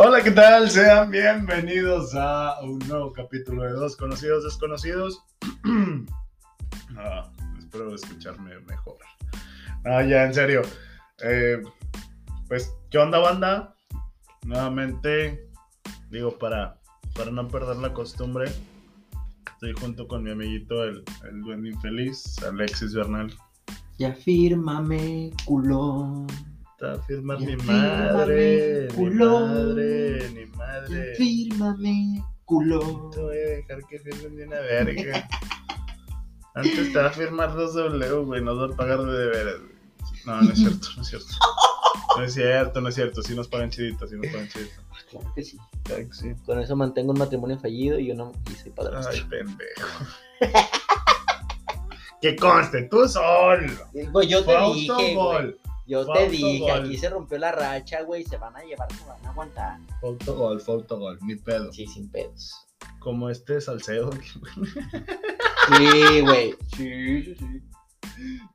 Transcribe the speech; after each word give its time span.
Hola, 0.00 0.22
¿qué 0.22 0.30
tal? 0.30 0.70
Sean 0.70 1.10
bienvenidos 1.10 2.14
a 2.14 2.60
un 2.62 2.78
nuevo 2.86 3.12
capítulo 3.12 3.64
de 3.64 3.72
Dos 3.72 3.96
Conocidos 3.96 4.44
Desconocidos. 4.44 5.24
Ah, 6.96 7.30
espero 7.58 7.94
escucharme 7.94 8.58
mejor. 8.60 8.96
Ah, 9.84 10.02
ya, 10.02 10.24
en 10.24 10.34
serio. 10.34 10.62
Eh, 11.22 11.60
pues, 12.48 12.72
¿qué 12.90 12.98
onda, 12.98 13.18
banda? 13.18 13.76
Nuevamente, 14.46 15.48
digo, 16.10 16.38
para, 16.38 16.80
para 17.14 17.30
no 17.30 17.46
perder 17.48 17.76
la 17.76 17.92
costumbre, 17.92 18.50
estoy 19.52 19.72
junto 19.80 20.08
con 20.08 20.22
mi 20.22 20.30
amiguito, 20.30 20.82
el, 20.84 21.04
el 21.28 21.42
duende 21.42 21.70
infeliz, 21.70 22.40
Alexis 22.42 22.94
Bernal. 22.94 23.32
Ya 23.98 24.12
fírmame, 24.12 25.32
culón. 25.44 26.26
Está 26.80 27.02
firma 27.02 27.36
Ya 27.40 27.44
mi 27.46 27.56
madre, 27.56 28.86
mi 28.90 28.94
culón. 28.94 29.50
madre, 29.50 30.28
mi 30.32 30.46
Ya 30.46 30.56
madre. 30.56 31.14
fírmame, 31.16 32.24
culón. 32.44 33.10
Te 33.10 33.20
voy 33.20 33.36
a 33.36 33.40
dejar 33.40 33.78
que 33.90 33.98
firmen 33.98 34.36
de 34.36 34.44
una 34.46 34.60
verga. 34.60 35.28
Antes 36.54 36.92
te 36.92 36.98
va 37.00 37.06
a 37.06 37.10
firmar 37.10 37.50
2W, 37.56 38.24
güey, 38.26 38.42
nos 38.44 38.60
va 38.60 38.72
a 38.72 38.76
pagar 38.76 39.00
de 39.02 39.26
veras, 39.26 39.56
güey. 39.58 39.72
No, 40.24 40.40
no 40.42 40.52
es 40.52 40.58
cierto, 40.58 40.86
no 40.94 41.02
es 41.02 41.08
cierto. 41.08 41.26
No 42.16 42.22
es 42.22 42.34
cierto, 42.34 42.80
no 42.80 42.88
es 42.90 42.94
cierto. 42.94 43.22
Sí 43.22 43.34
nos 43.34 43.48
pagan 43.48 43.70
chidito, 43.70 44.06
sí 44.06 44.14
nos 44.14 44.28
pagan 44.28 44.48
chidito. 44.48 44.80
Claro 45.10 45.32
que 45.34 45.42
sí. 45.42 45.58
Claro 45.82 46.06
que 46.08 46.14
sí. 46.14 46.32
Con 46.46 46.60
eso 46.60 46.76
mantengo 46.76 47.10
un 47.12 47.18
matrimonio 47.18 47.58
fallido 47.58 47.98
y 47.98 48.06
yo 48.06 48.14
no 48.14 48.32
y 48.52 48.54
soy 48.54 48.70
padrastro. 48.70 49.12
Ay, 49.14 49.28
pendejo. 49.28 50.06
que 52.20 52.36
conste, 52.36 52.84
tú 52.84 53.08
solo. 53.08 53.66
Yo 54.28 54.44
te 54.44 54.52
Fue 54.54 54.74
dije, 54.74 55.14
güey. 55.16 55.56
Yo 55.88 56.04
Fue 56.04 56.14
te 56.18 56.28
dije, 56.28 56.70
aquí 56.70 56.98
se 56.98 57.08
rompió 57.08 57.38
la 57.38 57.50
racha, 57.50 58.02
güey. 58.02 58.22
Se 58.22 58.36
van 58.36 58.54
a 58.54 58.62
llevar, 58.62 58.92
se 58.92 59.04
van 59.06 59.24
a 59.24 59.30
aguantar. 59.30 59.80
Fue 60.00 60.10
autogol, 60.10 60.60
fue 60.60 60.74
autogol, 60.74 61.18
ni 61.22 61.34
pedo. 61.34 61.72
Sí, 61.72 61.86
sin 61.86 62.10
pedos. 62.10 62.54
Como 63.00 63.30
este 63.30 63.58
Salcedo. 63.58 64.10
Sí, 65.76 66.20
güey. 66.20 66.54
Sí, 66.76 67.22
sí, 67.24 67.34
sí. 67.34 67.62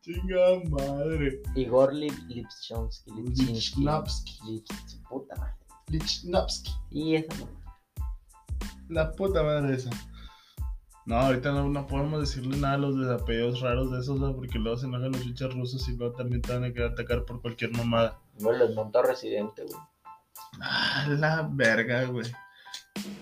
Chinga 0.01 0.59
madre. 0.69 1.41
Igor 1.55 1.93
Lip, 1.93 2.13
Lipschonsky, 2.27 3.11
Lipchinsky. 3.11 3.53
Lichnowsky. 3.53 4.39
Lips, 4.45 5.01
puta 5.09 5.35
madre. 5.35 5.53
Lichnowsky. 5.87 6.71
Y 6.91 7.15
esa 7.15 7.35
no. 7.37 7.49
La 8.89 9.11
puta 9.11 9.41
madre 9.41 9.75
esa. 9.75 9.89
No, 11.05 11.17
ahorita 11.17 11.51
no, 11.51 11.67
no 11.69 11.85
podemos 11.85 12.21
decirle 12.21 12.55
nada 12.57 12.75
a 12.75 12.77
los 12.77 12.97
desapellidos 12.97 13.59
raros 13.59 13.91
de 13.91 13.99
esos, 13.99 14.19
¿no? 14.19 14.33
porque 14.35 14.57
luego 14.57 14.77
se 14.77 14.85
enojan 14.85 15.11
los 15.11 15.21
chuchas 15.23 15.53
rusos 15.53 15.87
y 15.89 15.97
luego 15.97 16.15
también 16.15 16.41
te 16.41 16.53
van 16.53 16.63
a 16.63 16.71
querer 16.71 16.91
atacar 16.91 17.25
por 17.25 17.41
cualquier 17.41 17.71
mamada. 17.71 18.19
Güey, 18.39 18.57
los 18.57 18.73
montó 18.73 19.01
residente, 19.03 19.63
güey. 19.63 19.81
Ah, 20.61 21.05
la 21.09 21.47
verga, 21.51 22.05
güey. 22.05 22.25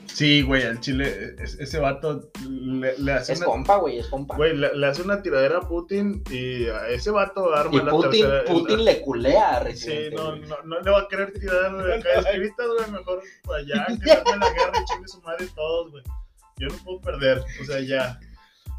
Sí, 0.05 0.41
güey, 0.43 0.63
al 0.63 0.79
chile, 0.81 1.35
es- 1.39 1.55
ese 1.59 1.79
vato 1.79 2.29
le, 2.47 2.97
le 2.99 3.13
hace 3.13 3.33
Es 3.33 3.39
una... 3.39 3.47
compa, 3.47 3.77
güey, 3.77 3.97
es 3.99 4.07
compa. 4.07 4.35
Güey, 4.35 4.55
le, 4.55 4.75
le 4.75 4.87
hace 4.87 5.01
una 5.01 5.21
tiradera 5.21 5.59
a 5.59 5.67
Putin 5.67 6.21
y 6.29 6.65
a 6.67 6.89
ese 6.89 7.09
vato 7.09 7.53
arma 7.55 7.71
Y 7.73 7.77
la 7.83 7.91
Putin, 7.91 8.11
tercera... 8.11 8.43
Putin 8.45 8.85
le 8.85 9.01
culea 9.01 9.55
a 9.57 9.59
Sí, 9.59 9.65
Residente. 9.65 10.15
no, 10.17 10.25
güey. 10.27 10.41
no, 10.41 10.55
no 10.65 10.79
le 10.81 10.91
va 10.91 10.99
a 10.99 11.07
querer 11.07 11.31
tirar 11.33 11.75
de 11.83 11.95
acá 11.95 12.09
escritas, 12.29 12.67
güey, 12.77 12.91
mejor 12.91 13.21
allá, 13.57 13.85
que 13.87 14.05
la 14.37 14.49
guerra 14.51 14.81
y 14.81 14.85
chingue 14.85 15.07
su 15.07 15.21
madre 15.21 15.47
todos, 15.55 15.91
güey. 15.91 16.03
Yo 16.61 16.67
no 16.67 16.83
puedo 16.83 17.01
perder, 17.01 17.43
o 17.61 17.65
sea, 17.65 17.79
ya. 17.81 18.19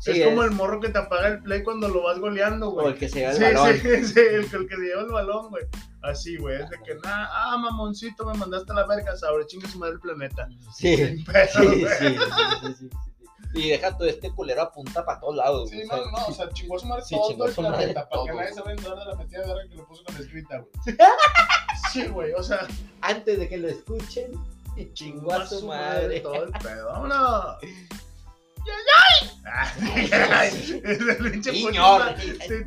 Sí, 0.00 0.20
es 0.20 0.24
como 0.26 0.42
el 0.42 0.50
morro 0.50 0.80
que 0.80 0.88
te 0.88 0.98
apaga 0.98 1.28
el 1.28 1.42
play 1.42 1.62
cuando 1.62 1.88
lo 1.88 2.02
vas 2.02 2.18
goleando, 2.18 2.68
O 2.70 2.72
güey. 2.72 2.88
el 2.88 2.98
que 2.98 3.08
se 3.08 3.20
lleva 3.20 3.30
el 3.32 3.36
Sí, 3.36 3.42
balón. 3.44 3.74
sí, 3.74 3.80
sí, 4.14 4.20
el, 4.20 4.50
que- 4.50 4.56
el 4.56 4.68
que 4.68 4.74
se 4.76 4.82
lleva 4.82 5.02
el 5.02 5.08
balón, 5.12 5.50
güey. 5.50 5.64
Así, 6.02 6.36
güey, 6.38 6.60
es 6.60 6.68
de 6.70 6.76
que, 6.84 6.94
nah, 6.96 7.26
ah, 7.30 7.56
mamoncito, 7.58 8.24
me 8.26 8.34
mandaste 8.36 8.72
a 8.72 8.74
la 8.74 8.86
verga, 8.86 9.16
sobre 9.16 9.46
chingue 9.46 9.68
su 9.68 9.78
madre 9.78 9.92
el 9.94 10.00
planeta. 10.00 10.48
Sí, 10.76 10.96
Sin 10.96 11.24
pedo, 11.24 11.46
sí, 11.52 11.86
sí, 11.98 12.16
sí, 12.66 12.74
sí. 12.80 12.90
Y 13.54 13.68
deja 13.68 13.96
todo 13.96 14.08
este 14.08 14.32
culero 14.34 14.62
apunta 14.62 15.04
para 15.04 15.20
todos 15.20 15.36
lados. 15.36 15.70
Sí, 15.70 15.82
no, 15.88 15.94
o 15.94 16.10
no, 16.10 16.26
o 16.26 16.32
sea, 16.32 16.48
chingó 16.50 16.78
su 16.78 16.86
madre 16.86 17.04
todo 17.10 17.46
el 17.46 17.54
planeta, 17.54 18.08
para 18.08 18.22
que 18.24 18.32
nadie 18.32 18.54
se 18.54 18.60
güey. 18.62 18.64
vaya 18.64 18.70
a 18.70 18.72
enterar 18.72 18.98
de 18.98 19.04
la 19.04 19.14
metida 19.14 19.40
de 19.42 19.46
verga 19.46 19.68
que 19.68 19.74
le 19.76 19.82
puso 19.84 20.04
con 20.04 20.14
la 20.14 20.20
escrita, 20.22 20.58
güey. 20.58 20.96
Sí, 21.92 22.06
güey, 22.06 22.32
o 22.32 22.42
sea, 22.42 22.66
Antes 23.02 23.38
de 23.38 23.48
que 23.48 23.58
lo 23.58 23.68
escuchen, 23.68 24.32
chingó 24.94 25.32
a 25.34 25.46
su 25.46 25.66
madre. 25.66 26.20
Todo 26.20 26.44
el 26.44 26.52
pedo. 26.52 26.86
¡Vámonos! 26.92 27.56
¡Ay, 29.44 30.08
ay! 30.12 30.80
Es 30.84 31.00
el 31.00 31.30
pinche 31.32 31.52
Señor. 31.52 32.14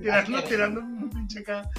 Tirando, 0.02 0.44
tirando 0.44 0.82
un 0.82 1.10
pinche 1.10 1.40
acá, 1.40 1.70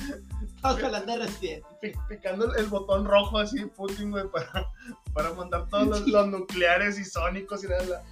Estamos 0.57 0.83
hablando 0.83 1.13
de 1.13 1.19
Residente. 1.27 1.67
pi- 1.83 1.93
picando 2.09 2.55
el, 2.55 2.67
botón 2.67 3.05
rojo 3.05 3.39
así, 3.39 3.67
Putin, 3.67 4.11
güey, 4.11 4.25
para, 4.31 4.67
para 5.13 5.33
mandar 5.35 5.69
todos 5.69 5.87
los, 5.87 6.07
los 6.09 6.27
nucleares 6.29 6.99
y 6.99 7.05
sónicos 7.05 7.63
y 7.65 7.69
nada. 7.69 8.03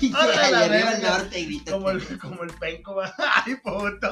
Y 0.00 0.12
¡Órale, 0.14 0.50
la 0.52 0.58
arriba 0.60 0.88
al 0.90 1.00
verga! 1.00 1.18
norte 1.18 1.40
y 1.40 1.44
grita. 1.46 1.72
Como 1.72 1.90
el, 1.90 2.18
como 2.18 2.42
el 2.44 2.50
penco, 2.54 2.94
va. 2.94 3.12
¡Ay, 3.44 3.56
puto! 3.56 4.08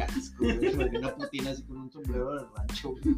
Asco, 0.00 0.38
güey. 0.44 0.74
Me 0.76 0.98
una 0.98 1.14
putina 1.14 1.50
así 1.50 1.62
con 1.64 1.76
un 1.78 1.90
sombrero 1.92 2.34
de 2.34 2.44
rancho. 2.56 2.90
güey. 2.90 3.16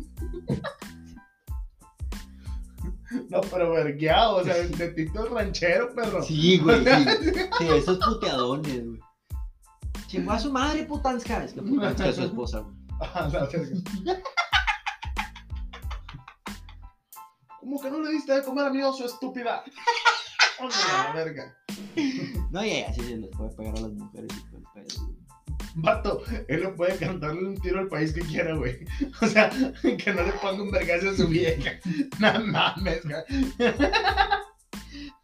No, 3.30 3.40
pero 3.42 3.72
vergueado, 3.72 4.36
o 4.36 4.44
sea, 4.44 4.54
de 4.54 4.88
tito 4.88 5.26
ranchero, 5.26 5.94
perro. 5.94 6.22
Sí, 6.22 6.58
güey. 6.58 6.84
Sí, 6.84 6.90
sí 7.58 7.68
esos 7.68 7.98
puteadones, 7.98 8.86
güey. 8.86 9.00
Chingó 10.06 10.32
a 10.32 10.38
su 10.38 10.52
madre, 10.52 10.84
putanska. 10.84 11.44
Es 11.44 11.52
que 11.52 11.62
putanska 11.62 12.08
es 12.08 12.16
su 12.16 12.22
esposa, 12.22 12.60
güey. 12.60 12.74
Ah, 13.00 13.28
la 13.32 13.46
verga. 13.46 14.22
¿Cómo 17.60 17.80
que 17.80 17.90
no 17.90 18.00
le 18.00 18.10
diste 18.10 18.32
de 18.34 18.42
comer 18.42 18.66
a 18.66 18.70
mi 18.70 18.82
oso, 18.82 19.06
estúpida? 19.06 19.64
Hombre, 20.60 20.76
la 20.92 21.12
verga. 21.12 21.56
No, 22.50 22.64
y 22.64 22.82
así 22.82 23.00
se 23.00 23.16
les 23.16 23.30
puede 23.30 23.50
pegar 23.56 23.76
a 23.76 23.80
las 23.80 23.92
mujeres 23.92 24.30
y 24.36 24.50
todo 24.50 24.58
el 24.58 24.64
pedo, 24.74 25.06
güey. 25.06 25.23
Vato, 25.76 26.22
él 26.48 26.62
no 26.62 26.74
puede 26.74 26.96
cantarle 26.96 27.46
un 27.48 27.56
tiro 27.56 27.80
al 27.80 27.88
país 27.88 28.12
que 28.12 28.20
quiera, 28.20 28.54
güey. 28.54 28.78
O 29.22 29.26
sea, 29.26 29.50
que 29.50 30.12
no 30.12 30.22
le 30.22 30.32
ponga 30.40 30.62
un 30.62 30.70
vergazo 30.70 31.10
a 31.10 31.14
su 31.14 31.26
vieja. 31.28 31.72
No 32.20 32.46
mames, 32.46 33.02
güey. 33.04 33.52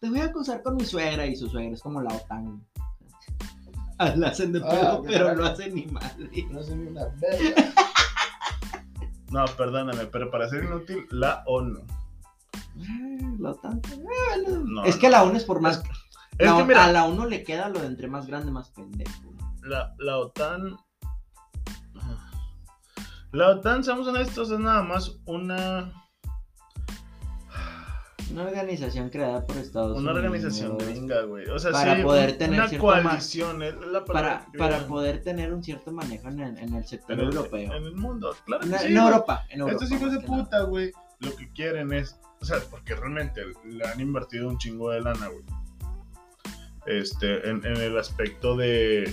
Te 0.01 0.09
voy 0.09 0.21
a 0.21 0.25
acusar 0.25 0.63
con 0.63 0.77
mi 0.77 0.85
suegra 0.85 1.27
y 1.27 1.37
su 1.37 1.49
suegra 1.49 1.75
es 1.75 1.83
como 1.83 2.01
la 2.03 2.13
OTAN. 2.15 2.65
Ah, 3.99 4.15
La 4.17 4.29
hacen 4.29 4.53
de 4.53 4.61
Ah, 4.65 4.71
pedo, 4.71 5.03
pero 5.07 5.35
no 5.37 5.45
hacen 5.45 5.75
ni 5.75 5.87
madre. 5.87 6.29
No 6.51 6.63
soy 6.63 6.77
ni 6.77 6.87
una 6.89 7.07
verga. 7.21 7.73
No, 9.31 9.45
perdóname, 9.57 10.07
pero 10.07 10.31
para 10.31 10.49
ser 10.49 10.65
inútil, 10.65 11.07
la 11.11 11.45
ONU. 11.47 11.81
La 13.39 13.51
OTAN. 13.51 13.81
bueno. 13.83 14.65
No, 14.65 14.85
es 14.85 14.95
no. 14.97 15.01
que 15.01 15.11
la 15.11 15.23
ONU 15.23 15.37
es 15.37 15.45
por 15.45 15.61
más. 15.61 15.83
Es 16.39 16.47
la- 16.51 16.57
que 16.57 16.65
mira, 16.65 16.85
A 16.87 16.93
la 16.93 17.05
ONU 17.05 17.27
le 17.27 17.45
queda 17.45 17.69
lo 17.69 17.81
de 17.81 17.87
entre 17.87 18.09
más 18.09 18.27
grande, 18.27 18.51
más 18.51 18.71
pendejo. 18.71 19.13
La, 19.63 19.95
la 19.99 20.19
OTAN. 20.19 20.77
La 23.33 23.49
OTAN, 23.51 23.85
seamos 23.85 24.09
honestos, 24.09 24.51
es 24.51 24.59
nada 24.59 24.83
más 24.83 25.19
una, 25.25 25.93
Una 28.33 28.43
organización 28.45 29.09
creada 29.09 29.47
por 29.47 29.57
Estados 29.57 29.99
una 29.99 30.11
Unidos. 30.13 30.17
organización 30.27 30.79
gringa, 30.79 31.23
güey. 31.23 31.49
O 31.49 31.59
sea, 31.59 31.71
Para 31.73 31.97
sí, 31.97 32.03
poder 32.03 32.39
tener 32.39 32.61
una 32.61 32.73
ma- 32.73 32.79
coalición. 32.79 33.61
la 33.93 34.05
Para, 34.05 34.47
para 34.59 34.87
poder 34.87 35.23
tener 35.23 35.53
un 35.53 35.63
cierto 35.63 35.93
manejo 35.93 36.29
en 36.29 36.41
el, 36.41 36.59
en 36.59 36.75
el 36.75 36.85
sector 36.87 37.13
en 37.13 37.21
el, 37.21 37.27
europeo. 37.27 37.73
en 37.73 37.85
el 37.85 37.95
mundo. 37.97 38.35
Claro 38.47 38.65
En, 38.65 38.79
sí, 38.79 38.87
en. 38.87 38.97
Europa, 38.97 39.45
en 39.51 39.61
Europa. 39.61 39.85
Estos 39.85 39.97
hijos 39.99 40.13
de 40.13 40.21
puta, 40.21 40.61
güey, 40.63 40.93
lo 41.21 41.35
que 41.37 41.53
quieren 41.53 41.93
es, 41.93 42.19
o 42.41 42.45
sea, 42.45 42.59
porque 42.69 42.97
realmente 42.97 43.43
le 43.65 43.87
han 43.87 44.01
invertido 44.01 44.49
un 44.49 44.59
chingo 44.59 44.91
de 44.91 45.03
lana, 45.03 45.29
güey. 45.29 45.45
Este, 46.87 47.49
en, 47.49 47.65
en 47.65 47.77
el 47.77 47.97
aspecto 47.99 48.57
de 48.57 49.13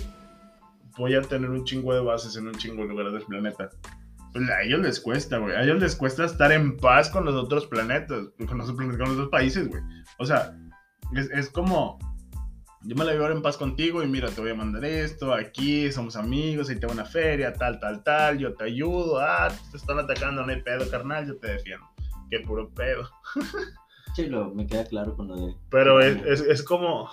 voy 0.98 1.16
a 1.16 1.22
tener 1.22 1.50
un 1.50 1.64
chingo 1.64 1.94
de 1.94 2.02
bases 2.02 2.36
en 2.36 2.48
un 2.48 2.56
chingo 2.56 2.84
de 2.84 2.90
lugares 2.90 3.14
del 3.14 3.24
planeta. 3.24 3.70
Pues 4.34 4.50
a 4.50 4.62
ellos 4.62 4.82
les 4.82 5.00
cuesta, 5.00 5.38
güey. 5.38 5.56
A 5.56 5.64
ellos 5.64 5.80
les 5.80 5.96
cuesta 5.96 6.26
estar 6.26 6.52
en 6.52 6.78
paz 6.78 7.10
con 7.10 7.26
los 7.26 7.36
otros 7.36 7.66
planetas, 7.68 8.30
con 8.48 8.58
los, 8.58 8.72
con 8.72 8.90
los 8.90 9.10
otros 9.10 9.30
países, 9.30 9.68
güey. 9.68 9.82
O 10.20 10.26
sea, 10.26 10.56
es, 11.16 11.30
es 11.32 11.50
como, 11.50 11.98
yo 12.84 12.96
me 12.96 13.06
la 13.06 13.14
ver 13.14 13.32
en 13.32 13.42
paz 13.42 13.58
contigo 13.58 14.04
y 14.04 14.08
mira, 14.08 14.30
te 14.30 14.42
voy 14.42 14.52
a 14.52 14.56
mandar 14.56 14.86
esto, 14.86 15.34
aquí 15.34 15.92
somos 15.92 16.16
amigos, 16.16 16.70
ahí 16.70 16.80
te 16.80 16.88
va 16.88 16.94
una 16.94 17.06
feria, 17.06 17.54
tal, 17.54 17.80
tal, 17.80 18.04
tal, 18.04 18.38
yo 18.38 18.54
te 18.54 18.66
ayudo, 18.66 19.20
ah, 19.20 19.50
te 19.72 19.78
están 19.78 20.00
atacando, 20.00 20.46
no 20.46 20.52
hay 20.52 20.62
pedo, 20.62 20.90
carnal, 20.90 21.28
yo 21.28 21.38
te 21.38 21.54
defiendo. 21.54 21.86
Qué 22.30 22.40
puro 22.42 22.70
pedo. 22.74 23.10
Sí, 24.16 24.26
lo, 24.26 24.52
me 24.52 24.66
queda 24.66 24.84
claro 24.86 25.16
con 25.16 25.28
lo 25.28 25.36
de. 25.36 25.54
Pero 25.70 26.00
es, 26.00 26.18
es, 26.26 26.42
es 26.42 26.64
como 26.64 27.08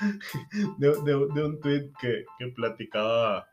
de, 0.78 0.88
de- 1.04 1.44
un 1.44 1.60
tweet 1.60 1.90
que, 2.00 2.24
que 2.38 2.46
platicaba 2.54 3.48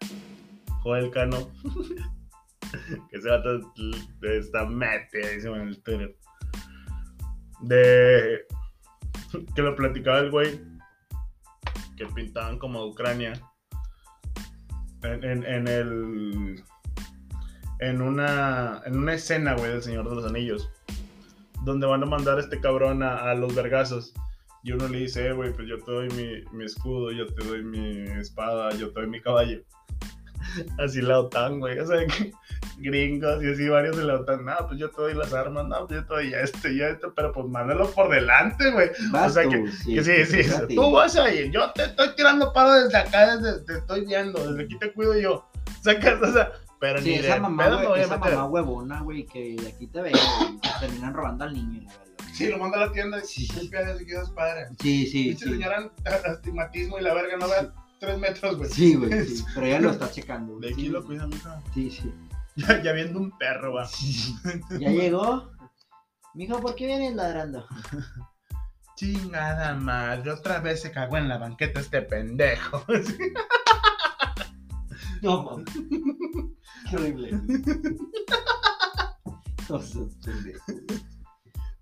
Joel 0.83 1.09
Cano, 1.11 1.49
que 3.09 3.17
ese 3.17 3.29
vato 3.29 3.73
está 4.21 4.65
metidísimo 4.65 5.55
en 5.55 5.69
el 5.69 5.81
Twitter, 5.81 6.15
de 7.61 8.45
que 9.55 9.61
lo 9.61 9.75
platicaba 9.75 10.19
el 10.19 10.31
güey, 10.31 10.61
que 11.97 12.05
pintaban 12.07 12.59
como 12.59 12.85
Ucrania 12.85 13.33
en, 15.03 15.23
en- 15.23 15.43
en 15.45 15.67
el 15.67 16.63
en 17.79 18.01
una, 18.01 18.81
en 18.85 18.97
una 18.97 19.13
escena, 19.15 19.53
güey, 19.55 19.71
del 19.71 19.83
Señor 19.83 20.07
de 20.09 20.15
los 20.15 20.25
Anillos, 20.25 20.69
donde 21.63 21.85
van 21.87 22.03
a 22.03 22.05
mandar 22.05 22.37
a 22.37 22.41
este 22.41 22.61
cabrón 22.61 23.03
a 23.03 23.33
los 23.33 23.53
vergazos. 23.53 24.13
Y 24.65 24.71
uno 24.71 24.87
le 24.87 24.97
dice, 24.97 25.27
eh, 25.27 25.31
güey, 25.31 25.53
pues 25.53 25.67
yo 25.67 25.77
te 25.77 25.91
doy 25.91 26.09
mi, 26.09 26.43
mi 26.51 26.65
escudo, 26.65 27.11
yo 27.11 27.27
te 27.27 27.45
doy 27.45 27.63
mi 27.63 28.01
espada, 28.19 28.71
yo 28.71 28.91
te 28.91 29.01
doy 29.01 29.07
mi 29.07 29.21
caballo. 29.21 29.61
Así 30.79 31.03
la 31.03 31.19
OTAN, 31.19 31.59
güey. 31.59 31.77
O 31.77 31.85
sea, 31.85 32.03
que 32.07 32.33
gringos 32.77 33.43
y 33.43 33.51
así 33.51 33.69
varios 33.69 33.95
de 33.95 34.05
la 34.05 34.15
OTAN. 34.15 34.43
No, 34.43 34.53
pues 34.67 34.79
yo 34.79 34.89
te 34.89 35.01
doy 35.03 35.13
las 35.13 35.31
armas, 35.35 35.67
no, 35.67 35.85
pues 35.85 36.01
yo 36.01 36.07
te 36.07 36.13
doy 36.15 36.33
esto 36.33 36.67
y 36.67 36.81
esto, 36.81 37.13
pero 37.15 37.31
pues 37.31 37.45
mándalo 37.45 37.91
por 37.91 38.09
delante, 38.09 38.71
güey. 38.71 38.89
O 39.13 39.29
sea, 39.29 39.43
tú, 39.43 39.51
que, 39.51 39.63
que 39.63 40.03
sí, 40.03 40.25
sí, 40.25 40.43
fíjate. 40.43 40.73
tú 40.73 40.91
vas 40.91 41.15
a 41.15 41.31
ir, 41.31 41.51
yo 41.51 41.71
te 41.73 41.83
estoy 41.83 42.15
tirando 42.15 42.51
paro 42.51 42.73
desde 42.73 42.97
acá, 42.97 43.37
desde, 43.37 43.63
te 43.65 43.73
estoy 43.77 44.03
viendo, 44.05 44.39
desde 44.49 44.63
aquí 44.63 44.79
te 44.79 44.91
cuido 44.93 45.15
yo. 45.19 45.47
Sacas, 45.83 46.19
o 46.23 46.33
sea, 46.33 46.51
pero 46.79 46.99
Sí, 47.01 47.09
ni 47.09 47.15
esa 47.15 47.35
de 47.35 47.41
mamá, 47.41 47.65
pedo 47.65 47.89
voy 47.89 47.99
a 47.99 48.03
esa 48.03 48.17
mamá 48.17 48.45
huevona, 48.45 49.01
güey, 49.01 49.27
que 49.27 49.55
de 49.61 49.67
aquí 49.67 49.85
te 49.85 50.01
ve, 50.01 50.11
terminan 50.79 51.13
robando 51.13 51.43
al 51.43 51.53
niño, 51.53 51.83
la 51.83 51.91
verdad. 51.99 52.14
Sí, 52.35 52.47
lo 52.49 52.57
manda 52.57 52.77
a 52.77 52.85
la 52.87 52.91
tienda 52.91 53.19
y 53.19 53.25
Sí. 53.25 53.47
sí. 53.47 53.67
pierde 53.69 53.97
si 53.97 54.05
quieres 54.05 54.29
padre. 54.29 54.67
Sí, 54.81 55.05
sí, 55.07 55.23
Pinche 55.29 55.45
sí. 55.45 55.51
señora 55.51 55.91
astigmatismo 56.25 56.99
y 56.99 57.01
la 57.03 57.13
verga 57.13 57.37
no 57.37 57.47
vea 57.47 57.73
tres 57.99 58.17
metros, 58.19 58.57
güey. 58.57 58.69
Sí, 58.69 58.95
güey, 58.95 59.25
sí, 59.25 59.43
pero 59.55 59.65
ella 59.67 59.79
lo 59.79 59.91
está 59.91 60.11
checando. 60.11 60.53
De 60.59 60.59
güey. 60.59 60.73
aquí 60.73 60.81
Sí, 60.83 60.89
lo 60.89 61.01
sí. 61.01 61.07
cuida, 61.07 61.27
mija. 61.27 61.61
Sí, 61.73 61.91
sí. 61.91 62.13
Ya, 62.57 62.81
ya 62.81 62.91
viendo 62.93 63.19
un 63.19 63.37
perro, 63.37 63.73
va. 63.73 63.89
¿Ya 64.79 64.89
llegó? 64.89 65.51
Mijo, 66.33 66.59
¿por 66.61 66.75
qué 66.75 66.85
vienes 66.87 67.15
ladrando? 67.15 67.65
Chingada 68.95 69.73
madre, 69.75 70.31
otra 70.31 70.59
vez 70.59 70.81
se 70.81 70.91
cagó 70.91 71.17
en 71.17 71.27
la 71.27 71.37
banqueta 71.37 71.79
este 71.81 72.01
pendejo. 72.01 72.85
No, 75.21 75.43
mames. 75.43 75.65
Qué 76.89 76.95
horrible. 76.95 77.31
No. 79.69 79.81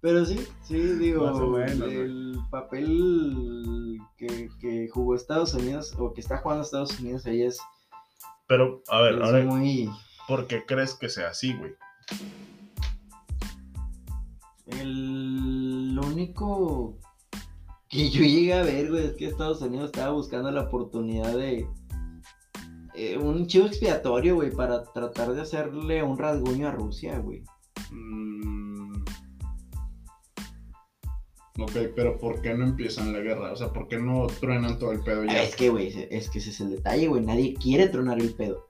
Pero 0.04 0.26
sí, 0.26 0.46
sí, 0.64 0.76
digo, 0.76 1.32
menos, 1.50 1.90
el 1.90 2.38
papel 2.52 3.98
que, 4.18 4.50
que 4.60 4.90
jugó 4.90 5.16
Estados 5.16 5.54
Unidos 5.54 5.96
o 5.98 6.12
que 6.12 6.20
está 6.20 6.40
jugando 6.40 6.62
Estados 6.62 7.00
Unidos 7.00 7.26
ahí 7.26 7.44
es, 7.44 7.58
Pero, 8.46 8.84
a 8.90 9.00
ver, 9.00 9.24
ahora, 9.24 9.46
muy... 9.46 9.90
¿por 10.28 10.46
qué 10.48 10.66
crees 10.66 10.94
que 10.96 11.08
sea 11.08 11.30
así, 11.30 11.54
güey? 11.54 11.74
El 14.68 15.96
lo 15.96 16.02
único 16.02 16.98
que 17.88 18.10
yo 18.10 18.24
llegué 18.24 18.56
a 18.56 18.64
ver, 18.64 18.90
güey, 18.90 19.06
es 19.06 19.14
que 19.14 19.28
Estados 19.28 19.62
Unidos 19.62 19.86
estaba 19.86 20.12
buscando 20.12 20.52
la 20.52 20.64
oportunidad 20.64 21.34
de 21.34 21.66
eh, 22.94 23.18
un 23.18 23.48
chivo 23.48 23.68
expiatorio, 23.68 24.36
güey, 24.36 24.52
para 24.52 24.84
tratar 24.84 25.34
de 25.34 25.44
hacerle 25.44 26.04
un 26.04 26.18
rasguño 26.18 26.68
a 26.68 26.72
Rusia, 26.72 27.20
güey. 27.20 27.46
Mm. 27.90 28.73
Ok, 31.60 31.72
pero 31.96 32.18
¿por 32.18 32.42
qué 32.42 32.54
no 32.56 32.66
empiezan 32.66 33.14
la 33.14 33.20
guerra? 33.20 33.52
O 33.52 33.56
sea, 33.56 33.68
¿por 33.72 33.88
qué 33.88 33.98
no 33.98 34.26
truenan 34.40 34.80
todo 34.80 34.92
el 34.92 35.02
pedo 35.02 35.24
ya? 35.24 35.44
Es 35.44 35.56
que, 35.56 35.70
güey, 35.70 36.08
es 36.10 36.30
que 36.30 36.40
ese 36.40 36.50
es 36.50 36.60
el 36.62 36.72
detalle, 36.72 37.08
güey. 37.08 37.22
Nadie 37.24 37.54
quiere 37.54 37.88
tronar 37.90 38.20
el 38.20 38.34
pedo. 38.34 38.70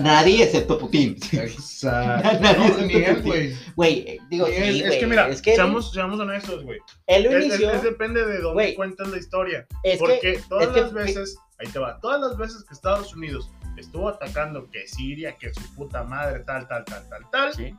Nadie 0.00 0.44
excepto 0.44 0.78
Putin. 0.78 1.16
Exacto. 1.32 2.38
Nadie 2.40 2.68
No, 2.68 2.78
ni 2.86 2.94
él, 2.94 3.22
güey. 3.22 3.54
Güey, 3.74 3.98
eh, 4.06 4.18
digo, 4.30 4.46
sí, 4.46 4.52
es 4.82 4.96
que 4.96 5.06
mira, 5.06 5.28
es 5.28 5.42
que 5.42 5.54
seamos, 5.56 5.92
seamos 5.92 6.18
honestos, 6.20 6.62
güey. 6.64 6.78
él 7.08 7.24
lo 7.24 7.30
Es, 7.30 7.36
es- 7.38 7.44
inició. 7.46 7.70
es 7.72 7.82
depende 7.82 8.24
de 8.24 8.38
dónde 8.40 8.52
Güey. 8.64 8.74
cuentas 8.76 9.08
la 9.08 9.18
historia. 9.18 9.66
Porque 9.98 10.18
que, 10.20 10.40
todas 10.48 10.68
que- 10.68 10.80
las 10.80 10.92
veces, 10.92 11.36
ahí 11.58 11.68
te 11.72 11.78
va, 11.80 11.98
todas 12.00 12.20
las 12.20 12.36
veces 12.36 12.64
que 12.64 12.74
Estados 12.74 13.14
Unidos 13.14 13.50
estuvo 13.76 14.08
atacando 14.08 14.68
que 14.70 14.86
Siria, 14.86 15.36
que 15.36 15.52
su 15.52 15.74
puta 15.74 16.04
madre, 16.04 16.40
tal, 16.46 16.68
tal, 16.68 16.84
tal, 16.84 17.08
tal, 17.08 17.22
tal, 17.32 17.52
Sí. 17.54 17.74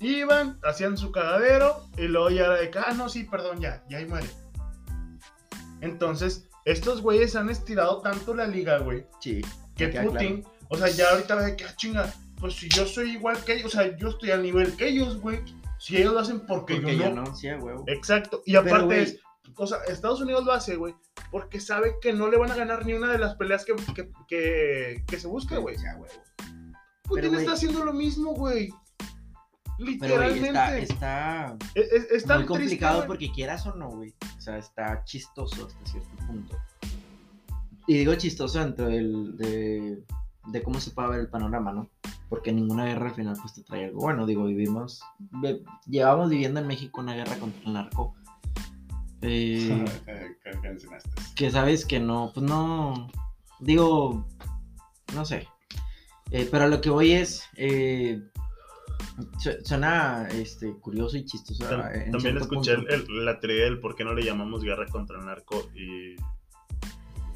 Iban, 0.00 0.58
hacían 0.62 0.96
su 0.96 1.10
cagadero 1.12 1.88
y 1.96 2.02
luego 2.08 2.30
ya 2.30 2.44
era 2.44 2.54
de 2.56 2.70
que, 2.70 2.78
ah, 2.78 2.92
no, 2.96 3.08
sí, 3.08 3.24
perdón, 3.24 3.60
ya, 3.60 3.82
ya 3.88 3.98
ahí 3.98 4.06
muere. 4.06 4.28
Entonces, 5.80 6.48
estos 6.64 7.02
güeyes 7.02 7.36
han 7.36 7.50
estirado 7.50 8.00
tanto 8.02 8.34
la 8.34 8.46
liga, 8.46 8.78
güey, 8.78 9.06
Sí. 9.20 9.42
que 9.76 9.88
Putin, 9.88 10.44
o 10.68 10.76
sea, 10.76 10.88
ya 10.88 11.10
ahorita 11.10 11.34
ve 11.36 11.56
que, 11.56 11.64
ah, 11.64 11.74
chinga, 11.76 12.12
pues 12.40 12.54
si 12.54 12.68
yo 12.68 12.86
soy 12.86 13.12
igual 13.12 13.36
que 13.44 13.54
ellos, 13.54 13.66
o 13.74 13.78
sea, 13.78 13.96
yo 13.96 14.08
estoy 14.08 14.30
al 14.30 14.42
nivel 14.42 14.76
que 14.76 14.88
ellos, 14.88 15.20
güey. 15.20 15.40
Si 15.78 15.96
ellos 15.98 16.14
lo 16.14 16.20
hacen 16.20 16.40
porque, 16.40 16.76
Porque 16.76 16.96
yo 16.96 17.10
no. 17.10 17.22
no, 17.24 17.36
sí, 17.36 17.48
huevo. 17.48 17.84
Exacto. 17.86 18.42
Y 18.46 18.56
aparte 18.56 18.84
güey, 18.86 19.00
es, 19.02 19.18
o 19.56 19.66
sea, 19.66 19.78
Estados 19.88 20.20
Unidos 20.22 20.44
lo 20.44 20.52
hace, 20.52 20.76
güey, 20.76 20.94
porque 21.30 21.60
sabe 21.60 21.96
que 22.00 22.14
no 22.14 22.28
le 22.30 22.38
van 22.38 22.50
a 22.50 22.56
ganar 22.56 22.86
ni 22.86 22.94
una 22.94 23.12
de 23.12 23.18
las 23.18 23.34
peleas 23.36 23.64
que, 23.66 23.74
que, 23.94 24.10
que, 24.26 25.04
que 25.06 25.20
se 25.20 25.26
busca, 25.28 25.58
güey. 25.58 25.76
Putin 25.76 26.74
Pero, 27.14 27.28
güey- 27.30 27.38
está 27.40 27.52
haciendo 27.52 27.84
lo 27.84 27.92
mismo, 27.92 28.32
güey. 28.34 28.70
Pero, 29.78 30.16
güey, 30.16 30.34
Literalmente. 30.34 30.48
está, 30.48 30.78
está 30.78 31.56
Es, 31.74 31.92
es- 31.92 32.10
es 32.10 32.24
tan 32.24 32.38
muy 32.38 32.46
complicado 32.46 33.06
porque 33.06 33.30
quieras 33.30 33.66
o 33.66 33.74
no, 33.74 33.90
güey. 33.90 34.14
O 34.36 34.40
sea, 34.40 34.56
está 34.58 35.04
chistoso 35.04 35.66
hasta 35.66 35.86
cierto 35.90 36.08
punto. 36.26 36.56
Y 37.86 37.98
digo 37.98 38.14
chistoso 38.16 38.58
dentro 38.60 38.86
del, 38.88 39.36
de, 39.36 40.02
de 40.46 40.62
cómo 40.62 40.80
se 40.80 40.90
puede 40.90 41.10
ver 41.10 41.20
el 41.20 41.28
panorama, 41.28 41.72
¿no? 41.72 41.88
Porque 42.28 42.52
ninguna 42.52 42.84
guerra 42.86 43.10
al 43.10 43.14
final 43.14 43.36
pues 43.40 43.54
te 43.54 43.62
trae 43.62 43.84
algo 43.84 44.00
bueno. 44.00 44.26
Digo, 44.26 44.44
vivimos, 44.46 45.02
llevamos 45.86 46.30
viviendo 46.30 46.58
en 46.58 46.66
México 46.66 47.00
una 47.00 47.14
guerra 47.14 47.36
contra 47.38 47.60
el 47.64 47.72
narco. 47.72 48.14
Eh, 49.22 49.84
que- 51.36 51.50
sabes 51.50 51.84
que 51.84 52.00
no, 52.00 52.30
pues 52.34 52.44
no, 52.48 53.08
digo, 53.60 54.26
no 55.14 55.24
sé. 55.24 55.46
Eh, 56.32 56.48
pero 56.50 56.66
lo 56.66 56.80
que 56.80 56.90
voy 56.90 57.12
es, 57.12 57.44
eh, 57.56 58.20
suena 59.64 60.28
este, 60.28 60.72
curioso 60.74 61.16
y 61.16 61.24
chistoso. 61.24 61.64
Eh, 61.64 62.08
También 62.10 62.20
cierto 62.20 62.40
escuché 62.42 62.72
el- 62.74 63.24
la 63.24 63.38
teoría 63.40 63.64
del 63.64 63.80
por 63.80 63.94
qué 63.96 64.04
no 64.04 64.14
le 64.14 64.24
llamamos 64.24 64.62
guerra 64.62 64.86
contra 64.86 65.18
el 65.18 65.24
narco 65.26 65.68
y 65.74 66.16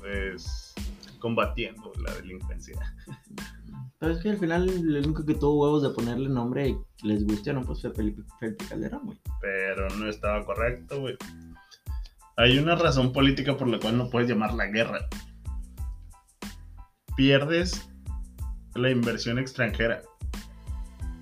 es 0.07 0.75
combatiendo 1.19 1.93
la 2.03 2.15
delincuencia. 2.15 2.75
Pero 3.99 4.13
es 4.15 4.23
que 4.23 4.31
al 4.31 4.39
final 4.39 4.69
el 4.69 4.97
único 5.05 5.27
que 5.27 5.35
tuvo 5.35 5.63
huevos 5.65 5.83
de 5.83 5.91
ponerle 5.91 6.29
nombre 6.31 6.69
y 6.71 6.79
les 7.07 7.27
guste 7.27 7.51
o 7.51 7.55
no, 7.55 7.63
pues 7.63 7.83
fue 7.83 7.93
Felipe, 7.93 8.23
Felipe 8.39 8.65
Calderón, 8.67 9.03
güey. 9.05 9.19
Pero 9.43 9.89
no 9.97 10.09
estaba 10.09 10.45
correcto, 10.47 11.01
güey. 11.01 11.17
Hay 12.37 12.59
una 12.59 12.75
razón 12.77 13.13
política 13.13 13.59
por 13.59 13.69
la 13.69 13.79
cual 13.79 13.99
no 13.99 14.09
puedes 14.09 14.29
llamar 14.31 14.55
la 14.55 14.67
guerra. 14.69 15.07
Pierdes 17.17 17.87
la 18.75 18.91
inversión 18.91 19.39
extranjera. 19.39 20.01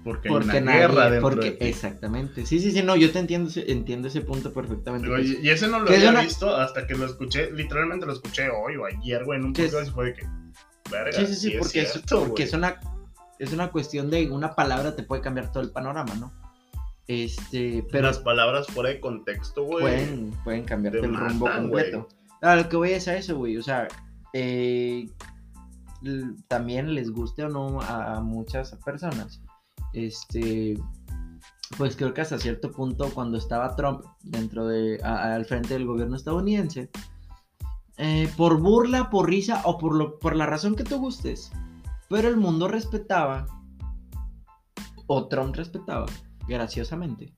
Porque, 0.09 0.29
hay 0.29 0.35
Porque 0.35 0.50
una 0.50 0.61
nadie, 0.61 0.79
guerra 0.81 1.11
dentro 1.11 1.31
porque, 1.31 1.50
de 1.50 1.57
ti. 1.59 1.65
exactamente. 1.67 2.47
Sí, 2.47 2.59
sí, 2.61 2.71
sí, 2.73 2.83
no, 2.83 2.97
yo 2.97 3.11
te 3.12 3.19
entiendo, 3.19 3.50
entiendo 3.67 4.09
ese 4.09 4.23
punto 4.23 4.53
perfectamente. 4.55 5.07
Pues. 5.09 5.27
y, 5.29 5.47
y 5.47 5.50
ese 5.50 5.69
no 5.69 5.81
lo 5.81 5.91
es 5.91 5.99
había 5.99 6.11
una- 6.11 6.23
visto 6.23 6.57
hasta 6.57 6.87
que 6.87 6.95
lo 6.95 7.05
escuché, 7.05 7.50
literalmente 7.50 8.07
lo 8.07 8.12
escuché 8.15 8.49
hoy 8.49 8.77
o 8.77 8.87
ayer, 8.87 9.25
güey, 9.25 9.38
en 9.38 9.45
un 9.47 9.53
es- 9.57 9.71
podcast 9.71 9.88
y 9.88 9.91
fue 9.93 10.05
de 10.07 10.15
que, 10.15 10.27
verga, 10.91 11.12
Sí, 11.12 11.27
sí, 11.27 11.35
sí, 11.35 11.53
es 11.53 11.59
porque, 11.59 11.83
es, 11.83 11.93
cierto, 11.93 12.19
porque 12.21 12.31
güey. 12.33 12.43
es 12.45 12.53
una 12.55 12.81
es 13.38 13.53
una 13.53 13.71
cuestión 13.71 14.11
de 14.11 14.29
una 14.31 14.55
palabra 14.57 14.97
te 14.97 15.03
puede 15.05 15.23
cambiar 15.23 15.53
todo 15.53 15.62
el 15.62 15.71
panorama, 15.71 16.12
¿no? 16.17 16.33
Este, 17.07 17.85
pero 17.93 18.09
Las 18.09 18.19
palabras 18.19 18.67
fuera 18.67 18.91
de 18.91 18.99
contexto, 19.00 19.62
güey. 19.65 19.81
pueden, 19.83 20.31
pueden 20.45 20.65
cambiarte 20.65 21.00
te 21.00 21.07
el 21.07 21.15
rumbo 21.17 21.47
completo. 21.50 22.09
A 22.43 22.57
lo 22.57 22.69
que 22.69 22.77
voy 22.77 22.91
es 22.93 23.07
a 23.09 23.17
eso, 23.17 23.37
güey. 23.37 23.57
O 23.57 23.62
sea, 23.62 23.87
eh, 24.33 25.09
también 26.49 26.95
les 26.95 27.11
guste 27.11 27.45
o 27.45 27.49
no 27.49 27.81
a, 27.81 28.17
a 28.17 28.21
muchas 28.21 28.75
personas. 28.85 29.41
Este, 29.92 30.78
pues 31.76 31.97
creo 31.97 32.14
que 32.14 32.21
hasta 32.21 32.38
cierto 32.38 32.71
punto, 32.71 33.11
cuando 33.14 33.38
estaba 33.38 33.76
Trump 33.76 34.04
dentro 34.23 34.66
de, 34.66 35.00
al 35.02 35.45
frente 35.45 35.75
del 35.75 35.87
gobierno 35.87 36.16
estadounidense, 36.16 36.90
eh, 37.99 38.30
por 38.37 38.61
burla, 38.61 39.11
por 39.11 39.28
risa 39.28 39.62
o 39.64 39.78
por, 39.78 39.95
lo, 39.95 40.18
por 40.18 40.37
la 40.37 40.47
razón 40.47 40.76
que 40.76 40.85
tú 40.85 40.99
gustes, 40.99 41.50
pero 42.09 42.28
el 42.28 42.37
mundo 42.37 42.68
respetaba, 42.68 43.47
o 45.07 45.26
Trump 45.26 45.54
respetaba, 45.57 46.07
graciosamente, 46.47 47.33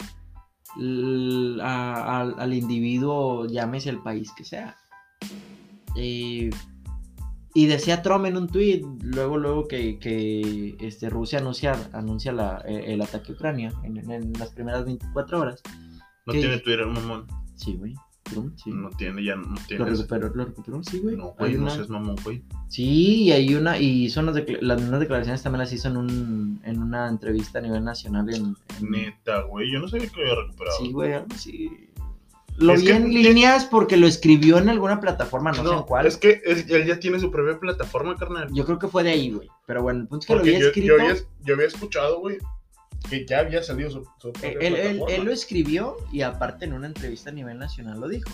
al 0.77 2.53
individuo, 2.53 3.47
llámese 3.47 3.91
el 3.91 4.03
país 4.03 4.33
que 4.33 4.45
sea. 4.45 4.77
Eh, 5.97 6.51
y 7.55 7.67
decía 7.67 8.03
Trump 8.03 8.27
en 8.27 8.37
un 8.37 8.47
tweet, 8.49 8.83
luego, 9.03 9.37
luego 9.39 9.67
que, 9.69 9.99
que, 9.99 10.77
este, 10.81 11.11
Rusia 11.11 11.39
anuncia, 11.41 11.73
anuncia 11.93 12.33
la- 12.33 12.63
eh, 12.67 12.93
el 12.95 13.03
ataque 13.03 13.33
a 13.33 13.35
Ucrania 13.35 13.73
en, 13.83 14.11
en 14.11 14.33
las 14.35 14.51
primeras 14.51 14.85
24 14.85 15.41
horas. 15.41 15.63
No 16.27 16.33
tiene 16.33 16.59
Twitter, 16.59 16.87
mamón. 16.87 17.27
Sí, 17.57 17.75
güey. 17.77 17.95
Trump, 18.23 18.55
sí. 18.63 18.71
No 18.71 18.91
tiene, 18.91 19.25
ya 19.25 19.35
no 19.35 19.49
Lo 19.49 19.55
tiene. 19.67 19.85
recuperó, 19.87 20.29
lo 20.33 20.45
recuperó, 20.45 20.85
sí, 20.85 21.01
güey. 21.01 21.17
No, 21.17 21.35
güey, 21.37 21.55
no 21.55 21.63
una- 21.63 21.71
seas 21.75 21.89
mamón, 21.89 22.15
güey. 22.23 22.45
Sí, 22.69 23.23
y 23.25 23.33
hay 23.33 23.55
una, 23.57 23.79
y 23.79 24.09
son 24.11 24.27
las, 24.27 24.37
mismas 24.37 25.01
declaraciones 25.01 25.43
también 25.43 25.59
las 25.61 25.73
hizo 25.73 25.89
en, 25.89 25.97
un, 25.97 26.61
en 26.65 26.81
una 26.81 27.09
entrevista 27.09 27.59
a 27.59 27.63
nivel 27.63 27.83
nacional 27.83 28.33
en, 28.33 28.55
en- 28.79 28.91
Neta, 28.91 29.43
güey. 29.43 29.73
Yo 29.73 29.81
no 29.81 29.89
sabía 29.89 30.07
que 30.09 30.17
lo 30.21 30.31
había 30.31 30.43
recuperado. 30.45 30.77
Sí, 30.79 30.93
güey, 30.93 31.13
algo 31.15 31.27
así. 31.35 31.71
Lo 32.61 32.75
Es 32.75 32.81
vi 32.81 32.87
que- 32.87 32.93
en 32.97 33.09
líneas 33.13 33.65
porque 33.65 33.97
lo 33.97 34.07
escribió 34.07 34.59
en 34.59 34.69
alguna 34.69 35.01
plataforma, 35.01 35.51
no, 35.53 35.65
sé 35.69 35.75
en 35.77 35.83
cuál. 35.83 36.07
es 36.07 36.17
que 36.17 36.41
él, 36.45 36.65
él 36.69 36.87
ya 36.87 37.01
tiene 37.01 37.19
su 37.19 37.31
propia 37.31 37.59
plataforma, 37.59 38.15
carnal. 38.17 38.49
Yo 38.53 38.65
creo 38.67 38.79
que 38.79 38.87
fue 38.89 39.03
de 39.03 39.11
ahí, 39.11 39.31
güey. 39.33 39.49
Pero 39.67 39.83
bueno, 39.83 40.01
el 40.01 40.07
punto 40.09 40.23
es 40.23 40.27
que 40.27 40.33
lo 40.35 40.39
Porque 40.39 40.51
había 40.51 40.61
yo, 40.61 40.67
escrito. 40.69 40.87
yo 40.87 41.03
había, 41.03 41.15
yo 41.43 41.55
había 41.55 41.67
escuchado, 41.67 42.21
güey, 42.21 42.39
que 43.09 43.27
ya 43.27 43.39
había 43.41 43.63
salido 43.63 43.91
su, 43.91 44.05
su 44.19 44.33
propia 44.33 44.51
Él, 44.51 44.59
él- 44.61 44.73
plataforma. 44.83 45.15
él 45.17 45.25
lo 45.25 45.33
escribió 45.33 45.97
y 46.13 46.21
aparte 46.23 46.67
en 46.67 46.75
una 46.75 46.87
entrevista 46.87 47.31
a 47.31 47.33
nivel 47.33 47.59
nacional 47.59 47.99
lo 47.99 48.09
dijo. 48.09 48.31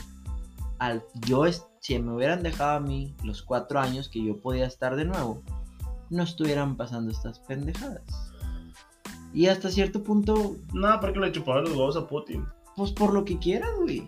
Al, 0.79 1.05
yo, 1.27 1.47
es- 1.47 1.65
si 1.81 1.99
me 2.01 2.13
hubieran 2.13 2.43
dejado 2.43 2.73
a 2.77 2.81
mí 2.81 3.15
los 3.23 3.43
cuatro 3.43 3.79
años 3.79 4.09
que 4.09 4.23
yo 4.25 4.37
podía 4.39 4.67
estar 4.67 4.97
de 4.97 5.05
nuevo, 5.05 5.43
no 6.11 6.23
estuvieran 6.25 6.77
pasando 6.77 7.13
estas 7.13 7.39
pendejadas. 7.39 8.03
Y 9.33 9.47
hasta 9.47 9.71
cierto 9.71 10.03
punto, 10.03 10.57
No, 10.73 10.99
porque 11.01 11.21
le 11.21 11.31
chupaba 11.33 11.61
los 11.61 11.71
huevos 11.71 11.97
a 11.97 12.07
Putin. 12.07 12.45
Pues 12.77 12.93
por 12.93 13.13
lo 13.15 13.25
que 13.25 13.39
quieran, 13.39 13.71
güey. 13.83 14.07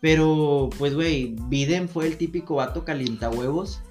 Pero, 0.00 0.70
pues, 0.78 0.94
güey, 0.94 1.36
Biden 1.48 1.88
fue 1.88 2.06
el 2.06 2.16
típico 2.16 2.54
vato 2.56 2.84
calientahuevos 2.84 3.82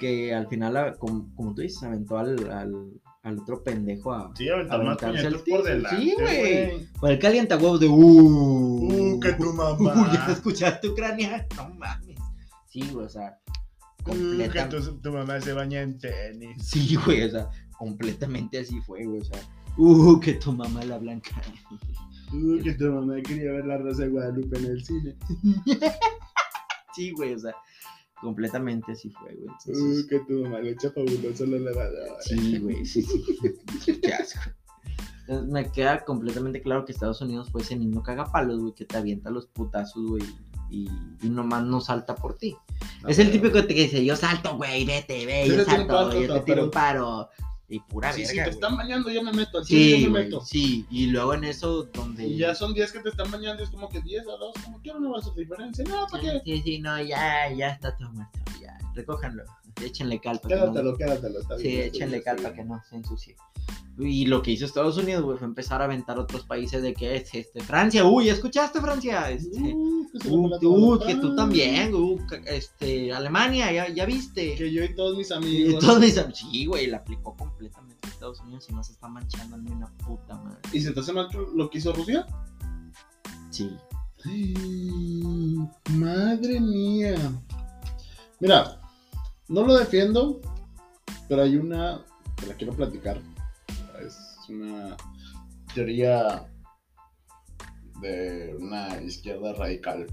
que 0.00 0.34
al 0.34 0.48
final, 0.48 0.76
a- 0.76 0.94
como, 0.96 1.32
como 1.36 1.54
tú 1.54 1.62
dices, 1.62 1.82
aventó 1.84 2.18
al, 2.18 2.50
al, 2.50 2.90
al 3.22 3.38
otro 3.38 3.62
pendejo 3.62 4.12
a... 4.12 4.32
Sí, 4.36 4.48
aventar 4.48 4.82
más 4.82 5.00
al 5.02 5.38
por 5.48 5.62
delante, 5.62 5.96
Sí, 6.02 6.14
güey. 6.18 6.88
Fue 6.98 7.12
el 7.12 7.18
calientahuevos 7.20 7.78
de... 7.80 7.86
Uh, 7.88 9.14
Uh, 9.14 9.20
que 9.20 9.32
tu 9.34 9.52
mamá. 9.52 9.94
Uh, 10.10 10.12
¿Ya 10.12 10.32
escuchaste 10.32 10.88
Ucrania? 10.88 11.46
No 11.56 11.68
mames. 11.70 12.18
Sí, 12.68 12.82
güey, 12.92 13.06
o 13.06 13.08
sea. 13.08 13.38
Uh, 14.06 14.36
que 14.50 14.62
tu, 14.64 14.96
tu 14.98 15.12
mamá 15.12 15.40
se 15.40 15.52
baña 15.52 15.80
en 15.82 15.96
tenis. 15.98 16.56
Sí, 16.66 16.96
güey, 16.96 17.22
o 17.22 17.30
sea, 17.30 17.48
completamente 17.78 18.58
así 18.58 18.80
fue, 18.80 19.04
güey, 19.06 19.20
o 19.20 19.24
sea. 19.24 19.40
Uh, 19.78 20.18
que 20.20 20.34
tu 20.34 20.52
mamá 20.52 20.84
la 20.84 20.98
blanca. 20.98 21.30
Uh, 22.32 22.62
que 22.62 22.72
tu 22.74 22.90
mamá 22.92 23.20
quería 23.22 23.52
ver 23.52 23.66
la 23.66 23.78
Rosa 23.78 24.02
de 24.02 24.08
Guadalupe 24.08 24.58
en 24.58 24.64
el 24.64 24.84
cine. 24.84 25.16
Sí, 26.94 27.10
güey, 27.10 27.34
o 27.34 27.38
sea, 27.40 27.52
completamente 28.20 28.92
así 28.92 29.10
fue, 29.10 29.34
güey. 29.34 29.48
Uh, 29.48 30.06
que 30.06 30.20
tu 30.20 30.44
mamá 30.44 30.60
le 30.60 30.70
echa 30.70 30.92
fabuloso 30.92 31.44
la 31.44 31.58
lavadora. 31.58 32.20
sí, 32.20 32.58
güey, 32.58 32.86
sí, 32.86 33.02
sí. 33.02 34.00
Qué 34.00 34.14
asco. 34.14 34.50
Entonces, 35.26 35.50
me 35.50 35.72
queda 35.72 36.04
completamente 36.04 36.62
claro 36.62 36.84
que 36.84 36.92
Estados 36.92 37.20
Unidos 37.20 37.50
fue 37.50 37.62
ese 37.62 37.74
niño 37.74 38.02
cagapalos, 38.02 38.60
güey, 38.60 38.74
que 38.74 38.84
te 38.84 38.96
avienta 38.96 39.30
los 39.30 39.46
putazos, 39.46 40.06
güey, 40.06 40.22
y, 40.70 40.88
y 41.22 41.28
nomás 41.28 41.64
no 41.64 41.80
salta 41.80 42.14
por 42.14 42.36
ti. 42.36 42.54
Es 43.08 43.18
el 43.18 43.32
típico 43.32 43.54
que 43.54 43.62
te 43.64 43.74
dice, 43.74 44.04
yo 44.04 44.14
salto, 44.14 44.56
güey, 44.56 44.84
vete, 44.84 45.26
ve, 45.26 45.48
yo 45.48 45.64
salto, 45.64 46.12
yo 46.20 46.32
te 46.34 46.40
tiro 46.40 46.64
un 46.64 46.70
paro. 46.70 47.28
Y 47.74 47.80
pura 47.80 48.12
Sí, 48.12 48.20
verga, 48.22 48.30
si 48.30 48.36
te 48.36 48.42
güey. 48.42 48.54
están 48.54 48.76
bañando, 48.76 49.10
yo 49.10 49.22
me 49.22 49.32
meto. 49.32 49.58
Al 49.58 49.64
Sí, 49.64 49.90
yo 49.90 50.06
me 50.06 50.08
güey, 50.10 50.24
meto. 50.24 50.40
sí. 50.44 50.86
Y 50.90 51.06
luego 51.06 51.34
en 51.34 51.44
eso 51.44 51.82
donde... 51.92 52.24
Y 52.26 52.36
ya 52.38 52.54
son 52.54 52.72
10 52.72 52.92
que 52.92 53.00
te 53.00 53.08
están 53.08 53.30
bañando, 53.30 53.62
es 53.64 53.70
como 53.70 53.88
que 53.88 54.00
10 54.00 54.22
a 54.28 54.36
2, 54.36 54.54
como 54.64 54.80
que 54.80 54.92
no 54.94 55.10
va 55.10 55.16
a 55.16 55.20
hacer 55.20 55.34
diferencia. 55.34 55.84
No, 55.88 56.06
¿para 56.06 56.22
qué? 56.22 56.40
Sí, 56.44 56.62
sí, 56.64 56.78
no, 56.78 57.02
ya, 57.02 57.50
ya 57.52 57.70
está 57.70 57.96
todo 57.96 58.10
muerto, 58.12 58.38
ya. 58.60 58.78
Recójanlo, 58.94 59.42
échenle 59.82 60.20
cal 60.20 60.40
para 60.40 60.54
que 60.54 60.60
no... 60.60 60.72
Quédatelo, 60.72 60.96
quédatelo. 60.96 61.40
Está 61.40 61.56
Sí, 61.58 61.62
bien, 61.68 61.80
está 61.82 61.96
échenle 61.96 62.22
cal 62.22 62.36
para 62.36 62.54
que 62.54 62.64
no 62.64 62.82
se 62.88 62.96
ensucie. 62.96 63.36
Y 63.98 64.26
lo 64.26 64.42
que 64.42 64.50
hizo 64.50 64.64
Estados 64.64 64.96
Unidos, 64.98 65.22
güey, 65.22 65.38
fue 65.38 65.46
empezar 65.46 65.80
a 65.80 65.84
aventar 65.84 66.18
otros 66.18 66.44
países 66.44 66.82
de 66.82 66.94
que 66.94 67.14
es 67.16 67.32
este, 67.32 67.60
Francia, 67.60 68.04
uy, 68.04 68.28
¿escuchaste 68.28 68.80
Francia? 68.80 69.30
Este. 69.30 69.72
Uh, 69.74 70.58
que 70.60 70.66
uh, 70.66 70.98
que 70.98 71.14
tú 71.16 71.34
también, 71.36 71.94
uh, 71.94 72.18
este, 72.46 73.12
Alemania, 73.12 73.70
ya, 73.72 73.88
ya 73.88 74.04
viste. 74.04 74.56
Que 74.56 74.72
yo 74.72 74.82
y 74.82 74.94
todos 74.94 75.16
mis 75.16 75.30
Y 75.30 75.34
amigos. 75.34 75.84
todos 75.84 76.00
mis 76.00 76.18
am- 76.18 76.32
sí, 76.34 76.66
güey, 76.66 76.88
la 76.88 76.98
aplicó 76.98 77.36
completamente 77.36 77.96
a 78.08 78.10
Estados 78.10 78.40
Unidos 78.40 78.66
y 78.68 78.72
no 78.74 78.82
se 78.82 78.92
está 78.92 79.06
manchando 79.08 79.56
ni 79.58 79.70
una 79.70 79.86
puta 79.98 80.34
madre. 80.38 80.58
¿Y 80.72 80.80
se 80.80 80.90
te 80.90 80.98
hace 81.00 81.12
mal 81.12 81.28
lo 81.54 81.70
que 81.70 81.78
hizo 81.78 81.92
Rusia? 81.92 82.26
Sí. 83.50 83.70
Ay, 84.24 85.56
madre 85.92 86.58
mía. 86.60 87.14
Mira, 88.40 88.80
no 89.54 89.64
lo 89.64 89.76
defiendo, 89.76 90.40
pero 91.28 91.42
hay 91.42 91.56
una 91.56 92.04
que 92.36 92.46
la 92.46 92.54
quiero 92.54 92.72
platicar. 92.72 93.20
Es 94.04 94.18
una 94.48 94.96
teoría 95.72 96.50
de 98.00 98.56
una 98.58 99.00
izquierda 99.00 99.52
radical, 99.52 100.06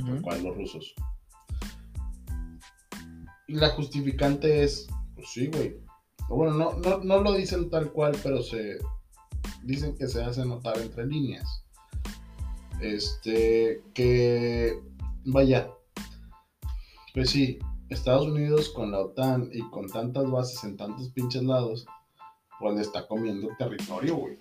Ujú. 0.00 0.20
cual 0.20 0.42
los 0.42 0.56
rusos. 0.56 0.94
Y 3.46 3.54
la 3.54 3.70
justificante 3.70 4.64
es, 4.64 4.88
pues 5.14 5.28
sí, 5.32 5.46
güey. 5.46 5.76
Bueno, 6.28 6.54
no, 6.54 6.72
no, 6.72 7.04
no 7.04 7.20
lo 7.20 7.34
dicen 7.34 7.70
tal 7.70 7.92
cual, 7.92 8.18
pero 8.20 8.42
se 8.42 8.78
dicen 9.62 9.94
que 9.94 10.08
se 10.08 10.24
hace 10.24 10.44
notar 10.44 10.76
entre 10.78 11.06
líneas. 11.06 11.64
Este, 12.80 13.80
que, 13.94 14.82
vaya, 15.24 15.70
pues 17.14 17.30
sí, 17.30 17.60
Estados 17.88 18.26
Unidos 18.26 18.70
con 18.70 18.90
la 18.92 19.00
OTAN 19.00 19.50
y 19.52 19.62
con 19.70 19.88
tantas 19.88 20.30
bases 20.30 20.64
en 20.64 20.76
tantos 20.76 21.10
pinches 21.10 21.42
lados, 21.42 21.86
pues 22.58 22.74
le 22.74 22.82
está 22.82 23.06
comiendo 23.06 23.48
territorio, 23.58 24.16
güey. 24.16 24.38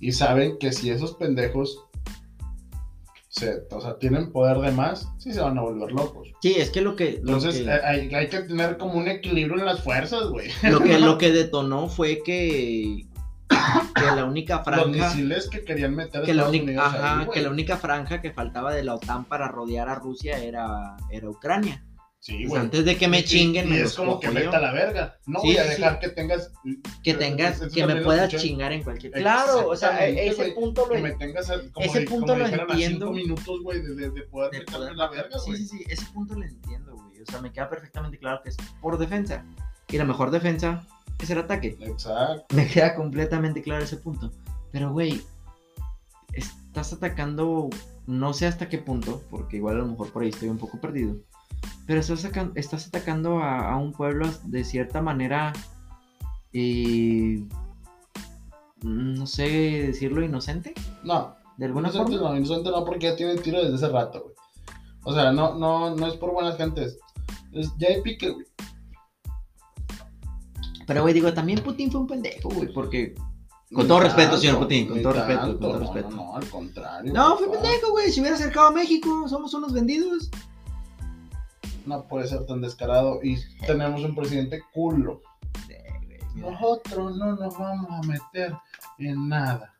Y 0.00 0.12
saben 0.12 0.58
que 0.58 0.72
si 0.72 0.90
esos 0.90 1.14
pendejos 1.14 1.86
se, 3.28 3.62
o 3.70 3.80
sea, 3.80 3.96
tienen 3.98 4.32
poder 4.32 4.58
de 4.58 4.72
más, 4.72 5.08
sí 5.18 5.32
se 5.32 5.40
van 5.40 5.56
a 5.56 5.62
volver 5.62 5.92
locos. 5.92 6.32
Sí, 6.42 6.54
es 6.56 6.70
que 6.70 6.80
lo 6.80 6.96
que... 6.96 7.20
Lo 7.22 7.34
Entonces 7.34 7.62
que... 7.62 7.70
eh, 7.70 7.80
hay, 7.84 8.14
hay 8.14 8.28
que 8.28 8.40
tener 8.40 8.76
como 8.76 8.94
un 8.94 9.08
equilibrio 9.08 9.58
en 9.58 9.66
las 9.66 9.82
fuerzas, 9.82 10.28
güey. 10.28 10.50
Lo 10.64 10.80
que, 10.80 10.98
lo 10.98 11.16
que 11.18 11.30
detonó 11.30 11.88
fue 11.88 12.22
que, 12.24 13.06
que 13.94 14.04
la 14.16 14.24
única 14.24 14.56
Los 14.56 14.64
franja, 14.64 15.14
misiles 15.14 15.48
que 15.48 15.64
querían 15.64 15.94
meter 15.94 16.22
a 16.22 16.24
que 16.24 16.34
la, 16.34 16.48
única, 16.48 16.64
Unidos 16.64 16.84
ajá, 16.84 17.20
ahí, 17.20 17.26
que 17.32 17.42
la 17.42 17.50
única 17.50 17.76
franja 17.76 18.20
que 18.20 18.32
faltaba 18.32 18.72
de 18.74 18.82
la 18.82 18.94
OTAN 18.94 19.24
para 19.24 19.48
rodear 19.48 19.88
a 19.88 19.94
Rusia 19.94 20.38
era, 20.38 20.96
era 21.10 21.30
Ucrania. 21.30 21.84
Sí, 22.22 22.44
Pues 22.46 22.60
antes 22.60 22.84
de 22.84 22.98
que 22.98 23.08
me 23.08 23.20
Y- 23.20 23.24
chinguen, 23.24 23.66
y 23.68 23.70
me 23.70 23.80
es 23.80 23.94
como 23.94 24.20
que 24.20 24.26
cojo 24.28 24.38
yo. 24.38 24.44
vete 24.44 24.56
a 24.56 24.60
la 24.60 24.72
verga. 24.72 25.16
No 25.26 25.40
Sí, 25.40 25.46
voy 25.48 25.56
a 25.56 25.64
dejar 25.64 25.94
sí. 25.94 25.98
que 26.00 26.08
tengas. 26.10 26.52
Que 27.02 27.14
tengas, 27.14 27.60
que 27.72 27.86
me 27.86 27.96
puedas 28.02 28.28
chingar 28.36 28.72
en 28.72 28.82
cualquier... 28.82 29.12
Claro, 29.12 29.66
o 29.68 29.74
sea, 29.74 30.06
ese 30.06 30.52
punto 30.52 30.84
lo... 30.86 30.96
Que 30.96 31.00
me 31.00 31.12
tengas 31.12 31.46
como, 31.72 31.86
ese 31.86 32.00
de- 32.00 32.06
punto 32.06 32.26
como 32.34 32.38
lo 32.40 32.46
entiendo. 32.46 33.06
cinco 33.06 33.12
minutos, 33.12 33.62
güey, 33.62 33.80
de, 33.80 33.94
de, 33.94 34.10
de 34.10 34.22
poder 34.24 34.52
meterme 34.52 34.94
la 34.94 35.08
verga, 35.08 35.38
sí, 35.38 35.56
sí, 35.56 35.66
sí, 35.66 35.84
ese 35.88 36.04
punto 36.12 36.34
lo 36.34 36.44
entiendo, 36.44 36.94
güey. 36.94 37.22
O 37.22 37.26
sea, 37.30 37.40
me 37.40 37.52
queda 37.52 37.70
perfectamente 37.70 38.18
claro 38.18 38.40
que 38.42 38.50
es 38.50 38.56
por 38.82 38.98
defensa. 38.98 39.42
Y 39.88 39.96
la 39.96 40.04
mejor 40.04 40.30
defensa 40.30 40.86
es 41.22 41.30
el 41.30 41.38
ataque. 41.38 41.78
Exacto. 41.80 42.54
Me 42.54 42.66
queda 42.68 42.94
completamente 42.96 43.62
claro 43.62 43.82
ese 43.82 43.96
punto. 43.96 44.30
Pero, 44.72 44.92
güey, 44.92 45.22
estás 46.34 46.92
atacando, 46.92 47.70
no 48.06 48.32
sé 48.34 48.46
hasta 48.46 48.68
qué 48.68 48.76
punto, 48.78 49.22
porque 49.30 49.56
igual 49.56 49.76
a 49.76 49.78
lo 49.78 49.86
mejor 49.86 50.12
por 50.12 50.22
ahí 50.22 50.28
estoy 50.28 50.50
un 50.50 50.58
poco 50.58 50.78
perdido. 50.80 51.16
Pero 51.86 52.00
estás, 52.00 52.20
sacan- 52.24 52.52
estás 52.54 52.86
atacando 52.86 53.38
a, 53.38 53.72
a 53.72 53.76
un 53.76 53.92
pueblo 53.92 54.28
de 54.44 54.64
cierta 54.64 55.02
manera, 55.02 55.52
eh, 56.52 57.42
no 58.82 59.26
sé 59.26 59.42
decirlo, 59.88 60.22
inocente, 60.24 60.72
No, 61.02 61.34
de 61.56 61.66
alguna 61.66 61.88
inocente 61.88 62.12
forma. 62.12 62.30
no, 62.30 62.36
inocente 62.36 62.70
no, 62.70 62.84
porque 62.84 63.06
ya 63.06 63.16
tienen 63.16 63.42
tiro 63.42 63.60
desde 63.62 63.74
hace 63.74 63.88
rato, 63.88 64.22
güey. 64.22 64.34
O 65.04 65.12
sea, 65.14 65.32
no, 65.32 65.54
no, 65.54 65.94
no 65.96 66.06
es 66.06 66.14
por 66.14 66.32
buenas 66.32 66.56
gentes. 66.56 66.98
Es, 67.52 67.72
ya 67.78 67.88
hay 67.88 68.02
pique, 68.02 68.30
güey. 68.30 68.46
Pero, 70.86 71.02
güey, 71.02 71.14
digo, 71.14 71.32
también 71.32 71.62
Putin 71.62 71.90
fue 71.90 72.00
un 72.00 72.06
pendejo, 72.06 72.48
güey, 72.50 72.72
porque... 72.72 73.14
Con 73.72 73.86
todo 73.86 74.00
respeto, 74.00 74.36
señor 74.36 74.58
Putin, 74.58 74.88
con 74.88 75.00
todo 75.00 75.12
respeto, 75.12 75.40
con 75.42 75.60
todo 75.60 75.72
no, 75.74 75.78
respeto. 75.80 76.10
No, 76.10 76.16
no, 76.16 76.36
al 76.36 76.48
contrario. 76.48 77.12
No, 77.12 77.36
fue 77.36 77.46
papá. 77.46 77.60
pendejo, 77.62 77.90
güey, 77.92 78.10
si 78.10 78.20
hubiera 78.20 78.34
acercado 78.34 78.66
a 78.66 78.72
México, 78.72 79.28
somos 79.28 79.54
unos 79.54 79.72
vendidos. 79.72 80.28
No 81.86 82.06
puede 82.06 82.28
ser 82.28 82.46
tan 82.46 82.60
descarado. 82.60 83.20
Y 83.22 83.36
tenemos 83.66 84.02
un 84.02 84.14
presidente 84.14 84.60
culo. 84.72 85.22
Nosotros 86.34 87.16
no 87.16 87.34
nos 87.36 87.58
vamos 87.58 87.90
a 87.90 88.00
meter 88.06 88.54
en 88.98 89.28
nada. 89.28 89.74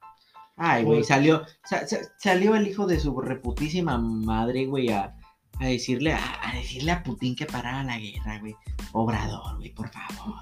Ay, 0.56 0.84
güey, 0.84 0.98
Pues- 0.98 1.08
salió, 1.08 1.42
sa- 1.64 1.86
sa- 1.86 2.00
salió 2.18 2.54
el 2.56 2.66
hijo 2.68 2.86
de 2.86 3.00
su 3.00 3.18
reputísima 3.20 3.96
madre, 3.98 4.66
güey, 4.66 4.90
a, 4.90 5.16
a 5.58 5.66
decirle 5.66 6.12
a, 6.12 6.20
a 6.50 6.54
decirle 6.54 6.92
a 6.92 7.02
Putin 7.02 7.34
que 7.36 7.46
parara 7.46 7.82
la 7.84 7.98
guerra, 7.98 8.38
güey. 8.40 8.54
Obrador, 8.92 9.56
güey, 9.56 9.70
por 9.72 9.88
favor. 9.90 10.34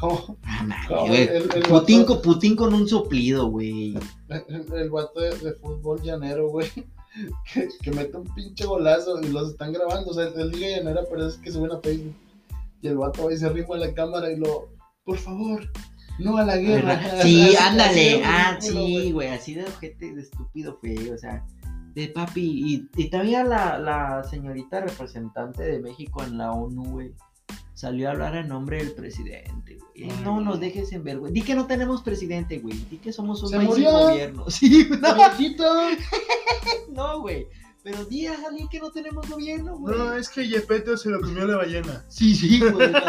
Como 0.00 0.36
Ah, 0.44 0.62
mames, 0.64 0.88
como 0.88 1.06
güey. 1.06 1.22
el, 1.24 1.50
el 1.54 1.62
Putin, 1.68 2.00
vato- 2.00 2.06
con, 2.06 2.22
Putin 2.22 2.56
con 2.56 2.74
un 2.74 2.88
soplido, 2.88 3.46
güey. 3.48 3.94
el, 4.28 4.72
el 4.74 4.90
vato 4.90 5.20
de, 5.20 5.36
de 5.36 5.52
fútbol 5.54 6.00
llanero, 6.02 6.48
güey. 6.48 6.68
Que, 7.52 7.68
que 7.82 7.90
mete 7.90 8.16
un 8.16 8.34
pinche 8.34 8.64
golazo 8.64 9.20
y 9.20 9.28
los 9.28 9.50
están 9.50 9.72
grabando. 9.72 10.10
O 10.10 10.14
sea, 10.14 10.24
el 10.24 10.50
Liga 10.50 10.76
Llanera, 10.76 11.02
pero 11.10 11.26
es 11.26 11.36
que 11.36 11.50
suben 11.50 11.72
a 11.72 11.80
Facebook. 11.80 12.14
Y 12.82 12.88
el 12.88 12.96
vato 12.96 13.28
ahí 13.28 13.36
se 13.36 13.46
arrima 13.46 13.74
a 13.74 13.78
la 13.78 13.94
cámara 13.94 14.30
y 14.30 14.36
lo. 14.36 14.68
Por 15.04 15.18
favor, 15.18 15.68
no 16.18 16.36
a 16.36 16.44
la 16.44 16.56
guerra. 16.56 17.00
Sí, 17.22 17.54
ándale. 17.56 18.22
Ah, 18.24 18.56
sí, 18.60 18.72
güey. 18.72 19.12
güey, 19.12 19.28
así 19.28 19.54
de 19.54 19.64
ojete, 19.64 20.14
de 20.14 20.22
estúpido 20.22 20.78
fue, 20.80 21.12
o 21.12 21.18
sea, 21.18 21.44
de 21.94 22.08
papi. 22.08 22.88
Y, 22.96 23.02
y 23.02 23.10
todavía 23.10 23.44
la, 23.44 23.78
la 23.78 24.22
señorita 24.24 24.80
representante 24.80 25.62
de 25.62 25.80
México 25.80 26.22
en 26.22 26.38
la 26.38 26.52
ONU, 26.52 26.84
güey, 26.84 27.12
salió 27.80 28.08
a 28.08 28.12
hablar 28.12 28.36
en 28.36 28.48
nombre 28.48 28.76
del 28.76 28.92
presidente, 28.92 29.76
güey. 29.78 30.10
Ay, 30.10 30.20
no 30.22 30.34
no. 30.34 30.40
nos 30.42 30.60
dejes 30.60 30.92
en 30.92 31.02
ver, 31.02 31.18
güey. 31.18 31.32
Di 31.32 31.40
que 31.40 31.54
no 31.54 31.66
tenemos 31.66 32.02
presidente, 32.02 32.58
güey. 32.58 32.76
Di 32.90 32.98
que 32.98 33.10
somos 33.10 33.42
un 33.42 33.52
país 33.52 33.74
sin 33.74 33.84
gobierno. 33.84 34.50
Sí, 34.50 34.86
no, 35.00 35.88
no, 36.92 37.20
güey. 37.22 37.48
Pero 37.82 38.04
di 38.04 38.26
a 38.26 38.34
alguien 38.46 38.68
que 38.68 38.80
no 38.80 38.90
tenemos 38.90 39.26
gobierno, 39.30 39.78
güey. 39.78 39.96
No, 39.96 40.12
es 40.12 40.28
que 40.28 40.46
Yepeto 40.46 40.98
se 40.98 41.08
lo 41.08 41.22
comió 41.22 41.46
la 41.46 41.56
ballena. 41.56 42.04
Sí, 42.08 42.34
sí, 42.34 42.60
güey. 42.60 42.92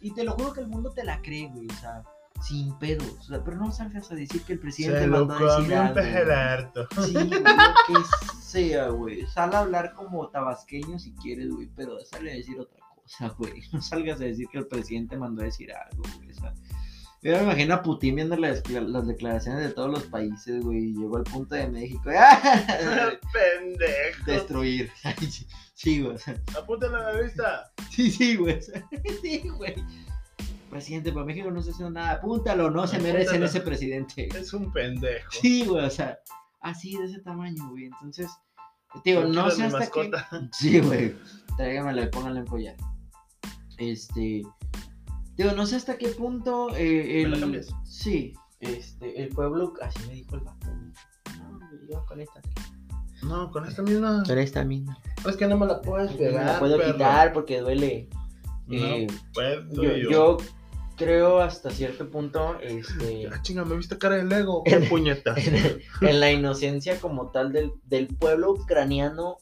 Y 0.00 0.10
te 0.12 0.22
lo 0.22 0.32
juro 0.32 0.52
que 0.52 0.60
el 0.60 0.68
mundo 0.68 0.90
te 0.90 1.02
la 1.02 1.20
cree, 1.22 1.48
güey. 1.48 1.66
O 1.66 1.80
sea, 1.80 2.04
sin 2.42 2.78
pedos. 2.78 3.16
O 3.20 3.22
sea, 3.22 3.42
pero 3.42 3.56
no 3.56 3.72
salgas 3.72 4.12
a 4.12 4.14
decir 4.14 4.42
que 4.42 4.52
el 4.52 4.58
presidente 4.60 5.00
Se 5.00 5.06
lo 5.06 5.24
mandó 5.24 5.50
a 5.50 5.56
decir 5.56 5.72
un 5.72 5.78
algo, 5.78 5.94
pejelarto. 5.94 6.86
Sí, 7.06 7.12
güey, 7.12 7.28
lo 7.30 7.38
que 7.40 8.40
sea, 8.40 8.88
güey. 8.90 9.26
Sal 9.26 9.54
a 9.54 9.60
hablar 9.60 9.94
como 9.94 10.28
tabasqueño 10.28 10.98
si 10.98 11.12
quieres, 11.14 11.48
güey, 11.48 11.70
pero 11.74 11.98
sale 12.04 12.32
a 12.32 12.36
decir 12.36 12.60
otra 12.60 12.83
cosa, 13.04 13.28
güey. 13.38 13.62
No 13.72 13.80
salgas 13.80 14.20
a 14.20 14.24
decir 14.24 14.46
que 14.50 14.58
el 14.58 14.66
presidente 14.66 15.16
mandó 15.16 15.42
a 15.42 15.46
decir 15.46 15.72
algo, 15.72 16.02
güey. 16.16 16.30
O 16.30 16.34
sea, 16.34 16.54
yo 17.22 17.32
me 17.38 17.42
imagino 17.44 17.74
a 17.74 17.82
Putin 17.82 18.16
viendo 18.16 18.36
las, 18.36 18.68
las 18.68 19.06
declaraciones 19.06 19.68
de 19.68 19.72
todos 19.72 19.90
los 19.90 20.02
países, 20.04 20.62
güey, 20.62 20.90
y 20.90 20.94
llegó 20.94 21.16
al 21.16 21.24
punto 21.24 21.54
de 21.54 21.68
México. 21.68 22.02
¡ah! 22.18 23.10
Pendejo. 23.32 24.24
Destruir. 24.26 24.90
Sí, 25.76 26.00
güey. 26.00 26.14
o 26.14 26.18
sea, 26.18 26.40
Apúntale 26.56 26.96
a 26.96 27.00
la 27.00 27.20
lista. 27.20 27.72
Sí, 27.90 28.08
sí, 28.08 28.36
güey. 28.36 28.58
o 28.58 28.62
sea, 28.62 28.88
Sí, 29.20 29.42
güey. 29.48 29.74
Presidente, 30.70 31.12
para 31.12 31.26
México 31.26 31.50
no 31.50 31.60
se 31.60 31.70
hace 31.72 31.90
nada. 31.90 32.12
Apúntalo, 32.12 32.70
no 32.70 32.86
se 32.86 32.98
merecen 33.00 33.20
Apúntalo. 33.22 33.46
ese 33.46 33.60
presidente. 33.60 34.28
Es 34.38 34.54
un 34.54 34.72
pendejo. 34.72 35.30
Sí, 35.32 35.64
güey, 35.66 35.84
o 35.84 35.90
sea, 35.90 36.16
así 36.60 36.96
de 36.96 37.06
ese 37.06 37.20
tamaño, 37.22 37.70
güey. 37.70 37.86
Entonces, 37.86 38.30
digo, 39.04 39.24
no 39.24 39.50
sé 39.50 39.64
hasta 39.64 39.90
qué. 39.90 40.10
Sí, 40.52 40.78
güey. 40.80 41.16
Tráigamela 41.56 42.02
y 42.02 42.08
pónganla 42.08 42.40
en 42.40 42.46
collar. 42.46 42.76
Este. 43.78 44.42
Digo, 45.36 45.52
no 45.56 45.66
sé 45.66 45.76
hasta 45.76 45.98
qué 45.98 46.08
punto. 46.08 46.68
eh, 46.76 47.22
¿Me 47.24 47.30
la 47.30 47.40
cambias? 47.40 47.68
Sí, 47.84 48.32
este, 48.60 49.22
el 49.22 49.28
pueblo. 49.30 49.72
Así 49.82 49.98
me 50.08 50.14
dijo 50.14 50.36
el 50.36 50.42
vato. 50.42 50.66
No, 51.38 51.60
yo 51.90 52.04
con 52.06 52.20
esta. 52.20 52.40
No, 53.22 53.50
con 53.50 53.64
esta 53.66 53.82
misma. 53.82 54.22
Con 54.26 54.38
esta 54.38 54.64
misma. 54.64 54.98
Es 55.28 55.36
que 55.36 55.46
no 55.46 55.56
me 55.58 55.66
la 55.66 55.80
puedes 55.80 56.12
pegar. 56.12 56.44
la 56.46 56.58
puedo 56.58 56.76
perro. 56.78 56.92
quitar 56.92 57.32
porque 57.32 57.60
duele. 57.60 58.08
No 58.66 58.76
Eh, 58.76 59.06
puedo 59.32 59.62
yo, 59.82 59.96
yo. 59.96 60.10
yo 60.10 60.36
creo 60.96 61.40
hasta 61.40 61.70
cierto 61.70 62.08
punto. 62.10 62.58
Este. 62.60 63.28
Ah, 63.32 63.40
chinga, 63.42 63.64
me 63.64 63.76
viste 63.76 63.98
cara 63.98 64.16
de 64.16 64.24
Lego. 64.24 64.62
Qué 64.66 64.78
puñeta. 64.80 65.34
en, 65.36 65.80
en 66.08 66.20
la 66.20 66.30
inocencia 66.30 67.00
como 67.00 67.30
tal 67.30 67.52
del, 67.52 67.72
del 67.86 68.06
pueblo 68.08 68.52
ucraniano, 68.52 69.38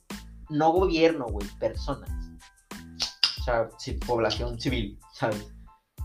no 0.49 0.73
gobierno, 0.73 1.27
güey, 1.27 1.47
personas. 1.61 2.09
O 3.43 3.45
sea, 3.45 3.69
población 4.07 4.61
civil, 4.61 4.97
¿sabes? 5.13 5.53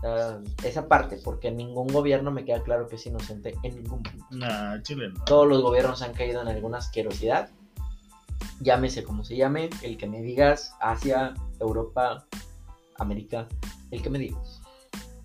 Sea, 0.00 0.40
esa 0.64 0.88
parte, 0.88 1.20
porque 1.22 1.52
ningún 1.52 1.86
gobierno 1.86 2.32
me 2.32 2.44
queda 2.44 2.64
claro 2.64 2.88
que 2.88 2.96
es 2.96 3.06
inocente 3.06 3.54
en 3.62 3.76
ningún 3.76 4.02
punto. 4.02 4.26
Nah, 4.32 4.82
Chile 4.82 5.10
no. 5.10 5.22
Todos 5.24 5.46
los 5.46 5.62
gobiernos 5.62 6.02
han 6.02 6.14
caído 6.14 6.42
en 6.42 6.48
alguna 6.48 6.78
asquerosidad. 6.78 7.50
Llámese 8.58 9.04
como 9.04 9.22
se 9.22 9.36
llame, 9.36 9.70
el 9.82 9.96
que 9.96 10.08
me 10.08 10.20
digas, 10.20 10.74
Asia, 10.80 11.34
Europa, 11.60 12.26
América, 12.96 13.46
el 13.92 14.02
que 14.02 14.10
me 14.10 14.18
digas. 14.18 14.60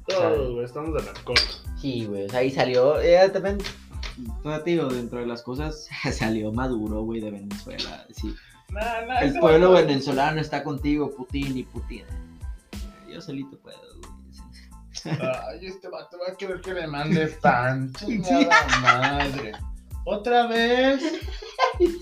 Todos, 0.08 0.52
güey, 0.52 0.66
estamos 0.66 0.94
de 0.94 1.12
la 1.12 1.20
cola. 1.24 1.42
Sí, 1.82 2.06
güey, 2.06 2.26
o 2.26 2.30
sea, 2.30 2.40
ahí 2.42 2.52
salió, 2.52 3.00
eh, 3.02 3.28
también, 3.30 3.58
te 3.58 4.70
digo, 4.70 4.86
dentro 4.88 5.20
de 5.20 5.26
las 5.26 5.42
cosas, 5.42 5.88
salió 6.12 6.52
Maduro, 6.52 7.02
güey, 7.02 7.22
de 7.22 7.32
Venezuela, 7.32 8.06
sí. 8.12 8.36
Nah, 8.74 9.06
nah, 9.06 9.20
El 9.20 9.40
pueblo 9.40 9.72
venezolano 9.74 10.42
está 10.42 10.64
contigo, 10.64 11.12
Putin 11.16 11.58
y 11.58 11.64
Putin. 11.64 12.04
Yo 13.12 13.22
solito 13.22 13.58
puedo, 13.60 13.78
güey. 14.00 15.16
Ay, 15.20 15.66
este 15.68 15.90
vato 15.90 16.18
va 16.20 16.34
a 16.34 16.36
querer 16.38 16.62
que 16.62 16.74
le 16.74 16.88
mande 16.88 17.28
pan. 17.42 17.92
Chingada 18.00 18.50
madre. 18.82 19.52
¿Otra 20.06 20.48
vez? 20.48 21.02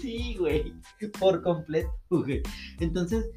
Sí, 0.01 0.35
güey, 0.39 0.73
por 1.19 1.41
completo, 1.41 1.91
güey. 2.09 2.41
Entonces, 2.79 3.29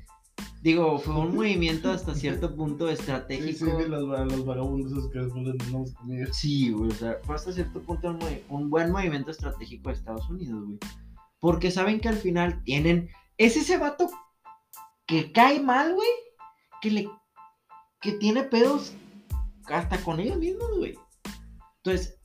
digo, 0.62 0.98
fue 0.98 1.14
un 1.16 1.34
movimiento 1.34 1.90
hasta 1.90 2.14
cierto 2.14 2.54
punto 2.54 2.86
Sí, 2.88 2.94
estratégico. 2.94 3.66
sí, 3.66 3.82
de 3.82 3.88
los, 3.88 4.02
los 4.02 4.44
vagabundos 4.46 5.10
que 5.10 5.18
después 5.18 5.94
comida. 5.94 6.26
Sí, 6.32 6.70
güey, 6.70 6.90
o 6.90 6.94
sea, 6.94 7.18
fue 7.24 7.34
hasta 7.34 7.52
cierto 7.52 7.82
punto 7.82 8.16
un 8.48 8.70
buen 8.70 8.90
movimiento 8.90 9.30
estratégico 9.30 9.88
de 9.90 9.96
Estados 9.96 10.28
Unidos, 10.30 10.64
güey. 10.64 10.78
Porque 11.40 11.70
saben 11.70 12.00
que 12.00 12.08
al 12.08 12.16
final 12.16 12.62
tienen. 12.64 13.10
Es 13.38 13.56
ese 13.56 13.78
vato 13.78 14.10
que 15.06 15.32
cae 15.32 15.60
mal, 15.60 15.94
güey. 15.94 16.08
Que 16.80 16.90
le. 16.90 17.10
que 18.00 18.12
tiene 18.12 18.44
pedos 18.44 18.94
hasta 19.66 19.98
con 19.98 20.20
ellos 20.20 20.38
mismos, 20.38 20.70
güey. 20.76 20.98
Entonces, 21.82 22.18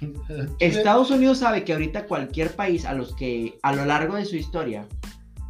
Estados 0.58 1.10
Unidos 1.10 1.38
sabe 1.38 1.64
que 1.64 1.72
ahorita 1.72 2.06
cualquier 2.06 2.54
país 2.54 2.84
a 2.84 2.94
los 2.94 3.14
que 3.16 3.58
a 3.62 3.72
lo 3.72 3.84
largo 3.84 4.16
de 4.16 4.24
su 4.24 4.36
historia 4.36 4.88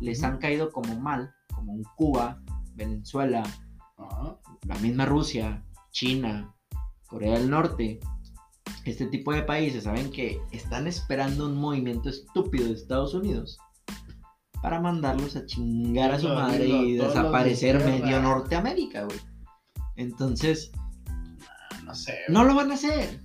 les 0.00 0.22
han 0.22 0.38
caído 0.38 0.70
como 0.70 0.98
mal, 0.98 1.34
como 1.54 1.72
un 1.72 1.84
Cuba, 1.96 2.40
Venezuela, 2.74 3.42
la 4.66 4.74
misma 4.76 5.04
Rusia, 5.04 5.64
China, 5.90 6.54
Corea 7.06 7.38
del 7.38 7.50
Norte, 7.50 8.00
este 8.84 9.06
tipo 9.06 9.32
de 9.32 9.42
países 9.42 9.84
saben 9.84 10.10
que 10.10 10.40
están 10.52 10.86
esperando 10.86 11.46
un 11.46 11.56
movimiento 11.56 12.08
estúpido 12.08 12.66
de 12.66 12.72
Estados 12.72 13.14
Unidos 13.14 13.58
para 14.62 14.80
mandarlos 14.80 15.36
a 15.36 15.46
chingar 15.46 16.12
a 16.12 16.18
su 16.18 16.28
madre 16.28 16.66
y 16.68 16.96
de 16.96 17.04
desaparecer 17.06 17.76
izquierda. 17.76 17.98
medio 18.04 18.22
Norteamérica, 18.22 19.04
güey. 19.04 19.18
Entonces, 19.96 20.70
No 21.84 21.94
sé. 21.94 22.14
no 22.28 22.44
lo 22.44 22.54
van 22.54 22.70
a 22.70 22.74
hacer. 22.74 23.20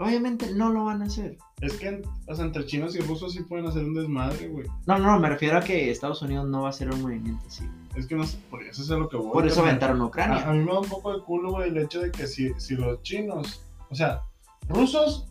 Obviamente 0.00 0.54
no 0.54 0.70
lo 0.70 0.84
van 0.84 1.02
a 1.02 1.06
hacer. 1.06 1.36
Es 1.60 1.72
que, 1.72 2.00
o 2.28 2.34
sea, 2.34 2.44
entre 2.44 2.64
chinos 2.66 2.94
y 2.94 3.00
rusos 3.00 3.32
sí 3.32 3.42
pueden 3.42 3.66
hacer 3.66 3.82
un 3.84 3.94
desmadre, 3.94 4.46
güey. 4.46 4.66
No, 4.86 4.96
no, 4.98 5.06
no, 5.12 5.18
me 5.18 5.28
refiero 5.28 5.58
a 5.58 5.60
que 5.60 5.90
Estados 5.90 6.22
Unidos 6.22 6.46
no 6.48 6.60
va 6.62 6.68
a 6.68 6.70
hacer 6.70 6.88
un 6.88 7.02
movimiento 7.02 7.44
así. 7.48 7.64
Es 7.96 8.06
que 8.06 8.14
no 8.14 8.24
sé, 8.24 8.38
por 8.48 8.62
eso 8.62 8.80
es 8.82 8.90
a 8.92 8.94
lo 8.96 9.08
que 9.08 9.16
voy. 9.16 9.32
Por 9.32 9.44
eso 9.46 9.60
aventaron 9.62 9.96
a 9.98 10.02
A, 10.02 10.04
a 10.04 10.06
Ucrania. 10.08 10.46
mí 10.52 10.58
me 10.60 10.72
da 10.72 10.78
un 10.78 10.88
poco 10.88 11.12
de 11.16 11.24
culo, 11.24 11.50
güey, 11.50 11.70
el 11.70 11.78
hecho 11.78 12.00
de 12.00 12.12
que 12.12 12.28
si, 12.28 12.52
si 12.58 12.76
los 12.76 13.02
chinos, 13.02 13.64
o 13.90 13.94
sea, 13.96 14.20
rusos, 14.68 15.26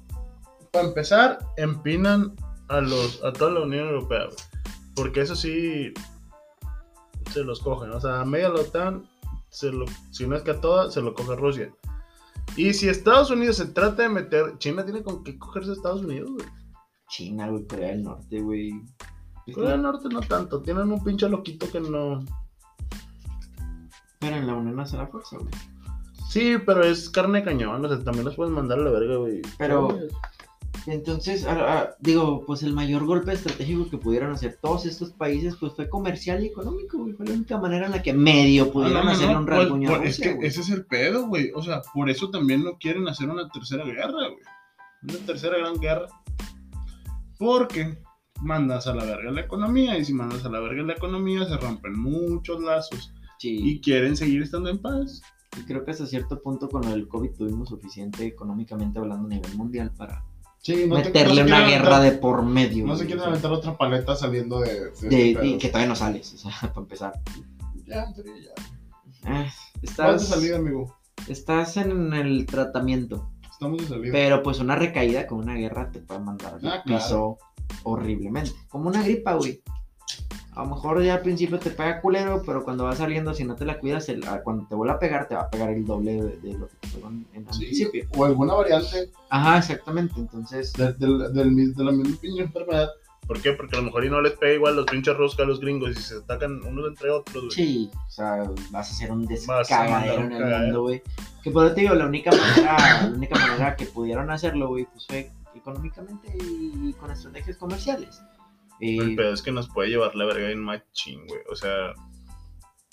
para 0.72 0.86
empezar, 0.90 1.40
empinan 1.56 2.34
a 2.68 2.82
los 2.82 3.24
a 3.24 3.32
toda 3.32 3.52
la 3.52 3.62
Unión 3.62 3.88
Europea, 3.88 4.26
güey. 4.26 4.36
Porque 4.98 5.22
eso 5.22 5.36
sí 5.36 5.94
se 7.32 7.44
los 7.44 7.60
cogen, 7.62 7.92
o 7.92 8.02
sea, 8.02 8.22
a 8.22 8.26
media 8.26 8.50
la 8.50 8.62
OTAN, 8.62 9.08
se 9.50 9.72
lo, 9.72 9.86
si 10.12 10.26
no 10.28 10.36
es 10.36 10.42
que 10.42 10.52
a 10.52 10.60
toda, 10.60 10.90
se 10.90 11.02
lo 11.02 11.14
coge 11.14 11.36
Rusia. 11.36 11.72
Y 12.56 12.74
si 12.74 12.90
Estados 12.90 13.30
Unidos 13.30 13.58
se 13.58 13.68
trata 13.68 14.04
de 14.04 14.10
meter, 14.10 14.58
China 14.58 14.84
tiene 14.84 15.04
con 15.04 15.24
qué 15.24 15.38
cogerse 15.38 15.70
a 15.70 15.74
Estados 15.74 16.02
Unidos, 16.02 16.32
güey. 16.32 16.48
China, 17.10 17.48
güey, 17.50 17.68
Corea 17.68 17.90
del 17.90 18.04
Norte, 18.04 18.42
güey. 18.42 18.82
Corea 19.54 19.72
del 19.72 19.84
Norte 19.84 20.10
no 20.10 20.20
tanto, 20.22 20.62
tienen 20.64 20.92
un 20.92 21.04
pinche 21.04 21.30
loquito 21.30 21.70
que 21.72 21.80
no. 21.80 22.26
Pero 24.20 24.36
en 24.36 24.48
la 24.48 24.56
Unión 24.56 24.80
hace 24.80 24.98
la 24.98 25.06
fuerza, 25.08 25.38
güey. 25.38 25.52
Sí, 26.28 26.56
pero 26.66 26.84
es 26.84 27.10
carne 27.10 27.40
de 27.40 27.46
cañón, 27.46 27.86
o 27.86 27.88
sea, 27.88 28.04
también 28.04 28.26
los 28.26 28.36
puedes 28.36 28.52
mandar 28.52 28.80
a 28.80 28.82
la 28.82 28.90
verga, 28.92 29.18
güey. 29.18 29.42
Pero- 29.60 29.90
Entonces, 30.88 31.46
digo, 32.00 32.46
pues 32.46 32.64
el 32.64 32.74
mayor 32.74 33.06
golpe 33.06 33.34
estratégico 33.34 33.90
que 33.90 33.98
pudieron 33.98 34.32
hacer 34.32 34.58
todos 34.62 34.86
estos 34.86 35.12
países, 35.12 35.58
pues 35.60 35.74
fue 35.74 35.90
comercial 35.90 36.42
y 36.42 36.48
económico, 36.48 36.98
güey. 36.98 37.14
Fue 37.14 37.26
la 37.26 37.34
única 37.34 37.58
manera 37.58 37.88
en 37.88 37.92
la 37.92 38.02
que 38.02 38.14
medio 38.14 38.72
pudieron 38.72 39.00
no, 39.00 39.04
no, 39.04 39.12
hacerle 39.12 39.34
no, 39.34 39.40
un 39.42 39.46
pues, 39.46 39.58
rasguño 39.58 39.94
a 39.94 39.98
pues, 39.98 40.10
es 40.12 40.20
que 40.22 40.34
güey. 40.34 40.48
ese 40.48 40.62
es 40.62 40.70
el 40.70 40.86
pedo, 40.86 41.28
güey. 41.28 41.52
O 41.54 41.62
sea, 41.62 41.82
por 41.94 42.10
eso 42.10 42.30
también 42.30 42.64
no 42.64 42.78
quieren 42.80 43.06
hacer 43.08 43.30
una 43.30 43.50
tercera 43.50 43.84
guerra, 43.84 44.30
güey. 44.30 44.44
Una 45.04 45.26
tercera 45.26 45.58
gran 45.58 45.78
guerra. 45.78 46.08
Porque 47.38 47.98
mandas 48.42 48.88
a 48.88 48.96
la 48.96 49.04
verga 49.04 49.32
la 49.32 49.42
economía 49.42 49.98
y 49.98 50.06
si 50.06 50.14
mandas 50.14 50.46
a 50.46 50.50
la 50.50 50.60
verga 50.60 50.84
la 50.84 50.94
economía 50.94 51.46
se 51.46 51.58
rompen 51.58 52.00
muchos 52.00 52.62
lazos 52.62 53.12
Sí, 53.40 53.60
y 53.62 53.82
quieren 53.82 54.16
seguir 54.16 54.42
estando 54.42 54.70
en 54.70 54.80
paz. 54.80 55.22
y 55.60 55.62
creo 55.66 55.84
que 55.84 55.92
hasta 55.92 56.08
cierto 56.08 56.42
punto 56.42 56.70
con 56.70 56.84
lo 56.84 56.90
del 56.90 57.08
COVID 57.08 57.32
tuvimos 57.32 57.70
suficiente 57.70 58.26
económicamente 58.26 59.00
hablando 59.00 59.26
a 59.28 59.30
nivel 59.30 59.56
mundial 59.56 59.92
para 59.96 60.24
Sí, 60.68 60.86
meterle 60.86 61.44
una 61.44 61.66
guerra 61.66 62.02
de 62.02 62.12
por 62.12 62.44
medio. 62.44 62.86
No 62.86 62.98
se 62.98 63.06
quieren 63.06 63.24
aventar 63.24 63.54
otra 63.54 63.78
paleta 63.78 64.18
saliendo 64.18 64.60
de... 64.60 64.92
de 65.02 65.08
de- 65.10 65.32
este 65.32 65.58
que 65.60 65.68
todavía 65.70 65.88
no 65.88 65.96
sales, 65.96 66.34
o 66.34 66.38
sea, 66.38 66.52
para 66.62 66.82
empezar. 66.82 67.14
Ya, 67.86 68.06
ya. 68.14 68.52
Ah, 69.24 69.46
de 69.80 69.88
estás, 69.88 70.28
salida, 70.28 70.58
amigo. 70.58 70.94
estás 71.30 71.78
en 71.78 72.14
el 72.14 72.46
tratamiento. 72.46 73.30
Estamos 73.50 73.78
de 73.82 73.88
salida. 73.88 74.12
Pero 74.12 74.44
pues 74.44 74.60
una 74.60 74.76
recaída 74.76 75.26
con 75.26 75.38
una 75.40 75.54
guerra 75.56 75.90
te 75.90 76.00
puede 76.02 76.20
mandar 76.20 76.56
al 76.56 76.68
Ah, 76.68 76.82
claro. 76.84 76.84
piso 76.86 77.38
horriblemente. 77.84 78.52
Como 78.68 78.90
una 78.90 79.04
gripa, 79.04 79.36
güey. 79.36 79.62
A 80.58 80.64
lo 80.64 80.70
mejor 80.76 81.04
ya 81.04 81.16
al 81.16 81.22
principio 81.22 81.60
te 81.60 81.70
pega 81.70 82.02
culero, 82.02 82.42
pero 82.46 82.64
cuando 82.64 82.86
va 82.86 82.96
saliendo, 82.96 83.34
si 83.34 83.44
no 83.44 83.56
te 83.56 83.64
la 83.66 83.80
cuidas, 83.80 84.10
el- 84.10 84.24
ah, 84.28 84.42
cuando 84.44 84.66
te 84.68 84.74
vuelva 84.76 84.96
a 84.96 85.00
pegar, 85.00 85.28
te 85.28 85.36
va 85.36 85.42
a 85.42 85.50
pegar 85.50 85.70
el 85.70 85.86
doble 85.86 86.14
de, 86.22 86.38
de 86.38 86.54
lo 86.58 86.68
que 86.68 86.76
te 86.82 86.88
pegó 86.88 87.10
en, 87.10 87.28
en 87.34 87.54
Sí, 87.54 87.60
principio. 87.66 88.08
o 88.18 88.26
alguna 88.26 88.54
variante 88.56 89.12
Ajá, 89.30 89.60
exactamente. 89.60 90.16
Entonces, 90.20 90.74
de, 90.74 90.94
del- 90.94 91.32
del 91.34 91.52
mis- 91.52 91.76
de 91.76 91.84
la 91.84 91.92
misma 91.92 92.18
pinche 92.20 92.42
enfermedad 92.42 92.90
¿Por 93.28 93.42
qué? 93.42 93.52
Porque 93.52 93.76
a 93.76 93.80
lo 93.80 93.86
mejor 93.88 94.06
y 94.06 94.10
no 94.10 94.22
les 94.22 94.32
pega 94.38 94.54
igual 94.54 94.78
los 94.78 94.86
pinches 94.86 95.18
rosca 95.18 95.44
a 95.44 95.46
los 95.46 95.60
gringos 95.60 95.92
y 95.92 95.96
se 95.96 96.16
atacan 96.16 96.62
unos 96.64 96.88
entre 96.88 97.10
otros, 97.12 97.44
güey. 97.44 97.52
Sí, 97.52 97.92
o 97.94 98.10
sea, 98.10 98.50
vas 98.72 98.88
a 98.90 98.94
hacer 98.94 99.12
un 99.12 99.26
descagadero 99.26 100.22
en 100.24 100.32
el 100.32 100.62
mundo, 100.62 100.82
güey. 100.84 101.02
Que 101.44 101.52
por 101.52 101.66
eso 101.66 101.76
te 101.76 101.82
digo, 101.82 101.94
la 101.94 102.06
única 102.06 102.32
manera, 102.32 102.78
la 103.10 103.14
única 103.14 103.38
manera 103.38 103.76
que 103.76 103.86
pudieron 103.88 104.30
hacerlo, 104.32 104.70
güey, 104.70 104.86
pues 104.86 105.06
fue 105.08 105.30
económicamente 105.56 106.30
y 106.42 106.94
con 106.94 107.12
estrategias 107.12 107.58
comerciales. 107.58 108.22
Eh, 108.80 108.98
El 108.98 109.16
pedo 109.16 109.34
es 109.34 109.42
que 109.42 109.52
nos 109.52 109.70
puede 109.70 109.90
llevar 109.90 110.16
la 110.16 110.26
verga 110.26 110.50
en 110.52 110.60
machín, 110.60 111.26
güey. 111.28 111.42
O 111.52 111.56
sea, 111.56 111.94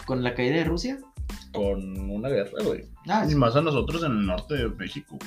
con 0.07 0.23
la 0.23 0.35
caída 0.35 0.57
de 0.57 0.65
Rusia. 0.65 0.99
con 1.53 2.11
una 2.11 2.29
guerra, 2.29 2.63
güey. 2.65 2.85
Ah, 3.09 3.27
Y 3.31 3.35
más 3.35 3.55
a 3.57 3.61
nosotros 3.63 4.03
en 4.03 4.13
el 4.13 4.27
norte 4.27 4.55
de 4.55 4.69
México. 4.69 5.19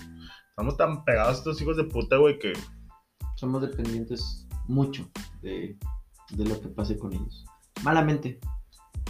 Estamos 0.49 0.75
tan 0.77 1.03
pegados 1.05 1.35
a 1.35 1.37
estos 1.37 1.61
hijos 1.61 1.77
de 1.77 1.83
puta, 1.85 2.17
güey, 2.17 2.37
que 2.39 2.53
somos 3.35 3.61
dependientes 3.61 4.47
mucho 4.67 5.09
de, 5.41 5.77
de 6.31 6.45
lo 6.45 6.59
que 6.59 6.67
pase 6.69 6.97
con 6.97 7.13
ellos. 7.13 7.45
Malamente. 7.83 8.39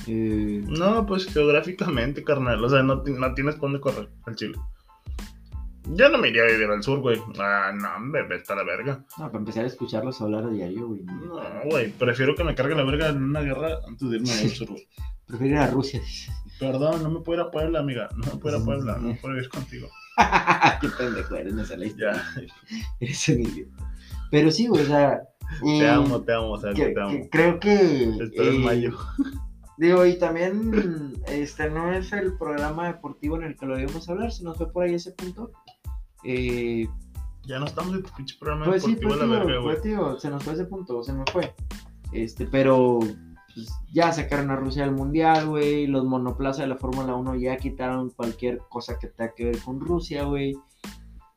Eh, 0.06 0.64
No, 0.68 1.06
pues 1.06 1.26
geográficamente, 1.26 2.24
carnal. 2.24 2.64
O 2.64 2.70
sea, 2.70 2.84
no, 2.84 3.04
no 3.04 3.34
tienes 3.34 3.56
por 3.56 3.64
dónde 3.72 3.80
correr 3.82 4.10
al 4.26 4.36
Chile. 4.36 4.58
Ya 5.94 6.10
no 6.10 6.18
me 6.18 6.30
iría 6.30 6.44
a 6.44 6.48
vivir 6.48 6.68
al 6.70 6.84
sur, 6.84 7.00
güey. 7.00 7.20
Ah, 7.40 7.72
no, 7.74 7.90
vete 8.12 8.52
a 8.52 8.56
la 8.56 8.64
verga. 8.64 9.06
no, 9.18 9.26
para 9.28 9.38
empezar 9.40 9.64
a 9.64 9.68
escucharlos 9.68 10.22
hablar 10.22 10.44
a 10.46 10.50
diario, 10.50 10.88
güey. 10.88 11.02
No, 11.04 11.40
güey, 11.70 11.92
prefiero 11.92 12.36
que 12.36 12.44
me 12.44 12.56
cargue 12.56 12.76
la 12.76 12.84
verga 12.84 13.10
en 13.10 13.24
una 13.24 13.42
guerra 13.42 13.80
antes 13.88 14.10
de 14.10 14.18
irme 14.18 14.32
al 14.32 14.50
sur, 14.50 14.68
güey. 14.70 14.88
Prefiero 15.28 15.56
ir 15.56 15.60
a 15.62 15.68
Rusia. 15.68 16.02
Perdón, 16.60 17.04
no 17.04 17.12
me 17.12 17.20
puedo 17.22 17.42
ir 17.42 17.48
a 17.48 17.52
Puebla, 17.52 17.80
amiga. 17.80 18.10
No 18.16 18.34
me 18.34 18.40
puedo 18.40 18.56
ir 18.58 18.62
a 18.62 18.66
Puebla, 18.66 18.98
no 18.98 19.16
puedo 19.22 19.38
ir 19.38 19.50
contigo. 19.50 19.88
Qué 20.82 20.88
pendejo 20.98 21.36
eres, 21.36 21.54
me 21.54 21.66
sale 21.66 21.80
la 21.80 21.86
historia. 21.88 22.24
Eres 23.00 23.28
un 23.30 23.42
idiota. 23.42 23.92
Pero 24.32 24.52
sí, 24.52 24.68
güey, 24.68 24.84
o 24.84 24.86
sea. 24.86 25.22
te 25.62 25.78
eh, 25.80 25.90
amo, 25.90 26.22
te 26.22 26.34
amo, 26.34 26.52
o 26.52 26.60
sea, 26.60 26.74
que- 26.74 26.90
te 26.90 27.02
amo. 27.02 27.12
que 27.12 27.30
creo 27.30 27.60
que. 27.60 28.04
Espero 28.24 28.52
eh, 28.52 28.56
en 28.56 28.64
mayo. 28.64 28.98
Digo, 29.78 30.06
y 30.06 30.18
también 30.18 31.14
este 31.28 31.70
no 31.70 31.94
es 31.94 32.12
el 32.12 32.36
programa 32.38 32.88
deportivo 32.88 33.36
en 33.38 33.44
el 33.44 33.56
que 33.56 33.68
lo 33.68 33.80
íbamos 33.80 34.10
a 34.10 34.12
hablar, 34.14 34.32
se 34.32 34.44
nos 34.44 34.58
fue 34.58 34.72
por 34.72 34.84
ahí 34.86 34.96
ese 34.96 35.12
punto. 35.12 35.52
Eh, 36.24 36.88
Ya 37.46 37.60
no 37.60 37.66
estamos 37.66 37.94
en 37.94 38.04
tu 38.04 38.10
pinche 38.16 38.36
programa 38.40 38.66
pues 38.66 38.84
sí, 38.84 38.96
pues, 39.02 39.14
a 39.14 39.18
la 39.18 39.24
tío, 39.24 39.32
verga, 39.32 39.46
güey. 39.46 39.64
pues, 39.64 39.82
tío, 39.82 40.20
se 40.20 40.30
nos 40.30 40.44
fue 40.44 40.54
ese 40.54 40.66
punto, 40.66 41.04
se 41.04 41.14
me 41.14 41.24
fue. 41.32 41.54
Este, 42.12 42.46
pero 42.46 43.00
pues, 43.00 43.70
ya 43.94 44.12
sacaron 44.12 44.52
a 44.52 44.56
Rusia 44.56 44.84
del 44.84 44.96
mundial, 44.96 45.48
güey. 45.48 45.88
Los 45.88 46.06
monoplaza 46.06 46.64
de 46.64 46.68
la 46.70 46.78
Fórmula 46.78 47.16
1 47.16 47.36
ya 47.36 47.58
quitaron 47.58 48.10
cualquier 48.12 48.60
cosa 48.70 48.98
que 49.00 49.08
tenga 49.08 49.34
que 49.34 49.46
ver 49.46 49.60
con 49.60 49.80
Rusia, 49.80 50.24
güey. 50.24 50.56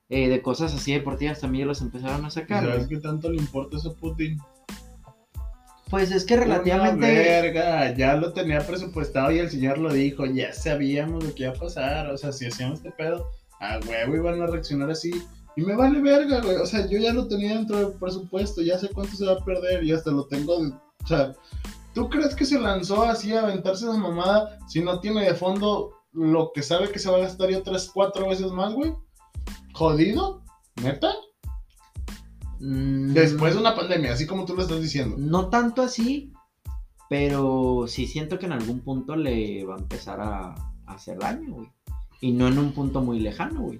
Eh, 0.08 0.28
de 0.28 0.42
cosas 0.42 0.74
así 0.74 0.92
deportivas 0.92 1.40
también 1.40 1.68
los 1.68 1.80
empezaron 1.82 2.24
a 2.24 2.30
sacar. 2.30 2.64
¿Sabes 2.64 2.88
qué 2.88 2.96
tanto 2.98 3.30
le 3.30 3.36
importa 3.36 3.76
eso 3.76 3.90
a 3.90 3.94
Putin? 3.94 4.38
Pues 5.88 6.10
es 6.12 6.24
que 6.24 6.36
relativamente. 6.36 7.06
Verga, 7.06 7.92
ya 7.94 8.14
lo 8.16 8.32
tenía 8.32 8.60
presupuestado 8.66 9.30
y 9.32 9.38
el 9.38 9.50
señor 9.50 9.78
lo 9.78 9.92
dijo, 9.92 10.24
ya 10.26 10.52
sabíamos 10.52 11.24
lo 11.24 11.34
que 11.34 11.44
iba 11.44 11.52
a 11.52 11.56
pasar, 11.56 12.10
o 12.10 12.16
sea, 12.18 12.32
si 12.32 12.46
hacíamos 12.46 12.78
este 12.78 12.92
pedo, 12.92 13.28
a 13.60 13.78
huevo 13.86 14.16
iban 14.16 14.42
a 14.42 14.46
reaccionar 14.46 14.90
así. 14.90 15.10
Y 15.56 15.62
me 15.62 15.74
vale 15.76 16.00
verga, 16.00 16.40
güey, 16.40 16.56
o 16.56 16.66
sea, 16.66 16.86
yo 16.86 16.98
ya 16.98 17.12
lo 17.12 17.26
tenía 17.28 17.54
dentro 17.54 17.76
del 17.76 17.92
presupuesto, 17.98 18.62
ya 18.62 18.78
sé 18.78 18.88
cuánto 18.88 19.16
se 19.16 19.26
va 19.26 19.32
a 19.32 19.44
perder 19.44 19.82
y 19.84 19.92
hasta 19.92 20.10
lo 20.10 20.26
tengo, 20.26 20.62
de- 20.62 20.72
o 20.72 21.06
sea, 21.06 21.32
¿tú 21.92 22.08
crees 22.08 22.34
que 22.34 22.44
se 22.46 22.58
lanzó 22.58 23.02
así 23.04 23.32
a 23.32 23.40
aventarse 23.42 23.84
esa 23.84 23.96
mamada 23.98 24.58
si 24.68 24.80
no 24.82 25.00
tiene 25.00 25.24
de 25.24 25.34
fondo 25.34 25.92
lo 26.12 26.52
que 26.54 26.62
sabe 26.62 26.90
que 26.90 26.98
se 26.98 27.10
va 27.10 27.16
a 27.18 27.20
gastar 27.22 27.50
y 27.50 27.54
otras 27.54 27.90
cuatro 27.92 28.28
veces 28.28 28.50
más, 28.52 28.72
güey? 28.74 28.94
¿Jodido? 29.74 30.42
¿Neta? 30.82 31.12
mm, 32.60 33.12
Después 33.12 33.54
de 33.54 33.60
una 33.60 33.74
pandemia, 33.74 34.12
así 34.12 34.26
como 34.26 34.44
tú 34.44 34.54
lo 34.54 34.62
estás 34.62 34.80
diciendo. 34.80 35.16
No 35.18 35.48
tanto 35.48 35.82
así, 35.82 36.32
pero 37.08 37.86
sí 37.88 38.06
siento 38.06 38.38
que 38.38 38.46
en 38.46 38.52
algún 38.52 38.80
punto 38.80 39.16
le 39.16 39.64
va 39.64 39.74
a 39.76 39.78
empezar 39.78 40.20
a, 40.20 40.54
a 40.86 40.94
hacer 40.94 41.18
daño, 41.18 41.54
güey. 41.54 41.68
Y 42.20 42.32
no 42.32 42.48
en 42.48 42.58
un 42.58 42.72
punto 42.72 43.00
muy 43.00 43.18
lejano, 43.20 43.62
güey. 43.62 43.78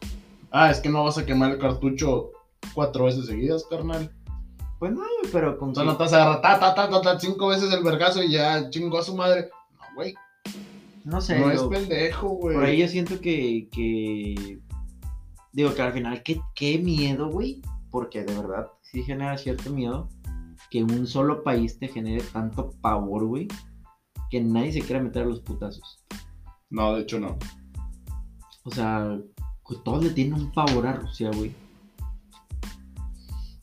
Ah, 0.51 0.71
es 0.71 0.81
que 0.81 0.89
no 0.89 1.05
vas 1.05 1.19
a 1.19 1.27
quemar 1.27 1.53
el 1.53 1.59
cartucho 1.59 2.31
cuatro 2.75 3.05
veces 3.05 3.27
seguidas, 3.27 3.65
carnal. 3.69 4.11
Pues 4.79 4.93
no, 4.93 5.01
güey, 5.01 5.33
pero 5.33 5.59
con 5.59 5.71
O 5.71 5.75
sea, 5.75 5.85
no 5.85 5.97
te 5.97 6.05
vas 6.05 6.13
a 6.13 6.23
agarrar 6.23 6.41
ta, 6.41 6.59
ta, 6.59 6.75
ta, 6.75 6.89
ta, 6.89 7.03
ta, 7.03 7.21
cinco 7.21 7.49
veces 7.49 7.73
el 7.73 7.85
vergazo 7.85 8.23
y 8.23 8.33
ya 8.33 8.71
chingó 8.71 8.99
a 8.99 9.03
su 9.03 9.15
madre. 9.15 9.51
No, 9.73 9.95
güey. 9.95 10.15
no 11.05 11.21
sé, 11.21 11.39
No 11.39 11.51
es 11.51 11.63
pendejo, 11.65 12.29
güey. 12.31 12.55
por 12.55 12.65
ahí 12.65 12.79
yo 12.79 12.89
siento 12.89 13.21
que, 13.21 13.69
que... 13.71 14.59
Digo 15.53 15.75
que 15.75 15.83
al 15.83 15.93
final, 15.93 16.23
qué, 16.23 16.41
qué 16.55 16.79
miedo, 16.79 17.29
güey. 17.29 17.61
Porque 17.91 18.23
de 18.23 18.35
verdad 18.35 18.69
sí 18.83 19.03
genera 19.03 19.37
cierto 19.37 19.71
miedo 19.71 20.09
que 20.71 20.83
un 20.85 21.07
solo 21.07 21.43
país 21.43 21.79
te 21.79 21.89
genere 21.89 22.23
tanto 22.33 22.73
pavor, 22.81 23.27
güey. 23.27 23.49
Que 24.31 24.41
nadie 24.41 24.73
se 24.73 24.81
quiera 24.81 25.03
meter 25.03 25.25
a 25.25 25.27
los 25.27 25.41
putazos. 25.41 26.05
No, 26.71 26.95
de 26.95 27.03
hecho 27.03 27.19
no. 27.19 27.37
O 28.65 28.71
sea, 28.71 29.19
que 29.69 29.77
todos 29.85 30.05
le 30.05 30.11
tienen 30.11 30.35
un 30.35 30.53
pavor 30.53 30.87
a 30.87 30.93
Rusia, 30.95 31.31
güey. 31.35 31.55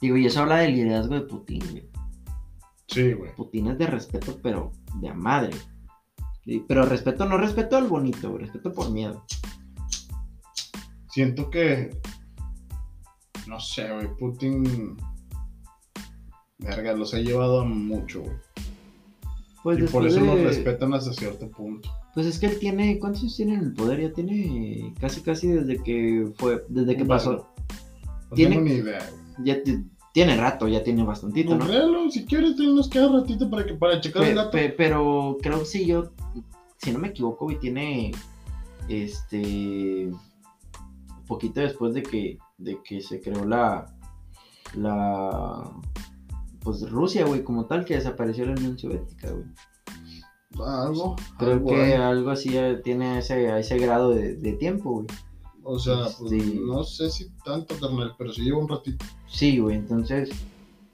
Digo, 0.02 0.18
y 0.18 0.26
eso 0.26 0.42
habla 0.42 0.58
del 0.58 0.76
liderazgo 0.76 1.16
de 1.16 1.22
Putin, 1.22 1.60
güey. 1.72 1.90
Sí, 2.88 3.14
güey. 3.14 3.36
Putin 3.36 3.68
es 3.68 3.78
de 3.78 3.88
respeto, 3.88 4.38
pero 4.42 4.72
de 5.02 5.10
a 5.10 5.14
madre. 5.14 5.56
Pero 6.68 6.86
respeto, 6.86 7.26
no 7.26 7.38
respeto 7.38 7.76
al 7.78 7.88
bonito, 7.88 8.30
güey, 8.30 8.44
respeto 8.44 8.72
por 8.72 8.92
miedo. 8.92 9.26
Siento 11.10 11.50
que. 11.50 12.00
No 13.48 13.60
sé, 13.60 13.92
güey. 13.92 14.08
Putin. 14.18 14.96
Verga, 16.60 16.94
los 16.94 17.14
ha 17.14 17.20
llevado 17.20 17.62
a 17.62 17.66
mucho, 17.66 18.22
güey. 18.22 18.36
Pues 19.64 19.80
y 19.80 19.84
por 19.84 20.08
eso 20.08 20.22
nos 20.22 20.36
de- 20.36 20.44
respetan 20.46 20.94
hasta 20.94 21.14
cierto 21.14 21.50
punto. 21.52 21.90
Pues 22.18 22.26
es 22.26 22.40
que 22.40 22.48
él 22.48 22.58
tiene, 22.58 22.98
¿cuántos 22.98 23.22
años 23.22 23.36
tiene 23.36 23.54
en 23.54 23.60
el 23.60 23.74
poder? 23.74 24.02
Ya 24.02 24.12
tiene 24.12 24.92
casi 25.00 25.22
casi 25.22 25.50
desde 25.50 25.84
que 25.84 26.28
fue, 26.36 26.66
desde 26.68 26.98
que 26.98 27.06
pasó. 27.06 27.48
No 28.32 28.36
Tiene- 28.36 28.56
tengo 28.56 28.68
ni 28.68 28.74
idea. 28.74 29.08
Ya 29.44 29.62
ti- 29.62 29.84
tiene 30.16 30.36
rato, 30.36 30.68
ya 30.68 30.84
tiene 30.84 31.04
bastantito, 31.04 31.52
¿no? 31.52 31.60
Googlealo, 31.66 32.10
si 32.10 32.26
quieres, 32.26 32.58
nos 32.58 32.90
queda 32.90 33.08
ratito 33.12 33.48
para, 33.52 33.68
que, 33.68 33.76
para 33.76 34.02
checar 34.02 34.24
Pe- 34.24 34.30
el 34.32 34.36
dato. 34.36 34.50
pe- 34.50 34.70
pero 34.76 35.38
creo 35.44 35.60
que 35.60 35.66
sí, 35.66 35.86
yo, 35.86 36.12
si 36.80 36.92
no 36.92 36.98
me 36.98 37.10
equivoco, 37.10 37.46
güey, 37.46 37.60
tiene 37.60 38.12
este 38.90 40.12
poquito 41.28 41.60
después 41.62 41.94
de 41.94 42.02
que, 42.02 42.40
de 42.58 42.80
que 42.84 43.00
se 43.02 43.22
creó 43.22 43.46
la, 43.46 43.94
la, 44.74 45.70
pues 46.62 46.90
Rusia, 46.90 47.28
güey, 47.28 47.44
como 47.44 47.68
tal, 47.68 47.86
que 47.86 47.94
desapareció 47.94 48.44
la 48.48 48.54
Unión 48.54 48.76
Soviética, 48.76 49.30
güey. 49.30 49.46
Algo. 50.66 51.16
Creo 51.38 51.54
algo 51.54 51.68
que 51.70 51.96
algo 51.96 52.30
así 52.32 52.58
tiene 52.84 53.20
ese, 53.20 53.60
ese 53.60 53.78
grado 53.78 54.12
de, 54.12 54.36
de 54.36 54.54
tiempo, 54.54 54.92
güey. 54.92 55.08
O 55.64 55.78
sea, 55.80 56.08
pues, 56.18 56.32
Este- 56.32 56.60
no 56.62 56.84
sé 56.84 57.10
si 57.10 57.30
tanto, 57.44 57.76
carnal, 57.80 58.16
pero 58.18 58.32
sí 58.32 58.42
lleva 58.42 58.60
un 58.60 58.70
ratito. 58.70 59.04
Sí, 59.28 59.60
güey, 59.60 59.76
entonces, 59.78 60.30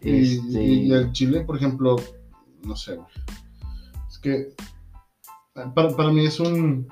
Y, 0.02 0.38
este, 0.38 0.64
y 0.64 0.92
el 0.92 1.12
Chile, 1.12 1.42
por 1.42 1.56
ejemplo, 1.58 1.96
no 2.64 2.76
sé, 2.76 2.96
güey. 2.96 3.08
Es 4.10 4.18
que 4.20 4.34
eh, 5.56 5.72
para, 5.76 5.96
para 5.96 6.12
mí 6.12 6.26
es 6.26 6.40
un. 6.40 6.88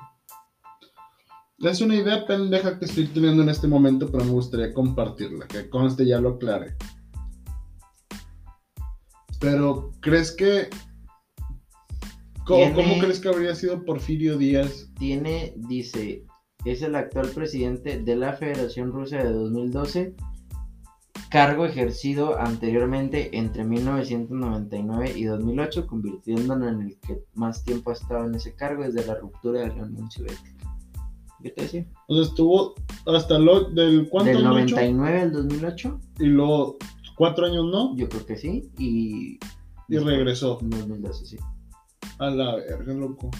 Es 1.58 1.80
una 1.80 1.94
idea 1.94 2.26
pendeja 2.26 2.78
que 2.78 2.84
estoy 2.86 3.06
teniendo 3.08 3.42
en 3.42 3.48
este 3.48 3.66
momento, 3.68 4.10
pero 4.10 4.24
me 4.24 4.30
gustaría 4.32 4.72
compartirla, 4.72 5.46
que 5.46 5.68
conste 5.68 6.06
ya 6.06 6.20
lo 6.20 6.30
aclaré. 6.30 6.76
Pero, 9.40 9.92
¿crees 10.00 10.32
que. 10.32 10.68
¿Cómo, 12.46 12.58
Tiene- 12.58 12.74
cómo 12.74 12.98
crees 12.98 13.20
que 13.20 13.28
habría 13.28 13.54
sido 13.54 13.84
Porfirio 13.84 14.36
Díaz? 14.36 14.88
tiene, 14.98 15.54
dice, 15.56 16.24
es 16.64 16.82
el 16.82 16.94
actual 16.96 17.28
presidente 17.28 18.00
de 18.00 18.16
la 18.16 18.32
Federación 18.34 18.92
Rusa 18.92 19.18
de 19.18 19.30
2012, 19.32 20.14
cargo 21.30 21.64
ejercido 21.64 22.38
anteriormente 22.38 23.36
entre 23.38 23.64
1999 23.64 25.12
y 25.16 25.24
2008, 25.24 25.86
convirtiéndolo 25.86 26.68
en 26.68 26.82
el 26.82 26.98
que 27.00 27.22
más 27.34 27.64
tiempo 27.64 27.90
ha 27.90 27.94
estado 27.94 28.26
en 28.26 28.34
ese 28.34 28.54
cargo 28.54 28.82
desde 28.82 29.06
la 29.06 29.14
ruptura 29.14 29.60
de 29.60 29.68
la 29.68 29.84
Unión 29.84 30.10
Soviética. 30.10 30.50
¿Qué 31.42 31.50
te 31.50 31.62
decía? 31.62 31.86
O 32.06 32.14
sea, 32.14 32.24
estuvo 32.24 32.74
hasta 33.06 33.38
lo 33.38 33.64
del 33.70 34.08
cuánto 34.08 34.28
Del 34.30 34.46
año? 34.46 34.50
99 34.52 35.20
al 35.20 35.32
2008, 35.32 36.00
y 36.20 36.24
luego 36.26 36.76
cuatro 37.16 37.46
años 37.46 37.64
no 37.66 37.96
yo 37.96 38.08
creo 38.08 38.26
que 38.26 38.36
sí, 38.36 38.70
y... 38.78 39.38
y 39.88 39.98
regresó 39.98 40.58
En 40.60 40.70
2012, 40.70 41.26
sí. 41.26 41.36
A 42.18 42.30
la 42.30 42.56
verga 42.56 42.94
loco 42.94 43.30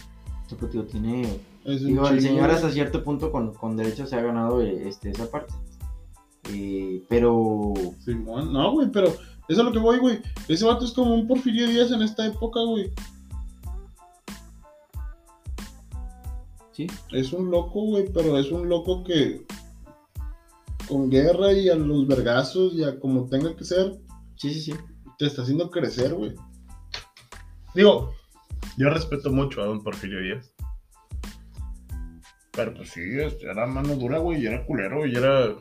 Este 0.42 0.56
pues, 0.56 0.72
digo, 0.72 0.84
tiene 0.84 1.40
Digo, 1.64 2.08
el 2.08 2.20
señor 2.20 2.50
hasta 2.50 2.70
cierto 2.70 3.04
punto 3.04 3.30
con, 3.30 3.54
con 3.54 3.76
derecho 3.76 4.06
se 4.06 4.16
ha 4.16 4.22
ganado 4.22 4.60
este, 4.60 5.10
esa 5.10 5.30
parte. 5.30 5.54
Eh, 6.50 7.04
pero 7.08 7.72
Simón, 8.04 8.52
no 8.52 8.72
güey 8.72 8.90
pero 8.90 9.06
eso 9.06 9.22
es 9.48 9.58
a 9.58 9.62
lo 9.62 9.70
que 9.70 9.78
voy 9.78 9.98
güey 9.98 10.20
ese 10.48 10.64
vato 10.64 10.84
es 10.84 10.90
como 10.90 11.14
un 11.14 11.28
Porfirio 11.28 11.68
Díaz 11.68 11.92
en 11.92 12.02
esta 12.02 12.26
época 12.26 12.60
güey 12.62 12.90
sí, 16.72 16.88
es 17.12 17.32
un 17.32 17.48
loco 17.48 17.82
güey 17.82 18.12
pero 18.12 18.36
es 18.38 18.50
un 18.50 18.68
loco 18.68 19.04
que 19.04 19.46
con 20.88 21.08
guerra 21.10 21.52
y 21.52 21.68
a 21.68 21.76
los 21.76 22.08
vergazos 22.08 22.74
y 22.74 22.82
a 22.82 22.98
como 22.98 23.28
tenga 23.28 23.54
que 23.54 23.64
ser 23.64 24.00
sí, 24.42 24.52
sí, 24.52 24.60
sí. 24.60 24.74
te 25.18 25.26
está 25.26 25.42
haciendo 25.42 25.70
crecer, 25.70 26.14
güey. 26.14 26.34
Digo, 27.74 28.12
yo 28.76 28.90
respeto 28.90 29.30
mucho 29.30 29.62
a 29.62 29.66
don 29.66 29.82
Porfirio 29.82 30.20
Díaz. 30.20 30.54
Pero 32.52 32.74
pues 32.74 32.90
sí, 32.90 33.00
este, 33.18 33.50
era 33.50 33.66
mano 33.66 33.96
dura, 33.96 34.18
güey, 34.18 34.42
y 34.42 34.46
era 34.46 34.64
culero, 34.66 35.06
y 35.06 35.14
era... 35.16 35.54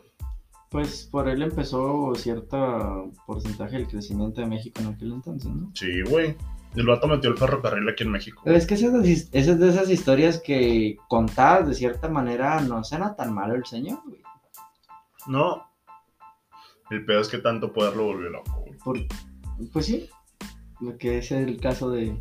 Pues 0.69 1.07
por 1.11 1.27
él 1.27 1.41
empezó 1.41 2.13
cierto 2.15 3.11
porcentaje 3.25 3.77
del 3.77 3.87
crecimiento 3.87 4.41
de 4.41 4.47
México 4.47 4.81
en 4.81 4.87
aquel 4.87 5.11
entonces, 5.11 5.51
¿no? 5.51 5.71
Sí, 5.73 6.01
güey. 6.03 6.35
El 6.75 6.85
vato 6.87 7.07
metió 7.07 7.29
el 7.29 7.37
ferrocarril 7.37 7.89
aquí 7.89 8.03
en 8.03 8.11
México. 8.11 8.41
Pero 8.45 8.55
es 8.55 8.65
que 8.65 8.75
esas, 8.75 8.93
es 9.05 9.29
esas 9.33 9.59
de 9.59 9.69
esas 9.69 9.89
historias 9.89 10.39
que 10.39 10.97
contadas 11.09 11.67
de 11.67 11.73
cierta 11.73 12.07
manera 12.07 12.61
no 12.61 12.81
suena 12.85 13.15
tan 13.17 13.33
malo 13.33 13.55
el 13.55 13.65
señor, 13.65 13.99
güey. 14.05 14.21
No. 15.27 15.67
El 16.89 17.05
pedo 17.05 17.19
es 17.19 17.27
que 17.27 17.39
tanto 17.39 17.73
poder 17.73 17.97
lo 17.97 18.05
volvió 18.05 18.29
loco, 18.29 18.63
güey. 18.65 18.77
Por- 18.77 19.07
pues 19.73 19.85
sí. 19.85 20.09
Lo 20.79 20.97
que 20.97 21.17
es 21.17 21.31
el 21.31 21.59
caso 21.59 21.89
de. 21.89 22.17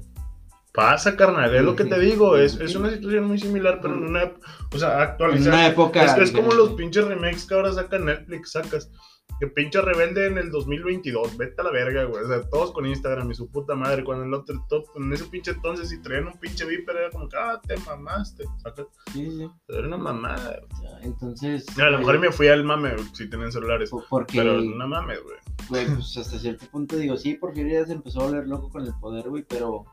Pasa, 0.80 1.14
carnal, 1.16 1.54
es 1.54 1.62
lo 1.62 1.76
que 1.76 1.84
te 1.84 1.98
digo. 2.00 2.36
Es, 2.36 2.54
es 2.58 2.74
una 2.74 2.90
situación 2.90 3.24
muy 3.24 3.38
similar, 3.38 3.80
pero 3.82 3.94
en 3.94 4.04
una. 4.04 4.32
O 4.72 4.78
sea, 4.78 4.94
En 4.96 5.00
actualizada. 5.02 5.56
una 5.56 5.66
época. 5.66 6.04
Es, 6.04 6.16
es 6.16 6.32
como 6.32 6.52
los 6.54 6.70
pinches 6.70 7.04
remakes 7.06 7.44
que 7.46 7.54
ahora 7.54 7.72
saca 7.72 7.98
Netflix, 7.98 8.52
sacas. 8.52 8.90
Que 9.38 9.46
pinche 9.46 9.80
rebelde 9.80 10.26
en 10.26 10.36
el 10.36 10.50
2022, 10.50 11.36
vete 11.38 11.60
a 11.60 11.64
la 11.64 11.70
verga, 11.70 12.04
güey. 12.04 12.24
O 12.24 12.28
sea, 12.28 12.42
todos 12.50 12.72
con 12.72 12.84
Instagram 12.84 13.30
y 13.30 13.34
su 13.34 13.50
puta 13.50 13.74
madre. 13.74 14.04
Cuando 14.04 14.24
en 14.24 14.28
el 14.28 14.34
otro, 14.34 14.66
top, 14.68 14.84
en 14.96 15.10
ese 15.12 15.24
pinche 15.26 15.52
entonces, 15.52 15.88
si 15.88 16.02
traían 16.02 16.26
un 16.26 16.38
pinche 16.38 16.66
viper, 16.66 16.96
era 16.96 17.10
como 17.10 17.26
que, 17.28 17.36
ah, 17.38 17.58
te 17.66 17.76
mamaste. 17.78 18.44
Sacas. 18.62 18.86
Sí, 19.12 19.30
sí. 19.30 19.48
Era 19.68 19.86
una 19.86 19.96
mamada. 19.98 20.60
Entonces. 21.02 21.64
A 21.78 21.90
lo 21.90 21.98
mejor 21.98 22.16
eh, 22.16 22.18
me 22.18 22.32
fui 22.32 22.48
al 22.48 22.64
mame, 22.64 22.92
güey, 22.94 23.06
si 23.14 23.28
tienen 23.30 23.50
celulares. 23.52 23.90
po- 23.90 24.04
Porque. 24.10 24.38
Pero 24.38 24.60
no 24.60 24.88
mames, 24.88 25.22
güey. 25.22 25.36
Güey, 25.68 25.86
pues 25.94 26.16
hasta 26.18 26.38
cierto 26.38 26.66
punto 26.70 26.96
digo, 26.96 27.16
sí, 27.16 27.34
Porfirio 27.34 27.68
Díaz 27.70 27.86
se 27.88 27.92
empezó 27.94 28.20
a 28.20 28.24
volver 28.24 28.46
loco 28.46 28.68
con 28.70 28.82
el 28.84 28.92
poder, 29.00 29.28
güey, 29.28 29.44
pero 29.48 29.84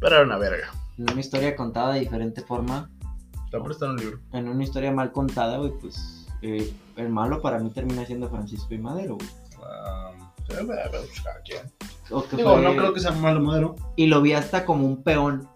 Pero 0.00 0.16
era 0.16 0.24
una 0.24 0.38
verga. 0.38 0.70
en 0.98 1.10
una 1.10 1.20
historia 1.20 1.54
contada 1.56 1.94
de 1.94 2.00
diferente 2.00 2.40
forma, 2.42 2.90
a 3.52 3.62
prestar 3.62 3.90
un 3.90 3.96
libro. 3.96 4.20
en 4.32 4.48
una 4.48 4.64
historia 4.64 4.92
mal 4.92 5.12
contada, 5.12 5.58
güey, 5.58 5.72
pues 5.80 6.26
eh, 6.42 6.72
el 6.96 7.08
malo 7.08 7.40
para 7.40 7.58
mí 7.58 7.70
termina 7.70 8.04
siendo 8.04 8.28
Francisco 8.28 8.72
y 8.74 8.78
Madero, 8.78 9.16
güey. 9.16 9.28
Que 12.30 12.36
Digo, 12.36 12.52
fue- 12.52 12.62
no 12.62 12.76
creo 12.76 12.92
que 12.94 13.00
sea 13.00 13.10
malo 13.12 13.40
madero. 13.40 13.74
Y 13.96 14.06
lo 14.06 14.22
vi 14.22 14.32
hasta 14.32 14.64
como 14.64 14.86
un 14.86 15.02
peón. 15.02 15.48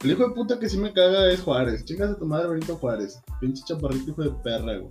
El 0.00 0.12
hijo 0.12 0.28
de 0.28 0.34
puta 0.34 0.58
que 0.58 0.68
sí 0.68 0.78
me 0.78 0.92
caga 0.92 1.30
es 1.30 1.40
Juárez. 1.42 1.84
Chingas 1.84 2.10
a 2.10 2.18
tu 2.18 2.26
madre 2.26 2.48
Benito 2.48 2.76
Juárez. 2.76 3.20
Pinche 3.40 3.62
chaparrito 3.64 4.10
hijo 4.12 4.22
de 4.22 4.30
perra, 4.42 4.76
güey. 4.78 4.90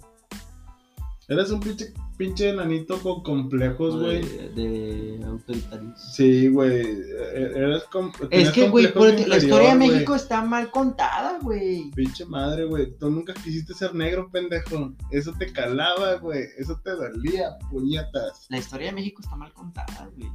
Eres 1.29 1.49
un 1.51 1.61
pinche, 1.61 1.93
pinche 2.17 2.49
enanito 2.49 2.99
con 3.01 3.23
complejos, 3.23 3.95
güey. 3.99 4.21
de, 4.21 4.49
de 4.49 5.25
autoritarismo. 5.25 5.95
Sí, 5.97 6.49
güey. 6.49 6.81
E- 6.81 7.51
Eres 7.55 7.83
com- 7.85 8.11
Es 8.29 8.51
que, 8.51 8.69
güey, 8.69 8.91
la 9.27 9.37
historia 9.37 9.69
de. 9.69 9.75
México 9.75 10.15
está 10.15 10.41
mal 10.43 10.69
contada, 10.69 11.39
güey. 11.41 11.89
Pinche 11.91 12.25
madre, 12.25 12.65
güey. 12.65 12.93
Tú 12.97 13.09
nunca 13.09 13.33
quisiste 13.33 13.73
ser 13.73 13.95
negro, 13.95 14.29
pendejo. 14.31 14.93
Eso 15.11 15.31
te 15.39 15.51
calaba, 15.53 16.15
güey. 16.15 16.43
Eso 16.57 16.79
te 16.83 16.91
dolía, 16.91 17.57
puñetas. 17.69 18.45
La 18.49 18.57
historia 18.57 18.87
de 18.87 18.93
México 18.93 19.21
está 19.23 19.35
mal 19.37 19.53
contada, 19.53 20.09
güey. 20.15 20.29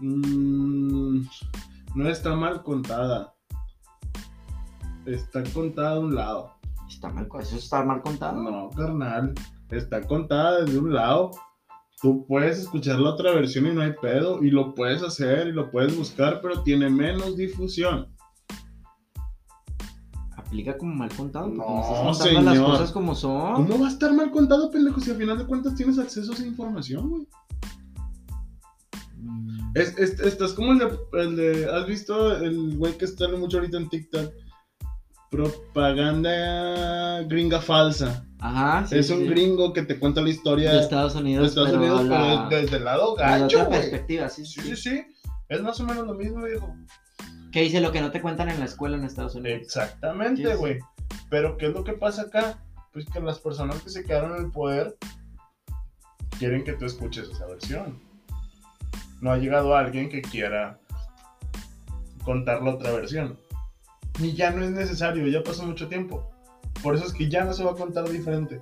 Mm, 0.00 1.26
no 1.94 2.08
está 2.08 2.34
mal 2.36 2.62
contada. 2.62 3.34
Está 5.06 5.42
contada 5.54 5.94
de 5.94 6.00
un 6.00 6.14
lado. 6.14 6.52
Está 6.86 7.08
mal, 7.08 7.26
eso 7.40 7.56
está 7.56 7.82
mal 7.82 8.02
contado. 8.02 8.40
No, 8.42 8.70
carnal. 8.70 9.34
Está 9.70 10.02
contada 10.02 10.64
desde 10.64 10.78
un 10.78 10.94
lado. 10.94 11.30
Tú 12.00 12.24
puedes 12.26 12.58
escuchar 12.58 12.98
la 13.00 13.10
otra 13.10 13.32
versión 13.32 13.66
y 13.66 13.72
no 13.74 13.82
hay 13.82 13.92
pedo. 14.00 14.42
Y 14.42 14.50
lo 14.50 14.74
puedes 14.74 15.02
hacer 15.02 15.48
y 15.48 15.52
lo 15.52 15.70
puedes 15.70 15.96
buscar, 15.96 16.40
pero 16.40 16.62
tiene 16.62 16.88
menos 16.88 17.36
difusión. 17.36 18.08
Aplica 20.36 20.78
como 20.78 20.94
mal 20.94 21.10
contado, 21.14 21.46
porque 21.46 21.58
No, 21.60 22.10
estás 22.12 22.26
contando 22.28 22.50
las 22.52 22.60
cosas 22.60 22.92
como 22.92 23.14
son. 23.14 23.54
¿Cómo 23.66 23.80
va 23.80 23.86
a 23.88 23.90
estar 23.90 24.12
mal 24.14 24.30
contado, 24.30 24.70
pendejo? 24.70 25.00
Si 25.00 25.10
al 25.10 25.16
final 25.18 25.36
de 25.38 25.46
cuentas 25.46 25.74
tienes 25.74 25.98
acceso 25.98 26.32
a 26.32 26.34
esa 26.34 26.46
información, 26.46 27.10
güey. 27.10 27.28
Mm, 29.16 29.72
Es, 29.74 29.98
es- 29.98 30.20
estás 30.20 30.52
como 30.54 30.72
el 30.72 30.78
de, 30.78 30.88
el 31.20 31.36
de- 31.36 31.70
¿Has 31.70 31.86
visto 31.86 32.36
el 32.38 32.76
güey 32.78 32.96
que 32.96 33.04
está 33.04 33.28
mucho 33.36 33.58
ahorita 33.58 33.76
en 33.76 33.88
TikTok? 33.90 34.32
Propaganda 35.30 37.22
gringa 37.22 37.60
falsa. 37.60 38.24
Ajá, 38.40 38.86
sí, 38.86 38.96
es 38.98 39.10
un 39.10 39.18
sí. 39.20 39.26
gringo 39.28 39.72
que 39.72 39.82
te 39.82 39.98
cuenta 39.98 40.20
la 40.20 40.30
historia 40.30 40.72
de 40.72 40.80
Estados 40.80 41.14
Unidos, 41.16 41.42
de 41.42 41.48
Estados 41.48 41.70
pero 41.70 41.80
Unidos, 41.80 42.04
la- 42.06 42.46
pero 42.48 42.62
desde 42.62 42.76
el 42.76 42.84
lado 42.84 43.14
gacho, 43.16 43.58
otra 43.62 43.68
perspectiva, 43.70 44.28
sí, 44.28 44.44
Sí, 44.46 44.76
sí. 44.76 45.02
Es 45.48 45.62
más 45.62 45.80
o 45.80 45.84
menos 45.84 46.06
lo 46.06 46.14
mismo, 46.14 46.44
viejo. 46.44 46.74
Que 47.50 47.62
dice 47.62 47.80
lo 47.80 47.90
que 47.90 48.00
no 48.02 48.10
te 48.10 48.20
cuentan 48.20 48.48
en 48.50 48.58
la 48.60 48.66
escuela 48.66 48.96
en 48.96 49.04
Estados 49.04 49.34
Unidos. 49.34 49.60
Exactamente, 49.62 50.54
güey. 50.56 50.78
Pero 51.30 51.56
¿qué 51.56 51.66
es 51.68 51.72
lo 51.74 51.82
que 51.84 51.94
pasa 51.94 52.22
acá? 52.22 52.62
Pues 52.92 53.06
que 53.06 53.20
las 53.20 53.38
personas 53.38 53.82
que 53.82 53.88
se 53.90 54.04
quedaron 54.04 54.36
en 54.36 54.44
el 54.46 54.50
poder 54.52 54.96
quieren 56.38 56.64
que 56.64 56.74
tú 56.74 56.84
escuches 56.84 57.28
esa 57.30 57.46
versión. 57.46 57.98
No 59.20 59.32
ha 59.32 59.38
llegado 59.38 59.74
alguien 59.74 60.08
que 60.10 60.20
quiera 60.22 60.78
contar 62.24 62.62
la 62.62 62.74
otra 62.74 62.92
versión. 62.92 63.38
Y 64.18 64.32
ya 64.32 64.50
no 64.50 64.64
es 64.64 64.70
necesario, 64.70 65.26
ya 65.28 65.42
pasó 65.42 65.64
mucho 65.64 65.88
tiempo. 65.88 66.28
Por 66.82 66.94
eso 66.94 67.06
es 67.06 67.12
que 67.12 67.28
ya 67.28 67.44
no 67.44 67.52
se 67.52 67.64
va 67.64 67.72
a 67.72 67.76
contar 67.76 68.08
diferente. 68.08 68.60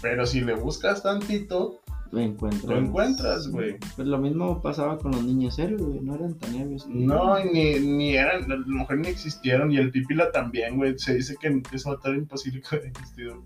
Pero 0.00 0.26
si 0.26 0.40
le 0.40 0.54
buscas 0.54 1.02
tantito, 1.02 1.80
Lo 2.10 2.20
encuentras. 2.20 2.64
Lo 2.64 2.76
encuentras, 2.76 3.48
güey. 3.48 3.78
Pues 3.96 4.06
lo 4.06 4.18
mismo 4.18 4.60
pasaba 4.60 4.98
con 4.98 5.12
los 5.12 5.24
niños 5.24 5.58
héroes, 5.58 5.82
güey. 5.82 6.00
No 6.00 6.14
eran 6.14 6.34
tan 6.38 6.54
héroes. 6.54 6.86
no, 6.86 7.38
y 7.38 7.50
ni, 7.50 7.80
ni 7.80 8.16
eran, 8.16 8.50
a 8.50 8.56
lo 8.56 8.66
mejor 8.66 8.98
ni 8.98 9.08
existieron. 9.08 9.72
Y 9.72 9.78
el 9.78 9.90
Pipila 9.90 10.30
también, 10.30 10.76
güey. 10.76 10.98
Se 10.98 11.14
dice 11.14 11.36
que 11.40 11.62
es 11.72 11.86
matar 11.86 12.14
imposible 12.14 12.60
que 12.60 12.76
haya 12.76 12.88
existido. 12.88 13.42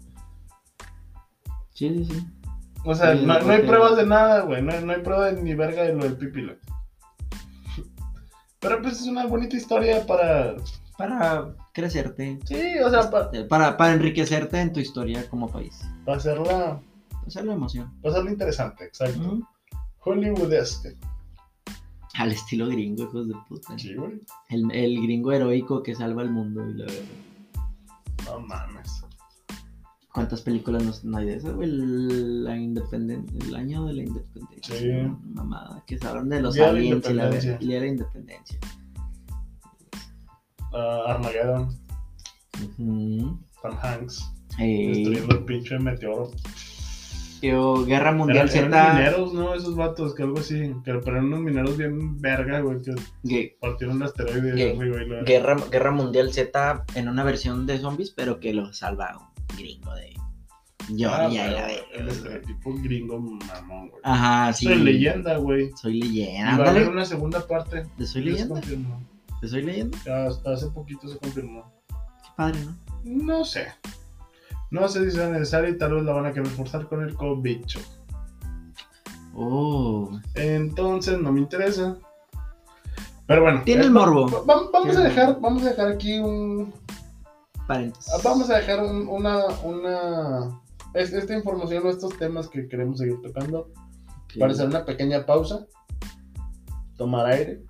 Sí, 1.75 1.91
sí, 1.91 2.05
sí. 2.07 2.27
O 2.85 2.95
sea, 2.95 3.17
Sí, 3.17 3.27
no, 3.27 3.39
no 3.41 3.53
hay 3.53 3.63
pruebas 3.63 3.97
de 3.97 4.07
nada, 4.07 4.41
güey. 4.43 4.63
No, 4.63 4.81
no 4.81 4.93
hay 4.93 5.03
prueba 5.03 5.31
de 5.31 5.43
ni 5.43 5.55
verga 5.55 5.83
de 5.83 5.95
lo 5.95 6.05
del 6.05 6.17
Pipila. 6.17 6.57
Pero 8.61 8.81
pues 8.81 9.01
es 9.01 9.07
una 9.07 9.27
bonita 9.27 9.57
historia 9.57 10.07
para. 10.07 10.57
Para 10.99 11.55
crecerte. 11.73 12.39
Sí, 12.45 12.79
o 12.85 12.89
sea, 12.91 13.11
para, 13.11 13.31
Para, 13.49 13.77
para 13.77 13.93
enriquecerte 13.95 14.61
en 14.61 14.73
tu 14.73 14.81
historia 14.81 15.29
como 15.29 15.49
país. 15.49 15.81
para 16.05 16.19
hacerla. 16.19 16.81
Hacerle 17.27 17.53
emoción. 17.53 17.93
Para 18.03 18.15
hacerla 18.15 18.31
interesante, 18.31 18.85
exacto. 18.85 19.19
Ujú. 19.21 19.45
Hollywoodesque. 20.01 20.97
Al 22.15 22.33
estilo 22.33 22.69
gringo, 22.69 23.03
hijos 23.03 23.29
de 23.29 23.35
puta. 23.49 23.79
Sí, 23.79 23.95
güey. 23.95 24.21
El, 24.49 24.71
el 24.73 25.03
gringo 25.03 25.33
heroico 25.33 25.83
que 25.83 25.95
salva 25.95 26.23
al 26.23 26.31
mundo 26.31 26.67
y 26.71 26.75
la 26.75 26.87
verdad. 26.87 27.03
No 28.25 28.41
mames. 28.41 29.03
¿Cuántas 30.15 30.41
películas 30.41 30.83
no, 30.83 30.93
no 31.11 31.19
hay 31.19 31.27
de 31.27 31.35
esas, 31.37 31.53
güey? 31.53 31.69
El, 31.69 32.45
la 32.45 32.57
independen- 32.57 33.27
el 33.47 33.55
año 33.55 33.85
de 33.85 33.93
la 33.93 34.03
independencia. 34.03 34.75
Sí. 34.75 34.89
Mamada. 35.35 35.83
Que 35.87 35.99
se 35.99 36.07
hablan 36.09 36.31
de 36.31 36.41
los 36.41 36.59
aliens 36.59 37.05
y 37.11 37.13
la 37.13 37.25
independencia. 37.25 37.57
el 37.61 37.67
día 37.67 37.75
de 37.75 37.81
la 37.83 37.87
independencia. 37.93 38.59
Ah, 40.77 41.05
Armageddon. 41.15 41.69
Tom 42.77 43.77
Hanks. 43.83 44.31
Destruyendo 44.59 45.37
el 45.37 45.45
pinche 45.45 45.79
meteoro. 45.79 46.31
yo, 47.43 47.85
Guerra 47.85 48.13
Mundial 48.13 48.49
Eran, 48.51 48.73
eran 48.73 48.73
Z. 48.87 48.95
mineros, 48.95 49.35
¿no? 49.35 49.55
Esos 49.55 49.77
vatos, 49.77 50.15
que 50.15 50.23
algo 50.23 50.39
así. 50.39 50.73
Que, 50.85 50.95
pero 50.95 51.13
eran 51.13 51.27
unos 51.27 51.41
mineros 51.41 51.77
bien 51.77 52.19
verga, 52.21 52.61
güey. 52.61 52.79
Que 53.29 53.57
partieron 53.61 53.97
un 53.97 54.03
asteroide 54.03 54.55
¿Qué? 54.55 54.77
arriba 54.79 55.03
y 55.03 55.09
la- 55.09 55.23
Guerra, 55.23 55.57
Guerra 55.71 55.91
Mundial 55.93 56.33
Z 56.33 56.85
en 56.95 57.09
una 57.09 57.25
versión 57.25 57.67
de 57.67 57.79
zombies, 57.79 58.11
pero 58.11 58.41
que 58.41 58.53
lo 58.55 58.73
salva 58.73 59.17
un 59.19 59.57
gringo 59.57 59.95
de 59.95 60.15
Ah, 60.19 60.89
Georgia 60.97 61.29
y 61.49 61.51
la 61.51 61.67
pero 61.91 62.03
el 62.03 62.09
estereotipo 62.09 62.75
gringo 62.83 63.19
mamón, 63.19 63.89
güey. 63.91 64.01
Ajá, 64.05 64.53
sí. 64.53 64.67
Soy 64.67 64.77
leyenda, 64.79 65.37
güey. 65.37 65.71
Soy 65.81 65.99
Y 65.99 66.03
leyenda. 66.03 66.59
va 66.59 66.67
a 66.67 66.71
haber 66.71 66.89
una 66.89 67.05
segunda 67.05 67.47
parte. 67.47 67.85
¿De 67.99 68.07
Soy 68.07 68.25
Ya 68.25 68.31
leyenda? 68.31 68.61
¿De 69.43 69.49
Soy 69.49 69.63
leyenda? 69.63 69.99
Ya 70.05 70.27
hasta 70.27 70.53
hace 70.53 70.67
poquito 70.69 71.09
se 71.09 71.19
confirmó. 71.19 71.73
Qué 71.89 72.29
padre, 72.37 72.59
¿no? 72.65 72.77
No 73.05 73.45
sé. 73.45 73.69
No 74.71 74.89
sé 74.89 75.05
si 75.11 75.17
sea 75.17 75.29
necesario 75.29 75.71
y 75.71 75.79
tal 75.79 75.95
vez 75.95 76.05
la 76.05 76.13
van 76.13 76.27
a 76.27 76.33
querer 76.33 76.49
forzar 76.49 76.89
con 76.89 77.03
el 77.03 77.15
cobicho. 77.15 77.81
Oh. 79.35 80.19
Entonces 80.35 81.19
no 81.21 81.33
me 81.33 81.41
interesa. 81.41 81.97
Pero 83.27 83.43
bueno. 83.43 83.63
Tiene 83.65 83.83
el 83.83 83.89
eh, 83.91 83.93
va- 83.93 84.01
morbo. 84.07 84.27
va- 84.31 84.55
va- 84.55 84.71
vamos 84.73 84.89
a 84.89 84.91
Tiene 84.91 84.97
el 84.97 85.03
dejar, 85.15 85.41
vamos 85.41 85.63
a 85.65 85.69
dejar 85.71 85.89
aquí 85.89 86.19
un, 86.19 86.73
Paréntesis. 87.67 88.13
Ah, 88.15 88.21
Vamos 88.23 88.49
a 88.51 88.59
dejar 88.59 88.83
un- 88.85 89.09
una, 89.09 89.45
una 89.65 90.61
es- 90.95 91.13
esta 91.13 91.35
información 91.37 91.85
o 91.87 91.91
estos 91.91 92.17
temas 92.19 92.49
que 92.49 92.69
queremos 92.69 92.99
seguir 92.99 93.21
tocando 93.23 93.61
Ok. 94.25 94.39
para 94.39 94.53
hacer 94.53 94.69
una 94.69 94.85
pequeña 94.85 95.27
pausa, 95.27 95.67
tomar 96.97 97.27
aire. 97.27 97.63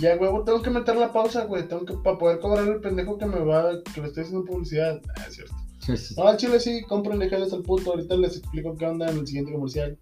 Ya, 0.00 0.16
huevo, 0.16 0.44
tengo 0.44 0.62
que 0.62 0.70
meter 0.70 0.96
la 0.96 1.12
pausa, 1.12 1.44
güey. 1.44 1.66
Tengo 1.66 1.84
que, 1.84 1.94
para 1.94 2.18
poder 2.18 2.38
cobrar 2.38 2.66
el 2.68 2.80
pendejo 2.80 3.18
que 3.18 3.26
me 3.26 3.40
va, 3.40 3.70
que 3.94 4.00
le 4.00 4.08
estoy 4.08 4.24
haciendo 4.24 4.44
publicidad. 4.44 5.00
Ah, 5.16 5.24
es 5.28 5.34
cierto. 5.34 5.54
Sí, 5.80 5.96
sí, 5.96 6.14
sí. 6.14 6.14
No, 6.16 6.28
al 6.28 6.36
chile 6.36 6.60
sí, 6.60 6.82
compren 6.82 7.18
legales 7.18 7.52
al 7.52 7.62
puto. 7.62 7.90
Ahorita 7.90 8.16
les 8.16 8.36
explico 8.36 8.76
qué 8.76 8.86
onda 8.86 9.10
en 9.10 9.18
el 9.18 9.26
siguiente 9.26 9.52
comercial. 9.52 9.98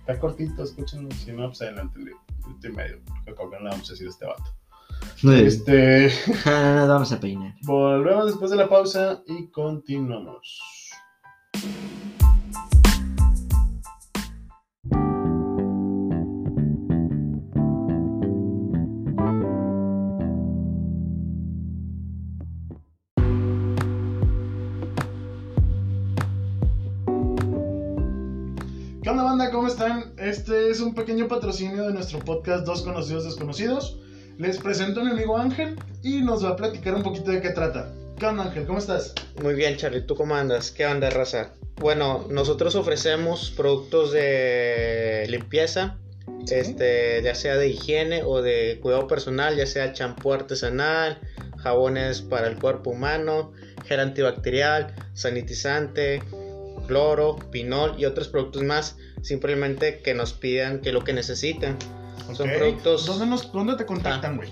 Está 0.00 0.18
cortito, 0.18 0.62
escuchen, 0.62 1.10
si 1.12 1.32
no, 1.32 1.46
pues 1.48 1.62
adelante, 1.62 1.98
minuto 1.98 2.68
y 2.68 2.72
medio. 2.72 3.00
Que 3.24 3.34
cocan 3.34 3.64
la 3.64 3.70
vamos 3.70 3.88
a 3.88 3.92
decir 3.92 4.06
a 4.06 4.10
este 4.10 4.26
vato. 4.26 4.44
Este. 5.22 6.10
Ah, 6.44 6.74
nos 6.80 6.88
vamos 6.88 7.12
a 7.12 7.20
peinar. 7.20 7.54
Volvemos 7.62 8.26
después 8.26 8.50
de 8.50 8.56
la 8.56 8.68
pausa 8.68 9.22
y 9.26 9.48
continuamos. 9.48 10.60
Onda? 29.40 29.52
¿Cómo 29.52 29.68
están? 29.68 30.12
Este 30.18 30.68
es 30.70 30.80
un 30.80 30.94
pequeño 30.94 31.26
patrocinio 31.26 31.86
de 31.86 31.94
nuestro 31.94 32.18
podcast 32.18 32.66
Dos 32.66 32.82
Conocidos 32.82 33.24
Desconocidos. 33.24 33.98
Les 34.36 34.58
presento 34.58 35.00
a 35.00 35.04
mi 35.04 35.12
amigo 35.12 35.38
Ángel 35.38 35.78
y 36.02 36.20
nos 36.20 36.44
va 36.44 36.50
a 36.50 36.56
platicar 36.56 36.94
un 36.94 37.02
poquito 37.02 37.30
de 37.30 37.40
qué 37.40 37.48
trata. 37.48 37.90
¿Qué 38.18 38.26
onda 38.26 38.42
Ángel? 38.44 38.66
¿Cómo 38.66 38.78
estás? 38.78 39.14
Muy 39.42 39.54
bien, 39.54 39.78
Charlie, 39.78 40.02
¿tú 40.02 40.14
cómo 40.14 40.34
andas? 40.34 40.70
¿Qué 40.70 40.84
onda, 40.84 41.08
raza? 41.08 41.54
Bueno, 41.76 42.26
nosotros 42.28 42.74
ofrecemos 42.74 43.50
productos 43.56 44.12
de 44.12 45.24
limpieza, 45.30 45.96
Sí. 46.44 46.56
este, 46.56 47.22
ya 47.22 47.34
sea 47.34 47.56
de 47.56 47.68
higiene 47.68 48.22
o 48.24 48.42
de 48.42 48.78
cuidado 48.82 49.06
personal, 49.06 49.56
ya 49.56 49.64
sea 49.64 49.94
champú 49.94 50.34
artesanal, 50.34 51.18
jabones 51.56 52.20
para 52.20 52.46
el 52.46 52.58
cuerpo 52.58 52.90
humano, 52.90 53.52
gel 53.86 54.00
antibacterial, 54.00 54.94
sanitizante, 55.14 56.22
cloro, 56.90 57.36
pinol 57.52 57.94
y 57.98 58.04
otros 58.04 58.26
productos 58.28 58.62
más, 58.64 58.96
simplemente 59.22 60.00
que 60.00 60.12
nos 60.12 60.32
pidan 60.32 60.80
que 60.80 60.90
lo 60.92 61.04
que 61.04 61.12
necesiten. 61.12 61.76
Son 62.34 62.48
productos- 62.58 63.06
¿Dónde, 63.06 63.26
nos, 63.26 63.52
¿Dónde 63.52 63.76
te 63.76 63.86
contactan, 63.86 64.36
güey? 64.36 64.50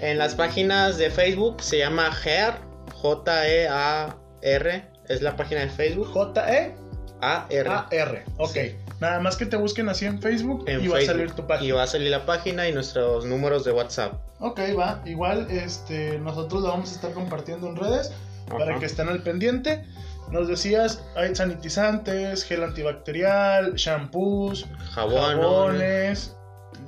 En 0.00 0.16
las 0.16 0.34
páginas 0.34 0.96
de 0.96 1.10
Facebook 1.10 1.62
se 1.62 1.76
llama 1.78 2.10
GEAR, 2.12 2.62
J-E-A-R, 2.94 4.88
es 5.08 5.20
la 5.22 5.36
página 5.36 5.60
de 5.60 5.68
Facebook, 5.68 6.06
J-E-A-R. 6.08 6.74
A-R. 7.22 8.24
Ok. 8.38 8.50
Sí. 8.50 8.76
Nada 9.00 9.18
más 9.20 9.36
que 9.36 9.46
te 9.46 9.56
busquen 9.56 9.88
así 9.88 10.04
en 10.04 10.20
Facebook 10.20 10.64
En 10.66 10.84
y 10.84 10.88
va 10.88 10.98
a 10.98 11.02
salir 11.02 11.32
tu 11.32 11.46
página. 11.46 11.68
Y 11.68 11.72
va 11.72 11.82
a 11.84 11.86
salir 11.86 12.10
la 12.10 12.26
página 12.26 12.68
y 12.68 12.72
nuestros 12.72 13.24
números 13.24 13.64
de 13.64 13.72
WhatsApp. 13.72 14.14
Ok, 14.40 14.60
va. 14.78 15.02
Igual 15.06 15.50
este, 15.50 16.18
nosotros 16.18 16.62
lo 16.62 16.68
vamos 16.68 16.92
a 16.92 16.94
estar 16.94 17.12
compartiendo 17.12 17.68
en 17.68 17.76
redes 17.76 18.12
para 18.48 18.78
que 18.78 18.86
estén 18.86 19.08
al 19.08 19.22
pendiente. 19.22 19.84
Nos 20.30 20.48
decías, 20.48 21.02
hay 21.16 21.34
sanitizantes, 21.34 22.44
gel 22.44 22.62
antibacterial, 22.62 23.74
shampoos, 23.74 24.66
Jabón, 24.92 25.40
jabones. 25.40 26.36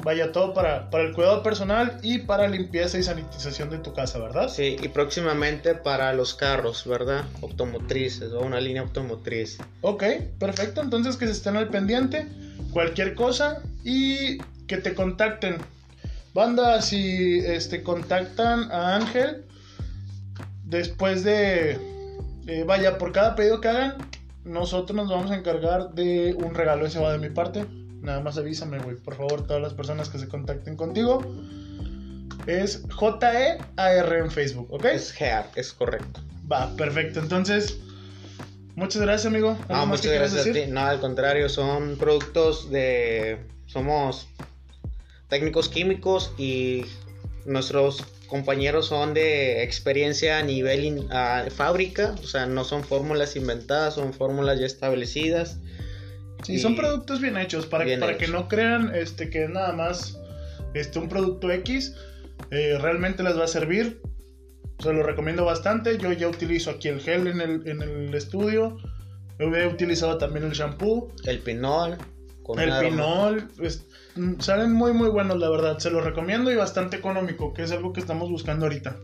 Vaya, 0.05 0.33
todo 0.33 0.53
para, 0.53 0.91
para 0.91 1.05
el 1.05 1.13
cuidado 1.13 1.45
personal 1.45 1.99
y 2.03 2.19
para 2.19 2.49
limpieza 2.49 2.99
y 2.99 3.05
sanitización 3.05 3.71
de 3.71 3.79
tu 3.79 3.95
casa, 3.95 4.19
¿verdad? 4.19 4.49
Sí, 4.49 4.77
y 4.83 4.89
próximamente 4.89 5.77
para 5.77 6.13
los 6.13 6.35
carros, 6.35 6.85
¿verdad? 6.87 7.25
Automotrices 7.41 8.33
o 8.33 8.41
una 8.41 8.61
línea 8.61 8.83
automotriz. 8.83 9.59
Ok, 9.81 10.03
perfecto. 10.41 10.81
Entonces 10.81 11.17
que 11.17 11.27
se 11.27 11.33
estén 11.33 11.57
al 11.57 11.69
pendiente. 11.69 12.27
Cualquier 12.73 13.15
cosa 13.15 13.63
y 13.85 14.39
que 14.67 14.79
te 14.79 14.95
contacten. 14.95 15.59
Banda, 16.35 16.83
si 16.83 17.39
este, 17.39 17.83
contactan 17.83 18.73
a 18.73 18.97
Ángel 18.97 19.45
después 20.65 21.23
de... 21.23 21.79
eh, 22.47 22.65
vaya, 22.67 22.99
por 22.99 23.13
cada 23.13 23.37
pedido 23.37 23.61
que 23.61 23.69
hagan, 23.69 23.99
nosotros 24.45 24.97
nos 24.97 25.09
vamos 25.09 25.31
a 25.31 25.37
encargar 25.37 25.91
de 25.91 26.35
un 26.35 26.55
regalo. 26.55 26.87
Ese 26.87 26.99
va 26.99 27.13
de 27.13 27.19
mi 27.19 27.29
parte. 27.29 27.67
Nada 28.03 28.21
más 28.21 28.37
avísame, 28.37 28.79
güey. 28.81 28.97
Por 28.97 29.17
favor, 29.17 29.47
todas 29.47 29.63
las 29.63 29.75
personas 29.75 30.09
que 30.09 30.19
se 30.19 30.29
contacten 30.29 30.77
contigo. 30.77 31.23
Es 32.47 32.83
J-E-A-R 32.91 34.19
en 34.19 34.31
Facebook, 34.31 34.67
¿ok? 34.73 34.85
Es 34.87 35.13
GEAR, 35.13 35.49
es 35.55 35.73
correcto. 35.73 36.21
Va, 36.51 36.75
perfecto. 36.77 37.21
Entonces, 37.21 37.79
muchas 38.75 39.01
gracias, 39.03 39.27
amigo. 39.27 39.51
¿Algo 39.51 39.65
No, 39.69 39.87
más 39.87 39.89
muchas 40.01 40.13
gracias 40.13 40.47
a 40.49 40.53
ti. 40.53 40.65
No, 40.69 40.81
al 40.81 41.01
contrario, 41.01 41.49
son 41.49 41.97
productos 41.97 42.71
de... 42.71 43.39
Somos 43.67 44.27
técnicos 45.29 45.69
químicos 45.69 46.33
y 46.37 46.85
nuestros 47.47 48.05
compañeros 48.27 48.87
son 48.87 49.15
de 49.15 49.63
experiencia 49.63 50.39
a 50.39 50.43
nivel 50.43 50.85
in- 50.85 51.13
a 51.13 51.45
fábrica, 51.55 52.15
o 52.23 52.27
sea, 52.27 52.47
no 52.47 52.65
son 52.65 52.83
fórmulas 52.83 53.37
inventadas, 53.37 53.95
son 53.95 54.13
fórmulas 54.13 54.59
ya 54.59 54.67
establecidas. 54.67 55.59
Sí, 56.43 56.55
Y- 56.55 56.59
son 56.59 56.75
productos 56.77 57.21
bien 57.21 57.37
hechos 57.37 57.67
para, 57.67 57.85
Bien 57.85 58.01
para 58.01 58.17
que 58.19 58.25
hechos. 58.25 58.35
no 58.35 58.49
crean 58.49 58.95
este, 58.95 59.31
que 59.31 59.45
es 59.45 59.51
nada 59.51 59.73
más 59.73 60.19
este, 60.75 60.99
un 60.99 61.09
producto 61.09 61.51
X. 61.51 61.95
eh, 62.51 62.77
realmente 62.81 63.23
les 63.23 63.39
va 63.39 63.45
a 63.45 63.49
servir. 63.49 64.01
Se 64.81 64.93
lo 64.93 65.03
recomiendo 65.05 65.45
bastante. 65.45 65.97
Yo 65.99 66.13
ya 66.13 66.29
utilizo 66.29 66.71
aquí 66.71 66.89
el 66.89 67.01
gel 67.01 67.27
en 67.29 67.41
el, 67.41 67.67
en 67.69 67.83
el 67.83 68.13
estudio. 68.15 68.77
Yo 69.39 69.47
he 69.55 69.67
utilizado 69.67 70.19
también 70.19 70.45
el 70.45 70.53
shampoo, 70.53 71.13
El 71.25 71.39
pinol. 71.39 71.97
con 72.43 72.59
el 72.59 72.73
pinol. 72.81 73.49
es- 73.63 73.87
mm, 74.17 74.41
salen 74.41 74.73
muy, 74.73 74.93
muy 74.93 75.09
buenos, 75.09 75.39
la 75.39 75.49
verdad. 75.51 75.79
Se 75.79 75.91
los 75.91 76.03
recomiendo 76.05 76.51
y 76.51 76.57
bastante 76.57 76.97
económico, 76.97 77.55
que 77.55 77.63
es 77.63 77.71
algo 77.71 77.93
que 77.93 78.01
estamos 78.01 78.29
buscando 78.29 78.67
ahorita. 78.67 78.97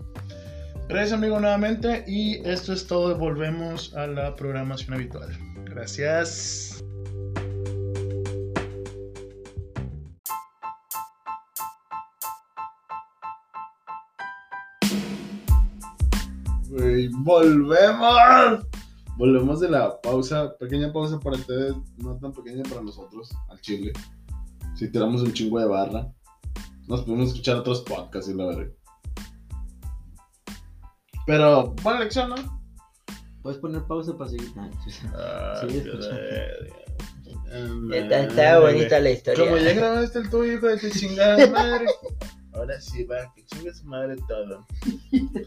Gracias, 0.88 1.12
amigo, 1.12 1.38
nuevamente. 1.38 2.04
Y 2.08 2.46
esto 2.48 2.72
es 2.72 2.86
todo. 2.88 3.16
Volvemos 3.16 3.94
a 3.94 4.06
la 4.08 4.34
programación 4.34 4.94
habitual. 4.94 5.30
Gracias. 5.64 6.82
Güey, 16.78 17.08
volvemos. 17.08 18.64
Volvemos 19.16 19.58
de 19.58 19.68
la 19.68 20.00
pausa, 20.00 20.56
pequeña 20.58 20.92
pausa 20.92 21.18
para 21.18 21.34
ustedes, 21.34 21.74
no 21.96 22.16
tan 22.18 22.32
pequeña 22.32 22.62
para 22.62 22.82
nosotros, 22.82 23.32
al 23.48 23.60
chile. 23.60 23.92
Si 24.76 24.88
tiramos 24.88 25.22
un 25.22 25.32
chingo 25.32 25.58
de 25.58 25.66
barra, 25.66 26.06
nos 26.86 27.02
podemos 27.02 27.30
escuchar 27.30 27.56
otros 27.56 27.80
podcasts 27.80 28.30
y 28.30 28.34
la 28.34 28.46
verdad. 28.46 28.72
Pero, 31.26 31.74
buena 31.82 31.98
lección, 31.98 32.30
¿no? 32.30 32.36
Puedes 33.42 33.58
poner 33.58 33.82
pausa 33.82 34.16
para 34.16 34.30
seguir. 34.30 34.52
Ah, 34.56 34.70
Sí, 35.60 35.80
verga. 35.80 36.06
Está, 37.96 38.20
está 38.20 38.60
bonita 38.60 39.00
la 39.00 39.10
historia. 39.10 39.44
Como 39.44 39.56
ya 39.56 39.72
grabaste 39.72 40.20
el 40.20 40.30
tuyo, 40.30 40.52
hijo 40.52 40.68
de 40.68 40.76
tu 40.76 40.90
chingada 40.90 41.44
madre. 41.48 41.86
Ahora 42.58 42.80
sí, 42.80 43.04
va, 43.04 43.32
que 43.34 43.44
chingue 43.44 43.72
su 43.72 43.84
madre 43.86 44.16
todo. 44.28 44.66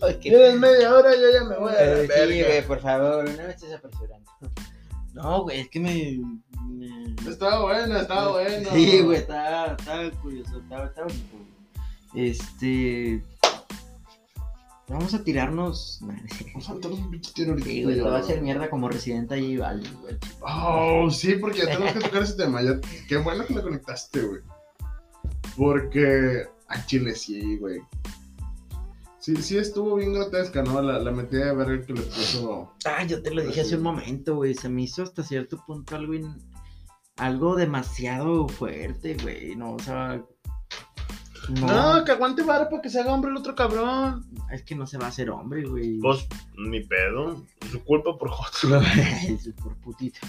Ay, 0.01 0.15
qué- 0.21 0.29
Tienes 0.29 0.57
media 0.59 0.93
hora, 0.95 1.11
yo 1.15 1.31
ya 1.31 1.43
me 1.43 1.57
voy 1.57 1.71
a 1.73 1.75
la 1.75 1.81
Eh, 1.83 2.01
sí, 2.03 2.07
verga. 2.07 2.47
güey, 2.47 2.67
por 2.67 2.79
favor, 2.79 3.25
no 3.29 3.43
me 3.43 3.49
estés 3.51 3.73
apresurando. 3.73 4.31
No, 5.13 5.43
güey, 5.43 5.59
es 5.61 5.69
que 5.69 5.79
me. 5.79 6.19
me- 6.69 7.15
Estaba 7.29 7.61
bueno, 7.63 7.97
estaba 7.99 8.31
bueno. 8.31 8.69
Sí, 8.71 9.01
güey, 9.01 9.17
estaba, 9.17 9.75
estaba 9.77 10.09
curioso, 10.21 10.57
estaba, 10.59 10.85
estaba 10.85 11.07
bonito. 11.07 11.37
Este. 12.15 13.23
Vamos 14.87 15.13
a 15.13 15.23
tirarnos. 15.23 15.99
Vamos 16.53 16.69
a 16.69 16.73
meternos 16.73 16.99
un 16.99 17.11
pinche 17.11 17.31
tiro 17.33 17.51
ahorita. 17.51 17.69
Sí, 17.69 17.83
güey, 17.83 17.95
te 17.95 18.01
va 18.01 18.15
a 18.17 18.19
hacer 18.19 18.41
mierda 18.41 18.69
como 18.69 18.89
residente 18.89 19.35
allí, 19.35 19.57
vale, 19.57 19.87
güey. 20.01 20.17
Oh, 20.41 21.09
sí, 21.11 21.35
porque 21.35 21.59
ya 21.59 21.65
tenemos 21.65 21.93
que 21.93 21.99
tocar 22.07 22.23
ese 22.23 22.33
tema. 22.35 22.61
Ya, 22.61 22.79
qué 23.07 23.17
bueno 23.17 23.45
que 23.45 23.53
lo 23.53 23.63
conectaste, 23.63 24.21
güey. 24.21 24.41
Porque 25.57 26.45
a 26.77 26.85
Chile 26.85 27.15
sí, 27.15 27.57
güey. 27.57 27.81
Sí, 29.19 29.35
sí 29.35 29.57
estuvo 29.57 29.97
bien 29.97 30.13
grotesca, 30.13 30.63
¿no? 30.63 30.81
La, 30.81 30.97
la 30.97 31.11
metida 31.11 31.45
de 31.47 31.53
verga 31.55 31.85
que 31.85 31.93
le 31.93 32.01
puso. 32.01 32.73
Ah, 32.85 33.03
yo 33.03 33.21
te 33.21 33.29
lo 33.31 33.43
dije 33.43 33.61
hace 33.61 33.75
un 33.77 33.83
momento, 33.83 34.35
güey. 34.35 34.55
Se 34.55 34.67
me 34.67 34.81
hizo 34.81 35.03
hasta 35.03 35.21
cierto 35.21 35.63
punto 35.67 35.95
algo, 35.95 36.15
in- 36.15 36.41
algo 37.17 37.55
demasiado 37.55 38.47
fuerte, 38.49 39.15
güey. 39.21 39.55
No, 39.55 39.73
o 39.75 39.79
sea. 39.79 40.23
No, 41.49 41.97
No, 41.99 42.03
que 42.05 42.11
aguante 42.13 42.41
vara 42.43 42.67
para 42.69 42.81
que 42.81 42.89
se 42.89 42.99
haga 42.99 43.13
hombre 43.13 43.29
el 43.29 43.37
otro 43.37 43.53
cabrón. 43.53 44.25
es 44.51 44.63
que 44.63 44.73
no 44.75 44.87
se 44.87 44.97
va 44.97 45.05
a 45.05 45.09
hacer 45.09 45.29
hombre, 45.29 45.65
güey. 45.67 45.99
Pues, 45.99 46.25
ni 46.57 46.79
pedo. 46.81 47.45
Su 47.71 47.83
culpa 47.83 48.17
por 48.17 48.29
joto. 48.31 48.81
Eso 49.27 49.51
por 49.63 49.75
putito. 49.81 50.19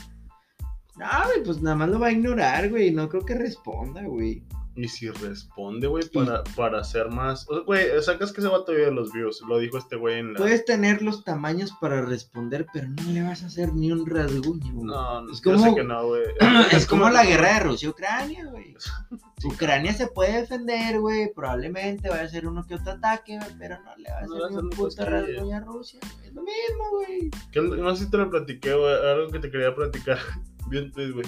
No, 0.97 1.07
güey, 1.27 1.43
pues 1.45 1.63
nada 1.63 1.77
más 1.77 1.89
lo 1.89 1.99
va 1.99 2.09
a 2.09 2.13
ignorar, 2.13 2.69
güey. 2.69 2.91
No 2.91 3.09
creo 3.09 3.25
que 3.25 3.35
responda, 3.37 4.03
güey. 4.03 4.43
Y 4.75 4.89
si 4.89 5.11
responde, 5.11 5.87
güey, 5.87 6.09
para, 6.09 6.43
para 6.57 6.81
hacer 6.81 7.11
más. 7.11 7.47
O 7.51 7.55
sea, 7.55 7.65
güey, 7.65 7.87
sacas 8.03 8.33
que 8.33 8.41
ese 8.41 8.49
vato 8.49 8.73
vive 8.73 8.87
de 8.87 8.91
los 8.93 9.13
views. 9.13 9.43
Lo 9.47 9.59
dijo 9.59 9.77
este 9.77 9.97
güey 9.97 10.21
en 10.21 10.33
la. 10.33 10.39
Puedes 10.39 10.65
tener 10.65 11.03
los 11.03 11.25
tamaños 11.25 11.73
para 11.81 12.01
responder, 12.03 12.67
pero 12.73 12.89
no 12.89 13.13
le 13.13 13.23
vas 13.23 13.43
a 13.43 13.47
hacer 13.47 13.75
ni 13.75 13.93
un 13.93 14.07
rasguño, 14.07 14.73
güey. 14.73 14.87
No, 14.87 15.31
Es 15.31 15.43
yo 15.43 15.53
como- 15.53 15.65
sé 15.65 15.75
que 15.75 15.85
no, 15.85 16.07
güey. 16.07 16.23
es 16.73 16.87
como 16.87 17.11
la 17.11 17.25
guerra 17.25 17.55
de 17.55 17.61
Rusia 17.61 17.91
Ucrania, 17.91 18.47
güey. 18.47 18.75
Ucrania 19.45 19.93
se 19.93 20.07
puede 20.07 20.41
defender, 20.41 21.01
güey. 21.01 21.33
Probablemente 21.35 22.09
vaya 22.09 22.23
a 22.23 22.29
ser 22.29 22.47
uno 22.47 22.65
que 22.67 22.77
otro 22.77 22.93
ataque, 22.93 23.37
güey, 23.39 23.51
pero 23.59 23.79
no 23.83 23.95
le 23.97 24.11
va 24.11 24.17
a 24.17 24.21
hacer 24.21 24.43
va 24.43 24.51
ni 24.51 24.57
un 24.57 24.71
puto 24.71 25.05
rasguño 25.05 25.57
a 25.57 25.61
Rusia. 25.61 26.01
Es 26.25 26.33
lo 26.33 26.43
mismo, 26.43 26.91
güey. 26.93 27.31
No 27.79 27.95
sé 27.95 28.05
si 28.05 28.11
te 28.11 28.17
lo 28.17 28.31
platiqué, 28.31 28.73
güey. 28.73 28.95
Algo 28.95 29.31
que 29.31 29.39
te 29.39 29.51
quería 29.51 29.75
platicar. 29.75 30.19
Bien, 30.71 30.91
pues, 30.93 31.13
güey. 31.13 31.27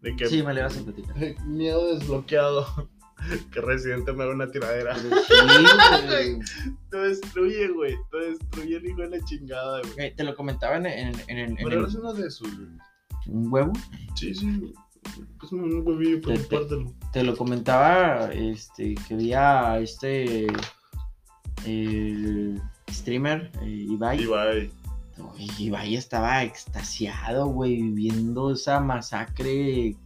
De 0.00 0.14
que 0.16 0.26
Sí, 0.26 0.42
me 0.42 0.54
le 0.54 0.62
vas 0.62 0.76
a 0.78 0.82
platicar. 0.82 1.16
miedo 1.46 1.94
desbloqueado. 1.94 2.66
que 3.52 3.60
Residente 3.60 4.12
me 4.12 4.22
haga 4.24 4.32
una 4.34 4.50
tiradera. 4.50 4.96
Sí. 4.98 6.38
Te 6.90 6.96
destruye, 6.96 7.68
güey. 7.68 7.96
Te 8.10 8.18
destruye 8.30 8.76
el 8.76 8.86
hijo 8.86 9.02
de 9.02 9.10
la 9.10 9.24
chingada, 9.24 9.80
güey. 9.94 10.14
Te 10.14 10.24
lo 10.24 10.34
comentaba 10.36 10.76
en, 10.76 10.86
en, 10.86 11.14
en, 11.28 11.38
en- 11.38 11.38
en 11.50 11.56
Pero 11.56 11.86
el- 11.86 11.96
uno 11.96 12.14
de 12.14 12.30
sus. 12.30 12.54
güey. 12.56 12.68
un 13.26 13.52
huevo. 13.52 13.72
Sí, 14.14 14.34
sí. 14.34 14.72
Es 15.42 15.52
un 15.52 15.86
huevillo, 15.86 16.20
Te- 16.20 16.26
pero 16.34 16.42
te- 16.42 16.56
pártelo. 16.56 16.94
Te 17.12 17.22
lo 17.24 17.36
comentaba 17.36 18.30
este, 18.32 18.94
que 19.06 19.16
vi 19.16 19.32
a 19.32 19.78
este 19.80 20.46
el 21.66 22.60
streamer 22.90 23.50
eh, 23.62 23.86
Ibai. 23.90 24.70
Y 25.18 25.22
va 25.22 25.30
ahí. 25.32 25.46
Uy, 25.48 25.64
Ibai 25.66 25.94
estaba 25.96 26.42
extasiado, 26.42 27.46
güey, 27.46 27.76
viviendo 27.82 28.50
esa 28.52 28.80
masacre 28.80 29.96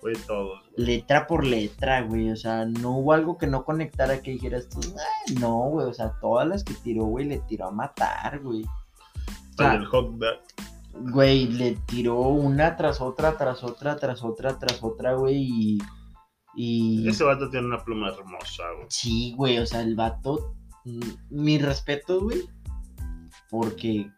Güey, 0.00 0.14
todos. 0.26 0.60
güey. 0.76 0.86
letra 0.86 1.26
por 1.26 1.44
letra, 1.44 2.02
güey. 2.02 2.30
O 2.30 2.36
sea, 2.36 2.64
no 2.64 2.98
hubo 2.98 3.12
algo 3.12 3.38
que 3.38 3.46
no 3.46 3.64
conectara 3.64 4.20
que 4.22 4.32
dijeras 4.32 4.68
tú, 4.68 4.80
"Ay, 5.28 5.34
no, 5.36 5.68
güey. 5.70 5.86
O 5.86 5.92
sea, 5.94 6.12
todas 6.20 6.46
las 6.48 6.64
que 6.64 6.74
tiró, 6.74 7.04
güey, 7.04 7.26
le 7.26 7.38
tiró 7.40 7.68
a 7.68 7.70
matar, 7.70 8.40
güey. 8.40 8.64
O 8.64 9.56
sea, 9.56 9.72
del 9.72 9.84
hot. 9.86 10.14
Güey, 10.94 11.46
le 11.46 11.76
tiró 11.86 12.18
una 12.20 12.76
tras 12.76 13.00
otra, 13.00 13.36
tras 13.38 13.62
otra, 13.64 13.96
tras 13.96 14.22
otra, 14.22 14.58
tras 14.58 14.82
otra, 14.82 15.14
güey. 15.14 15.36
Y. 15.36 15.78
y... 16.54 17.08
Ese 17.08 17.24
vato 17.24 17.48
tiene 17.48 17.66
una 17.66 17.82
pluma 17.82 18.08
hermosa, 18.10 18.62
güey. 18.76 18.86
Sí, 18.90 19.34
güey, 19.36 19.58
o 19.58 19.66
sea, 19.66 19.80
el 19.80 19.94
vato. 19.94 20.54
mm, 20.84 21.00
Mi 21.30 21.58
respeto, 21.58 22.20
güey. 22.22 22.42
Porque. 23.50 24.10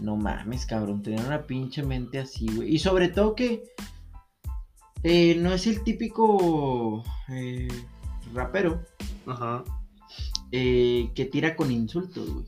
No 0.00 0.16
mames, 0.16 0.66
cabrón. 0.66 1.02
Tenía 1.02 1.24
una 1.24 1.46
pinche 1.46 1.82
mente 1.82 2.18
así, 2.18 2.46
güey. 2.54 2.74
Y 2.74 2.78
sobre 2.78 3.08
todo 3.08 3.34
que. 3.34 3.62
eh, 5.02 5.36
no 5.38 5.52
es 5.52 5.66
el 5.66 5.82
típico. 5.82 7.02
eh, 7.28 7.68
rapero. 8.34 8.82
Ajá. 9.26 9.64
eh, 10.52 11.10
que 11.14 11.24
tira 11.24 11.56
con 11.56 11.70
insultos, 11.72 12.30
güey. 12.30 12.46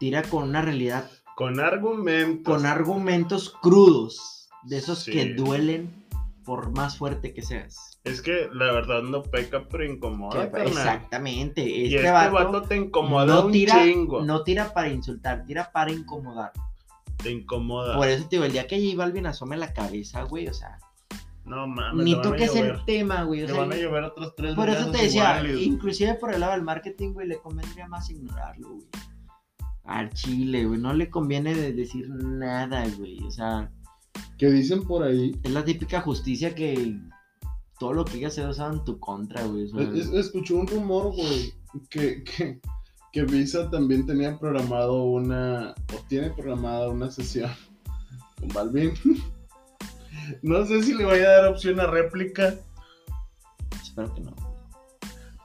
Tira 0.00 0.22
con 0.22 0.44
una 0.48 0.62
realidad 0.62 1.10
Con 1.36 1.60
argumentos. 1.60 2.44
con 2.54 2.66
argumentos 2.66 3.50
crudos, 3.60 4.48
de 4.64 4.78
esos 4.78 5.00
Sí. 5.00 5.10
que 5.12 5.34
duelen 5.34 6.06
por 6.44 6.70
más 6.70 6.96
fuerte 6.96 7.34
que 7.34 7.42
seas. 7.42 7.97
Es 8.10 8.22
que 8.22 8.48
la 8.52 8.72
verdad 8.72 9.02
no 9.02 9.22
peca, 9.22 9.66
pero 9.68 9.84
incomoda. 9.84 10.50
Que- 10.50 10.62
exactamente. 10.64 11.62
Y 11.62 11.84
Este, 11.86 11.96
este 11.96 12.10
vato, 12.10 12.32
vato, 12.34 12.62
te 12.62 12.76
incomoda 12.76 13.26
no 13.26 13.46
un 13.46 13.52
tira, 13.52 13.74
chingo. 13.84 14.22
no 14.24 14.42
tira 14.42 14.72
para 14.72 14.88
insultar, 14.88 15.44
tira 15.46 15.70
para 15.72 15.92
incomodar. 15.92 16.52
Te 17.22 17.30
incomoda. 17.30 17.96
Por 17.96 18.08
eso 18.08 18.24
te 18.24 18.36
digo, 18.36 18.44
el 18.44 18.52
día 18.52 18.66
que 18.66 18.80
J 18.82 18.96
Balvin 18.96 19.26
asome 19.26 19.56
la 19.56 19.72
cabeza, 19.72 20.22
güey, 20.22 20.46
o 20.48 20.54
sea, 20.54 20.78
No 21.44 21.66
mames. 21.66 22.04
ni 22.04 22.20
toques 22.20 22.54
el 22.56 22.84
tema, 22.84 23.22
güey. 23.24 23.42
O 23.42 23.46
Le 23.46 23.52
sea, 23.52 23.60
van 23.62 23.72
a 23.72 23.76
llover 23.76 24.04
otros 24.04 24.34
tres 24.36 24.54
por 24.54 24.68
eso 24.68 24.90
te 24.90 24.98
decía, 25.02 25.40
iguales. 25.40 25.62
inclusive 25.62 26.14
por 26.14 26.32
el 26.32 26.40
lado 26.40 26.52
del 26.52 26.62
marketing, 26.62 27.12
güey, 27.14 27.26
le 27.26 27.38
convendría 27.38 27.88
más 27.88 28.08
ignorarlo, 28.10 28.68
güey. 28.70 28.86
Al 29.84 30.10
chile, 30.10 30.64
güey, 30.66 30.78
no 30.78 30.92
le 30.92 31.08
conviene 31.08 31.54
de 31.54 31.72
decir 31.72 32.08
nada, 32.10 32.86
güey. 32.98 33.18
O 33.24 33.30
sea, 33.30 33.70
Que 34.36 34.46
dicen 34.50 34.82
por 34.84 35.02
ahí. 35.02 35.34
es 35.42 35.50
la 35.50 35.64
típica 35.64 36.00
justicia 36.02 36.54
que 36.54 36.94
todo 37.78 37.92
lo 37.92 38.04
que 38.04 38.14
digas 38.14 38.34
se 38.34 38.46
usado 38.46 38.72
en 38.72 38.84
tu 38.84 38.98
contra, 38.98 39.42
güey. 39.44 39.64
o 39.64 39.68
sea, 39.68 39.80
es- 39.82 40.06
es- 40.08 40.12
escuché 40.14 40.54
un 40.54 40.66
rumor, 40.66 41.14
güey, 41.14 41.52
que, 41.90 42.22
que, 42.24 42.60
que 43.12 43.22
Visa 43.24 43.70
también 43.70 44.06
tenía 44.06 44.38
programado 44.38 45.04
una. 45.04 45.74
O 45.94 45.98
tiene 46.08 46.30
programada 46.30 46.88
una 46.88 47.10
sesión 47.10 47.50
con 48.38 48.48
Balvin. 48.48 48.92
No 50.42 50.66
sé 50.66 50.82
si 50.82 50.92
le 50.92 51.04
vaya 51.06 51.24
a 51.26 51.30
dar 51.42 51.44
opción 51.46 51.80
a 51.80 51.86
réplica. 51.86 52.54
Espero 53.82 54.14
que 54.14 54.20
no. 54.20 54.34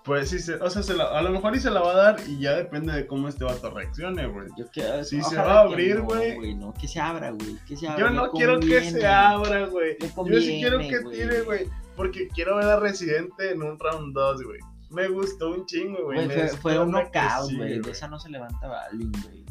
Pues 0.03 0.29
sí, 0.29 0.39
se, 0.39 0.55
o 0.55 0.69
sea, 0.69 0.83
se 0.83 0.93
la- 0.93 1.17
a 1.17 1.21
lo 1.21 1.29
mejor 1.29 1.55
y 1.55 1.61
se 1.61 1.71
la 1.71 1.79
va 1.79 1.91
a 1.93 1.95
dar 1.95 2.17
y 2.27 2.37
ya 2.39 2.51
depende 2.57 2.91
de 2.91 3.07
cómo 3.07 3.29
este 3.29 3.45
vato 3.45 3.69
reaccione, 3.69 4.27
güey. 4.27 4.49
Yo 4.57 4.69
que, 4.69 5.05
Sí, 5.05 5.21
se 5.21 5.37
va 5.37 5.59
a 5.59 5.61
abrir, 5.61 5.99
no, 5.99 6.03
güey. 6.05 6.55
No, 6.55 6.73
que 6.73 6.89
se 6.89 6.99
abra, 6.99 7.31
güey. 7.31 7.55
Que 7.65 7.77
se 7.77 7.87
abra. 7.87 7.99
Yo 8.01 8.09
no 8.09 8.29
quiero 8.31 8.59
que 8.59 8.81
se 8.91 9.07
abra, 9.07 9.67
güey. 9.67 9.95
Yo 10.01 10.41
sí 10.41 10.57
quiero 10.59 10.79
que 10.79 10.99
güey. 10.99 11.15
tire, 11.17 11.41
güey. 11.43 11.69
Porque 11.95 12.27
quiero 12.29 12.57
ver 12.57 12.65
a 12.65 12.79
Residente 12.79 13.51
en 13.51 13.61
un 13.61 13.77
round 13.79 14.13
2, 14.13 14.43
güey. 14.43 14.59
Me 14.89 15.07
gustó 15.07 15.51
un 15.51 15.65
chingo, 15.65 16.03
güey. 16.05 16.27
Fue, 16.29 16.47
fue 16.49 16.79
un 16.79 16.91
knockout, 16.91 17.51
güey. 17.55 17.79
De 17.79 17.91
esa 17.91 18.07
no 18.07 18.19
se 18.19 18.29
levanta 18.29 18.67
Balvin, 18.67 19.11
güey. 19.23 19.43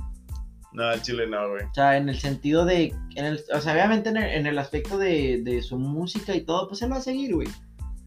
No, 0.73 0.85
al 0.85 1.03
chile 1.03 1.27
no, 1.27 1.51
güey. 1.51 1.65
O 1.65 1.75
sea, 1.75 1.97
en 1.97 2.09
el 2.09 2.19
sentido 2.19 2.65
de. 2.65 2.95
En 3.17 3.25
el, 3.25 3.41
o 3.55 3.61
sea, 3.61 3.73
obviamente 3.75 4.09
en 4.09 4.17
el, 4.17 4.25
en 4.25 4.47
el 4.47 4.59
aspecto 4.59 4.97
de, 4.99 5.43
de 5.43 5.63
su 5.63 5.79
música 5.79 6.35
y 6.35 6.43
todo, 6.43 6.69
pues 6.69 6.81
él 6.83 6.93
va 6.93 6.97
a 6.97 7.03
seguir, 7.03 7.35
güey. 7.35 7.49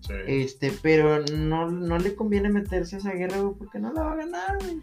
Sí. 0.01 0.13
Este, 0.27 0.71
pero 0.81 1.23
no, 1.33 1.69
no 1.69 1.97
le 1.97 2.15
conviene 2.15 2.49
meterse 2.49 2.95
a 2.95 2.99
esa 2.99 3.11
guerra, 3.11 3.37
güey, 3.39 3.55
porque 3.57 3.79
no 3.79 3.91
la 3.93 4.03
va 4.03 4.11
a 4.13 4.15
ganar, 4.15 4.57
güey. 4.61 4.79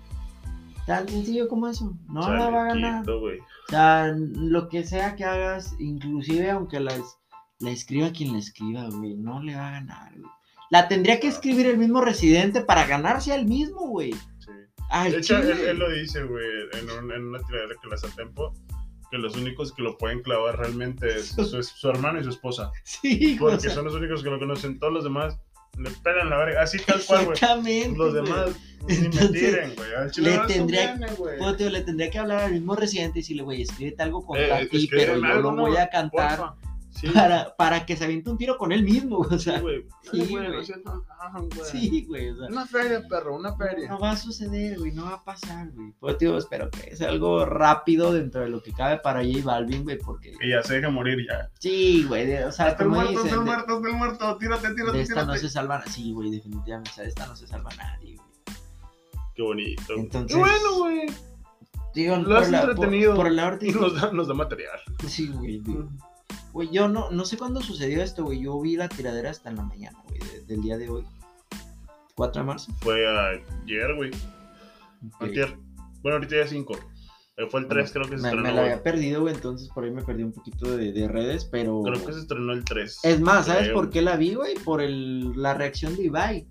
Tan 0.86 1.08
sencillo 1.08 1.48
como 1.48 1.68
eso. 1.68 1.96
No 2.08 2.28
la 2.34 2.50
va 2.50 2.64
a 2.64 2.66
ganar. 2.74 3.04
Güey. 3.04 3.38
O 3.38 3.70
sea, 3.70 4.12
lo 4.16 4.68
que 4.68 4.84
sea 4.84 5.16
que 5.16 5.24
hagas, 5.24 5.74
inclusive 5.78 6.50
aunque 6.50 6.80
la, 6.80 6.92
es- 6.92 7.18
la 7.62 7.70
escriba 7.70 8.10
quien 8.12 8.32
la 8.32 8.38
escriba, 8.38 8.84
güey, 8.90 9.14
no 9.14 9.42
le 9.42 9.54
va 9.56 9.68
a 9.68 9.72
ganar, 9.72 10.12
güey. 10.16 10.30
La 10.70 10.88
tendría 10.88 11.20
que 11.20 11.28
escribir 11.28 11.66
el 11.66 11.78
mismo 11.78 12.00
residente 12.00 12.62
para 12.62 12.86
ganarse 12.86 13.32
al 13.32 13.44
mismo, 13.46 13.88
güey. 13.88 14.12
Sí. 14.12 14.50
Al 14.90 15.12
De 15.12 15.18
hecho, 15.18 15.36
él, 15.38 15.78
lo 15.78 15.90
dice, 15.90 16.22
güey, 16.24 16.44
en, 16.80 16.90
un- 16.90 17.12
en 17.12 17.24
una 17.28 17.38
tiradera 17.40 17.74
que 17.80 17.88
le 17.88 17.94
hace 17.94 18.06
a 18.06 18.10
Tempo, 18.10 18.54
que 19.10 19.18
los 19.18 19.36
únicos 19.36 19.72
que 19.74 19.82
lo 19.82 19.96
pueden 19.98 20.22
clavar 20.22 20.58
realmente 20.58 21.06
es 21.08 21.26
su, 21.36 21.62
su 21.62 21.88
hermano 21.90 22.20
y 22.20 22.24
su 22.24 22.30
esposa. 22.30 22.70
Sí, 22.84 23.36
o 23.36 23.40
Porque 23.44 23.60
sea, 23.60 23.74
son 23.74 23.84
los 23.84 23.94
únicos 23.94 24.22
que 24.22 24.30
lo 24.30 24.38
conocen. 24.38 24.78
Todos 24.78 24.92
los 24.94 25.04
demás 25.04 25.38
le 25.78 25.90
pegan 26.02 26.30
la 26.30 26.38
verga. 26.38 26.62
Así 26.62 26.78
tal 26.78 27.02
cual, 27.06 27.24
güey. 27.26 27.32
Exactamente. 27.34 27.98
Los 27.98 28.14
demás 28.14 28.50
ni 28.88 28.94
me 28.98 29.04
Entonces, 29.04 29.30
tiren, 29.32 29.74
güey. 29.76 29.88
Le 30.16 30.38
tendría-. 30.46 30.98
Pues, 31.18 31.56
tío, 31.58 31.68
le 31.70 31.80
tendría 31.82 32.10
que 32.10 32.18
hablar 32.18 32.44
al 32.44 32.52
mismo 32.52 32.74
residente 32.74 33.18
y 33.18 33.22
decirle, 33.22 33.42
güey, 33.42 33.60
escríbete 33.62 34.02
algo 34.02 34.24
contra 34.24 34.60
Eh, 34.62 34.66
ti, 34.66 34.84
escríbeme 34.84 35.12
pero 35.12 35.20
yo 35.20 35.32
algo, 35.34 35.50
lo 35.52 35.56
voy 35.62 35.76
a 35.76 35.88
cantar 35.90 36.38
Porfa. 36.38 36.54
Sí, 36.92 37.08
para, 37.08 37.56
para 37.56 37.86
que 37.86 37.96
se 37.96 38.04
aviente 38.04 38.28
un 38.30 38.36
tiro 38.36 38.58
con 38.58 38.70
él 38.70 38.82
mismo, 38.84 39.18
o 39.18 39.38
sea. 39.38 39.56
sí, 39.56 39.60
güey. 39.62 39.86
Sí, 40.02 40.26
güey. 40.30 40.46
Sí, 41.64 42.04
güey, 42.06 42.28
o 42.28 42.36
sea. 42.36 42.46
Una 42.48 42.66
feria, 42.66 43.02
perro, 43.08 43.34
una 43.36 43.56
feria. 43.56 43.88
No 43.88 43.98
va 43.98 44.10
a 44.12 44.16
suceder, 44.16 44.78
güey, 44.78 44.92
no 44.92 45.04
va 45.06 45.14
a 45.14 45.24
pasar, 45.24 45.70
güey. 45.72 45.92
Pues, 45.98 46.18
tío, 46.18 46.36
espero 46.36 46.70
que 46.70 46.94
sea 46.94 47.08
algo 47.08 47.44
rápido 47.46 48.12
dentro 48.12 48.42
de 48.42 48.50
lo 48.50 48.62
que 48.62 48.72
cabe 48.72 48.98
para 48.98 49.24
J 49.24 49.38
Balvin, 49.42 49.84
güey, 49.84 49.98
porque... 49.98 50.32
Que 50.38 50.50
ya 50.50 50.62
se 50.62 50.74
deje 50.74 50.88
morir 50.88 51.18
ya. 51.26 51.48
Sí, 51.58 52.04
güey, 52.06 52.30
o 52.42 52.52
sea, 52.52 52.68
el 52.70 52.76
como 52.76 52.90
muerto, 52.90 53.10
dicen, 53.12 53.26
el 53.26 53.30
de, 53.38 53.44
muerto, 53.44 53.74
hasta 53.76 53.88
el 53.88 53.94
muerto. 53.94 54.36
Tírate, 54.38 54.74
tírate, 54.74 54.96
de 54.98 55.02
esta 55.02 55.24
no 55.24 55.34
se 55.36 55.48
salva... 55.48 55.82
Sí, 55.86 56.12
güey, 56.12 56.30
definitivamente, 56.30 56.90
o 56.90 56.94
sea, 56.94 57.02
de 57.04 57.08
esta 57.08 57.26
no 57.26 57.34
se 57.36 57.46
salva 57.46 57.70
nadie, 57.76 58.16
güey. 58.16 58.28
Qué 59.34 59.42
bonito. 59.42 59.82
güey. 59.88 60.00
Entonces- 60.00 60.32
Qué 60.36 60.38
bueno, 60.38 60.78
güey. 60.78 61.06
Digo, 61.94 62.16
Lo 62.16 62.36
has 62.36 62.44
por, 62.44 62.52
la- 62.52 62.60
por- 62.60 62.70
entretenido. 62.70 63.14
por 63.14 63.26
el 63.26 63.36
lado 63.36 63.48
Y 63.48 63.52
artístico... 63.54 63.80
nos 63.86 64.00
da, 64.00 64.12
nos 64.12 64.28
da 64.28 64.34
material. 64.34 64.78
Sí, 65.08 65.28
güey, 65.28 65.58
digo. 65.60 65.88
Güey, 66.52 66.70
yo 66.70 66.88
no, 66.88 67.10
no 67.10 67.24
sé 67.24 67.36
cuándo 67.36 67.60
sucedió 67.60 68.02
esto, 68.02 68.24
güey. 68.24 68.40
Yo 68.42 68.60
vi 68.60 68.76
la 68.76 68.88
tiradera 68.88 69.30
hasta 69.30 69.50
en 69.50 69.56
la 69.56 69.62
mañana, 69.62 69.98
güey, 70.08 70.18
de- 70.20 70.42
del 70.46 70.62
día 70.62 70.76
de 70.78 70.88
hoy. 70.90 71.04
4 72.14 72.42
de 72.42 72.46
marzo. 72.46 72.72
Fue 72.80 73.06
ayer, 73.06 73.94
güey. 73.96 74.10
Antier. 75.20 75.56
Bueno, 76.02 76.16
ahorita 76.16 76.36
ya 76.36 76.46
5. 76.46 76.74
Fue 77.50 77.60
el 77.60 77.66
3, 77.66 77.90
creo 77.92 78.04
que 78.04 78.16
se 78.16 78.22
Me, 78.22 78.28
estrenó. 78.28 78.42
me 78.42 78.52
la 78.54 78.60
había 78.62 78.82
perdido, 78.82 79.22
güey, 79.22 79.34
entonces 79.34 79.68
por 79.70 79.84
ahí 79.84 79.90
me 79.90 80.02
perdí 80.02 80.22
un 80.22 80.32
poquito 80.32 80.76
de, 80.76 80.92
de 80.92 81.08
redes, 81.08 81.44
pero... 81.46 81.80
Creo 81.82 82.04
que 82.04 82.12
se 82.12 82.20
estrenó 82.20 82.52
el 82.52 82.62
3. 82.62 83.00
Es 83.02 83.20
más, 83.20 83.46
¿sabes 83.46 83.62
Creo. 83.64 83.74
por 83.74 83.90
qué 83.90 84.02
la 84.02 84.16
vi, 84.16 84.34
güey? 84.34 84.54
Por 84.56 84.82
el, 84.82 85.32
la 85.40 85.54
reacción 85.54 85.96
de 85.96 86.04
Ibai. 86.04 86.46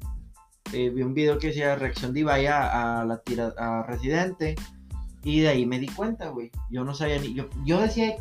Eh, 0.74 0.90
vi 0.90 1.04
un 1.04 1.14
video 1.14 1.38
que 1.38 1.48
decía 1.48 1.76
reacción 1.76 2.14
de 2.14 2.22
Ibai 2.22 2.48
a, 2.48 3.02
a 3.02 3.06
la 3.06 3.20
tira, 3.22 3.54
a 3.58 3.84
Residente. 3.84 4.56
Y 5.24 5.42
de 5.42 5.50
ahí 5.50 5.66
me 5.68 5.80
di 5.80 5.88
cuenta, 5.88 6.30
güey. 6.30 6.50
Yo 6.72 6.84
no 6.84 6.96
sabía 6.96 7.20
ni. 7.20 7.36
Yo, 7.36 7.48
yo 7.64 7.80
decía. 7.80 8.16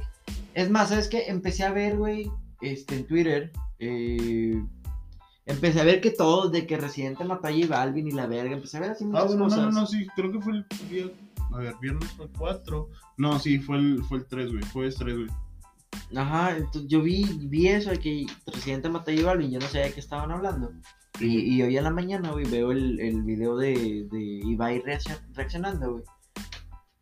Es 0.55 0.71
más, 0.71 0.89
¿sabes 0.89 1.09
qué? 1.09 1.25
Empecé 1.29 1.65
a 1.65 1.73
ver, 1.73 1.97
güey, 1.97 2.31
este, 2.61 2.97
en 2.97 3.07
Twitter. 3.07 3.53
eh, 3.79 4.63
empecé 5.47 5.81
a 5.81 5.85
ver 5.85 6.01
que 6.01 6.11
todos, 6.11 6.53
de 6.53 6.67
que 6.67 6.77
Residente 6.77 7.25
mató 7.25 7.49
a 7.49 7.53
J 7.53 7.67
Balvin 7.67 8.09
y 8.09 8.13
la 8.13 8.27
verga. 8.27 8.53
Empecé 8.55 8.77
a 8.77 8.81
ver 8.81 8.91
así 8.91 9.05
Ah, 9.05 9.09
muchas 9.09 9.27
bueno, 9.29 9.39
no, 9.41 9.45
cosas. 9.49 9.59
no, 9.75 9.81
no, 9.81 9.87
sí, 9.87 10.07
creo 10.15 10.31
que 10.33 10.41
fue 10.41 10.53
el 10.53 10.67
día. 10.91 11.07
A 11.53 11.59
ver, 11.59 11.75
viernes 11.81 12.09
fue 12.13 12.27
el 12.27 12.33
4. 12.39 12.89
No, 13.17 13.39
sí, 13.39 13.59
fue 13.59 13.79
el, 13.79 14.03
fue 14.05 14.19
el 14.19 14.27
3, 14.27 14.53
güey. 14.53 14.63
Fue 14.65 14.87
el 14.87 14.95
3, 14.95 15.17
güey. 15.17 15.29
Ajá, 16.17 16.57
entonces 16.57 16.87
yo 16.89 17.03
vi, 17.03 17.25
vi 17.43 17.69
eso 17.69 17.91
de 17.91 17.99
que 17.99 18.27
Residente 18.47 18.89
mató 18.89 19.11
a 19.11 19.15
J 19.15 19.27
Balvin. 19.27 19.51
Yo 19.51 19.59
no 19.61 19.67
sabía 19.67 19.87
de 19.87 19.93
qué 19.95 20.01
estaban 20.01 20.31
hablando. 20.31 20.73
Y, 21.19 21.55
y 21.57 21.63
hoy 21.63 21.77
en 21.77 21.85
la 21.85 21.91
mañana, 21.91 22.31
güey, 22.31 22.47
veo 22.49 22.71
el, 22.73 22.99
el 23.01 23.23
video 23.23 23.57
de, 23.57 24.07
de 24.11 24.21
Ibai 24.45 24.83
reaccion- 24.83 25.21
reaccionando, 25.35 25.93
güey. 25.93 26.05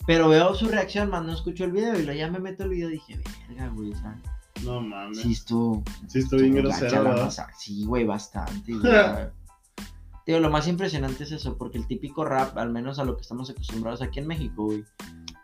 Pero 0.08 0.26
veo 0.30 0.54
su 0.54 0.68
reacción, 0.68 1.10
más 1.10 1.22
no 1.22 1.34
escucho 1.34 1.64
el 1.64 1.72
video 1.72 1.92
y 1.92 2.02
luego 2.02 2.18
ya 2.18 2.30
me 2.30 2.38
meto 2.38 2.64
el 2.64 2.70
video 2.70 2.88
y 2.88 2.92
dije, 2.92 3.20
verga, 3.46 3.68
güey, 3.68 3.92
o 3.92 3.94
sea, 3.94 4.18
No 4.64 4.80
mames. 4.80 5.18
sí 5.18 5.32
estuvo... 5.32 5.84
Sí, 6.06 6.20
bien 6.32 6.56
estuvo 6.56 6.70
gacha 6.70 7.02
grosero, 7.02 7.48
Sí, 7.58 7.84
güey, 7.84 8.06
bastante, 8.06 8.72
güey. 8.72 8.90
Tío, 10.24 10.40
lo 10.40 10.48
más 10.48 10.66
impresionante 10.66 11.24
es 11.24 11.32
eso, 11.32 11.58
porque 11.58 11.76
el 11.76 11.86
típico 11.86 12.24
rap, 12.24 12.56
al 12.56 12.70
menos 12.70 12.98
a 12.98 13.04
lo 13.04 13.16
que 13.16 13.20
estamos 13.20 13.50
acostumbrados 13.50 14.00
aquí 14.00 14.18
en 14.20 14.28
México, 14.28 14.64
güey, 14.64 14.82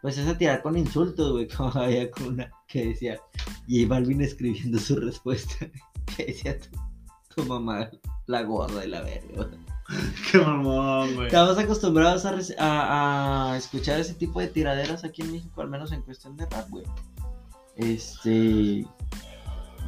pues 0.00 0.16
es 0.16 0.26
a 0.26 0.38
tirar 0.38 0.62
con 0.62 0.78
insultos, 0.78 1.32
güey, 1.32 1.46
como 1.54 1.70
había 1.74 2.10
con 2.10 2.28
una 2.28 2.50
que 2.66 2.86
decía, 2.86 3.20
J 3.68 3.86
Balvin 3.86 4.22
escribiendo 4.22 4.78
su 4.78 4.96
respuesta, 4.96 5.56
que 6.16 6.24
decía 6.24 6.58
tu, 6.58 6.70
tu 7.34 7.44
mamá, 7.46 7.90
la 8.24 8.42
gorda 8.44 8.82
y 8.82 8.88
la 8.88 9.02
verga. 9.02 9.46
Qué 10.32 10.39
mamón, 10.39 11.14
güey. 11.14 11.26
Estamos 11.26 11.59
acostumbrados 11.59 12.24
a, 12.24 12.35
a- 12.59 13.53
a 13.53 13.57
escuchar 13.57 14.01
ese 14.01 14.14
tipo 14.14 14.41
de 14.41 14.49
tiraderas 14.49 15.05
aquí 15.05 15.22
en 15.22 15.32
México, 15.32 15.61
al 15.61 15.68
menos 15.68 15.93
en 15.93 16.03
cuestión 16.03 16.37
de 16.37 16.47
rap, 16.47 16.68
güey. 16.70 16.85
Este. 17.76 18.87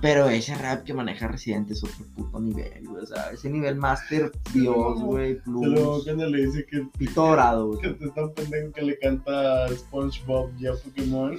Pero 0.03 0.29
ese 0.29 0.55
rap 0.55 0.85
que 0.85 0.93
maneja 0.93 1.27
Residente 1.27 1.73
es 1.73 1.83
otro 1.83 2.05
puto 2.15 2.39
nivel, 2.39 2.87
güey. 2.87 3.03
O 3.03 3.07
sea, 3.07 3.31
ese 3.31 3.49
nivel 3.49 3.77
Master 3.77 4.31
Dios, 4.53 5.01
güey, 5.01 5.41
Plus. 5.41 6.05
cuando 6.05 6.27
le 6.27 6.47
dice 6.47 6.67
que, 6.67 6.87
Pito 6.99 7.27
dorado, 7.27 7.79
que 7.79 7.89
güey. 7.89 7.99
te 7.99 8.05
está 8.07 8.33
pendejo 8.35 8.73
que 8.73 8.83
le 8.83 8.99
canta 8.99 9.69
SpongeBob 9.69 10.55
ya 10.59 10.73
Pokémon. 10.73 11.39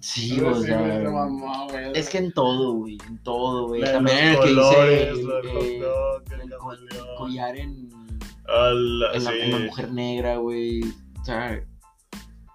Sí, 0.00 0.40
o 0.44 0.54
sea. 0.60 1.02
Es 1.94 2.08
que 2.08 2.18
en 2.18 2.32
todo, 2.32 2.74
güey. 2.74 2.98
En 3.08 3.18
todo, 3.22 3.68
güey. 3.68 3.82
También 3.82 4.18
en 4.18 4.28
el 4.28 4.40
que 4.40 4.48
dice. 4.50 5.10
el 5.10 5.26
collar 7.18 7.56
en. 7.56 7.90
En 8.48 9.50
la, 9.50 9.58
mujer 9.58 9.92
negra, 9.92 10.36
güey. 10.36 10.80
O 11.20 11.24
sea, 11.24 11.60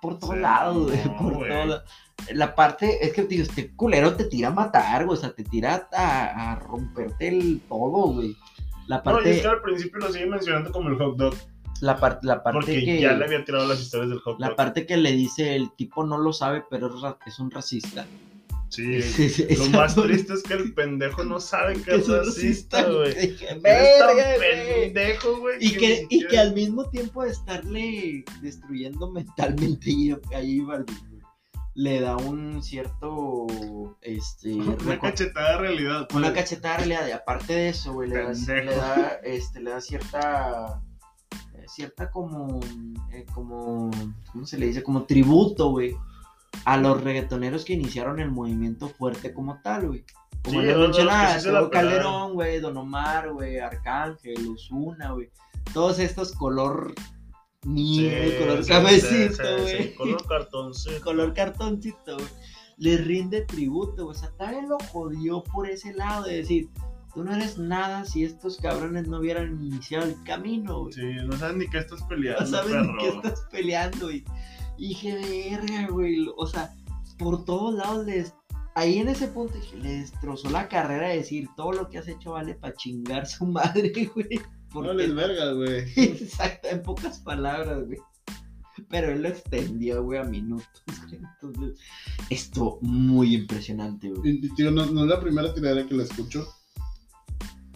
por 0.01 0.17
todos 0.17 0.37
lados, 0.37 0.87
güey. 0.87 1.03
por 1.17 1.33
todos 1.33 1.47
lados. 1.49 1.83
La 2.33 2.55
parte, 2.55 3.05
es 3.05 3.13
que 3.13 3.23
digo, 3.23 3.43
este 3.43 3.71
culero 3.75 4.15
te 4.15 4.25
tira 4.25 4.49
a 4.49 4.51
matar, 4.51 5.05
güey. 5.05 5.17
O 5.17 5.21
sea, 5.21 5.33
te 5.33 5.43
tira 5.43 5.87
a, 5.93 6.51
a 6.53 6.55
romperte 6.59 7.27
el 7.27 7.61
todo, 7.67 8.13
güey. 8.13 8.35
La 8.87 8.97
No, 8.97 9.01
y 9.01 9.05
parte, 9.05 9.31
es 9.31 9.41
que 9.41 9.47
al 9.47 9.61
principio 9.61 9.99
lo 9.99 10.11
sigue 10.11 10.25
mencionando 10.25 10.71
como 10.71 10.89
el 10.89 10.97
hot 10.97 11.15
dog. 11.17 11.35
la, 11.81 11.97
par- 11.97 12.19
la 12.23 12.43
parte 12.43 12.59
Porque 12.59 12.83
que. 12.85 13.01
ya 13.01 13.13
le 13.13 13.25
había 13.25 13.43
tirado 13.45 13.67
las 13.67 13.79
historias 13.81 14.09
del 14.09 14.19
hot 14.19 14.39
La 14.39 14.47
dog. 14.47 14.55
parte 14.57 14.85
que 14.85 14.97
le 14.97 15.11
dice 15.13 15.55
el 15.55 15.71
tipo 15.75 16.03
no 16.05 16.17
lo 16.17 16.33
sabe, 16.33 16.63
pero 16.69 16.91
es, 17.25 17.39
un 17.39 17.51
racista. 17.51 18.05
Sí. 18.69 19.01
Sí, 19.01 19.29
sí, 19.29 19.45
Lo 19.57 19.65
más 19.77 19.95
triste 19.95 20.33
es 20.33 20.43
que 20.43 20.53
el 20.53 20.73
pendejo 20.73 21.23
no 21.25 21.39
sabe 21.41 21.73
que 21.83 21.95
es 21.95 22.07
racista, 22.07 22.83
güey. 22.89 23.35
Pendejo, 23.61 25.39
güey. 25.39 25.55
Y 25.59 25.71
que, 25.77 26.05
y 26.09 26.25
que 26.27 26.37
al 26.39 26.53
mismo 26.53 26.89
tiempo 26.89 27.23
de 27.23 27.31
estarle 27.31 28.23
destruyendo 28.41 29.09
mentalmente 29.11 29.89
a 30.11 30.15
J 30.15 30.65
Balvin, 30.65 30.65
güey, 30.65 31.10
le 31.73 32.01
da 32.01 32.17
un 32.17 32.61
cierto 32.61 33.47
este 34.01 34.53
Una 34.55 34.75
reco- 34.77 35.01
cachetada 35.01 35.51
de 35.53 35.57
realidad. 35.57 36.07
una 36.13 36.27
pues. 36.31 36.43
cachetada 36.43 36.73
de 36.77 36.85
realidad 36.85 37.07
y 37.07 37.11
aparte 37.11 37.53
de 37.53 37.69
eso 37.69 37.93
güey 37.93 38.09
le 38.09 38.23
da, 38.23 38.31
le 38.33 38.75
da 38.75 39.07
este 39.23 39.59
le 39.61 39.71
da 39.71 39.79
cierta 39.81 40.81
eh, 41.55 41.65
cierta 41.67 42.09
como 42.11 42.59
eh, 43.11 43.25
como 43.33 43.89
cómo 44.31 44.45
se 44.45 44.57
le 44.57 44.65
dice 44.67 44.83
como 44.83 45.03
tributo 45.03 45.69
güey 45.69 45.95
a 46.65 46.75
los 46.77 47.01
reggaetoneros 47.01 47.63
que 47.63 47.73
iniciaron 47.73 48.19
el 48.19 48.29
movimiento 48.31 48.89
fuerte 48.89 49.33
como 49.33 49.59
tal 49.61 49.87
güey 49.87 50.03
como 50.43 50.59
Sí, 50.59 50.65
le 50.65 50.73
a 50.73 50.75
los- 50.75 50.87
mencionaba 50.89 51.33
los 51.35 51.43
que 51.45 51.49
sí. 51.51 51.69
Calderón 51.71 52.33
güey 52.33 52.59
Don 52.59 52.75
Omar 52.75 53.31
güey 53.31 53.59
Arcángel 53.59 54.45
Ozuna 54.49 55.11
güey 55.13 55.29
todos 55.73 55.99
estos 55.99 56.33
color 56.33 56.93
Sí, 57.63 58.09
color 58.39 58.63
sí, 58.63 58.69
cabecito 58.69 59.33
sí, 59.35 59.67
sí, 59.67 59.73
güey 59.73 59.95
Color 59.95 60.27
cartoncito. 60.27 61.01
color 61.03 61.33
cartoncito, 61.33 62.15
güey, 62.15 62.27
le 62.77 62.97
rinde 62.97 63.41
tributo, 63.41 64.05
güey. 64.05 64.17
O 64.17 64.19
sea, 64.19 64.31
también 64.37 64.67
lo 64.67 64.77
jodió 64.91 65.43
por 65.43 65.69
ese 65.69 65.93
lado 65.93 66.23
de 66.23 66.37
decir, 66.37 66.69
tú 67.13 67.23
no 67.23 67.33
eres 67.35 67.57
nada 67.57 68.05
si 68.05 68.23
estos 68.23 68.57
cabrones 68.57 69.07
no 69.07 69.19
hubieran 69.19 69.63
iniciado 69.63 70.05
el 70.05 70.21
camino, 70.23 70.81
güey. 70.81 70.93
Sí, 70.93 71.13
no 71.25 71.37
sabes 71.37 71.57
ni 71.57 71.67
qué 71.67 71.79
estás 71.79 72.01
peleando, 72.03 72.41
no 72.41 72.47
sabes 72.47 72.71
perro. 72.71 72.93
ni 72.93 72.97
qué 72.97 73.07
estás 73.09 73.47
peleando, 73.51 74.05
güey. 74.07 74.23
Y 74.77 74.87
dije, 74.89 75.15
verga, 75.59 75.87
güey. 75.89 76.27
O 76.37 76.47
sea, 76.47 76.73
por 77.19 77.45
todos 77.45 77.75
lados 77.75 78.05
les. 78.05 78.33
Ahí 78.73 78.99
en 78.99 79.09
ese 79.09 79.27
punto 79.27 79.53
dije, 79.53 79.77
le 79.77 79.97
destrozó 79.97 80.49
la 80.49 80.69
carrera 80.69 81.09
de 81.09 81.17
decir, 81.17 81.47
todo 81.57 81.73
lo 81.73 81.89
que 81.89 81.97
has 81.97 82.07
hecho 82.07 82.31
vale 82.31 82.55
para 82.55 82.73
chingar 82.73 83.27
su 83.27 83.45
madre, 83.45 83.91
güey. 84.15 84.41
No 84.73 84.93
les 84.93 85.13
verga, 85.13 85.51
güey. 85.53 85.85
Exacto, 85.95 86.67
en 86.69 86.81
pocas 86.81 87.19
palabras, 87.19 87.85
güey. 87.85 87.99
Pero 88.89 89.11
él 89.11 89.21
lo 89.21 89.27
extendió, 89.29 90.03
güey, 90.03 90.19
a 90.19 90.23
minutos. 90.23 90.83
güey. 91.09 91.21
Entonces, 91.41 91.79
esto 92.29 92.77
muy 92.81 93.35
impresionante, 93.35 94.09
güey. 94.09 94.39
Y, 94.43 94.49
tío, 94.55 94.71
no, 94.71 94.85
no 94.85 95.01
es 95.03 95.07
la 95.09 95.19
primera 95.19 95.53
tiradera 95.53 95.87
que 95.87 95.93
la 95.95 96.03
escucho. 96.03 96.47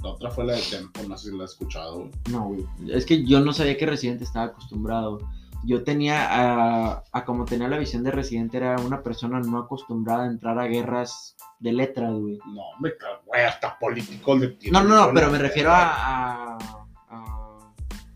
La 0.02 0.10
otra 0.12 0.30
fue 0.32 0.46
la 0.46 0.54
de 0.54 0.62
Tempo, 0.62 1.02
no 1.08 1.18
sé 1.18 1.32
si 1.32 1.38
la 1.38 1.46
has 1.46 1.52
escuchado, 1.52 2.00
güey. 2.00 2.12
No, 2.32 2.46
güey. 2.46 2.66
Es 2.92 3.06
que 3.06 3.26
yo 3.26 3.40
no 3.40 3.54
sabía 3.54 3.78
que 3.78 3.86
Residente 3.86 4.24
estaba 4.24 4.46
acostumbrado. 4.48 5.20
Yo 5.66 5.84
tenía, 5.84 6.28
a, 6.30 7.04
a 7.12 7.26
como 7.26 7.46
tenía 7.46 7.68
la 7.68 7.80
visión 7.80 8.04
de 8.04 8.12
Residente, 8.12 8.58
era 8.58 8.76
una 8.76 9.02
persona 9.02 9.40
no 9.40 9.58
acostumbrada 9.58 10.26
a 10.26 10.28
entrar 10.28 10.60
a 10.60 10.68
guerras 10.68 11.36
de 11.60 11.74
letras, 11.74 12.14
güey. 12.14 12.38
No, 12.46 12.62
me 12.80 12.96
cago, 12.96 13.22
güey, 13.26 13.42
hasta 13.46 13.80
político 13.80 14.36
le 14.38 14.58
No, 14.72 14.84
no, 14.84 15.08
no, 15.08 15.14
pero 15.14 15.32
me 15.32 15.40
refiero 15.40 15.72
a- 15.74 16.85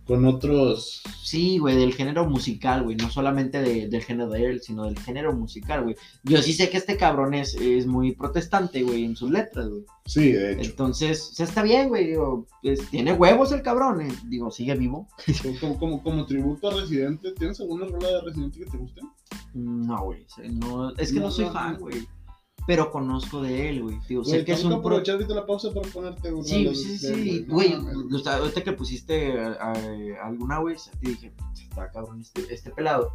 Con 0.09 0.25
otros. 0.25 1.03
Sí, 1.23 1.59
güey, 1.59 1.77
del 1.77 1.93
género 1.93 2.27
musical, 2.27 2.81
güey. 2.83 2.95
No 2.95 3.11
solamente 3.11 3.61
de- 3.61 3.87
del 3.87 4.01
género 4.03 4.27
de 4.31 4.43
él, 4.43 4.59
sino 4.59 4.85
del 4.85 4.97
género 4.97 5.33
musical, 5.33 5.83
güey. 5.83 5.95
Yo 6.23 6.41
sí 6.41 6.53
sé 6.53 6.71
que 6.71 6.77
este 6.77 6.97
cabrón 6.97 7.35
es, 7.35 7.53
es 7.53 7.85
muy 7.85 8.13
protestante, 8.15 8.81
güey, 8.81 9.05
en 9.05 9.15
sus 9.15 9.29
letras, 9.29 9.69
güey. 9.69 9.83
Sí, 10.07 10.31
de 10.31 10.53
hecho. 10.53 10.71
Entonces, 10.71 11.29
o 11.31 11.35
sea, 11.35 11.45
está 11.45 11.61
bien, 11.61 11.89
güey. 11.89 12.07
Digo, 12.07 12.47
pues, 12.63 12.89
tiene 12.89 13.13
huevos 13.13 13.51
el 13.51 13.61
cabrón. 13.61 14.01
eh. 14.01 14.11
Digo, 14.25 14.49
sigue 14.49 14.73
vivo. 14.73 15.07
Como, 15.61 15.77
como, 15.77 16.01
como, 16.01 16.25
tributo 16.25 16.69
a 16.69 16.81
Residente, 16.81 17.31
¿tienes 17.33 17.59
alguna 17.59 17.85
rola 17.85 18.07
de 18.07 18.21
Residente 18.21 18.59
que 18.61 18.65
te 18.65 18.77
guste? 18.77 19.01
No, 19.53 20.05
güey. 20.05 20.25
no- 20.53 20.89
es 20.97 21.13
que 21.13 21.19
no, 21.19 21.25
No, 21.27 21.31
soy 21.31 21.45
no, 21.45 21.53
fan, 21.53 21.73
no. 21.73 21.79
güey. 21.81 22.07
Pero 22.69 22.91
conozco 22.91 23.41
de 23.41 23.67
él, 23.67 23.81
güey. 23.81 23.97
Digo, 24.07 24.23
sé 24.23 24.45
que 24.45 24.51
es 24.51 24.63
un 24.63 24.69
pro- 24.83 24.97
ahorita 24.97 25.33
la 25.33 25.45
pausa 25.47 25.73
para 25.73 25.89
ponerte 25.89 26.29
Sí, 26.43 26.75
sí, 26.75 26.97
sí, 26.99 27.45
güey. 27.49 27.73
ahorita 27.73 28.63
que 28.63 28.73
pusiste 28.73 29.39
a- 29.41 29.53
a- 29.73 30.27
alguna, 30.27 30.59
güey, 30.59 30.75
te 31.01 31.09
dije, 31.09 31.33
está 31.67 31.89
cabrón 31.89 32.21
este, 32.21 32.53
este 32.53 32.69
pelado. 32.69 33.09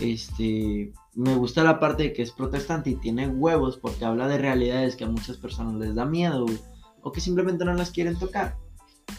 Este, 0.00 0.92
me 1.14 1.36
gusta 1.36 1.62
la 1.62 1.78
parte 1.78 2.02
de 2.02 2.12
que 2.12 2.22
es 2.22 2.32
protestante 2.32 2.90
y 2.90 2.96
tiene 2.96 3.28
huevos 3.28 3.76
porque 3.76 4.04
habla 4.04 4.26
de 4.26 4.38
realidades 4.38 4.96
que 4.96 5.04
a 5.04 5.08
muchas 5.08 5.36
personas 5.36 5.74
les 5.74 5.94
da 5.94 6.04
miedo, 6.04 6.42
güey, 6.44 6.58
o 7.02 7.12
que 7.12 7.20
simplemente 7.20 7.64
no 7.64 7.74
las 7.74 7.92
quieren 7.92 8.18
tocar. 8.18 8.56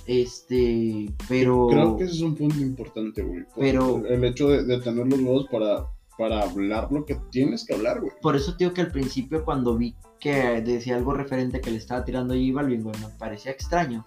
Este, 0.05 1.09
pero 1.29 1.67
Creo 1.69 1.95
que 1.97 2.03
ese 2.03 2.15
es 2.15 2.21
un 2.21 2.35
punto 2.35 2.57
importante, 2.59 3.21
güey. 3.23 3.45
Pero- 3.55 4.05
El 4.05 4.23
hecho 4.25 4.49
de, 4.49 4.65
de 4.65 4.81
tener 4.81 5.07
los 5.07 5.19
huevos 5.21 5.45
para, 5.49 5.87
para 6.19 6.43
hablar 6.43 6.91
lo 6.91 7.05
que 7.05 7.15
tienes 7.31 7.65
que 7.65 7.73
hablar, 7.73 8.01
güey. 8.01 8.11
por 8.21 8.35
eso 8.35 8.51
digo 8.59 8.73
que 8.73 8.81
al 8.81 8.91
principio 8.91 9.45
cuando 9.45 9.77
vi 9.77 9.95
que 10.19 10.61
decía 10.61 10.97
algo 10.97 11.13
referente 11.13 11.61
que 11.61 11.71
le 11.71 11.77
estaba 11.77 12.03
tirando 12.03 12.33
a 12.33 12.37
J 12.37 12.51
Balvin, 12.53 12.83
güey, 12.83 12.99
me 12.99 13.07
parecía 13.17 13.53
extraño. 13.53 14.05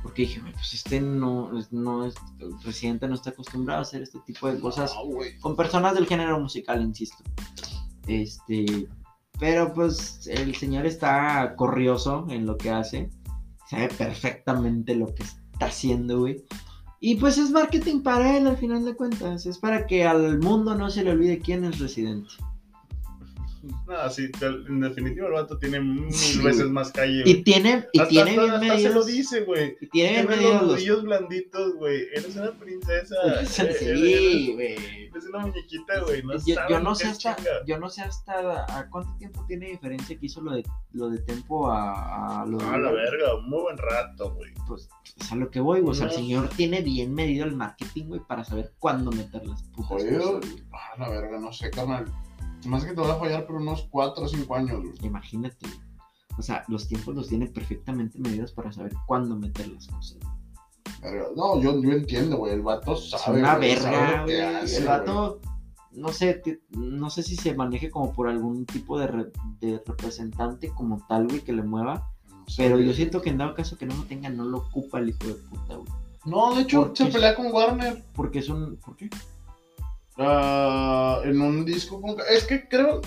Porque 0.00 0.22
dije, 0.22 0.40
güey, 0.40 0.52
pues 0.52 0.72
este 0.72 1.00
no, 1.00 1.50
no 1.72 2.06
es, 2.06 2.14
el 2.38 2.54
presidente 2.62 3.08
no 3.08 3.16
está 3.16 3.30
acostumbrado 3.30 3.80
a 3.80 3.82
hacer 3.82 4.00
este 4.00 4.20
tipo 4.20 4.50
de 4.50 4.60
cosas 4.60 4.94
No, 4.94 5.10
con 5.40 5.56
personas 5.56 5.94
del 5.94 6.06
género 6.06 6.38
musical, 6.38 6.80
insisto. 6.82 7.24
Este, 8.06 8.88
pero 9.40 9.74
pues 9.74 10.28
el 10.28 10.54
señor 10.54 10.86
está 10.86 11.56
corrioso 11.56 12.26
en 12.30 12.46
lo 12.46 12.56
que 12.56 12.70
hace, 12.70 13.10
sabe 13.68 13.88
perfectamente 13.88 14.94
lo 14.94 15.12
que 15.12 15.24
está 15.24 15.66
haciendo, 15.66 16.20
güey. 16.20 16.44
Y 17.02 17.14
pues 17.14 17.38
es 17.38 17.50
marketing 17.50 18.02
para 18.02 18.36
él 18.36 18.46
al 18.46 18.58
final 18.58 18.84
de 18.84 18.94
cuentas, 18.94 19.46
es 19.46 19.56
para 19.56 19.86
que 19.86 20.04
al 20.04 20.38
mundo 20.38 20.74
no 20.74 20.90
se 20.90 21.02
le 21.02 21.12
olvide 21.12 21.38
quién 21.38 21.64
es 21.64 21.78
residente. 21.78 22.28
No, 23.62 24.08
sí, 24.10 24.30
en 24.40 24.80
definitiva 24.80 25.26
el 25.26 25.34
vato 25.34 25.58
tiene 25.58 25.80
mil 25.80 26.10
Sí, 26.12 26.40
veces 26.42 26.66
más 26.70 26.90
calle. 26.92 27.20
Y 27.26 27.32
güey. 27.32 27.42
tiene, 27.44 27.86
y 27.92 27.98
hasta, 27.98 28.08
tiene 28.08 28.30
hasta- 28.30 28.42
bien 28.42 28.52
hasta 28.54 28.58
se 28.60 28.70
medidos- 28.74 28.94
lo 28.94 29.04
dice, 29.04 29.40
güey. 29.42 29.76
y 29.80 29.86
tiene 29.88 30.26
bien 30.26 30.42
los 30.42 30.52
los- 30.54 30.62
nudillos 30.72 31.02
blanditos, 31.02 31.74
güey. 31.76 32.02
Eres 32.14 32.36
una 32.36 32.52
princesa. 32.52 33.16
Sí, 33.46 34.52
güey. 34.54 34.76
eres 35.10 35.26
una 35.28 35.40
muñequita, 35.40 36.00
güey. 36.06 36.22
No 36.22 36.34
yo, 36.46 36.54
yo 36.68 36.80
no 36.80 36.94
sé 36.94 37.08
hasta, 37.08 37.36
yo 37.66 37.78
no 37.78 37.88
sé 37.90 38.02
hasta 38.02 38.64
a 38.78 38.88
cuánto 38.88 39.14
tiempo 39.18 39.44
tiene 39.46 39.66
diferencia 39.70 40.18
que 40.18 40.26
hizo 40.26 40.40
lo 40.40 40.52
de 40.52 40.64
lo 40.92 41.08
de 41.10 41.18
tempo 41.18 41.70
a, 41.70 42.42
a 42.42 42.46
lo 42.46 42.58
de 42.58 42.64
A 42.64 42.78
la 42.78 42.90
verga, 42.92 43.34
un 43.36 43.48
muy 43.50 43.60
buen 43.62 43.76
rato, 43.78 44.34
güey. 44.34 44.52
pues 44.66 44.88
es 45.20 45.32
a 45.32 45.36
lo 45.36 45.50
que 45.50 45.60
voy, 45.60 45.80
güey. 45.80 45.90
O 45.92 45.94
sea, 45.94 46.06
el 46.06 46.12
señor 46.12 46.48
tiene 46.48 46.80
bien 46.80 47.14
medido 47.14 47.44
el 47.44 47.54
marketing, 47.54 48.06
güey, 48.06 48.20
para 48.26 48.42
saber 48.44 48.72
cuándo 48.78 49.10
meter 49.12 49.46
las 49.46 49.62
putas 49.64 49.88
cosas, 49.88 50.18
güey. 50.18 50.64
Ah, 50.72 50.96
la 50.98 51.08
verga, 51.10 51.38
no 51.38 51.52
sé, 51.52 51.70
carnal. 51.70 52.06
Más 52.66 52.84
que 52.84 52.92
te 52.92 53.00
voy 53.00 53.10
a 53.10 53.16
fallar, 53.16 53.46
pero 53.46 53.58
unos 53.58 53.86
4 53.90 54.24
o 54.24 54.28
5 54.28 54.54
años, 54.54 54.80
güey. 54.82 54.92
Imagínate. 55.02 55.66
O 56.38 56.42
sea, 56.42 56.64
los 56.68 56.88
tiempos 56.88 57.14
los 57.14 57.28
tiene 57.28 57.46
perfectamente 57.46 58.18
medidos 58.18 58.52
para 58.52 58.72
saber 58.72 58.92
cuándo 59.06 59.36
meter 59.36 59.68
las 59.68 59.86
cosas. 59.88 60.18
No, 61.36 61.60
yo, 61.60 61.80
yo 61.80 61.90
entiendo, 61.92 62.36
güey. 62.38 62.54
El 62.54 62.62
vato 62.62 62.92
Es 62.94 63.10
sabe. 63.10 63.40
una 63.40 63.56
güey, 63.56 63.76
sabe 63.76 63.96
verga, 63.96 64.22
güey. 64.24 64.40
hace, 64.40 64.76
El 64.78 64.84
güey. 64.84 64.98
vato, 64.98 65.40
no 65.92 66.08
sé, 66.12 66.42
no 66.70 67.10
sé 67.10 67.22
si 67.22 67.36
se 67.36 67.54
maneje 67.54 67.90
como 67.90 68.12
por 68.12 68.28
algún 68.28 68.66
tipo 68.66 68.98
de, 68.98 69.06
re- 69.06 69.32
de 69.60 69.82
representante 69.86 70.68
como 70.70 71.04
tal, 71.08 71.26
güey, 71.28 71.40
que 71.40 71.52
le 71.52 71.62
mueva. 71.62 72.10
No 72.28 72.44
sé, 72.48 72.64
Pero 72.64 72.78
yo 72.80 72.92
siento 72.92 73.22
que 73.22 73.30
en 73.30 73.38
dado 73.38 73.54
caso 73.54 73.78
que 73.78 73.86
no 73.86 73.94
lo 73.96 74.02
tenga, 74.04 74.28
no 74.28 74.44
lo 74.44 74.58
ocupa 74.58 74.98
el 74.98 75.08
hijo 75.10 75.26
de 75.26 75.34
puta, 75.34 75.76
güey. 75.76 75.88
No, 76.26 76.54
de 76.54 76.62
hecho, 76.62 76.88
¿Por 76.88 76.96
se 76.96 77.06
pelea 77.06 77.34
con 77.34 77.50
Warner. 77.50 78.04
Porque 78.14 78.40
es 78.40 78.48
un. 78.50 78.76
¿Por 78.76 78.94
qué? 78.96 79.08
Ah, 80.20 81.20
en 81.24 81.40
un 81.40 81.64
disco 81.64 82.00
con... 82.00 82.16
Es 82.30 82.46
que 82.46 82.68
creo, 82.68 83.00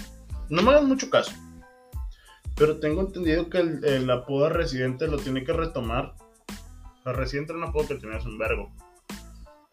no 0.49 0.61
me 0.61 0.71
hagan 0.71 0.87
mucho 0.87 1.09
caso, 1.09 1.31
pero 2.55 2.79
tengo 2.79 3.01
entendido 3.01 3.49
que 3.49 3.59
el, 3.59 3.85
el 3.85 4.09
apodo 4.09 4.45
de 4.45 4.49
Residente 4.49 5.07
lo 5.07 5.17
tiene 5.17 5.43
que 5.43 5.53
retomar. 5.53 6.15
O 6.99 7.03
sea, 7.03 7.13
Residente 7.13 7.53
era 7.53 7.63
un 7.63 7.69
apodo 7.69 7.87
que 7.87 7.95
tenías 7.95 8.25
un 8.25 8.37
vergo. 8.37 8.71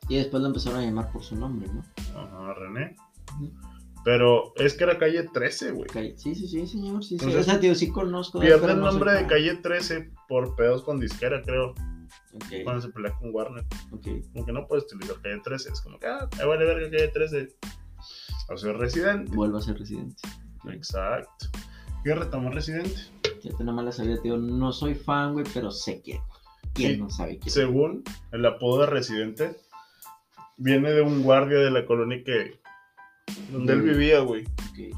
Y 0.08 0.16
después 0.16 0.40
lo 0.40 0.48
empezaron 0.48 0.80
a 0.80 0.82
llamar 0.82 1.12
por 1.12 1.22
su 1.22 1.36
nombre, 1.36 1.68
¿no? 1.68 1.84
Ajá, 2.18 2.54
René. 2.54 2.96
Pero 4.04 4.54
es 4.56 4.74
que 4.74 4.84
era 4.84 4.98
calle 4.98 5.24
13, 5.32 5.72
güey. 5.72 5.88
Sí, 6.16 6.34
sí, 6.34 6.48
sí, 6.48 6.66
señor. 6.66 7.02
Sí, 7.04 7.10
sí. 7.10 7.14
Entonces, 7.16 7.40
o 7.42 7.44
sea, 7.44 7.60
tío, 7.60 7.74
sí 7.74 7.90
conozco. 7.90 8.40
Pierde 8.40 8.72
el 8.72 8.80
nombre 8.80 9.12
de 9.12 9.26
calle 9.26 9.56
13 9.56 10.10
por 10.28 10.56
pedos 10.56 10.82
con 10.82 10.98
disquera, 10.98 11.42
creo. 11.42 11.74
Cuando 12.64 12.80
se 12.82 12.88
pelea 12.90 13.12
con 13.18 13.34
Warner. 13.34 13.64
ok. 13.92 14.06
Como 14.32 14.46
que 14.46 14.52
no 14.52 14.66
puedes 14.66 14.84
utilizar 14.84 15.20
calle 15.22 15.40
13. 15.42 15.72
Es 15.72 15.80
como 15.80 15.98
que, 15.98 16.06
ah, 16.06 16.28
me 16.38 16.44
vale 16.44 16.64
verga 16.64 16.90
calle 16.90 17.08
13. 17.08 17.56
O 18.48 18.56
sea, 18.56 18.72
Residente. 18.72 19.32
Vuelvo 19.34 19.58
a 19.58 19.62
ser 19.62 19.78
residente. 19.78 20.16
Exacto. 20.72 21.46
¿Qué 22.04 22.14
retomó 22.14 22.50
Residente? 22.50 22.94
Ya 23.42 23.56
tengo 23.56 23.72
mala 23.72 23.92
salida, 23.92 24.20
tío. 24.22 24.36
No 24.36 24.72
soy 24.72 24.94
fan, 24.94 25.32
güey, 25.34 25.44
pero 25.52 25.70
sé 25.70 26.00
quién. 26.02 26.20
¿Quién 26.74 26.92
Sí, 26.94 27.00
no 27.00 27.10
sabe 27.10 27.38
quién? 27.38 27.50
Según 27.52 28.04
el 28.32 28.46
apodo 28.46 28.80
de 28.82 28.86
Residente, 28.86 29.56
viene 30.56 30.92
de 30.92 31.02
un 31.02 31.22
guardia 31.22 31.58
de 31.58 31.70
la 31.70 31.84
colonia 31.86 32.22
que. 32.24 32.58
donde 33.52 33.72
él 33.74 33.82
Mm. 33.82 33.84
vivía, 33.84 34.20
güey. 34.20 34.44
Ok. 34.44 34.96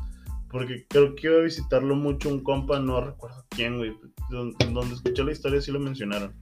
Porque 0.51 0.87
creo 0.89 1.15
que 1.15 1.27
iba 1.29 1.37
a 1.39 1.43
visitarlo 1.43 1.95
mucho 1.97 2.29
un 2.29 2.43
compa, 2.43 2.79
no 2.79 3.01
recuerdo 3.01 3.45
quién, 3.51 3.79
güey. 3.79 3.97
Don- 4.31 4.55
Donde 4.73 4.95
escuché 4.95 5.25
la 5.25 5.33
historia 5.33 5.61
sí 5.61 5.71
lo 5.73 5.81
mencionaron. 5.81 6.35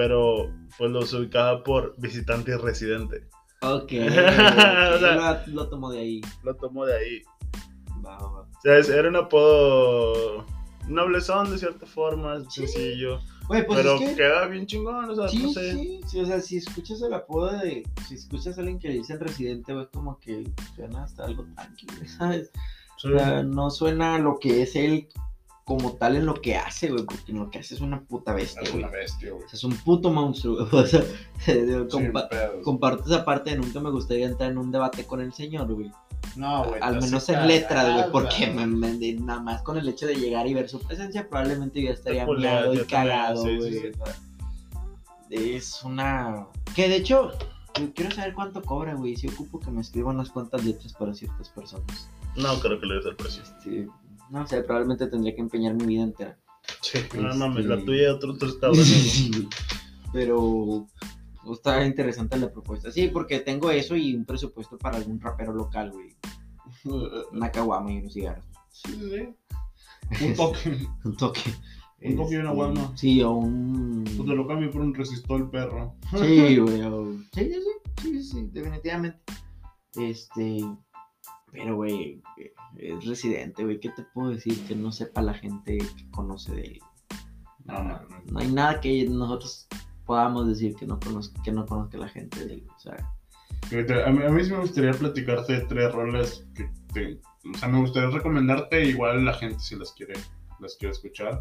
Pero 0.00 0.50
pues 0.78 0.90
los 0.90 1.12
ubicaba 1.12 1.62
por 1.62 1.94
visitante 1.98 2.52
y 2.52 2.54
residente. 2.54 3.28
Ok. 3.60 3.68
O 3.70 3.74
ok, 3.74 4.98
sea- 4.98 5.44
lo, 5.46 5.52
lo 5.52 5.68
tomo 5.68 5.90
de 5.90 5.98
ahí. 5.98 6.20
Lo 6.42 6.56
tomo 6.56 6.86
de 6.86 6.96
ahí. 6.96 7.22
Va, 8.02 8.16
va, 8.16 8.32
va. 8.32 8.40
O 8.40 8.60
sea, 8.62 8.78
era 8.78 9.10
un 9.10 9.16
apodo 9.16 10.46
noblezón 10.88 11.50
de 11.50 11.58
cierta 11.58 11.84
forma, 11.84 12.40
sencillo. 12.48 13.20
Güey, 13.46 13.66
pues 13.66 13.78
pero 13.80 13.96
es 13.96 14.08
que... 14.08 14.16
queda 14.16 14.46
bien 14.46 14.64
chingón, 14.64 15.10
o 15.10 15.14
sea, 15.14 15.28
Sí, 15.28 15.42
no 15.42 15.50
sé. 15.50 15.72
sí, 15.74 16.00
sí, 16.06 16.20
o 16.20 16.24
sea, 16.24 16.40
si 16.40 16.56
escuchas 16.56 17.02
el 17.02 17.12
apodo 17.12 17.52
de, 17.58 17.82
si 18.08 18.14
escuchas 18.14 18.56
a 18.56 18.60
alguien 18.62 18.78
que 18.78 18.88
le 18.88 18.94
dicen 18.94 19.20
residente, 19.20 19.74
güey, 19.74 19.86
como 19.92 20.18
que 20.18 20.50
suena 20.74 21.04
hasta 21.04 21.26
algo 21.26 21.44
tranquilo, 21.54 21.92
¿sabes? 22.18 22.50
Sí. 22.96 23.08
O 23.12 23.18
sea, 23.18 23.42
no 23.42 23.68
suena 23.70 24.18
lo 24.18 24.38
que 24.38 24.62
es 24.62 24.74
él 24.76 25.08
como 25.70 25.92
tal 25.92 26.16
en 26.16 26.26
lo 26.26 26.34
que 26.34 26.56
hace, 26.56 26.90
güey, 26.90 27.04
porque 27.04 27.30
en 27.30 27.38
lo 27.38 27.48
que 27.48 27.60
hace 27.60 27.76
es 27.76 27.80
una 27.80 28.00
puta 28.00 28.32
bestia, 28.32 28.60
Es 28.62 28.74
una 28.74 28.88
bestia, 28.88 29.30
güey. 29.30 29.44
O 29.44 29.48
sea, 29.48 29.56
es 29.56 29.62
un 29.62 29.76
puto 29.76 30.10
monstruo, 30.10 30.66
güey. 30.68 30.82
O 30.82 30.86
sea, 30.86 31.00
compa- 31.88 32.28
pedos. 32.28 32.64
comparto 32.64 33.04
esa 33.04 33.24
parte 33.24 33.50
de 33.50 33.56
nunca 33.58 33.78
me 33.78 33.90
gustaría 33.90 34.26
entrar 34.26 34.50
en 34.50 34.58
un 34.58 34.72
debate 34.72 35.06
con 35.06 35.20
el 35.20 35.32
señor, 35.32 35.72
güey. 35.72 35.92
No, 36.34 36.64
güey. 36.64 36.80
Al 36.82 37.00
menos 37.00 37.28
en 37.28 37.46
letras, 37.46 37.94
güey, 37.94 38.10
porque 38.10 38.48
me- 38.48 38.66
me- 38.66 39.12
nada 39.20 39.40
más 39.40 39.62
con 39.62 39.76
el 39.78 39.88
hecho 39.88 40.06
de 40.08 40.16
llegar 40.16 40.48
y 40.48 40.54
ver 40.54 40.68
su 40.68 40.80
presencia, 40.80 41.28
probablemente 41.28 41.80
yo 41.80 41.92
estaría 41.92 42.26
miado 42.26 42.74
y 42.74 42.78
cagado, 42.80 43.44
sí, 43.44 43.56
güey. 43.56 43.72
sí, 43.72 43.80
sí. 43.80 43.90
sea, 43.94 45.40
Es 45.56 45.82
una. 45.84 46.46
Que 46.74 46.88
de 46.88 46.96
hecho, 46.96 47.30
yo 47.78 47.94
quiero 47.94 48.10
saber 48.10 48.34
cuánto 48.34 48.60
cobra, 48.62 48.94
güey. 48.94 49.14
Si 49.16 49.28
ocupo 49.28 49.60
que 49.60 49.70
me 49.70 49.82
escriba 49.82 50.10
unas 50.10 50.30
cuantas 50.30 50.64
letras 50.64 50.92
para 50.94 51.14
ciertas 51.14 51.48
personas. 51.50 52.08
No 52.36 52.58
creo 52.60 52.80
que 52.80 52.86
le 52.86 52.94
des 52.96 53.06
el 53.06 53.14
precio. 53.16 53.42
Este, 53.44 53.88
no 54.30 54.46
sé, 54.46 54.62
probablemente 54.62 55.06
tendría 55.06 55.34
que 55.34 55.40
empeñar 55.40 55.74
mi 55.74 55.86
vida 55.86 56.02
entera. 56.02 56.38
Sí, 56.82 56.98
no 57.14 57.28
Este- 57.30 57.38
mames, 57.38 57.64
la 57.66 57.78
tuya 57.84 58.02
y 58.02 58.06
otros. 58.06 58.38
Pero 60.12 60.86
está 61.52 61.84
interesante 61.86 62.36
la 62.38 62.50
propuesta. 62.52 62.90
Sí, 62.90 63.08
porque 63.08 63.40
tengo 63.40 63.70
eso 63.70 63.96
y 63.96 64.14
un 64.14 64.24
presupuesto 64.24 64.76
para 64.78 64.96
algún 64.96 65.20
rapero 65.20 65.52
local, 65.52 65.92
güey. 65.92 66.16
Una 67.32 67.50
caguama 67.50 67.92
y 67.92 67.98
unos 67.98 68.12
cigarros. 68.14 68.44
Sí, 68.72 68.92
sí, 68.92 69.10
sí. 69.10 69.28
Un 70.26 70.34
toque. 70.34 70.86
Un 71.04 71.16
toque. 71.16 71.40
Un 72.02 72.16
toque 72.16 72.34
y 72.34 72.36
una 72.38 72.48
Este, 72.50 72.54
guama. 72.56 72.92
Sí, 72.96 73.22
o 73.22 73.30
un. 73.32 74.04
Pues 74.04 74.16
te 74.28 74.34
lo 74.34 74.46
cambio 74.46 74.70
por 74.70 74.80
un 74.80 74.94
resistor 74.94 75.50
perro. 75.50 75.94
Sí, 76.18 76.56
güey. 76.58 76.80
o- 76.82 77.12
Sí, 77.32 77.44
sí, 77.44 77.54
sí, 77.54 78.02
sí, 78.02 78.22
sí, 78.24 78.48
definitivamente. 78.52 79.18
Este. 79.96 80.64
Pero, 81.52 81.76
güey, 81.76 82.22
es 82.78 83.04
residente, 83.04 83.64
güey. 83.64 83.80
¿Qué 83.80 83.90
te 83.90 84.02
puedo 84.02 84.30
decir 84.30 84.66
que 84.66 84.74
no 84.74 84.92
sepa 84.92 85.22
la 85.22 85.34
gente 85.34 85.78
que 85.78 86.10
conoce 86.10 86.54
de 86.54 86.62
él? 86.62 86.78
No, 87.64 87.82
no, 87.82 88.00
no. 88.00 88.22
No 88.32 88.40
hay 88.40 88.50
nada 88.50 88.80
que 88.80 89.06
nosotros 89.08 89.68
podamos 90.06 90.48
decir 90.48 90.74
que 90.74 90.86
no 90.86 90.98
conozca, 90.98 91.40
que 91.42 91.52
no 91.52 91.66
conozca 91.66 91.98
la 91.98 92.08
gente 92.08 92.44
de 92.44 92.54
él. 92.54 92.66
O 92.74 92.80
sea, 92.80 92.96
A 94.06 94.10
mí, 94.10 94.24
a 94.24 94.30
mí 94.30 94.44
sí 94.44 94.50
me 94.50 94.60
gustaría 94.60 94.92
platicarte 94.92 95.52
de 95.52 95.60
tres 95.66 95.92
roles 95.92 96.46
que 96.54 96.70
te, 96.92 97.20
o 97.54 97.58
sea, 97.58 97.68
me 97.68 97.80
gustaría 97.80 98.10
recomendarte 98.10 98.84
igual 98.84 99.24
la 99.24 99.34
gente 99.34 99.60
si 99.60 99.76
las 99.76 99.92
quiere, 99.92 100.14
las 100.60 100.76
quiere 100.76 100.92
escuchar. 100.92 101.40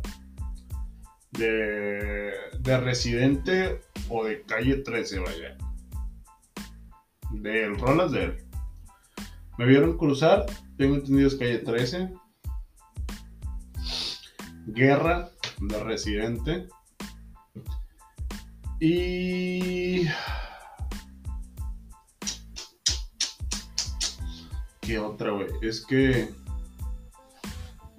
De, 1.31 2.31
de 2.59 2.77
Residente 2.79 3.81
o 4.09 4.23
de 4.23 4.41
Calle 4.43 4.77
13, 4.77 5.19
vaya. 5.19 5.57
De 7.31 7.69
rolas 7.69 8.11
de 8.11 8.23
él. 8.23 8.37
Me 9.57 9.65
vieron 9.65 9.97
cruzar, 9.97 10.45
tengo 10.79 10.95
entendido 10.95 11.27
es 11.27 11.35
Calle 11.35 11.57
13. 11.57 12.09
Guerra 14.67 15.29
de 15.59 15.83
Residente. 15.83 16.69
Y 18.79 20.07
¿Qué 24.79 24.97
otra, 24.97 25.31
güey? 25.31 25.47
Es 25.61 25.85
que. 25.85 26.33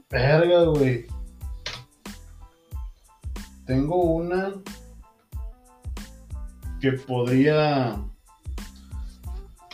Verga, 0.08 0.64
güey. 0.64 1.06
Tengo 3.66 3.96
una. 4.04 4.54
Que 6.80 6.92
podría. 6.92 8.02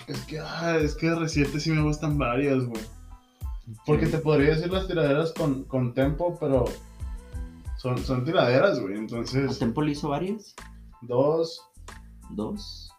Es 0.09 0.21
que, 0.23 0.41
ah, 0.41 0.77
es 0.83 0.97
que 0.97 1.07
de 1.07 1.15
reciente 1.15 1.61
sí 1.61 1.71
me 1.71 1.83
gustan 1.83 2.19
varias, 2.19 2.65
güey. 2.65 2.96
Porque 3.85 4.07
te 4.07 4.19
podría 4.19 4.51
decir 4.55 4.71
las 4.73 4.87
tiraderas 4.87 5.33
con, 5.33 5.65
con 5.65 5.93
tempo, 5.95 6.37
pero. 6.41 6.65
Son, 7.79 7.99
son 7.99 8.25
tiraderas, 8.25 8.81
güey. 8.81 8.95
¿A 8.95 8.99
Entonces, 8.99 9.59
Tempo 9.59 9.83
le 9.83 9.93
hizo 9.93 10.09
varias? 10.09 10.55
dos 11.03 11.63
Dos. 12.31 12.91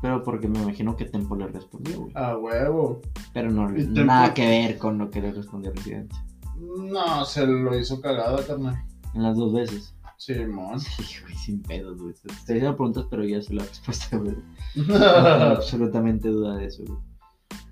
Pero 0.00 0.22
porque 0.22 0.48
me 0.48 0.60
imagino 0.60 0.96
que 0.96 1.04
Tempo 1.04 1.36
le 1.36 1.46
respondió, 1.48 2.00
güey. 2.02 2.12
a 2.16 2.36
huevo. 2.36 3.00
Pero 3.32 3.50
no, 3.50 3.68
Tempo- 3.72 4.00
nada 4.04 4.34
que 4.34 4.46
ver 4.46 4.78
con 4.78 4.98
lo 4.98 5.10
que 5.10 5.20
le 5.20 5.32
respondió 5.32 5.72
Residente. 5.72 6.14
No, 6.58 7.24
se 7.24 7.46
lo 7.46 7.76
hizo 7.78 8.00
cagada, 8.00 8.44
carnal. 8.46 8.76
En 9.14 9.22
las 9.22 9.36
dos 9.36 9.52
veces. 9.52 9.94
Simón. 10.16 10.78
Sí, 10.80 11.02
güey, 11.22 11.34
sin 11.36 11.62
pedos, 11.62 12.00
güey. 12.00 12.14
Te 12.14 12.32
haciendo 12.54 12.76
preguntas, 12.76 13.06
pero 13.10 13.24
ya 13.24 13.42
sé 13.42 13.54
la 13.54 13.64
respuesta, 13.64 14.16
güey. 14.16 14.36
No 14.76 14.86
tengo 14.86 15.06
absolutamente 15.06 16.28
duda 16.28 16.56
de 16.56 16.66
eso, 16.66 16.84
güey. 16.86 16.98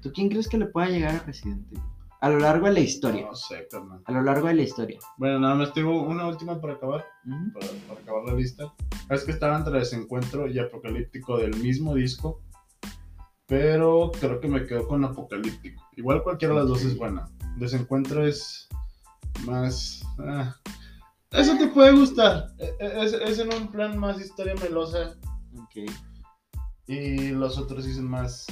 ¿Tú 0.03 0.13
quién 0.13 0.29
crees 0.29 0.49
que 0.49 0.59
le 0.59 0.67
pueda 0.67 0.89
llegar 0.89 1.15
a 1.17 1.19
Residente? 1.21 1.77
A 2.23 2.29
lo 2.29 2.39
largo 2.39 2.67
de 2.67 2.73
la 2.73 2.81
historia. 2.81 3.27
No 3.27 3.35
sé, 3.35 3.67
carnal. 3.71 4.03
A 4.05 4.13
lo 4.13 4.23
largo 4.23 4.49
de 4.49 4.55
la 4.55 4.63
historia. 4.63 4.99
Bueno, 5.17 5.39
nada 5.41 5.55
más 5.55 5.73
tengo 5.73 6.03
una 6.03 6.27
última 6.27 6.61
para 6.61 6.75
acabar, 6.75 7.07
para, 7.55 7.67
para 7.89 8.01
acabar 8.01 8.25
la 8.27 8.35
lista. 8.35 8.75
Es 9.09 9.25
que 9.25 9.33
estaba 9.33 9.57
entre 9.57 9.79
Desencuentro 9.79 10.47
y 10.47 10.59
Apocalíptico 10.59 11.39
del 11.39 11.57
mismo 11.57 11.95
disco, 11.95 12.43
pero 13.47 14.13
creo 14.21 14.39
que 14.41 14.49
me 14.49 14.67
quedo 14.67 14.87
con 14.87 15.05
Apocalíptico. 15.05 15.83
Igual 15.97 16.23
cualquiera 16.23 16.55
de 16.55 16.61
las 16.61 16.69
dos 16.69 16.83
es 16.85 16.97
buena. 16.97 17.27
Desencuentro 17.57 18.25
es 18.27 18.69
más... 19.47 20.03
ah, 20.19 20.55
Eso 21.31 21.57
te 21.57 21.69
puede 21.69 21.93
gustar. 21.93 22.49
E- 22.59 22.75
e- 22.81 23.03
Es, 23.05 23.13
es 23.15 23.39
en 23.39 23.53
un 23.55 23.69
plan 23.73 23.99
más 23.99 24.21
historia 24.21 24.55
melosa 24.57 25.17
Ok. 25.59 25.91
y 26.87 27.31
los 27.31 27.57
otros 27.59 27.87
dicen 27.87 28.05
más... 28.05 28.47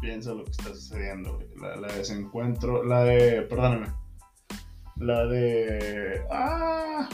Piensa 0.00 0.32
lo 0.34 0.44
que 0.44 0.50
está 0.52 0.74
sucediendo. 0.74 1.34
güey. 1.34 1.48
La, 1.60 1.76
la 1.76 1.88
de 1.88 1.98
Desencuentro, 1.98 2.82
la 2.84 3.04
de... 3.04 3.42
Perdóname. 3.42 3.88
La 4.96 5.26
de... 5.26 6.22
¡Ah! 6.30 7.08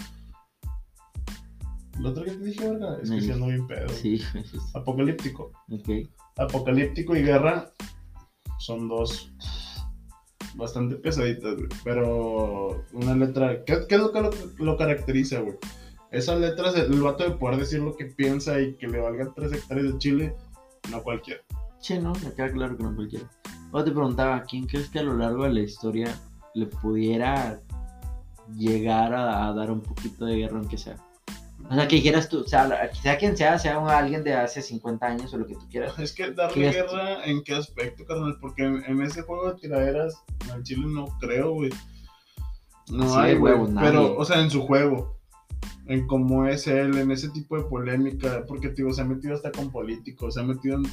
La 2.01 2.11
otra 2.11 2.25
que 2.25 2.33
te 2.33 2.45
dije, 2.45 2.69
verga, 2.69 2.99
es 3.03 3.11
que 3.11 3.21
Sí. 3.21 3.27
sí 3.27 3.33
ando 3.33 3.47
bien 3.47 3.67
pedo. 3.67 3.89
Sí, 3.89 4.23
pues, 4.33 4.53
Apocalíptico. 4.75 5.53
Ok. 5.71 5.89
Apocalíptico 6.37 7.17
y 7.17 7.23
guerra 7.23 7.73
son 8.59 8.89
dos 8.89 9.33
bastante 10.57 10.97
pesaditas, 10.97 11.55
güey. 11.57 11.69
Pero 11.85 12.85
una 12.93 13.15
letra. 13.15 13.65
¿Qué, 13.65 13.79
qué 13.89 13.95
es 13.95 14.01
lo 14.01 14.13
que 14.13 14.21
lo, 14.21 14.31
lo 14.59 14.77
caracteriza, 14.77 15.41
güey? 15.41 15.57
Esas 16.11 16.39
letras, 16.39 16.77
el 16.77 17.01
vato 17.01 17.25
de 17.25 17.31
poder 17.37 17.59
decir 17.59 17.81
lo 17.81 17.97
que 17.97 18.07
piensa 18.07 18.61
y 18.61 18.75
que 18.77 18.87
le 18.89 19.01
valgan 19.01 19.33
tres 19.35 19.53
hectáreas 19.53 19.93
de 19.93 19.99
chile, 19.99 20.35
no 20.91 21.03
cualquiera. 21.03 21.41
Che, 21.81 22.01
no, 22.01 22.13
me 22.25 22.33
queda 22.33 22.51
claro 22.53 22.77
que 22.77 22.83
no 22.83 22.95
cualquiera. 22.95 23.29
Ahora 23.73 23.85
te 23.85 23.91
preguntaba, 23.93 24.43
¿quién 24.45 24.67
crees 24.67 24.89
que 24.89 24.99
a 25.01 25.03
lo 25.03 25.17
largo 25.17 25.45
de 25.45 25.53
la 25.53 25.61
historia 25.61 26.15
le 26.55 26.67
pudiera 26.67 27.61
llegar 28.57 29.13
a, 29.15 29.47
a 29.49 29.53
dar 29.53 29.71
un 29.71 29.81
poquito 29.83 30.25
de 30.25 30.37
guerra, 30.37 30.59
aunque 30.59 30.79
sea? 30.79 30.97
O 31.69 31.75
sea, 31.75 31.89
que 31.89 31.97
dijeras 31.97 32.29
tú, 32.29 32.41
o 32.41 32.47
sea, 32.47 32.91
sea 32.95 33.19
quien 33.19 33.37
sea, 33.37 33.59
sea 33.59 33.79
un- 33.79 33.89
alguien 33.91 34.23
de 34.23 34.35
hace 34.35 34.63
50 34.63 35.05
años 35.07 35.35
o 35.35 35.39
lo 35.39 35.47
que 35.47 35.55
tú 35.55 35.67
quieras. 35.69 35.99
Es 35.99 36.13
que 36.13 36.31
darle 36.31 36.55
guerra, 36.73 37.25
¿en 37.25 37.43
qué 37.43 37.55
aspecto, 37.55 38.05
carnal? 38.05 38.37
Porque 38.41 38.63
en, 38.65 38.85
en 38.85 39.03
ese 39.03 39.23
juego 39.23 39.53
de 39.53 39.59
tiraderas, 39.61 40.23
al 40.53 40.63
Chile 40.63 40.87
no 40.87 41.07
creo, 41.19 41.53
güey. 41.55 41.71
No 42.89 43.17
hay, 43.19 43.35
güey. 43.37 43.55
Pero, 43.81 44.17
o 44.17 44.25
sea, 44.25 44.41
en 44.41 44.51
su 44.51 44.63
juego. 44.63 45.16
En 45.89 46.07
cómo 46.09 46.47
es 46.47 46.67
él, 46.67 46.97
en 46.99 47.11
ese 47.13 47.29
tipo 47.31 47.57
de 47.57 47.65
polémica. 47.65 48.45
Porque, 48.49 48.71
tío, 48.71 48.93
se 48.93 49.03
ha 49.03 49.05
metido 49.05 49.35
hasta 49.35 49.53
con 49.53 49.71
políticos, 49.71 50.35
se 50.35 50.41
ha 50.41 50.43
metido 50.43 50.77
en, 50.79 50.85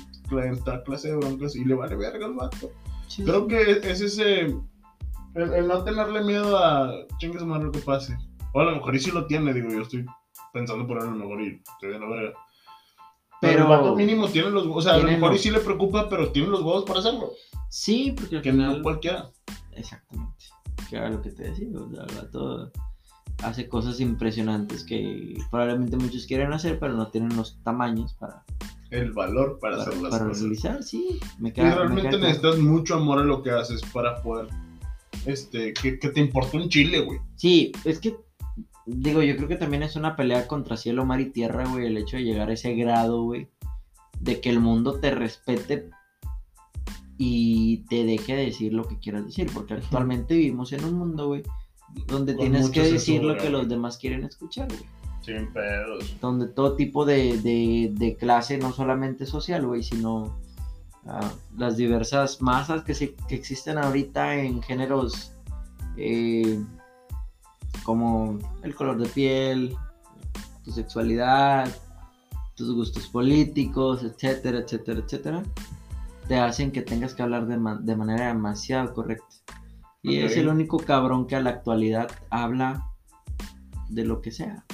en 0.44 0.64
tal 0.64 0.84
clase 0.84 1.10
de 1.10 1.16
broncas 1.18 1.56
y 1.56 1.66
le 1.66 1.74
vale 1.74 1.96
verga 1.96 2.26
al 2.28 2.34
vato. 2.36 2.72
Sí, 3.08 3.24
Creo 3.24 3.48
que 3.48 3.72
es 3.72 4.02
ese. 4.02 4.42
El, 5.36 5.54
el 5.54 5.68
no 5.68 5.84
tenerle 5.84 6.24
miedo 6.24 6.58
a 6.64 6.92
chingues 7.18 7.44
más 7.44 7.62
lo 7.64 7.72
que 7.72 7.80
pase. 7.80 8.16
O 8.54 8.60
a 8.60 8.66
lo 8.66 8.76
mejor 8.76 8.96
y 8.96 9.00
sí 9.00 9.10
lo 9.12 9.26
tiene, 9.26 9.52
digo, 9.54 9.70
yo 9.70 9.82
estoy 9.82 10.06
pensando 10.54 10.86
por 10.86 10.98
él 10.98 11.04
a 11.04 11.12
lo 11.12 11.16
mejor 11.18 11.42
y 11.42 11.60
estoy 11.74 11.90
de 11.94 12.00
la 12.00 12.08
verga. 12.08 12.34
Pero, 13.42 13.68
Pero- 13.68 13.90
el 13.90 13.96
mínimo 13.96 14.28
tiene 14.30 14.52
los 14.52 14.66
O 14.68 14.80
sea, 14.82 14.94
a 14.94 14.98
lo 15.00 15.04
mejor 15.06 15.34
y 15.34 15.40
sí 15.40 15.50
le 15.50 15.60
preocupa, 15.60 16.08
pero 16.08 16.32
tiene 16.32 16.50
los 16.50 16.62
huevos 16.62 16.86
para 16.86 17.00
hacerlo. 17.00 17.32
Sí, 17.70 18.14
porque 18.16 18.36
al 18.38 18.42
Que 18.44 18.52
final... 18.52 18.78
no 18.78 18.84
cualquiera. 18.84 19.32
Exactamente. 19.72 20.46
Que 20.90 20.96
era 20.98 21.10
lo 21.10 21.22
que 21.22 21.32
te 21.32 21.44
decía, 21.50 21.68
o 21.76 21.90
sea, 21.90 22.04
el 22.04 22.16
vato 22.16 22.72
hace 23.44 23.68
cosas 23.68 24.00
impresionantes 24.00 24.84
que 24.84 25.38
probablemente 25.52 25.98
muchos 25.98 26.26
quieren 26.26 26.54
hacer, 26.54 26.80
pero 26.80 26.94
no 26.94 27.08
tienen 27.08 27.36
los 27.36 27.58
tamaños 27.64 28.14
para, 28.14 28.44
El 28.90 29.12
valor 29.12 29.60
para, 29.60 29.78
para, 29.78 29.90
hacer 29.90 30.02
las 30.02 30.12
para 30.12 30.26
cosas. 30.26 30.42
realizar, 30.42 30.84
sí. 30.84 31.20
Me 31.40 31.50
Y 31.50 31.52
queda, 31.52 31.70
me 31.70 31.76
realmente 31.76 32.18
necesitas 32.18 32.58
mucho 32.60 32.96
amor 32.96 33.20
a 33.20 33.24
lo 33.24 33.44
que 33.44 33.52
haces 33.52 33.82
para 33.94 34.22
poder. 34.22 34.48
Este, 35.26 35.74
que, 35.74 36.00
que 36.00 36.10
te 36.10 36.20
importe 36.20 36.58
un 36.58 36.70
chile, 36.70 37.00
güey. 37.02 37.20
Sí, 37.36 37.72
es 37.86 38.00
que, 38.00 38.18
digo, 38.86 39.22
yo 39.22 39.36
creo 39.38 39.48
que 39.48 39.56
también 39.56 39.84
es 39.84 39.96
una 39.96 40.16
pelea 40.16 40.48
contra 40.48 40.78
cielo, 40.78 41.06
mar 41.06 41.22
y 41.22 41.30
tierra, 41.30 41.66
güey, 41.68 41.88
el 41.88 41.98
hecho 41.98 42.18
de 42.18 42.24
llegar 42.24 42.50
a 42.50 42.54
ese 42.54 42.74
grado, 42.76 43.24
güey, 43.24 43.48
de 44.20 44.42
que 44.42 44.50
el 44.50 44.60
mundo 44.60 45.00
te 45.00 45.12
respete 45.12 45.90
y 47.18 47.86
te 47.90 48.04
deje 48.04 48.36
decir 48.36 48.74
lo 48.74 48.88
que 48.88 49.00
quieras 49.00 49.26
decir, 49.26 49.50
porque 49.54 49.76
actualmente 49.76 50.36
vivimos 50.36 50.74
en 50.74 50.84
un 50.84 50.96
mundo, 50.96 51.28
güey, 51.28 51.44
donde 52.08 52.34
tienes 52.34 52.70
que 52.70 52.82
decir 52.94 53.24
lo 53.24 53.34
que 53.38 53.50
los 53.50 53.70
demás 53.70 53.98
quieren 53.98 54.24
escuchar, 54.24 54.68
güey. 54.68 54.84
Sin 55.22 55.54
pedos. 55.54 56.16
donde 56.20 56.48
todo 56.48 56.76
tipo 56.76 57.06
de, 57.06 57.38
de- 57.40 57.92
de 57.94 58.16
clase, 58.18 58.58
no 58.58 58.74
solamente 58.74 59.26
social, 59.26 59.66
güey, 59.66 59.82
sino 59.82 60.38
ah, 61.06 61.32
las 61.58 61.78
diversas 61.78 62.42
masas 62.42 62.84
que, 62.84 62.94
se- 62.94 63.16
que 63.30 63.36
existen 63.36 63.78
ahorita 63.78 64.36
en 64.36 64.62
géneros 64.62 65.32
eh, 65.96 66.60
como 67.84 68.38
el 68.64 68.76
color 68.76 68.98
de 68.98 69.08
piel, 69.08 69.76
tu 70.66 70.72
sexualidad, 70.72 71.74
tus 72.56 72.74
gustos 72.74 73.08
políticos, 73.08 74.04
etcétera, 74.04 74.60
etcétera, 74.60 75.00
etcétera, 75.00 75.44
te 76.28 76.38
hacen 76.38 76.72
que 76.72 76.82
tengas 76.82 77.14
que 77.14 77.24
hablar 77.24 77.48
de, 77.48 77.58
ma- 77.58 77.80
de 77.82 77.96
manera 77.96 78.28
demasiado 78.28 78.94
correcta. 78.94 79.26
Y 80.04 80.18
es 80.18 80.36
el 80.36 80.50
único 80.50 80.78
cabrón 80.78 81.28
que 81.28 81.38
a 81.38 81.42
la 81.42 81.50
actualidad 81.50 82.12
habla 82.30 82.92
de 83.90 84.04
lo 84.04 84.22
que 84.22 84.32
sea. 84.32 84.66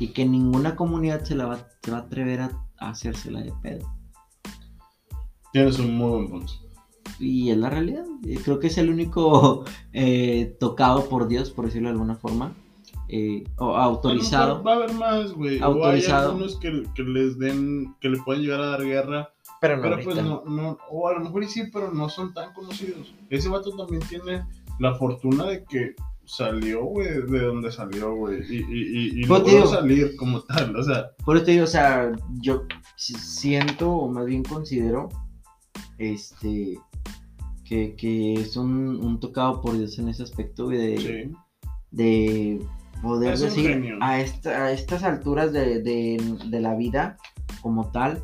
Y 0.00 0.08
que 0.08 0.24
ninguna 0.24 0.76
comunidad 0.76 1.24
se, 1.24 1.34
la 1.34 1.46
va, 1.46 1.68
se 1.82 1.90
va 1.90 1.98
a 1.98 2.00
atrever 2.00 2.40
a, 2.40 2.66
a 2.78 2.90
hacérsela 2.90 3.42
de 3.42 3.52
pedo. 3.62 3.86
Tienes 5.52 5.78
un 5.78 5.96
muy 5.96 6.10
buen 6.10 6.28
punto. 6.30 6.52
Y 7.18 7.50
es 7.50 7.56
la 7.58 7.70
realidad. 7.70 8.04
Creo 8.44 8.58
que 8.58 8.66
es 8.68 8.78
el 8.78 8.90
único 8.90 9.64
eh, 9.92 10.56
tocado 10.58 11.08
por 11.08 11.28
Dios, 11.28 11.50
por 11.50 11.66
decirlo 11.66 11.88
de 11.88 11.92
alguna 11.92 12.16
forma. 12.16 12.54
Eh, 13.08 13.44
o 13.58 13.76
autorizado. 13.76 14.62
Va 14.62 14.72
a 14.72 14.76
haber 14.76 14.92
más, 14.94 15.32
güey. 15.32 15.58
O 15.60 15.64
hay 15.66 15.72
Autorizado. 15.72 16.30
algunos 16.30 16.56
que, 16.58 16.82
que 16.94 17.02
les 17.02 17.38
den, 17.38 17.94
que 18.00 18.08
le 18.08 18.18
pueden 18.18 18.42
llegar 18.42 18.60
a 18.60 18.66
dar 18.66 18.82
guerra. 18.84 19.30
Pero 19.60 19.76
no, 19.76 19.82
Pero 19.82 20.00
pues 20.04 20.16
no, 20.16 20.42
no, 20.44 20.76
o 20.90 21.08
a 21.08 21.14
lo 21.14 21.20
mejor 21.20 21.42
y 21.42 21.46
sí, 21.46 21.64
pero 21.72 21.90
no 21.92 22.08
son 22.08 22.34
tan 22.34 22.52
conocidos. 22.52 23.14
Ese 23.30 23.48
vato 23.48 23.70
también 23.76 24.02
tiene 24.08 24.44
la 24.80 24.94
fortuna 24.94 25.44
de 25.46 25.64
que 25.64 25.94
salió, 26.24 26.84
güey, 26.84 27.06
de 27.26 27.40
donde 27.40 27.70
salió, 27.72 28.14
güey. 28.16 28.40
Y, 28.50 28.56
y, 28.56 28.60
y, 28.60 29.20
y 29.20 29.24
logró 29.24 29.44
tío. 29.44 29.66
salir 29.66 30.14
como 30.16 30.42
tal, 30.42 30.76
o 30.76 30.82
sea. 30.82 31.10
Por 31.24 31.36
eso 31.36 31.46
te 31.46 31.52
digo, 31.52 31.64
o 31.64 31.68
sea, 31.68 32.12
yo 32.40 32.64
si- 32.96 33.14
siento, 33.14 33.90
o 33.90 34.08
más 34.10 34.26
bien 34.26 34.42
considero, 34.42 35.08
este, 35.98 36.78
que, 37.64 37.94
que 37.96 38.34
es 38.34 38.56
un, 38.56 38.96
un 39.02 39.20
tocado 39.20 39.60
por 39.60 39.76
Dios 39.78 39.98
en 39.98 40.08
ese 40.08 40.22
aspecto, 40.22 40.64
güey, 40.66 40.78
de, 40.78 40.98
Sí. 40.98 41.36
de 41.92 42.66
poder 43.02 43.34
Es 43.34 43.40
decir 43.40 43.96
a, 44.00 44.20
esta- 44.20 44.64
a 44.64 44.72
estas 44.72 45.02
alturas 45.02 45.52
de, 45.52 45.82
de- 45.82 46.38
de 46.46 46.60
la 46.60 46.74
vida 46.74 47.16
como 47.62 47.90
tal, 47.90 48.22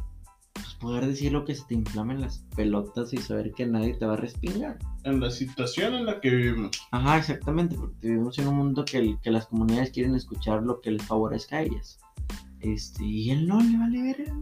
pues 0.55 0.75
poder 0.75 1.07
decir 1.07 1.33
lo 1.33 1.45
que 1.45 1.55
se 1.55 1.65
te 1.65 1.75
inflamen 1.75 2.21
las 2.21 2.45
pelotas 2.57 3.13
y 3.13 3.19
saber 3.19 3.53
que 3.53 3.67
nadie 3.67 3.95
te 3.95 4.07
va 4.07 4.15
a 4.15 4.17
respingar. 4.17 4.79
En 5.05 5.21
la 5.21 5.31
situación 5.31 5.95
en 5.95 6.07
la 6.07 6.21
que 6.21 6.31
vivimos. 6.31 6.71
Ajá, 6.93 7.19
exactamente, 7.19 7.75
porque 7.77 8.09
vivimos 8.09 8.39
en 8.39 8.49
un 8.49 8.57
mundo 8.57 8.85
que, 8.85 9.17
que 9.23 9.31
las 9.31 9.47
comunidades 9.47 9.91
quieren 9.91 10.15
escuchar 10.15 10.63
lo 10.63 10.81
que 10.81 10.93
les 10.93 11.03
favorezca 11.05 11.57
a 11.57 11.63
ellas. 11.63 11.99
Este, 12.61 13.05
y 13.05 13.31
él 13.31 13.49
no 13.49 13.61
le 13.61 13.77
vale 13.77 14.03
ver 14.03 14.33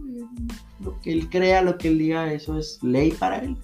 lo 0.83 0.99
que 1.01 1.11
él 1.11 1.27
crea, 1.29 1.63
lo 1.63 1.77
que 1.79 1.87
él 1.87 1.97
diga, 1.97 2.31
eso 2.31 2.57
es 2.59 2.77
ley 2.83 3.11
para 3.11 3.39
él. 3.39 3.57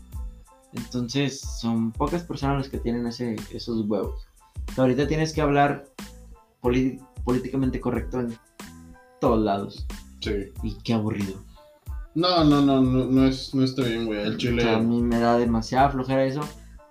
Entonces, 0.74 1.40
son 1.42 1.92
pocas 1.92 2.24
personas 2.24 2.58
las 2.58 2.70
que 2.70 2.80
tienen 2.80 3.06
ese, 3.08 3.36
esos 3.54 3.86
huevos. 3.88 4.28
Ahorita 4.76 5.08
tienes 5.08 5.34
que 5.34 5.42
hablar 5.42 5.86
políticamente 6.62 7.80
correcto 7.80 8.20
en 8.20 8.38
todos 9.20 9.44
lados. 9.44 9.86
Sí. 10.22 10.52
Y 10.64 10.76
qué 10.84 10.94
aburrido. 10.94 11.36
No, 12.16 12.44
no, 12.44 12.62
no, 12.62 12.82
no, 12.82 13.06
no, 13.06 13.26
es, 13.26 13.54
no 13.54 13.64
está 13.64 13.84
bien, 13.84 14.06
güey. 14.08 14.22
El 14.22 14.38
chile. 14.38 14.62
O 14.64 14.66
sea, 14.66 14.78
a 14.78 14.82
mí 14.82 15.02
me 15.02 15.20
da 15.20 15.38
demasiada 15.38 15.90
flojera 15.90 16.26
eso. 16.26 16.42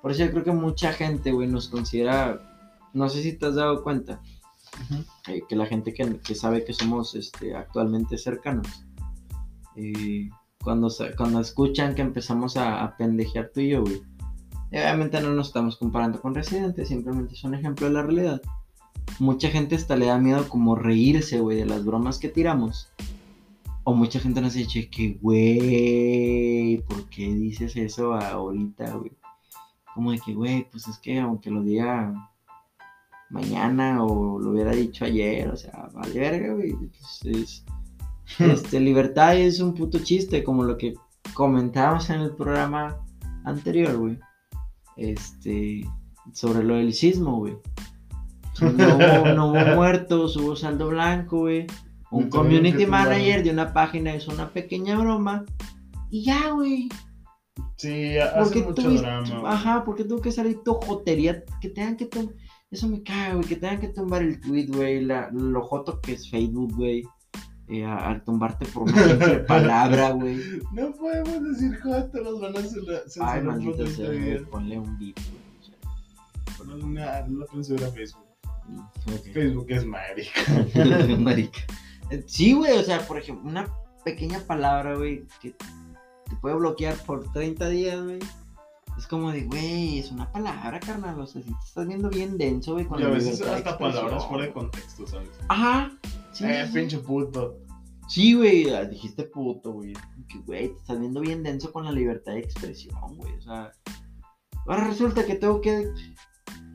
Por 0.03 0.13
eso 0.13 0.25
yo 0.25 0.31
creo 0.31 0.45
que 0.45 0.53
mucha 0.53 0.93
gente, 0.93 1.33
güey, 1.33 1.49
nos 1.49 1.69
considera. 1.69 2.41
No 2.95 3.09
sé 3.09 3.23
si 3.23 3.33
te 3.33 3.47
has 3.47 3.57
dado 3.57 3.83
cuenta. 3.83 4.21
Eh, 5.29 5.43
que 5.49 5.57
la 5.57 5.67
gente 5.67 5.93
que, 5.95 6.19
que 6.21 6.35
sabe 6.35 6.65
que 6.65 6.73
somos 6.75 7.15
este, 7.15 7.55
actualmente 7.57 8.19
cercanos. 8.19 8.69
eh, 9.77 10.29
cuando, 10.63 10.89
cuando 11.17 11.41
escuchan 11.41 11.95
que 11.95 12.03
empezamos 12.03 12.57
a, 12.57 12.83
a 12.83 12.97
pendejear 12.97 13.51
tú 13.55 13.61
y 13.61 13.71
yo, 13.71 13.83
güey. 13.83 14.03
y 14.73 14.77
Obviamente 14.79 15.21
no 15.21 15.31
nos 15.31 15.49
estamos 15.49 15.77
comparando 15.77 16.21
con 16.21 16.35
residentes, 16.35 16.89
simplemente 16.89 17.35
es 17.35 17.45
un 17.45 17.55
ejemplo 17.55 17.87
de 17.87 17.93
la 17.93 18.03
realidad. 18.03 18.43
Mucha 19.19 19.49
gente 19.51 19.77
hasta 19.77 19.97
le 19.97 20.07
da 20.07 20.19
miedo 20.19 20.49
como 20.49 20.75
reírse, 20.75 21.41
güey, 21.41 21.57
de 21.59 21.67
las 21.67 21.85
bromas 21.85 22.19
que 22.19 22.29
tiramos. 22.29 22.91
O 23.85 23.95
mucha 23.95 24.19
gente 24.21 24.41
nos 24.41 24.55
dice 24.55 24.89
que, 24.91 25.17
güey, 25.23 26.83
¿por 26.89 27.09
qué 27.09 27.33
dices 27.33 27.77
eso 27.77 28.15
ahorita, 28.15 28.97
güey? 28.97 29.13
Como 29.95 30.13
de 30.13 30.19
que, 30.19 30.35
güey, 30.35 30.69
pues 30.71 30.89
es 30.89 30.99
que 30.99 31.19
aunque 31.21 31.51
lo 31.51 31.63
diga 31.63 32.13
mañana 33.31 34.05
o 34.05 34.39
lo 34.39 34.51
hubiera 34.51 34.73
dicho 34.73 35.05
ayer, 35.05 35.49
o 35.49 35.57
sea, 35.57 35.89
vale 35.95 36.19
verga, 36.19 36.55
güey. 36.55 36.73
Pues 36.75 37.21
es- 37.25 37.65
este, 38.41 38.81
libertad 38.81 39.37
es 39.37 39.61
un 39.61 39.73
puto 39.75 40.01
chiste, 40.01 40.43
como 40.43 40.65
lo 40.65 40.77
que 40.77 40.95
comentábamos 41.35 42.11
en 42.11 42.21
el 42.23 42.33
programa 42.35 42.97
anterior, 43.45 43.97
güey. 43.97 44.19
Este, 44.97 45.87
sobre 46.33 46.65
lo 46.65 46.75
del 46.75 46.93
sismo, 46.93 47.39
güey. 47.39 47.57
No 48.61 48.97
hubo, 48.97 49.29
no 49.35 49.47
hubo 49.51 49.75
muertos, 49.75 50.37
hubo 50.37 50.57
saldo 50.57 50.89
blanco, 50.89 51.39
güey. 51.41 51.67
Un 52.11 52.29
community 52.31 52.87
manager 52.87 53.43
de 53.43 53.51
una 53.51 53.73
página 53.73 54.15
hizo 54.15 54.33
una 54.33 54.49
pequeña 54.51 54.99
broma. 54.99 55.45
Y 56.11 56.25
ya, 56.25 56.51
güey. 56.51 56.89
Sí, 57.77 58.15
¿Por 58.33 58.43
hace 58.43 58.63
mucho 58.63 58.83
tuviste- 58.83 59.01
drama. 59.03 59.53
Ajá, 59.53 59.85
porque 59.85 60.05
tuvo 60.05 60.21
que 60.21 60.31
salir 60.33 60.59
tu 60.65 60.75
jotería, 60.75 61.43
que 61.61 61.69
tengan 61.71 61.97
que 61.97 62.07
tumbar, 62.07 62.35
eso 62.71 62.89
me 62.89 63.03
caga, 63.03 63.35
güey, 63.35 63.47
que 63.47 63.57
tengan 63.57 63.81
que 63.81 63.89
tumbar 63.89 64.23
el 64.23 64.41
tweet, 64.41 64.67
güey, 64.69 65.05
la, 65.05 65.31
lo 65.33 65.63
joto 65.63 66.01
que 66.01 66.13
es 66.13 66.31
Facebook, 66.31 66.75
güey, 66.75 67.03
eh, 67.69 67.85
a- 67.85 68.09
al 68.11 68.25
tumbarte 68.25 68.67
por 68.67 68.85
una 68.85 68.93
simple 69.05 69.39
palabra, 69.41 70.11
güey. 70.13 70.39
No 70.73 70.93
podemos 70.93 71.43
decir 71.51 71.79
joder, 71.83 72.11
los 72.23 72.41
van 72.41 72.57
a 72.57 72.61
censura- 72.61 72.99
Ay, 73.05 73.11
censurar 73.11 73.37
por 73.37 73.45
maldito 73.45 73.77
30 73.85 73.97
sea, 73.97 74.51
ponle 74.51 74.79
un 74.79 74.99
beep, 74.99 75.17
güey. 75.17 76.77
No, 76.81 76.87
no, 76.87 77.27
no 77.29 77.47
censura 77.53 77.89
Facebook. 77.91 78.26
Ok. 79.07 79.33
Facebook 79.33 79.67
es 79.69 79.85
marica. 79.85 80.41
Marica. 81.19 81.61
Eh, 82.11 82.23
Sí, 82.27 82.53
güey, 82.53 82.79
o 82.79 82.83
sea, 82.83 83.07
por 83.07 83.19
ejemplo, 83.19 83.49
una 83.49 83.69
pequeña 84.05 84.41
palabra, 84.41 84.97
güey, 84.97 85.25
que 85.41 85.51
te 85.51 86.37
puede 86.41 86.57
bloquear 86.57 86.97
por 87.05 87.31
30 87.33 87.69
días, 87.69 88.03
güey. 88.03 88.19
Es 88.97 89.07
como 89.07 89.31
de, 89.31 89.43
güey, 89.43 89.99
es 89.99 90.11
una 90.11 90.31
palabra, 90.33 90.81
carnal. 90.81 91.21
O 91.21 91.27
sea, 91.27 91.43
si 91.43 91.49
te 91.49 91.65
estás 91.65 91.87
viendo 91.87 92.09
bien 92.09 92.39
denso, 92.39 92.73
güey, 92.73 92.87
con 92.87 92.99
Y 92.99 93.05
a 93.05 93.09
veces 93.09 93.43
hasta 93.43 93.77
palabras 93.77 94.25
fuera 94.27 94.47
de 94.47 94.53
contexto, 94.53 95.07
¿sabes? 95.07 95.29
Ajá. 95.49 95.93
Sí, 96.33 96.45
eh, 96.45 96.63
sí, 96.63 96.73
sí. 96.73 96.79
pinche 96.79 96.99
puto. 96.99 97.59
Sí, 98.09 98.35
güey, 98.35 98.71
ah, 98.71 98.85
dijiste 98.85 99.25
puto, 99.25 99.73
güey. 99.73 99.93
Que, 100.29 100.39
güey, 100.47 100.69
te 100.69 100.79
estás 100.79 100.99
viendo 100.99 101.21
bien 101.21 101.43
denso 101.43 101.73
con 101.73 101.85
la 101.85 101.93
libertad 101.93 102.33
de 102.33 102.41
expresión, 102.41 103.17
güey. 103.17 103.35
O 103.35 103.41
sea, 103.43 103.73
ahora 104.67 104.85
resulta 104.85 105.27
que 105.27 105.35
tengo 105.35 105.61
que, 105.61 105.91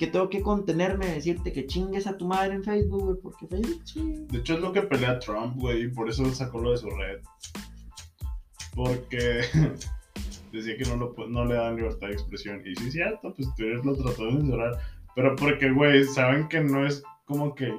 que 0.01 0.07
tengo 0.07 0.29
que 0.29 0.41
contenerme 0.41 1.05
de 1.05 1.13
decirte 1.13 1.53
que 1.53 1.67
chingues 1.67 2.07
a 2.07 2.17
tu 2.17 2.25
madre 2.25 2.55
en 2.55 2.63
Facebook, 2.63 3.03
güey, 3.03 3.17
porque 3.21 3.45
Facebook 3.45 3.81
sí. 3.85 4.25
De 4.31 4.39
hecho, 4.39 4.55
es 4.55 4.59
lo 4.59 4.73
que 4.73 4.81
pelea 4.81 5.19
Trump, 5.19 5.57
güey, 5.57 5.83
y 5.83 5.87
por 5.89 6.09
eso 6.09 6.25
sacó 6.33 6.57
lo 6.57 6.71
de 6.71 6.77
su 6.77 6.89
red. 6.89 7.19
Porque 8.73 9.41
decía 10.51 10.75
que 10.75 10.85
no, 10.85 10.95
lo, 10.95 11.27
no 11.27 11.45
le 11.45 11.53
dan 11.53 11.75
libertad 11.75 12.07
de 12.07 12.13
expresión. 12.13 12.63
Y 12.65 12.75
sí, 12.77 12.87
es 12.87 12.93
cierto, 12.93 13.31
pues 13.31 13.47
Twitter 13.55 13.85
lo 13.85 13.95
trató 13.95 14.25
de 14.25 14.31
censurar. 14.31 14.79
Pero 15.13 15.35
porque, 15.35 15.69
güey, 15.69 16.03
saben 16.05 16.47
que 16.47 16.61
no 16.61 16.83
es 16.83 17.03
como 17.25 17.53
que 17.53 17.71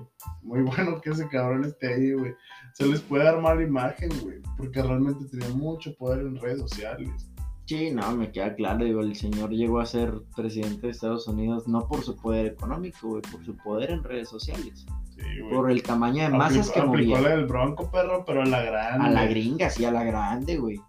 muy 0.43 0.63
bueno 0.77 1.01
que 1.01 1.11
ese 1.11 1.27
cabrón 1.27 1.65
esté 1.65 1.93
ahí, 1.93 2.13
güey. 2.13 2.37
Se 2.75 2.87
les 2.87 3.01
puede 3.01 3.25
dar 3.25 3.41
mala 3.41 3.65
imagen, 3.65 4.11
güey. 4.23 4.39
Porque 4.57 4.81
realmente 4.81 5.25
tenía 5.25 5.49
mucho 5.57 5.93
poder 5.97 6.21
en 6.21 6.37
redes 6.37 6.61
sociales. 6.61 7.32
Sí, 7.79 7.91
no, 7.91 8.15
me 8.17 8.31
queda 8.31 8.55
claro, 8.55 8.85
digo, 8.85 9.01
el 9.01 9.17
señor 9.17 9.51
llegó 9.51 9.81
a 9.81 9.87
ser 9.87 10.13
presidente 10.37 10.83
de 10.87 10.91
Estados 10.93 11.27
Unidos 11.27 11.67
no 11.69 11.87
por 11.89 12.03
su 12.03 12.17
poder 12.17 12.47
económico, 12.47 13.09
güey, 13.09 13.23
por 13.23 13.45
su 13.45 13.57
poder 13.57 13.91
en 13.91 14.05
redes 14.05 14.29
sociales, 14.29 14.85
Sí, 15.17 15.23
güey. 15.41 15.55
por 15.55 15.71
el 15.71 15.83
tamaño 15.83 16.23
de 16.25 16.29
masas 16.31 16.71
que 16.71 16.83
movía. 16.83 17.21
del 17.23 17.47
bronco, 17.47 17.91
perro, 17.91 18.25
pero 18.27 18.43
a 18.43 18.47
la 18.47 18.61
grande. 18.63 19.07
A 19.07 19.11
la 19.11 19.27
gringa, 19.27 19.71
sí, 19.71 19.85
a 19.85 19.91
la 19.91 20.05
grande, 20.05 20.59
güey. 20.59 20.81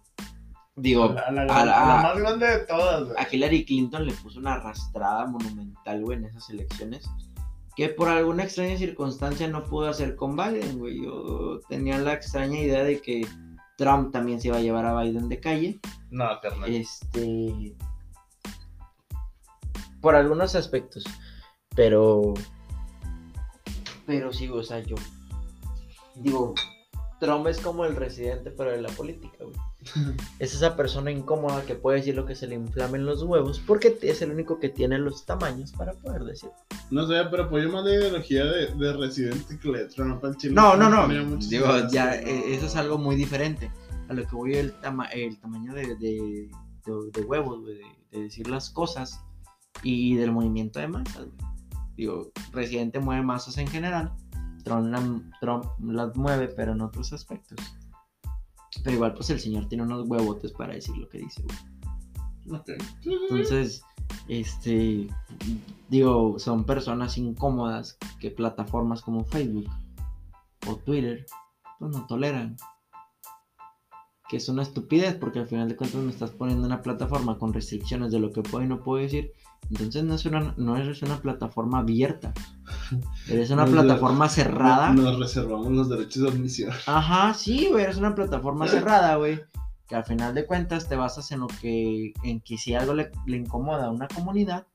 Digo, 0.76 1.04
A 1.04 1.14
la, 1.14 1.22
a 1.22 1.30
la- 1.30 1.42
a 1.42 1.64
la- 1.64 1.82
a 1.82 1.96
la 1.96 2.02
más 2.02 2.18
grande 2.18 2.46
de 2.48 2.58
todas, 2.66 3.04
güey. 3.04 3.16
a 3.16 3.28
Hillary 3.30 3.64
Clinton 3.64 4.04
le 4.06 4.12
puso 4.12 4.40
una 4.40 4.54
arrastrada 4.54 5.26
monumental, 5.26 6.02
güey, 6.02 6.18
en 6.18 6.24
esas 6.24 6.50
elecciones. 6.50 7.08
Que 7.76 7.88
por 7.88 8.08
alguna 8.08 8.44
extraña 8.44 8.76
circunstancia 8.76 9.48
no 9.48 9.64
pudo 9.64 9.88
hacer 9.88 10.16
con 10.16 10.36
Biden, 10.36 10.78
güey. 10.78 11.02
Yo 11.02 11.60
tenía 11.68 11.98
la 11.98 12.12
extraña 12.14 12.58
idea 12.60 12.84
de 12.84 13.00
que 13.00 13.26
Trump 13.76 14.12
también 14.12 14.40
se 14.40 14.48
iba 14.48 14.58
a 14.58 14.60
llevar 14.60 14.86
a 14.86 15.00
Biden 15.00 15.28
de 15.28 15.40
calle. 15.40 15.80
No, 16.10 16.28
carnal. 16.40 16.72
Este. 16.72 17.74
Por 20.00 20.14
algunos 20.14 20.54
aspectos. 20.54 21.04
Pero. 21.74 22.34
Pero 24.06 24.32
sí, 24.32 24.48
o 24.48 24.62
sea, 24.62 24.80
yo. 24.80 24.96
Digo, 26.16 26.54
Trump 27.18 27.46
es 27.48 27.60
como 27.60 27.84
el 27.84 27.96
residente, 27.96 28.50
pero 28.50 28.70
de 28.70 28.82
la 28.82 28.90
política, 28.90 29.38
güey. 29.40 29.56
Es 30.38 30.54
esa 30.54 30.76
persona 30.76 31.10
incómoda 31.10 31.62
que 31.62 31.74
puede 31.74 31.98
decir 31.98 32.14
lo 32.14 32.24
que 32.26 32.34
se 32.34 32.46
le 32.46 32.54
inflamen 32.54 33.04
los 33.04 33.22
huevos, 33.22 33.60
porque 33.66 33.98
es 34.02 34.22
el 34.22 34.30
único 34.30 34.58
que 34.58 34.68
tiene 34.68 34.98
los 34.98 35.24
tamaños 35.26 35.72
para 35.72 35.92
poder 35.92 36.24
decir. 36.24 36.50
No 36.90 37.06
sé, 37.06 37.14
pero 37.30 37.44
apoyo 37.44 37.70
más 37.70 37.84
la 37.84 37.94
ideología 37.94 38.44
de, 38.44 38.74
de 38.74 38.92
Residente 38.94 39.58
que 39.58 39.68
le 39.68 39.84
de 39.84 39.88
chile. 40.36 40.54
No, 40.54 40.76
no, 40.76 40.88
no. 40.88 41.06
Digo, 41.48 41.66
ya, 41.90 42.06
no. 42.06 42.12
eh, 42.28 42.54
eso 42.54 42.66
es 42.66 42.76
algo 42.76 42.98
muy 42.98 43.16
diferente. 43.16 43.70
A 44.08 44.14
lo 44.14 44.26
que 44.26 44.34
voy 44.36 44.54
el, 44.54 44.72
tama- 44.80 45.06
el 45.06 45.38
tamaño 45.38 45.72
de, 45.74 45.96
de, 45.96 46.48
de- 46.86 47.10
de 47.12 47.20
huevos, 47.22 47.64
de, 47.66 47.80
de 48.10 48.22
decir 48.24 48.48
las 48.48 48.70
cosas 48.70 49.20
y 49.82 50.14
del 50.16 50.32
movimiento 50.32 50.78
de 50.78 50.88
masas. 50.88 51.26
Digo, 51.96 52.30
Residente 52.52 52.98
mueve 53.00 53.22
masas 53.22 53.56
en 53.58 53.66
general. 53.68 54.12
Trump, 54.64 54.86
la- 54.90 55.38
Trump 55.40 55.64
las 55.80 56.16
mueve, 56.16 56.48
pero 56.48 56.72
en 56.72 56.80
otros 56.80 57.12
aspectos. 57.12 57.58
Pero 58.82 58.96
igual, 58.96 59.14
pues 59.14 59.30
el 59.30 59.40
señor 59.40 59.68
tiene 59.68 59.84
unos 59.84 60.08
huevotes 60.08 60.52
para 60.52 60.74
decir 60.74 60.96
lo 60.96 61.08
que 61.08 61.18
dice, 61.18 61.42
güey. 61.42 61.56
Entonces, 63.30 63.82
este, 64.28 65.08
digo, 65.88 66.38
son 66.38 66.64
personas 66.64 67.16
incómodas 67.18 67.98
que 68.20 68.30
plataformas 68.30 69.02
como 69.02 69.24
Facebook 69.24 69.68
o 70.66 70.76
Twitter, 70.76 71.26
pues 71.78 71.92
no 71.92 72.06
toleran. 72.06 72.56
Que 74.28 74.38
es 74.38 74.48
una 74.48 74.62
estupidez 74.62 75.14
porque 75.14 75.38
al 75.38 75.46
final 75.46 75.68
de 75.68 75.76
cuentas 75.76 76.00
me 76.00 76.10
estás 76.10 76.30
poniendo 76.30 76.66
una 76.66 76.82
plataforma 76.82 77.38
con 77.38 77.52
restricciones 77.52 78.10
de 78.10 78.20
lo 78.20 78.32
que 78.32 78.42
puedo 78.42 78.64
y 78.64 78.68
no 78.68 78.82
puedo 78.82 79.02
decir. 79.02 79.32
Entonces 79.70 80.04
no 80.04 80.14
es 80.14 80.24
una, 80.26 80.54
no 80.56 80.76
eres 80.76 81.02
una 81.02 81.16
plataforma 81.18 81.78
abierta. 81.78 82.32
Eres 83.28 83.50
una 83.50 83.64
plataforma 83.66 84.28
cerrada. 84.28 84.92
Nos, 84.92 85.18
reservamos 85.18 85.72
los 85.72 85.88
derechos 85.88 86.22
de 86.22 86.28
admisión. 86.28 86.72
Ajá, 86.86 87.34
sí, 87.34 87.68
güey, 87.70 87.84
eres 87.84 87.96
una 87.96 88.14
plataforma 88.14 88.68
cerrada, 88.68 89.16
güey. 89.16 89.40
Que 89.88 89.96
al 89.96 90.04
final 90.04 90.34
de 90.34 90.46
cuentas 90.46 90.88
te 90.88 90.96
basas 90.96 91.30
en 91.32 91.40
lo 91.40 91.46
que, 91.46 92.12
en 92.22 92.40
que 92.40 92.58
si 92.58 92.74
algo 92.74 92.94
le, 92.94 93.10
le 93.26 93.36
incomoda 93.36 93.86
a 93.86 93.90
una 93.90 94.08
comunidad, 94.08 94.66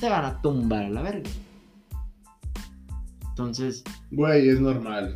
te 0.00 0.08
van 0.08 0.24
a 0.24 0.40
tumbar 0.40 0.84
a 0.84 0.90
la 0.90 1.02
verga. 1.02 1.30
Entonces, 3.30 3.84
Güey, 4.10 4.48
es 4.48 4.60
normal. 4.60 5.14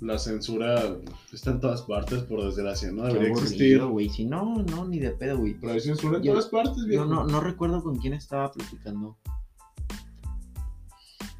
La 0.00 0.18
censura 0.18 0.96
está 1.32 1.50
en 1.50 1.60
todas 1.60 1.82
partes, 1.82 2.22
por 2.22 2.44
desgracia. 2.44 2.90
No 2.92 3.02
debería 3.02 3.28
aburrido, 3.30 3.42
existir. 3.44 3.84
güey. 3.84 4.08
Si 4.08 4.24
no, 4.26 4.62
no, 4.62 4.86
ni 4.86 4.98
de 5.00 5.10
pedo, 5.10 5.38
güey. 5.38 5.54
Pero 5.54 5.72
hay 5.72 5.80
censura 5.80 6.18
en 6.18 6.22
Yo- 6.22 6.32
todas 6.32 6.46
partes, 6.46 6.84
viejo. 6.84 7.04
Yo 7.04 7.10
no, 7.10 7.24
no 7.26 7.40
recuerdo 7.40 7.82
con 7.82 7.96
quién 7.98 8.12
estaba 8.14 8.52
platicando. 8.52 9.16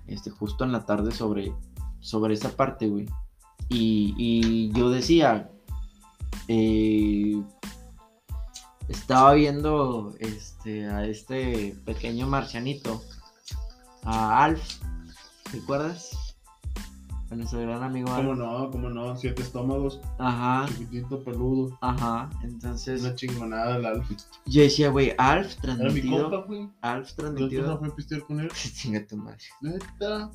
Este, 0.07 0.31
justo 0.31 0.65
en 0.65 0.73
la 0.73 0.85
tarde 0.87 1.13
sobre, 1.13 1.53
sobre 2.01 2.35
esa 2.35 2.57
parte, 2.57 2.89
güey. 2.89 3.07
Y, 3.69 4.15
y 4.17 4.73
yo 4.73 4.91
decía, 4.91 5.51
eh, 6.49 7.41
estaba 8.89 9.35
viendo 9.35 10.15
este, 10.19 10.87
a 10.87 11.05
este 11.07 11.77
pequeño 11.85 12.27
marcianito, 12.27 13.03
a 14.03 14.43
Alf, 14.45 14.81
¿recuerdas? 15.53 16.28
A 17.31 17.35
nuestro 17.37 17.61
gran 17.61 17.83
amigo. 17.83 18.09
¿Cómo 18.15 18.35
no? 18.35 18.71
¿Cómo 18.71 18.89
no? 18.89 19.15
Siete 19.17 19.43
estómagos, 19.43 20.01
Ajá, 20.19 20.67
chiquitito, 20.69 21.23
peludo. 21.23 21.77
ajá. 21.83 22.31
Entonces, 22.43 23.03
Una 23.03 23.15
chingonada 23.15 23.77
el 23.77 23.85
Alf. 23.85 24.11
yo 24.47 24.63
decía, 24.63 24.89
güey, 24.89 25.13
Alf 25.19 25.57
Era 25.63 25.75
mi 25.75 25.81
transmitido. 25.81 26.31
compa, 26.31 26.47
güey. 26.47 26.69
Alf 26.81 27.13
transmitido. 27.13 27.67
no 27.67 27.79
fui 27.79 27.89
a 27.91 27.95
pistear 27.95 28.23
con 28.23 28.41
él. 28.41 28.49
Chinga 28.75 29.07
tu 29.07 29.17
madre. 29.19 29.39
Neta. 29.61 30.31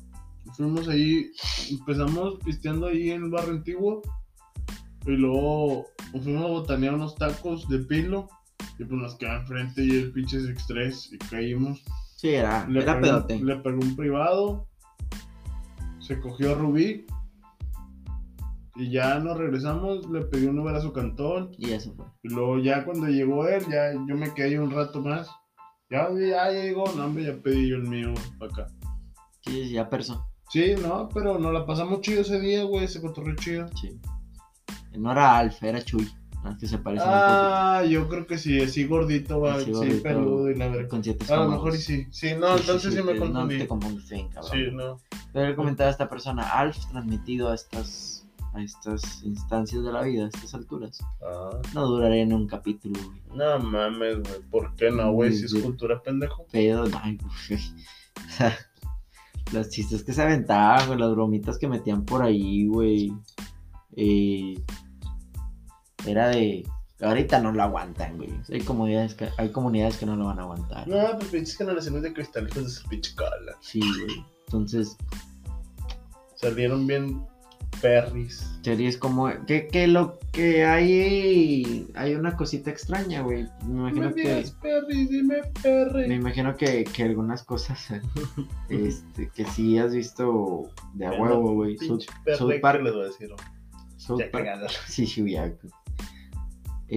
Fuimos 0.56 0.86
ahí, 0.88 1.30
empezamos 1.70 2.38
pisteando 2.44 2.86
ahí 2.86 3.10
en 3.10 3.24
el 3.24 3.30
barrio 3.30 3.54
antiguo. 3.54 4.02
Y 5.06 5.10
luego 5.12 5.86
fuimos 6.22 6.44
a 6.44 6.48
botanear 6.48 6.94
unos 6.94 7.14
tacos 7.16 7.68
de 7.68 7.78
pilo. 7.80 8.28
Y 8.78 8.84
pues 8.84 9.00
nos 9.00 9.14
quedaba 9.16 9.40
enfrente 9.40 9.84
y 9.84 9.90
el 9.90 10.12
pinche 10.12 10.38
X3 10.38 11.08
y 11.12 11.18
caímos. 11.18 11.82
Sí, 12.16 12.28
era, 12.30 12.66
Le 12.68 12.82
era 12.82 13.00
pegó, 13.00 13.06
pedote. 13.26 13.40
le 13.44 13.56
pegó 13.56 13.80
un 13.80 13.96
privado. 13.96 14.68
Se 16.06 16.20
cogió 16.20 16.52
a 16.52 16.54
Rubí. 16.54 17.06
Y 18.76 18.90
ya 18.90 19.18
nos 19.20 19.38
regresamos. 19.38 20.08
Le 20.10 20.22
pedí 20.22 20.46
un 20.46 20.58
Uber 20.58 20.74
a 20.74 20.80
su 20.80 20.92
cantón. 20.92 21.50
Y 21.56 21.70
eso 21.70 21.94
fue. 21.94 22.04
Y 22.22 22.28
luego 22.28 22.58
ya 22.58 22.84
cuando 22.84 23.06
llegó 23.06 23.48
él, 23.48 23.64
ya 23.70 23.92
yo 23.92 24.14
me 24.14 24.34
quedé 24.34 24.48
ahí 24.48 24.56
un 24.56 24.70
rato 24.70 25.00
más. 25.00 25.30
Ya, 25.90 26.08
ya 26.12 26.50
llegó, 26.50 26.84
no, 26.96 27.06
hombre, 27.06 27.24
ya 27.24 27.42
pedí 27.42 27.68
yo 27.68 27.76
el 27.76 27.88
mío 27.88 28.12
para 28.38 28.52
acá. 28.52 28.66
Sí, 29.42 29.70
ya 29.70 29.88
perso. 29.88 30.26
Sí, 30.50 30.74
no, 30.82 31.08
pero 31.12 31.38
nos 31.38 31.52
la 31.52 31.64
pasamos 31.64 32.00
chido 32.00 32.22
ese 32.22 32.40
día, 32.40 32.64
güey, 32.64 32.84
ese 32.84 33.00
cotorreo 33.00 33.36
chido. 33.36 33.68
Sí. 33.80 34.00
No 34.98 35.12
era 35.12 35.38
Alf, 35.38 35.62
era 35.62 35.82
Chuy. 35.82 36.10
Al 36.44 36.58
que 36.58 36.66
se 36.68 36.76
parece 36.78 37.04
Ah, 37.06 37.82
yo 37.88 38.06
creo 38.08 38.26
que 38.26 38.36
sí, 38.38 38.60
así 38.60 38.84
gordito, 38.84 39.40
va, 39.40 39.54
Así 39.54 39.64
sí, 39.66 39.70
gordito, 39.72 40.02
peludo 40.02 40.50
y 40.50 40.54
la 40.56 40.68
verga. 40.68 40.88
Con 40.88 41.02
siete 41.02 41.32
A 41.32 41.36
lo 41.38 41.48
mejor 41.48 41.74
y 41.74 41.78
sí. 41.78 42.06
Sí, 42.10 42.34
no, 42.38 42.56
entonces 42.56 42.92
sí, 42.94 43.02
me 43.02 43.16
confundí. 43.16 43.54
No 43.54 43.60
te 43.62 43.66
confundiste 43.68 44.14
bien, 44.14 44.28
cabrón. 44.28 44.52
Sí, 44.52 44.58
no. 44.72 45.00
Pero 45.32 45.46
él 45.46 45.56
comentaba 45.56 45.88
a 45.88 45.92
esta 45.92 46.08
persona, 46.08 46.42
Alf 46.50 46.76
transmitido 46.90 47.48
a 47.50 47.54
estas, 47.54 48.26
a 48.52 48.62
estas 48.62 49.22
instancias 49.24 49.82
de 49.82 49.90
la 49.92 50.02
vida, 50.02 50.26
a 50.26 50.28
estas 50.28 50.54
alturas, 50.54 51.00
Ah, 51.22 51.58
no 51.72 51.86
duraría 51.86 52.22
en 52.22 52.32
un 52.34 52.46
capítulo, 52.46 53.00
güey. 53.02 53.22
no 53.34 53.58
mames, 53.60 54.18
güey. 54.20 54.40
¿Por 54.50 54.74
qué 54.76 54.90
no, 54.90 55.12
güey? 55.12 55.32
Si 55.32 55.46
es 55.46 55.50
Sí. 55.50 55.62
cultura 55.62 56.02
pendejo. 56.02 56.46
Pedo, 56.52 56.84
ay, 57.02 57.16
güey. 57.16 57.58
O 57.58 58.30
sea, 58.36 58.56
los 59.52 59.70
chistes 59.70 60.04
que 60.04 60.12
se 60.12 60.20
aventaban, 60.22 60.86
güey, 60.88 60.98
las 60.98 61.10
bromitas 61.12 61.56
que 61.58 61.68
metían 61.68 62.04
por 62.04 62.22
ahí, 62.22 62.66
güey. 62.66 63.12
eh, 63.96 64.62
era 66.06 66.28
de. 66.28 66.66
Ahorita 67.00 67.40
no 67.40 67.52
lo 67.52 67.62
aguantan, 67.62 68.16
güey. 68.16 68.30
Hay 68.50 68.60
comunidades 68.60 69.14
que, 69.14 69.28
hay 69.36 69.50
comunidades 69.50 69.96
que 69.98 70.06
no 70.06 70.16
lo 70.16 70.26
van 70.26 70.38
a 70.38 70.42
aguantar. 70.42 70.86
No, 70.88 71.18
pues 71.18 71.30
pinches 71.30 71.56
generaciones 71.56 72.02
de 72.02 72.12
cristalitos 72.12 72.64
de 72.64 72.70
su 72.70 72.88
pinche 72.88 73.14
cola. 73.14 73.56
Sí, 73.60 73.80
güey. 73.80 74.24
Entonces, 74.46 74.96
Salieron 76.36 76.86
bien 76.86 77.22
perris. 77.82 78.46
series 78.62 78.96
como. 78.96 79.28
Que, 79.46 79.66
que 79.68 79.86
lo 79.88 80.18
que 80.32 80.64
hay. 80.64 81.88
Hay 81.94 82.14
una 82.14 82.36
cosita 82.36 82.70
extraña, 82.70 83.22
güey. 83.22 83.48
Me 83.66 83.74
imagino 83.74 84.10
Me 84.10 84.14
que. 84.14 84.44
perris, 84.62 85.08
dime 85.10 85.36
perri. 85.62 86.08
Me 86.08 86.14
imagino 86.14 86.56
que, 86.56 86.84
que 86.84 87.02
algunas 87.02 87.42
cosas. 87.42 87.88
este, 88.68 89.30
que 89.34 89.44
sí 89.46 89.78
has 89.78 89.92
visto 89.94 90.70
de 90.94 91.06
a 91.06 91.12
huevo, 91.12 91.54
güey. 91.54 91.76
South, 91.78 91.88
Pinche 91.98 92.12
perri, 92.24 92.38
South 92.38 92.50
¿qué 92.50 92.58
Park. 92.60 92.82
les 92.82 92.92
voy 92.92 93.02
a 93.02 93.06
decir? 93.06 93.30
South 93.96 94.20
Ya 94.20 94.30
Park. 94.30 94.46
Sí, 94.88 95.06
sí, 95.06 95.30
ya. 95.30 95.52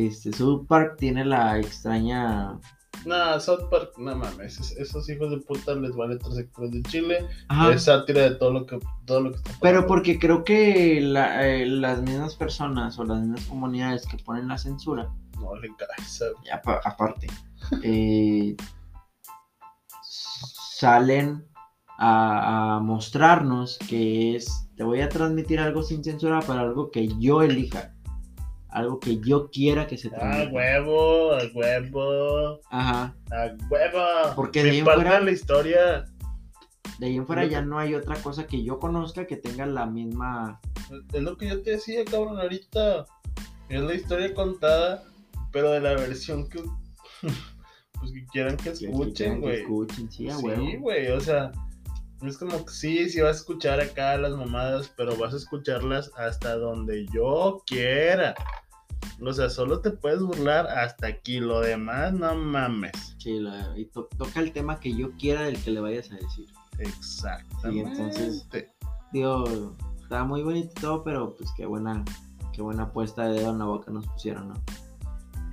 Este, 0.05 0.31
South 0.31 0.67
Park 0.67 0.97
tiene 0.97 1.25
la 1.25 1.57
extraña. 1.59 2.59
No, 3.05 3.39
South 3.39 3.69
Park, 3.71 3.93
no 3.97 4.15
mames. 4.15 4.53
Esos, 4.59 4.71
esos 4.77 5.09
hijos 5.09 5.31
de 5.31 5.37
puta 5.37 5.73
les 5.75 5.95
vale 5.95 6.17
tres 6.17 6.37
hectáreas 6.37 6.73
de 6.73 6.83
Chile. 6.83 7.27
Ajá. 7.47 7.73
Es 7.73 7.83
sátira 7.83 8.21
de 8.23 8.35
todo 8.35 8.51
lo 8.53 8.65
que, 8.65 8.77
todo 9.05 9.21
lo 9.21 9.31
que 9.31 9.37
está 9.37 9.51
Pero 9.61 9.87
porque 9.87 10.19
creo 10.19 10.43
que 10.43 10.99
la- 11.01 11.47
eh, 11.47 11.65
las 11.65 12.01
mismas 12.01 12.35
personas 12.35 12.97
o 12.99 13.05
las 13.05 13.21
mismas 13.21 13.45
comunidades 13.45 14.05
que 14.07 14.17
ponen 14.17 14.47
la 14.47 14.57
censura, 14.57 15.09
No 15.39 15.55
le 15.55 15.69
apa- 16.51 16.81
aparte, 16.83 17.27
eh, 17.83 18.55
salen 20.01 21.45
a, 21.99 22.75
a 22.75 22.79
mostrarnos 22.79 23.77
que 23.89 24.35
es, 24.35 24.69
te 24.75 24.83
voy 24.83 25.01
a 25.01 25.09
transmitir 25.09 25.59
algo 25.59 25.81
sin 25.83 26.03
censura 26.03 26.41
para 26.41 26.61
algo 26.61 26.91
que 26.91 27.07
yo 27.19 27.41
elija, 27.41 27.93
algo 28.77 28.99
que 28.99 29.17
yo 29.19 29.49
quiera 29.51 29.87
que 29.87 29.97
se 29.97 30.07
A 30.07 30.11
transmita. 30.11 30.51
huevo, 30.51 31.33
a 31.33 31.39
huevo, 31.53 32.59
Ajá. 32.71 33.15
a 33.31 33.45
huevo. 33.69 34.35
Porque 34.35 34.63
de 34.63 34.71
ahí 34.71 34.77
en 34.79 34.85
fuera- 34.85 35.19
la 35.19 35.31
historia. 35.31 36.05
De 36.99 37.05
ahí 37.07 37.15
en 37.15 37.27
fuera 37.27 37.45
ya 37.45 37.61
no 37.61 37.77
hay 37.77 37.93
otra 37.93 38.15
cosa 38.15 38.47
que 38.47 38.63
yo 38.63 38.79
conozca 38.79 39.27
que 39.27 39.35
tenga 39.37 39.65
la 39.67 39.85
misma... 39.85 40.59
Es 41.13 41.21
lo 41.21 41.37
que 41.37 41.49
yo 41.49 41.61
te 41.61 41.71
decía, 41.71 42.03
cabrón, 42.05 42.39
ahorita. 42.39 43.05
Es 43.69 43.81
la 43.81 43.93
historia 43.93 44.33
contada, 44.33 45.03
pero 45.51 45.71
de 45.71 45.81
la 45.81 45.93
versión 45.93 46.47
que. 46.49 46.63
Pues 47.99 48.11
que 48.11 48.25
quieran 48.27 48.57
que 48.57 48.69
escuchen, 48.69 49.13
quieran 49.13 49.35
que 49.35 49.41
güey. 49.41 49.59
escuchen, 49.61 50.11
sí, 50.11 50.29
a 50.29 50.35
Sí, 50.37 50.45
huevo. 50.45 50.67
güey, 50.81 51.07
o 51.07 51.19
sea, 51.19 51.51
es 52.21 52.37
como 52.37 52.63
que 52.63 52.71
sí, 52.71 53.09
sí 53.09 53.21
vas 53.21 53.37
a 53.37 53.39
escuchar 53.39 53.81
acá 53.81 54.15
las 54.17 54.33
mamadas, 54.33 54.93
pero 54.95 55.15
vas 55.17 55.33
a 55.33 55.37
escucharlas 55.37 56.11
hasta 56.15 56.55
donde 56.57 57.07
yo 57.11 57.63
quiera. 57.65 58.35
O 59.21 59.33
sea, 59.33 59.49
solo 59.49 59.79
te 59.79 59.91
puedes 59.91 60.21
burlar 60.21 60.67
hasta 60.67 61.07
aquí, 61.07 61.39
lo 61.39 61.61
demás 61.61 62.13
no 62.13 62.35
mames. 62.35 63.15
Sí, 63.17 63.39
la- 63.39 63.73
y 63.75 63.85
to- 63.85 64.07
toca 64.17 64.39
el 64.39 64.51
tema 64.51 64.79
que 64.79 64.93
yo 64.93 65.11
quiera 65.17 65.43
del 65.43 65.57
que 65.61 65.71
le 65.71 65.79
vayas 65.79 66.11
a 66.11 66.15
decir. 66.15 66.45
Exactamente. 66.79 67.95
Sí, 67.95 68.01
entonces- 68.01 68.47
Digo, 69.13 69.75
está 70.01 70.23
muy 70.25 70.43
bonito 70.43 70.69
y 70.77 70.81
todo, 70.81 71.03
pero 71.03 71.33
pues 71.35 71.49
qué 71.55 71.65
buena, 71.65 72.03
qué 72.53 72.61
buena 72.61 72.91
puesta 72.91 73.27
de 73.27 73.39
dedo 73.39 73.51
en 73.51 73.59
la 73.59 73.65
boca 73.65 73.91
nos 73.91 74.05
pusieron, 74.07 74.49
¿no? 74.49 74.53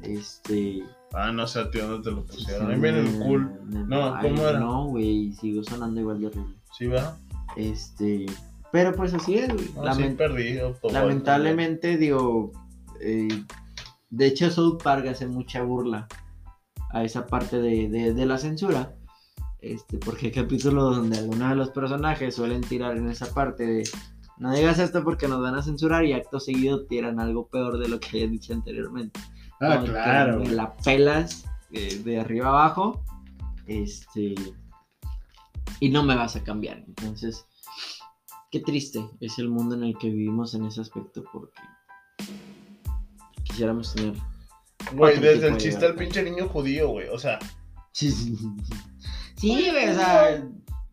Este. 0.03 0.83
Ah, 1.13 1.33
no 1.33 1.47
sé 1.47 1.61
a 1.61 1.71
ti 1.71 1.79
dónde 1.79 2.03
te 2.03 2.15
lo 2.15 2.25
pusieron. 2.25 2.71
Ahí 2.71 2.79
viene 2.81 3.01
el 3.01 3.19
cool. 3.21 3.51
No, 3.89 4.15
ay, 4.15 4.29
¿cómo 4.31 4.47
era? 4.47 4.59
No, 4.59 4.87
güey, 4.89 5.33
siguió 5.33 5.63
sonando 5.65 6.01
igual 6.01 6.21
de 6.21 6.27
horrible. 6.27 6.55
¿Sí, 6.77 6.87
va? 6.89 7.17
Este. 7.57 8.27
Pero 8.73 8.93
pues 8.95 9.15
así 9.15 9.37
es, 9.37 9.53
güey. 9.55 9.71
No, 9.77 9.85
Lamen- 9.85 10.11
sí 10.11 10.15
perdí. 10.17 10.59
autogol, 10.59 10.93
lamentablemente, 10.95 11.97
digo. 11.97 12.53
Eh, 13.01 13.45
de 14.11 14.27
hecho, 14.27 14.51
South 14.51 14.83
Park 14.83 15.07
hace 15.09 15.27
mucha 15.27 15.63
burla 15.63 16.07
a 16.93 17.03
esa 17.05 17.27
parte 17.27 17.61
de, 17.61 17.89
de- 17.89 18.15
de 18.15 18.27
la 18.27 18.39
censura. 18.39 18.95
Este, 19.61 19.97
porque 19.99 20.27
hay 20.27 20.33
capítulos 20.33 20.97
donde 20.97 21.19
algunos 21.19 21.49
de 21.49 21.57
los 21.57 21.71
personajes 21.71 22.35
suelen 22.35 22.61
tirar 22.61 22.97
en 22.99 23.09
esa 23.09 23.33
parte 23.33 23.67
de 23.67 23.89
no 24.37 24.53
digas 24.53 24.79
esto 24.79 25.03
porque 25.03 25.27
nos 25.27 25.41
van 25.41 25.55
a 25.55 25.63
censurar 25.63 26.05
y 26.05 26.13
acto 26.13 26.39
seguido 26.39 26.85
tiran 26.87 27.19
algo 27.21 27.47
peor 27.49 27.79
de 27.79 27.89
lo 27.89 27.99
que 27.99 28.09
habían 28.11 28.33
dicho 28.33 28.53
anteriormente. 28.53 29.19
Ah, 29.61 29.75
Como 29.77 29.85
que 29.87 29.91
claro. 29.93 30.39
güey. 30.41 30.51
la 30.51 30.77
pelas 30.77 31.45
eh, 31.73 31.99
de 32.05 32.21
arriba 32.21 32.49
abajo. 32.49 33.03
Este. 33.67 34.35
Y 35.81 35.89
no 35.89 36.03
me 36.03 36.15
vas 36.15 36.37
a 36.37 36.43
cambiar. 36.45 36.79
Entonces, 36.87 37.47
qué 38.51 38.61
triste 38.61 39.09
es 39.21 39.39
el 39.39 39.49
mundo 39.49 39.75
en 39.77 39.85
el 39.85 39.97
que 39.97 40.11
vivimos 40.11 40.55
en 40.55 40.65
ese 40.67 40.81
aspecto 40.83 41.25
porque 41.33 41.63
quisiéramos 43.55 43.95
tener. 43.95 44.15
Güey, 44.93 45.19
desde 45.21 45.49
el 45.49 45.57
chiste 45.57 45.87
al 45.87 45.95
pinche 45.95 46.23
niño 46.23 46.49
judío, 46.49 46.89
güey. 46.89 47.09
O 47.09 47.19
sea, 47.19 47.39
Sí, 47.93 48.11
sí. 48.11 48.37
Sí, 49.37 49.71
güey, 49.71 49.89
o 49.91 49.95
sea, 49.95 50.45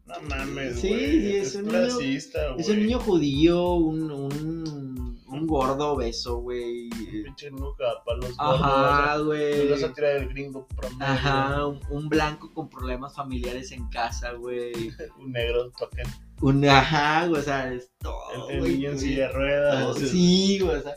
no 0.05 0.16
mames, 0.30 0.80
Sí, 0.80 0.89
güey. 0.89 0.99
sí, 1.22 1.36
es 1.38 1.47
es 1.47 1.55
un 1.55 1.62
niño- 1.68 1.72
clasista, 1.80 2.47
güey. 2.49 2.62
es 2.62 2.70
un 2.70 2.78
niño 2.78 2.99
judío, 2.99 3.74
un, 3.74 4.12
un, 4.12 5.22
un 5.28 5.47
gordo 5.47 5.93
obeso, 5.93 6.38
güey. 6.38 6.89
Pinche 6.89 7.49
nuca 7.49 7.86
para 8.05 8.18
los 8.20 8.36
Ajá, 8.38 9.18
güey. 9.18 9.68
Vas 9.72 9.84
a 9.84 9.93
tirar 9.93 10.18
el 10.18 10.30
gringo 10.30 10.68
promedio. 10.68 11.03
Ajá, 11.05 11.66
un, 11.66 11.80
un 11.89 12.07
blanco 12.09 12.53
con 12.53 12.70
problemas 12.70 13.16
familiares 13.16 13.72
en 13.72 13.88
casa, 13.89 14.34
güey. 14.34 14.72
Un 15.20 15.32
negro 15.32 15.72
toquen. 15.72 16.05
Un 16.41 16.64
ajá, 16.66 17.26
güey, 17.28 17.41
o 17.41 17.43
sea, 17.43 17.74
es 17.74 17.89
todo. 17.99 18.49
El, 18.49 18.57
el 18.57 18.64
niño 18.64 18.91
en 18.91 18.99
silla 18.99 19.28
de 19.28 19.34
ruedas. 19.34 19.97
Sí, 19.99 20.59
güey, 20.59 20.76
o 20.78 20.82
sea. 20.82 20.95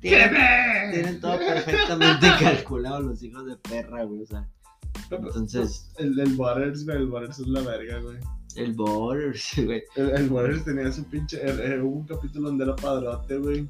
Tienen, 0.00 0.92
tienen 0.92 1.20
todo 1.20 1.38
perfectamente 1.38 2.26
calculado 2.40 3.00
los 3.02 3.22
hijos 3.22 3.46
de 3.46 3.56
perra, 3.56 4.04
güey, 4.04 4.22
o 4.22 4.26
sea. 4.26 4.48
Entonces, 5.10 5.90
El, 5.98 6.18
el 6.18 6.34
Butters, 6.34 6.84
güey, 6.84 6.98
el 6.98 7.06
Butters 7.06 7.38
es 7.40 7.46
la 7.48 7.60
verga, 7.62 7.98
güey. 8.00 8.18
el 8.56 8.72
Borders, 8.74 9.52
güey. 9.64 9.82
El, 9.96 10.10
el 10.10 10.28
Butters 10.28 10.64
tenía 10.64 10.92
su 10.92 11.04
pinche. 11.04 11.40
el- 11.42 11.60
el- 11.60 11.82
hubo 11.82 11.96
un 11.96 12.06
capítulo 12.06 12.48
donde 12.48 12.64
era 12.64 12.76
padrote, 12.76 13.38
güey. 13.38 13.68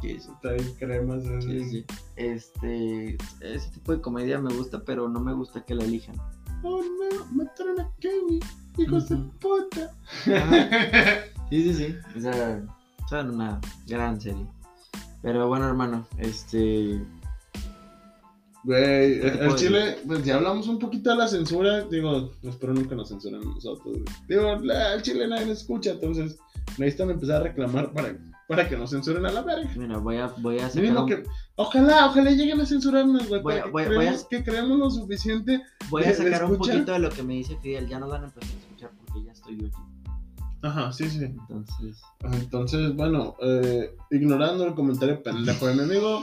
Sí, 0.00 0.20
sí, 0.20 0.28
Está 0.32 0.52
bien 0.52 0.74
cremas, 0.78 1.22
sí, 1.24 1.28
güey. 1.46 1.64
sí. 1.70 1.84
Este, 2.16 3.16
ese 3.40 3.70
tipo 3.70 3.92
de 3.92 4.00
comedia 4.00 4.38
me 4.38 4.54
gusta, 4.54 4.82
pero 4.84 5.08
no 5.08 5.18
me 5.20 5.32
gusta 5.32 5.64
que 5.64 5.74
la 5.74 5.84
elijan. 5.84 6.16
Oh 6.62 6.80
no, 6.82 7.24
mataron 7.32 7.80
a 7.80 7.90
Kenny, 8.00 8.38
hijos 8.78 9.08
de 9.08 9.16
puta. 9.40 9.90
Sí, 11.50 11.62
sí, 11.62 11.74
sí. 11.74 11.96
O 12.16 12.20
sea, 12.20 12.62
son 13.08 13.30
una 13.36 13.58
gran 13.86 14.20
serie. 14.20 14.46
Pero 15.22 15.48
bueno, 15.48 15.66
hermano, 15.66 16.06
este. 16.18 17.00
Güey, 18.64 19.20
¿Qué 19.20 19.30
te 19.30 19.44
el, 19.44 19.54
Chile, 19.54 19.98
pues 20.06 20.24
ya 20.24 20.34
hablamos 20.36 20.66
un 20.68 20.78
poquito 20.78 21.10
de 21.10 21.16
la 21.16 21.28
censura. 21.28 21.82
Digo, 21.82 22.32
espero 22.42 22.74
nunca 22.74 22.94
nos 22.94 23.08
censuren 23.08 23.40
nosotros, 23.40 23.94
güey. 23.98 24.04
Digo, 24.28 24.48
al 24.72 25.00
Chile 25.02 25.28
nadie 25.28 25.46
nos 25.46 25.58
escucha, 25.58 25.90
entonces 25.92 26.38
necesitan 26.76 27.10
empezar 27.10 27.36
a 27.36 27.44
reclamar 27.44 27.92
para, 27.92 28.16
para 28.48 28.68
que 28.68 28.76
nos 28.76 28.90
censuren 28.90 29.24
a 29.26 29.32
la 29.32 29.42
verga. 29.42 29.70
Mira, 29.76 29.98
voy 29.98 30.16
a, 30.16 30.26
voy 30.38 30.58
a 30.58 30.68
sacar 30.68 30.82
Mínimo 30.82 31.02
un- 31.02 31.08
que, 31.08 31.22
ojalá, 31.56 32.06
ojalá 32.06 32.30
lleguen 32.32 32.60
a 32.60 32.66
censurarnos, 32.66 33.28
güey. 33.28 33.40
Voy 33.42 33.54
para 33.54 33.64
que 33.66 33.70
voy 33.70 33.82
a- 33.82 33.86
voy 33.86 33.94
a- 33.94 33.98
creemos, 34.00 34.24
que 34.26 34.44
creemos 34.44 34.78
lo 34.78 34.90
suficiente. 34.90 35.62
voy 35.88 36.02
a 36.04 36.12
sacar 36.14 36.44
un 36.44 36.56
poquito 36.58 36.92
de 36.92 36.98
lo 36.98 37.10
que 37.10 37.22
me 37.22 37.34
dice 37.34 37.56
Fidel. 37.62 37.88
Ya 37.88 37.98
nos 38.00 38.10
van 38.10 38.24
a 38.24 38.26
empezar 38.26 38.50
a 38.50 38.58
escuchar 38.60 38.90
porque 38.98 39.24
ya 39.24 39.32
estoy 39.32 39.56
yo 39.56 39.66
aquí. 39.68 39.76
Ajá, 40.62 40.92
sí, 40.92 41.08
sí. 41.08 41.24
Entonces. 41.24 42.02
Entonces, 42.32 42.94
bueno, 42.94 43.36
eh, 43.40 43.94
ignorando 44.10 44.64
el 44.66 44.74
comentario 44.74 45.22
pendejo 45.22 45.66
de 45.68 45.74
mi 45.74 45.82
amigo, 45.82 46.22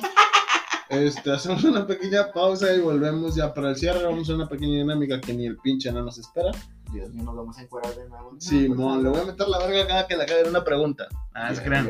este, 0.89 1.31
hacemos 1.31 1.63
una 1.63 1.87
pequeña 1.87 2.31
pausa 2.33 2.73
y 2.73 2.81
volvemos 2.81 3.35
ya 3.35 3.53
para 3.53 3.69
el 3.69 3.75
cierre. 3.75 4.03
Vamos 4.03 4.29
a 4.29 4.35
una 4.35 4.47
pequeña 4.47 4.77
dinámica 4.77 5.21
que 5.21 5.33
ni 5.33 5.45
el 5.45 5.57
pinche 5.57 5.91
no 5.91 6.03
nos 6.03 6.17
espera. 6.17 6.51
Dios 6.91 7.13
mío, 7.13 7.23
nos 7.23 7.35
vamos 7.35 7.57
a 7.57 7.63
encuadrar 7.63 7.95
de 7.95 8.09
nuevo. 8.09 8.35
Simón, 8.39 9.03
le 9.03 9.09
voy 9.09 9.21
a 9.21 9.25
meter 9.25 9.47
la 9.47 9.59
verga 9.59 9.87
cada 9.87 10.07
que 10.07 10.17
le 10.17 10.25
caiga 10.25 10.49
una 10.49 10.63
pregunta. 10.63 11.07
Ah, 11.33 11.51
ya. 11.51 11.89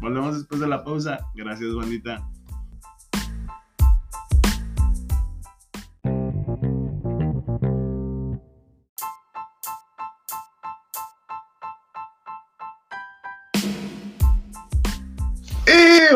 Volvemos 0.00 0.38
después 0.38 0.60
de 0.60 0.66
la 0.68 0.82
pausa. 0.82 1.20
Gracias, 1.34 1.74
bandita. 1.74 2.28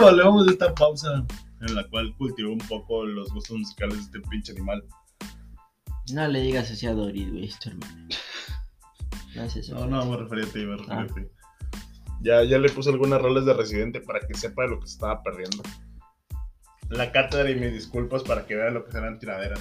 De 0.07 0.53
esta 0.53 0.73
pausa 0.73 1.27
en 1.63 1.75
la 1.75 1.83
cual 1.89 2.15
cultivó 2.17 2.53
un 2.53 2.59
poco 2.59 3.05
los 3.05 3.29
gustos 3.33 3.59
musicales 3.59 3.97
de 3.97 4.03
este 4.19 4.21
pinche 4.31 4.53
animal. 4.53 4.85
No 6.13 6.29
le 6.29 6.43
digas 6.43 6.71
así 6.71 6.87
a 6.87 6.93
Doris, 6.93 7.29
güey, 7.29 7.47
es 7.47 7.59
tu 7.59 7.71
hermana. 7.71 8.09
No 9.35 9.43
es 9.43 9.57
eso. 9.57 9.75
No, 9.75 9.87
no, 9.87 10.05
me 10.05 10.17
refería 10.17 10.45
a 10.45 10.49
ti, 10.49 10.65
me 10.65 10.77
refería 10.77 11.03
a 11.03 11.07
ti. 11.09 11.23
Ya, 12.21 12.45
ya 12.45 12.59
le 12.59 12.69
puse 12.69 12.91
algunas 12.91 13.21
roles 13.21 13.47
de 13.47 13.55
residente 13.55 14.01
para 14.01 14.21
que 14.21 14.35
sepa 14.35 14.63
de 14.63 14.69
lo 14.69 14.81
que 14.81 14.87
se 14.87 14.93
estaba 14.93 15.25
perdiendo. 15.25 15.65
La 16.89 17.11
cátedra 17.11 17.51
y 17.51 17.57
mis 17.57 17.73
disculpas 17.73 18.23
para 18.23 18.47
que 18.47 18.55
vea 18.55 18.71
lo 18.71 18.85
que 18.85 18.93
serán 18.93 19.19
tiraderas. 19.19 19.61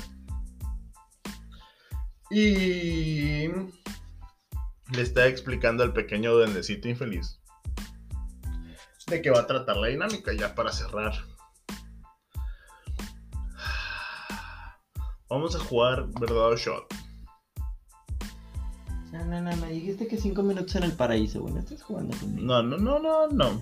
Y 2.29 3.47
le 3.47 5.01
está 5.01 5.25
explicando 5.25 5.83
al 5.83 5.93
pequeño 5.93 6.33
duendecito 6.33 6.87
infeliz 6.87 7.41
de 9.07 9.21
que 9.21 9.29
va 9.29 9.41
a 9.41 9.47
tratar 9.47 9.77
la 9.77 9.87
dinámica 9.87 10.33
ya 10.33 10.55
para 10.55 10.71
cerrar. 10.71 11.13
Vamos 15.29 15.55
a 15.55 15.59
jugar 15.59 16.07
verdad 16.19 16.51
o 16.51 16.55
shot. 16.55 16.85
No, 19.11 19.25
no, 19.25 19.41
no, 19.41 19.55
me 19.57 19.69
dijiste 19.69 20.07
que 20.07 20.17
cinco 20.17 20.43
minutos 20.43 20.75
en 20.75 20.83
el 20.83 20.91
paraíso, 20.91 21.41
güey. 21.41 21.53
No 21.53 21.61
estás 21.61 21.81
jugando 21.81 22.15
conmigo. 22.17 22.45
No, 22.45 22.61
no, 22.61 22.77
no, 22.77 22.99
no, 22.99 23.27
no. 23.29 23.61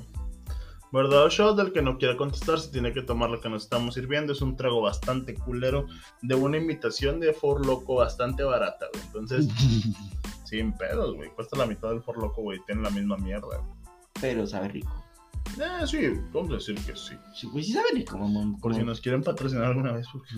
Verdad 0.92 1.26
o 1.26 1.30
shot, 1.30 1.58
del 1.58 1.72
que 1.72 1.82
no 1.82 1.98
quiera 1.98 2.18
contestar, 2.18 2.60
se 2.60 2.72
tiene 2.72 2.94
que 2.94 3.02
tomar 3.02 3.30
lo 3.30 3.40
que 3.40 3.50
nos 3.50 3.64
estamos 3.64 3.94
sirviendo. 3.96 4.34
Es 4.34 4.42
un 4.42 4.56
trago 4.56 4.82
bastante 4.82 5.36
culero 5.36 5.88
de 6.22 6.36
una 6.36 6.58
imitación 6.58 7.20
de 7.20 7.34
For 7.34 7.66
Loco 7.66 7.96
bastante 7.96 8.44
barata, 8.44 8.88
güey. 8.92 9.06
Entonces, 9.06 9.48
sin 10.46 10.74
pedos, 10.74 11.16
güey. 11.16 11.30
Cuesta 11.32 11.58
la 11.58 11.66
mitad 11.66 11.90
del 11.90 12.02
For 12.02 12.18
Loco, 12.18 12.42
güey. 12.42 12.60
Tiene 12.66 12.82
la 12.82 12.90
misma 12.90 13.18
mierda, 13.18 13.48
güey. 13.48 13.60
Pero 14.20 14.46
sabe 14.46 14.68
rico. 14.68 15.03
Eh, 15.60 15.88
sí, 15.88 15.98
vamos 16.32 16.52
a 16.52 16.54
decir 16.56 16.76
que 16.86 16.96
sí. 16.96 17.16
Sí, 17.36 17.48
güey, 17.48 17.64
sí 17.64 17.74
sabe 17.74 17.90
rico, 17.94 18.18
mamón. 18.18 18.60
Por 18.60 18.74
si 18.74 18.84
nos 18.84 19.00
quieren 19.02 19.22
patrocinar 19.24 19.66
alguna 19.66 19.92
vez, 19.94 20.08
porque. 20.12 20.36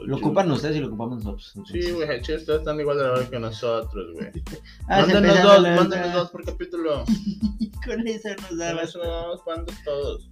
Lo 0.00 0.16
ocupan 0.16 0.50
ustedes 0.50 0.76
y 0.76 0.80
lo 0.80 0.88
ocupamos 0.88 1.22
nosotros. 1.24 1.68
Sí, 1.70 1.92
güey, 1.92 2.20
che, 2.22 2.36
ustedes 2.36 2.60
están 2.60 2.80
igual 2.80 2.96
de 2.98 3.04
la 3.04 3.12
hora 3.12 3.30
que 3.30 3.38
nosotros, 3.38 4.12
güey. 4.14 4.30
Ah, 4.88 5.04
se 5.04 5.14
Mándenos 5.14 5.42
dos, 5.42 5.52
a 5.52 5.58
lanzar. 5.60 5.88
mándenos 5.88 6.12
dos 6.14 6.30
por 6.30 6.44
capítulo. 6.44 7.04
Con 7.84 8.06
eso 8.08 8.28
nos 8.42 8.58
da 8.58 8.74
Con 8.74 8.84
eso 8.84 8.98
vamos 8.98 9.40
pagando 9.46 9.72
todos. 9.84 10.30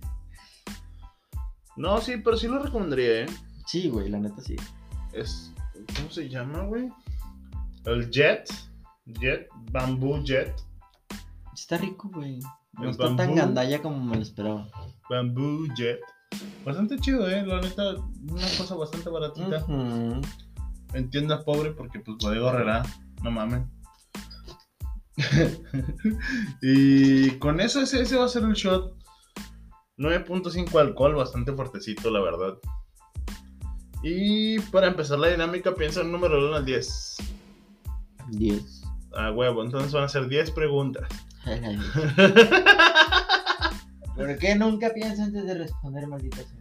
No, 1.76 2.00
sí, 2.00 2.16
pero 2.24 2.36
sí 2.36 2.48
lo 2.48 2.58
recomendaría, 2.58 3.20
¿eh? 3.20 3.26
Sí, 3.66 3.88
güey, 3.88 4.08
la 4.08 4.18
neta 4.18 4.40
sí. 4.42 4.56
Es. 5.12 5.52
¿Cómo 5.96 6.10
se 6.10 6.28
llama, 6.28 6.62
güey? 6.64 6.90
El 7.84 8.10
Jet. 8.10 8.48
Jet. 9.06 9.46
Bamboo 9.70 10.20
Jet. 10.24 10.52
Está 11.54 11.76
rico, 11.76 12.10
güey. 12.12 12.40
No 12.80 12.90
está 12.90 13.16
tan 13.16 13.34
gandalla 13.34 13.82
como 13.82 14.04
me 14.04 14.16
lo 14.16 14.22
esperaba. 14.22 14.68
Bamboo 15.10 15.66
Jet. 15.74 16.00
Bastante 16.64 16.98
chido, 16.98 17.28
eh. 17.28 17.44
La 17.44 17.60
neta, 17.60 17.94
una 18.30 18.46
cosa 18.56 18.74
bastante 18.74 19.08
baratita. 19.10 19.64
En 20.94 21.10
tienda 21.10 21.44
pobre 21.44 21.72
porque 21.72 22.00
pues 22.00 22.16
Bodega 22.18 22.50
Herrera. 22.50 22.82
No 23.22 23.30
mames. 23.30 23.62
y 26.62 27.30
con 27.38 27.60
eso 27.60 27.80
ese, 27.80 28.02
ese 28.02 28.16
va 28.16 28.26
a 28.26 28.28
ser 28.28 28.44
el 28.44 28.52
shot. 28.52 28.94
9.5 29.98 30.78
alcohol, 30.78 31.16
bastante 31.16 31.52
fuertecito, 31.52 32.10
la 32.10 32.20
verdad. 32.20 32.58
Y 34.02 34.60
para 34.60 34.86
empezar 34.86 35.18
la 35.18 35.28
dinámica, 35.28 35.74
piensa 35.74 36.00
en 36.00 36.06
un 36.06 36.12
número 36.12 36.36
del 36.36 36.44
1 36.44 36.56
al 36.56 36.64
10. 36.64 37.16
10. 38.30 38.82
Ah, 39.14 39.32
huevo, 39.32 39.64
entonces 39.64 39.92
van 39.92 40.04
a 40.04 40.08
ser 40.08 40.28
10 40.28 40.52
preguntas. 40.52 41.08
¿Por 44.16 44.38
qué 44.38 44.54
nunca 44.56 44.92
pienso 44.92 45.22
antes 45.22 45.46
de 45.46 45.54
responder, 45.54 46.06
maldita 46.06 46.38
sea? 46.38 46.58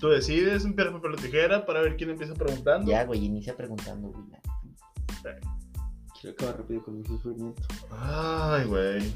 Tú 0.00 0.08
decides 0.08 0.64
un 0.64 0.74
piedra, 0.74 0.92
papel 0.92 1.12
o 1.12 1.16
tijera 1.16 1.64
para 1.64 1.80
ver 1.80 1.96
quién 1.96 2.10
empieza 2.10 2.34
preguntando. 2.34 2.90
Ya, 2.90 3.04
güey, 3.04 3.24
inicia 3.24 3.56
preguntando, 3.56 4.08
güey. 4.08 4.24
Quiero 6.20 6.34
acabar 6.34 6.58
rápido 6.58 6.82
con 6.82 6.98
mi 6.98 7.04
sufrimiento. 7.04 7.62
Ay, 7.90 8.64
güey. 8.64 9.12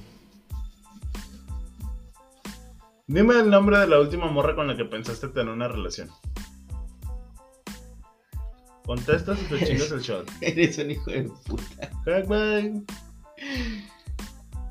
Dime 3.07 3.39
el 3.39 3.51
nombre 3.51 3.79
de 3.79 3.87
la 3.87 4.01
última 4.01 4.27
morra 4.27 4.55
con 4.55 4.67
la 4.67 4.77
que 4.77 4.85
pensaste 4.85 5.29
tener 5.29 5.53
una 5.53 5.69
relación. 5.69 6.11
Contestas 8.85 9.41
y 9.43 9.45
te 9.47 9.65
chingas 9.65 9.91
el 9.93 10.01
shot. 10.01 10.29
Eres 10.41 10.79
un 10.79 10.91
hijo 10.91 11.11
de 11.11 11.31
puta. 11.47 11.91
¿Qué, 12.05 12.23
güey? 12.23 12.83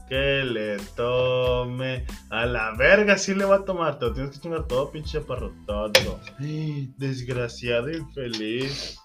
Que 0.07 0.43
le 0.43 0.77
tome. 0.95 2.05
A 2.29 2.45
la 2.45 2.75
verga, 2.75 3.17
sí 3.17 3.33
le 3.33 3.45
va 3.45 3.57
a 3.57 3.65
tomar. 3.65 3.97
Te 3.97 4.05
lo 4.05 4.13
tienes 4.13 4.35
que 4.35 4.41
chingar 4.41 4.67
todo, 4.67 4.91
pinche 4.91 5.19
chaparro. 5.19 5.53
Todo. 5.65 6.19
Desgraciado 6.97 7.89
infeliz. 7.89 8.97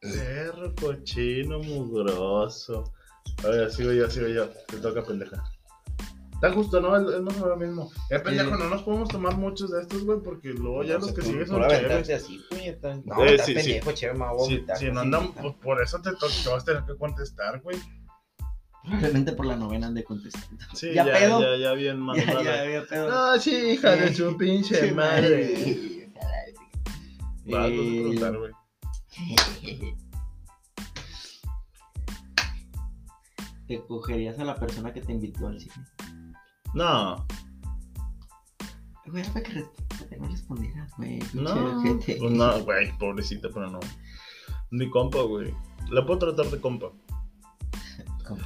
Perro 0.00 0.74
cochino 0.76 1.58
mugroso. 1.58 2.92
A 3.44 3.48
ver, 3.48 3.70
sigo 3.70 3.92
yo, 3.92 4.08
sigo 4.08 4.28
yo. 4.28 4.48
Te 4.48 4.78
toca, 4.78 5.02
pendeja. 5.02 5.42
Está 6.42 6.52
justo, 6.54 6.80
¿no? 6.80 6.96
Es, 6.96 7.14
es 7.16 7.20
más 7.20 7.34
o 7.36 7.40
menos 7.40 7.48
lo 7.50 7.56
mismo. 7.66 7.90
Eh, 8.08 8.18
pendejo, 8.18 8.56
no 8.56 8.68
nos 8.70 8.82
podemos 8.82 9.08
tomar 9.10 9.36
muchos 9.36 9.70
de 9.72 9.82
estos, 9.82 10.04
güey, 10.04 10.20
porque 10.24 10.48
luego 10.54 10.82
ya 10.84 10.94
los 10.98 11.12
que 11.12 11.20
siguen 11.20 11.46
son 11.46 11.60
chéveres. 11.68 12.08
así, 12.10 12.40
puñeta. 12.48 12.98
No, 13.04 13.24
Eh, 13.26 13.38
sí, 13.38 13.44
sí. 13.46 13.54
pendejo, 13.54 13.92
chévere, 13.92 14.18
me 14.18 14.24
voy 14.26 14.40
a 14.40 14.44
Si, 14.46 14.54
vomitar, 14.54 14.76
si 14.78 14.90
no 14.90 15.00
andan, 15.00 15.32
pues 15.34 15.54
por 15.56 15.82
eso 15.82 16.00
te, 16.00 16.12
toca, 16.12 16.32
te 16.42 16.48
vas 16.48 16.62
a 16.62 16.64
tener 16.64 16.84
que 16.84 16.96
contestar, 16.96 17.60
güey. 17.60 17.76
Probablemente 18.82 19.32
por 19.32 19.44
la 19.44 19.56
novena 19.56 19.88
ande 19.88 20.02
contestando. 20.02 20.64
Sí, 20.72 20.94
¿Ya 20.94 21.04
ya, 21.04 21.12
pedo? 21.12 21.40
ya, 21.42 21.56
ya 21.58 21.72
bien 21.74 21.96
Ya, 21.98 22.02
mamada. 22.02 22.42
ya, 22.42 22.70
ya, 22.70 22.86
pedo. 22.88 23.10
No, 23.10 23.38
sí, 23.38 23.54
hija 23.72 23.90
de 23.96 24.14
su 24.14 24.34
pinche 24.38 24.88
Sí, 24.88 24.94
madre. 24.94 25.52
madre. 25.54 26.12
Va, 27.54 27.66
tú 27.68 27.74
te 27.74 27.82
Eh, 27.82 28.00
preguntar, 28.00 28.38
güey. 28.38 28.52
¿Te 33.68 33.80
cogerías 33.86 34.38
a 34.38 34.44
la 34.44 34.54
persona 34.56 34.92
que 34.92 35.00
te 35.00 35.12
invitó 35.12 35.46
al 35.46 35.60
cine? 35.60 35.74
No, 36.74 37.26
Güey, 39.10 39.24
para 39.32 39.42
que, 39.42 39.64
no 40.18 40.28
respondieras, 40.28 40.92
güey. 40.96 41.18
no. 41.34 41.78
ojete. 41.78 42.16
Pues 42.20 42.32
no, 42.32 42.60
güey, 42.62 42.96
pobrecita, 42.98 43.48
pero 43.52 43.70
no. 43.70 43.80
Ni 44.70 44.88
compa, 44.88 45.22
güey. 45.22 45.52
La 45.90 46.06
puedo 46.06 46.18
tratar 46.20 46.46
de 46.46 46.60
compa. 46.60 46.92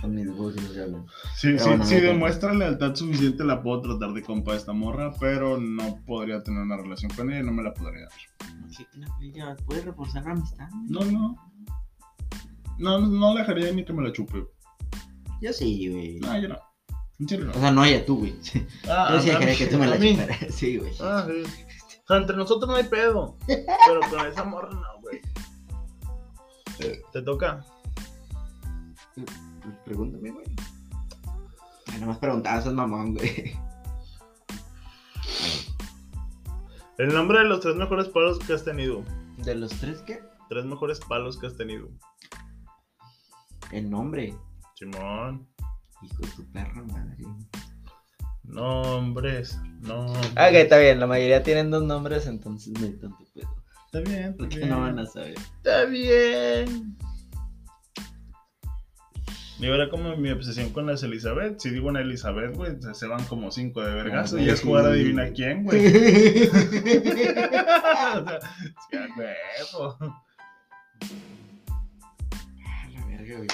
Con 0.01 0.15
mis 0.15 0.35
voces, 0.35 0.75
ya, 0.75 0.87
güey. 0.87 1.03
Sí, 1.37 1.59
sí, 1.59 1.65
bueno, 1.69 1.85
si 1.85 1.97
no, 1.97 2.01
no. 2.01 2.07
demuestra 2.07 2.55
lealtad 2.55 2.95
suficiente, 2.95 3.45
la 3.45 3.63
puedo 3.63 3.83
tratar 3.83 4.15
de 4.15 4.23
compa 4.23 4.53
a 4.53 4.57
esta 4.57 4.73
morra, 4.73 5.13
pero 5.21 5.59
no 5.59 6.01
podría 6.07 6.43
tener 6.43 6.63
una 6.63 6.79
relación 6.79 7.11
con 7.15 7.31
ella 7.31 7.41
y 7.41 7.45
no 7.45 7.53
me 7.53 7.63
la 7.63 7.75
podría 7.75 8.07
dar. 8.09 8.89
No, 8.97 9.57
¿Puedes 9.67 9.85
reforzar 9.85 10.25
la 10.25 10.33
amistad? 10.33 10.69
No, 10.89 11.01
no. 11.05 11.37
No, 12.79 12.99
no, 12.99 13.07
no 13.07 13.35
dejaría 13.35 13.71
ni 13.73 13.85
que 13.85 13.93
me 13.93 14.03
la 14.03 14.13
chupe. 14.13 14.47
Yo 15.43 15.53
sí, 15.53 15.91
güey. 15.91 16.19
No, 16.21 16.41
yo 16.41 16.49
no. 16.49 16.74
O 17.21 17.59
sea, 17.61 17.71
no 17.71 17.85
ella, 17.85 18.05
tú, 18.05 18.19
güey. 18.19 18.35
Ah, 18.89 19.11
Yo 19.13 19.21
sí 19.21 19.31
a- 19.31 19.37
a 19.37 19.39
dejaría 19.39 19.47
mí- 19.53 19.57
que 19.57 19.67
tú 19.67 19.79
me 19.79 19.87
la 19.87 19.99
chuparas. 19.99 20.39
Sí, 20.55 20.79
güey. 20.79 20.93
Ah, 21.01 21.27
sí. 21.27 21.43
O 22.05 22.07
sea, 22.09 22.17
entre 22.19 22.37
nosotros 22.37 22.69
no 22.69 22.77
hay 22.77 22.85
pedo. 22.85 23.37
Pero 23.47 24.01
con 24.11 24.27
esa 24.27 24.45
morra 24.45 24.71
no, 24.71 25.01
güey. 25.01 25.21
Te 27.13 27.23
toca. 27.23 27.65
Pues 29.15 29.27
Pregúntame, 29.85 30.31
güey. 30.33 30.47
Nada 31.95 32.07
más 32.07 32.19
preguntaba, 32.19 32.61
sos 32.61 32.75
mamón, 32.75 33.15
güey. 33.15 33.57
El 36.99 37.13
nombre 37.13 37.39
de 37.41 37.45
los 37.47 37.61
tres 37.61 37.77
mejores 37.77 38.09
palos 38.09 38.39
que 38.41 38.53
has 38.53 38.65
tenido. 38.65 39.03
¿De 39.39 39.55
los 39.55 39.71
tres 39.73 40.03
qué? 40.03 40.23
Tres 40.49 40.65
mejores 40.65 41.01
palos 41.01 41.39
que 41.39 41.47
has 41.47 41.57
tenido. 41.57 41.89
El 43.73 43.91
nombre. 43.91 44.37
Simón. 44.75 45.49
Hijo 46.05 46.23
de 46.23 46.29
tu 46.37 46.45
perra 46.53 46.83
madre. 46.83 47.25
Nombres. 48.45 49.59
No. 49.81 50.05
Ok, 50.07 50.37
está 50.37 50.79
bien, 50.79 51.01
la 51.01 51.07
mayoría 51.07 51.43
tienen 51.43 51.71
dos 51.71 51.83
nombres, 51.83 52.27
entonces 52.27 52.73
no 52.79 52.85
hay 52.87 52.93
tanto 52.93 53.25
pedo. 53.35 53.49
Está 53.87 54.01
bien. 54.01 54.23
Está 54.25 54.37
Porque 54.39 54.57
bien. 54.59 54.69
no 54.71 54.81
van 54.81 54.99
a 54.99 55.07
saber. 55.07 55.35
Está 55.35 55.85
bien. 55.87 56.97
Y 59.61 59.67
ahora 59.67 59.89
como 59.89 60.17
mi 60.17 60.31
obsesión 60.31 60.71
con 60.71 60.87
las 60.87 61.03
Elizabeth, 61.05 61.61
si 61.61 61.71
digo 61.71 61.89
una 61.89 62.01
Elizabeth, 62.01 62.55
güey, 62.57 62.73
se- 62.93 63.07
van 63.07 63.23
como 63.25 63.51
cinco 63.53 63.83
de 63.83 63.95
vergazo 63.95 64.37
Ah, 64.37 64.41
y 64.43 64.49
es 64.51 64.59
sí. 64.59 64.67
jugar 64.67 64.85
adivina 64.87 65.31
quién, 65.33 65.63
güey. 65.65 65.79
o 65.87 65.91
sea, 66.51 66.61
a 69.05 69.09
huevo. 69.17 69.97
A 72.67 72.89
la 72.93 73.07
verga, 73.07 73.37
güey. 73.37 73.49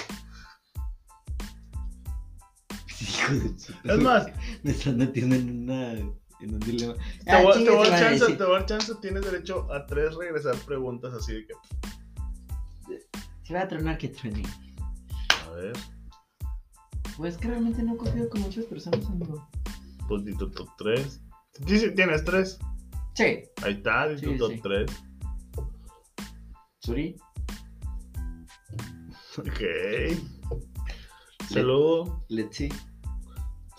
Es 3.83 3.99
más, 3.99 4.27
Me 4.63 4.71
estás 4.71 4.95
metiendo 4.95 5.35
en 5.35 5.63
una. 5.63 5.91
en 5.93 6.53
un 6.53 6.59
dilema. 6.59 6.95
te 7.23 7.31
Ah, 7.31 7.41
voy, 7.43 7.53
te 7.53 7.57
chingue 7.59 7.75
voy 7.75 7.87
chance, 7.89 8.25
te 8.33 8.43
voy 8.43 8.55
a 8.55 8.59
dar 8.59 8.65
chance, 8.65 8.93
tienes 9.01 9.23
derecho 9.25 9.71
a 9.71 9.85
tres 9.85 10.15
regresar 10.15 10.55
preguntas 10.65 11.13
así 11.13 11.33
de 11.33 11.45
que, 11.47 11.53
Si 13.43 13.53
va 13.53 13.61
a 13.61 13.67
tronar, 13.67 13.97
que 13.97 14.09
truene. 14.09 14.43
a 15.47 15.51
ver, 15.51 15.73
Pues 17.17 17.37
que 17.37 17.47
realmente 17.47 17.83
no 17.83 17.93
he 17.93 17.97
cogido 17.97 18.29
con 18.29 18.41
muchas 18.41 18.65
personas, 18.65 19.05
amigo. 19.05 19.47
pues 20.07 20.25
di 20.25 20.35
tu 20.35 20.49
top 20.49 20.67
tres. 20.77 21.21
Dice, 21.59 21.91
tienes 21.91 22.23
tres. 22.23 22.57
Sí. 23.13 23.43
Ahí 23.63 23.73
está, 23.73 24.07
di 24.07 24.21
tu 24.21 24.31
Sí, 24.31 24.37
top 24.37 24.51
sí. 24.53 24.59
tres. 24.63 24.91
Suri. 26.79 27.15
Ok. 29.37 29.61
Saludo, 31.49 32.25
Let's 32.29 32.57
see. 32.57 32.69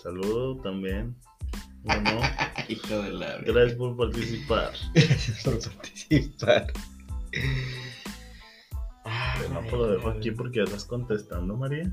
Saludo 0.03 0.57
también. 0.57 1.15
Bueno, 1.83 2.19
Hijo 2.69 2.99
de 3.01 3.11
la 3.11 3.37
gracias 3.39 3.73
por 3.73 3.97
participar. 3.97 4.71
Gracias 4.93 5.43
por 5.43 5.59
participar. 5.75 6.67
Pero 9.37 9.53
no 9.53 9.61
pues 9.61 9.73
lo 9.73 9.87
dejo 9.87 10.09
aquí 10.09 10.31
porque 10.31 10.59
ya 10.59 10.63
estás 10.63 10.85
contestando, 10.85 11.55
María. 11.55 11.91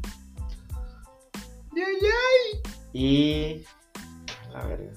Y. 2.93 3.62
A 4.55 4.66
ver. 4.66 4.93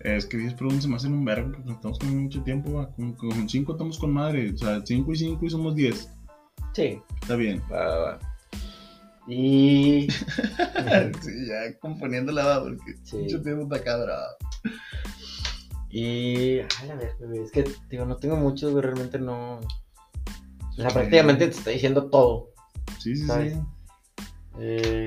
Es 0.00 0.26
que 0.26 0.36
10 0.36 0.54
preguntas 0.54 0.82
se 0.82 0.88
me 0.88 0.96
hacen 0.96 1.14
un 1.14 1.24
verbo 1.24 1.52
porque 1.52 1.72
estamos 1.72 1.98
con 1.98 2.24
mucho 2.24 2.42
tiempo. 2.42 2.90
Con, 2.96 3.12
con 3.14 3.48
5 3.48 3.72
estamos 3.72 3.98
con 3.98 4.12
madre. 4.12 4.52
O 4.52 4.56
sea, 4.56 4.82
5 4.84 5.12
y 5.12 5.16
5 5.16 5.46
y 5.46 5.50
somos 5.50 5.74
10. 5.74 6.10
Sí. 6.72 7.00
Está 7.22 7.36
bien. 7.36 7.62
Va, 7.72 7.86
va, 7.86 7.98
va. 7.98 8.33
Y. 9.26 10.08
sí, 11.22 11.46
ya 11.48 11.78
componiéndola 11.80 12.44
va 12.44 12.62
porque 12.62 12.94
Sí. 13.04 13.16
mucho 13.16 13.42
tiempo 13.42 13.62
está 13.74 13.84
cabrón. 13.84 14.18
Y. 15.90 16.58
A 16.60 16.84
la 16.88 16.94
verga, 16.96 17.14
güey. 17.26 17.42
Es 17.42 17.50
que, 17.52 17.64
digo, 17.88 18.04
no 18.04 18.16
tengo 18.16 18.36
muchos, 18.36 18.72
güey. 18.72 18.82
Realmente 18.84 19.18
no. 19.18 19.60
O 19.60 20.72
sea, 20.76 20.90
prácticamente 20.90 21.46
te 21.46 21.52
está 21.56 21.70
diciendo 21.70 22.10
todo. 22.10 22.50
Sí, 22.98 23.14
sí, 23.16 23.26
¿Sabes? 23.26 23.54
sí. 23.54 23.60
Eh. 24.58 25.06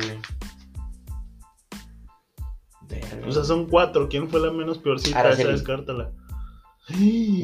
O 3.28 3.32
sea, 3.32 3.44
son 3.44 3.68
4. 3.68 4.08
¿Quién 4.10 4.30
fue 4.30 4.40
la 4.40 4.52
menos 4.52 4.78
peorcita? 4.78 5.20
Esa 5.20 5.20
Araceli. 5.28 5.52
descártala. 5.52 6.14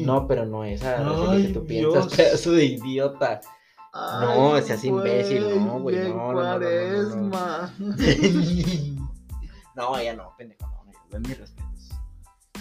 No, 0.04 0.26
pero 0.26 0.46
no 0.46 0.64
esa. 0.64 0.98
Araceli, 1.00 1.26
Ay, 1.28 1.46
que 1.48 1.52
tú 1.52 1.64
Dios. 1.66 1.92
piensas, 1.92 2.16
pedazo 2.16 2.52
de 2.52 2.64
idiota. 2.64 3.40
No, 3.94 4.60
seas 4.60 4.82
imbécil, 4.84 5.64
no, 5.64 5.78
güey, 5.80 5.96
no, 6.08 6.32
no, 6.32 6.32
no, 6.32 6.58
no, 6.58 6.58
no, 6.58 7.16
no. 7.16 7.30
cuaresma. 7.30 7.72
no, 9.76 9.96
ella 9.98 10.14
no, 10.16 10.34
pendejo, 10.36 10.66
no, 10.66 10.84
no, 10.92 10.98
ven 11.10 11.22
mis 11.22 11.38
respetos. 11.38 11.90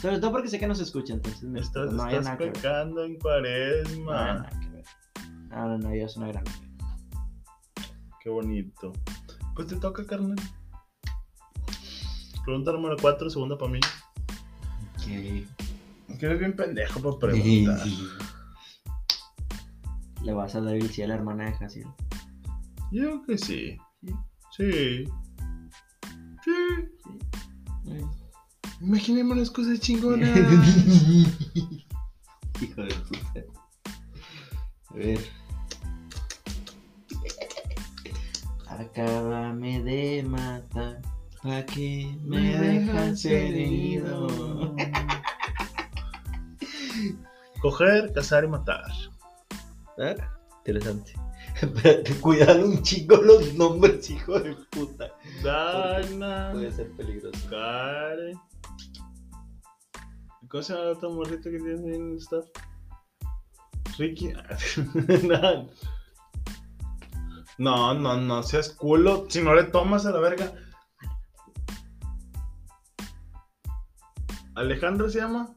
Sobre 0.01 0.19
todo 0.19 0.31
porque 0.31 0.49
sé 0.49 0.59
que 0.59 0.67
nos 0.67 0.79
escucha, 0.79 1.13
entonces 1.13 1.43
me- 1.43 1.59
Estás, 1.59 1.91
no 1.91 2.03
hay 2.03 2.09
estás 2.15 2.25
nada 2.25 2.37
que 2.37 2.43
ver. 2.45 2.53
pecando 2.53 3.03
en 3.03 3.13
No 3.13 3.15
hay 3.15 3.19
cuaresma. 3.19 4.33
nada 4.33 4.49
que 4.59 4.69
ver. 4.69 4.85
No, 5.49 5.67
no, 5.69 5.77
no, 5.77 5.95
yo 5.95 6.07
soy 6.09 6.23
una 6.23 6.31
gran 6.33 6.43
mujer. 6.43 6.69
Qué 8.21 8.29
bonito. 8.29 8.91
Pues 9.55 9.67
te 9.67 9.75
toca, 9.77 10.05
carnal. 10.05 10.35
Pregunta 12.45 12.71
número 12.73 12.95
4, 13.01 13.29
segunda 13.29 13.57
para 13.57 13.71
mí. 13.71 13.79
Que 15.03 15.47
Que 16.19 16.25
eres 16.25 16.39
bien 16.39 16.55
pendejo 16.55 16.99
para 17.01 17.17
preguntar. 17.31 17.79
Le 20.23 20.33
vas 20.33 20.55
a 20.55 20.61
dar 20.61 20.75
el 20.75 20.89
sí 20.89 21.01
a 21.01 21.07
la 21.07 21.15
hermana 21.15 21.45
de 21.45 21.53
Jaciel. 21.53 21.87
Yo 22.91 23.23
que 23.25 23.37
sí. 23.37 23.77
Sí. 24.55 25.05
Sí. 26.43 26.51
Ay. 27.87 28.05
Imaginémonos 28.81 29.51
cosas 29.51 29.79
chingonas. 29.81 30.29
Hijo 32.61 32.81
de 32.81 32.95
puta. 32.95 33.43
A 34.89 34.93
ver. 34.95 35.19
Acábame 38.67 39.83
de 39.83 40.23
matar. 40.23 41.01
Pa' 41.41 41.65
que 41.65 42.17
me 42.23 42.57
dejas 42.57 43.25
herido. 43.25 44.75
Coger, 47.61 48.13
cazar 48.13 48.43
y 48.43 48.47
matar. 48.47 48.91
¿Eh? 49.97 50.15
Interesante. 50.65 51.13
Espérate, 51.61 52.15
cuidado 52.21 52.65
un 52.65 52.81
chingo 52.81 53.17
los 53.17 53.53
nombres, 53.55 54.09
hijo 54.09 54.39
de 54.39 54.55
puta. 54.71 55.11
Dana. 55.43 56.51
Puede 56.53 56.71
ser 56.71 56.91
peligroso. 56.91 57.49
Karen. 57.49 58.39
¿Cómo 60.47 60.63
se 60.63 60.73
llama 60.73 60.85
la 60.85 60.91
otra 60.91 61.09
morrita 61.09 61.49
que 61.49 61.57
tienes 61.57 61.81
ahí 61.81 61.95
en 61.95 62.11
el 62.11 62.17
staff? 62.17 62.45
Ricky. 63.97 64.33
no. 65.27 65.69
no, 67.57 67.93
no, 67.93 68.17
no 68.17 68.43
seas 68.43 68.69
culo. 68.69 69.25
Si 69.29 69.41
no 69.41 69.53
le 69.53 69.65
tomas 69.65 70.05
a 70.05 70.11
la 70.11 70.19
verga. 70.19 70.53
Alejandra 74.55 75.09
se 75.09 75.19
llama. 75.19 75.55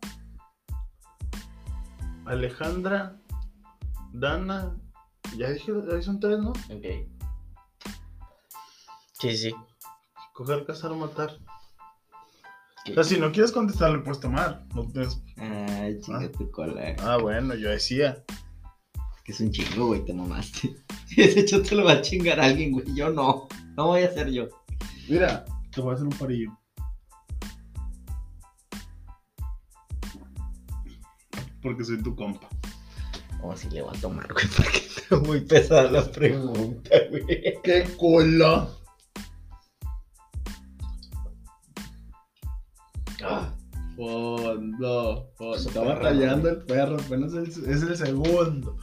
Alejandra. 2.25 3.17
Dana. 4.21 4.75
Ya 5.37 5.51
dije, 5.51 5.73
ahí 5.93 6.03
son 6.03 6.21
tres, 6.21 6.39
¿no? 6.39 6.51
Ok. 6.51 6.87
Sí, 9.21 9.37
sí. 9.37 9.55
Coger, 10.33 10.65
cazar 10.65 10.93
o 10.93 10.97
matar. 10.97 11.39
O 12.89 12.95
sea, 12.95 13.05
si 13.05 13.19
no 13.19 13.33
quieres 13.33 13.51
contestar, 13.53 13.91
le 13.91 13.99
puedes 13.99 14.21
tomar. 14.21 14.65
No 14.75 14.85
tienes- 14.87 15.21
Ay, 15.37 15.99
chinga 16.01 16.31
tu 16.31 16.51
cola. 16.51 16.95
Ah, 17.01 17.19
bueno, 17.21 17.55
yo 17.55 17.69
decía. 17.71 18.25
Que 19.25 19.33
es 19.33 19.41
un 19.41 19.51
chingo, 19.51 19.89
güey, 19.89 20.05
te 20.05 20.15
mamaste. 20.15 20.77
Ese 21.17 21.41
hecho 21.41 21.61
te 21.63 21.75
lo 21.75 21.85
va 21.85 21.93
a 21.95 22.01
chingar 22.03 22.39
alguien, 22.41 22.73
güey. 22.73 22.87
Yo 22.95 23.11
no. 23.11 23.49
No 23.77 23.87
voy 23.89 24.03
a 24.03 24.13
ser 24.13 24.31
yo. 24.31 24.47
Mira, 25.09 25.45
te 25.73 25.81
voy 25.81 25.91
a 25.91 25.95
hacer 25.95 26.07
un 26.07 26.13
parillo. 26.17 26.57
Porque 31.61 31.85
soy 31.85 32.01
tu 32.03 32.15
compa. 32.15 32.49
O 33.43 33.57
si 33.57 33.69
le 33.71 33.83
voy 33.83 33.97
a 33.97 34.01
tomar, 34.01 34.33
güey, 34.33 34.47
porque 34.57 34.79
está 34.79 35.17
muy 35.17 35.41
pesada 35.41 35.91
la 35.91 36.11
pregunta, 36.11 36.91
güey. 37.11 37.59
¡Qué 37.63 37.85
culo! 37.97 38.71
Ah, 43.23 43.53
Fondo, 43.97 45.33
fondo. 45.37 45.59
Su 45.59 45.69
Estaba 45.69 45.95
perro, 45.95 46.03
tallando 46.03 46.51
el 46.51 46.63
perro, 46.65 46.97
apenas 47.01 47.33
es, 47.33 47.57
es 47.57 47.83
el 47.83 47.97
segundo. 47.97 48.77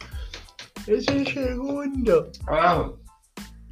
Es 0.88 1.08
el 1.08 1.28
segundo. 1.28 2.32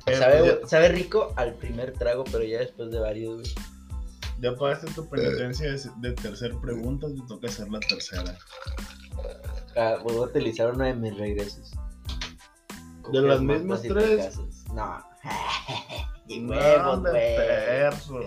Sabe, 0.05 0.53
pues 0.53 0.69
sabe 0.69 0.89
rico 0.89 1.33
al 1.35 1.55
primer 1.55 1.93
trago, 1.93 2.23
pero 2.31 2.43
ya 2.43 2.59
después 2.59 2.91
de 2.91 2.99
varios, 2.99 3.35
güey. 3.35 3.53
ya, 4.39 4.51
ya 4.51 4.55
pagaste 4.55 4.91
tu 4.91 5.07
penitencia 5.09 5.71
de, 5.71 5.79
de 5.97 6.11
tercer 6.13 6.55
pregunta, 6.61 7.07
te 7.07 7.21
toca 7.27 7.47
hacer 7.47 7.69
la 7.69 7.79
tercera. 7.79 8.37
Voy 9.75 10.17
a 10.17 10.21
utilizar 10.21 10.73
uno 10.73 10.83
de 10.83 10.93
mis 10.93 11.17
regresos. 11.17 11.71
¿De 13.11 13.21
las 13.21 13.41
mismas 13.41 13.81
tres? 13.81 14.39
No. 14.73 15.03
y 16.27 16.45
huevos, 16.45 17.01
güey. 17.01 17.35
perro. 17.35 18.19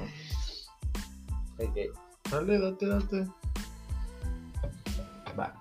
Ok, 1.58 1.76
Dale, 2.30 2.58
date, 2.58 2.86
date. 2.86 3.26
va. 5.38 5.54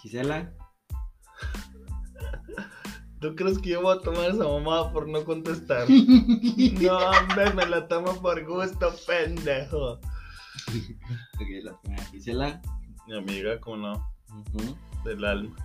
Gisela. 0.00 0.52
¿Tú 3.20 3.36
crees 3.36 3.58
que 3.58 3.70
yo 3.70 3.82
voy 3.82 3.98
a 3.98 4.00
tomar 4.00 4.30
esa 4.30 4.44
mamada 4.44 4.90
por 4.92 5.06
no 5.06 5.22
contestar? 5.24 5.88
no, 5.90 6.96
hombre, 6.96 7.52
me 7.54 7.66
la 7.66 7.86
tomo 7.86 8.14
por 8.22 8.44
gusto, 8.46 8.94
pendejo. 9.06 10.00
Ok, 11.34 11.48
la 11.62 11.80
primera 11.80 12.04
Gisela. 12.06 12.62
Mi 13.06 13.16
amiga, 13.16 13.60
como 13.60 13.76
no, 13.76 14.14
del 15.04 15.24
alma. 15.24 15.56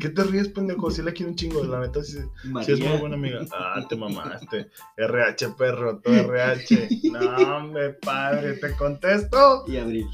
¿Qué 0.00 0.08
te 0.08 0.24
ríes, 0.24 0.48
pendejo? 0.48 0.90
Si 0.90 1.02
la 1.02 1.12
quiero 1.12 1.30
un 1.30 1.36
chingo, 1.36 1.62
la 1.64 1.80
neta, 1.80 2.00
María. 2.44 2.74
es 2.74 2.80
muy 2.80 2.98
buena 2.98 3.14
amiga. 3.14 3.40
Ah, 3.52 3.84
te 3.88 3.96
mamaste. 3.96 4.70
RH, 4.96 5.50
perro, 5.50 6.00
tu 6.00 6.10
RH. 6.10 6.88
No, 7.12 7.56
hombre, 7.56 7.94
padre, 7.94 8.54
te 8.54 8.74
contesto. 8.76 9.64
Y 9.68 9.76
Abril. 9.76 10.08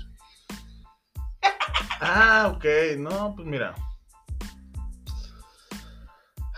Ah, 2.01 2.53
ok, 2.55 2.65
no, 2.99 3.35
pues 3.35 3.47
mira. 3.47 3.75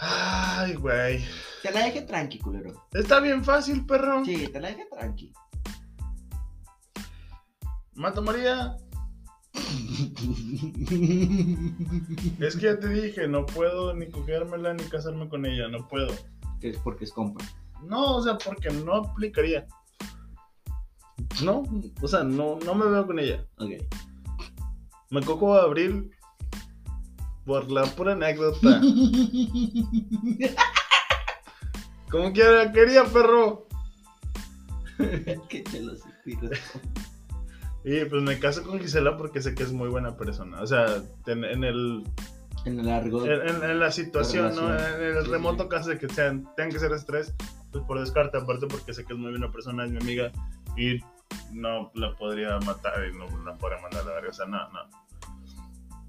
Ay, 0.00 0.74
güey. 0.74 1.24
Te 1.62 1.72
la 1.72 1.84
dejé 1.84 2.02
tranqui, 2.02 2.38
culero. 2.38 2.86
Está 2.92 3.20
bien 3.20 3.44
fácil, 3.44 3.84
perro. 3.84 4.24
Sí, 4.24 4.48
te 4.48 4.60
la 4.60 4.68
dejé 4.68 4.86
tranqui. 4.90 5.32
Mata 7.98 8.20
María. 8.20 8.76
Es 12.38 12.54
que 12.54 12.62
ya 12.62 12.78
te 12.78 12.88
dije, 12.88 13.26
no 13.26 13.44
puedo 13.44 13.92
ni 13.92 14.08
cogérmela 14.08 14.72
ni 14.72 14.84
casarme 14.84 15.28
con 15.28 15.44
ella, 15.44 15.66
no 15.66 15.88
puedo. 15.88 16.14
Que 16.60 16.70
es 16.70 16.78
porque 16.78 17.02
es 17.06 17.12
compa. 17.12 17.44
No, 17.82 18.18
o 18.18 18.22
sea, 18.22 18.38
porque 18.38 18.70
no 18.70 18.94
aplicaría. 18.94 19.66
No, 21.42 21.64
o 22.00 22.06
sea, 22.06 22.22
no, 22.22 22.60
no 22.64 22.76
me 22.76 22.86
veo 22.86 23.04
con 23.04 23.18
ella. 23.18 23.44
Ok. 23.58 23.72
Me 25.10 25.20
cojo 25.22 25.56
a 25.56 25.64
Abril 25.64 26.12
por 27.44 27.68
la 27.68 27.82
pura 27.84 28.12
anécdota. 28.12 28.80
Como 32.12 32.32
quiera, 32.32 32.70
quería, 32.70 33.02
perro. 33.06 33.66
que 35.48 35.62
te 35.62 35.82
lo 35.82 35.94
cuido. 36.22 36.48
Y 37.84 38.04
pues 38.04 38.22
me 38.22 38.38
caso 38.38 38.64
con 38.64 38.80
Gisela 38.80 39.16
porque 39.16 39.40
sé 39.40 39.54
que 39.54 39.62
es 39.62 39.72
muy 39.72 39.88
buena 39.88 40.16
persona. 40.16 40.60
O 40.60 40.66
sea, 40.66 41.02
en, 41.26 41.44
en 41.44 41.64
el, 41.64 42.04
En 42.64 42.80
el 42.80 42.88
argot. 42.88 43.26
en, 43.26 43.78
la 43.78 43.90
situación, 43.90 44.54
¿no? 44.56 44.74
En, 44.74 45.16
el 45.16 45.26
remoto 45.26 45.64
sí. 45.64 45.68
caso 45.68 45.90
de 45.90 45.98
que 45.98 46.08
sean, 46.08 46.48
tengan 46.56 46.72
que 46.72 46.80
ser 46.80 46.92
estrés, 46.92 47.34
pues 47.70 47.84
por 47.84 48.00
descarte, 48.00 48.38
aparte 48.38 48.66
porque 48.66 48.92
sé 48.92 49.04
que 49.04 49.12
es 49.12 49.18
muy 49.18 49.30
buena 49.30 49.50
persona, 49.50 49.84
es 49.84 49.90
mi 49.90 49.98
amiga. 49.98 50.32
Y 50.76 51.00
no 51.52 51.90
la 51.94 52.14
podría 52.14 52.58
matar 52.60 52.94
y 53.08 53.16
no 53.16 53.26
la 53.44 53.56
podría 53.56 53.80
mandar 53.80 54.02
a 54.02 54.04
la 54.04 54.12
verga. 54.14 54.30
O 54.30 54.34
sea, 54.34 54.46
no, 54.46 54.58
no. 54.70 54.80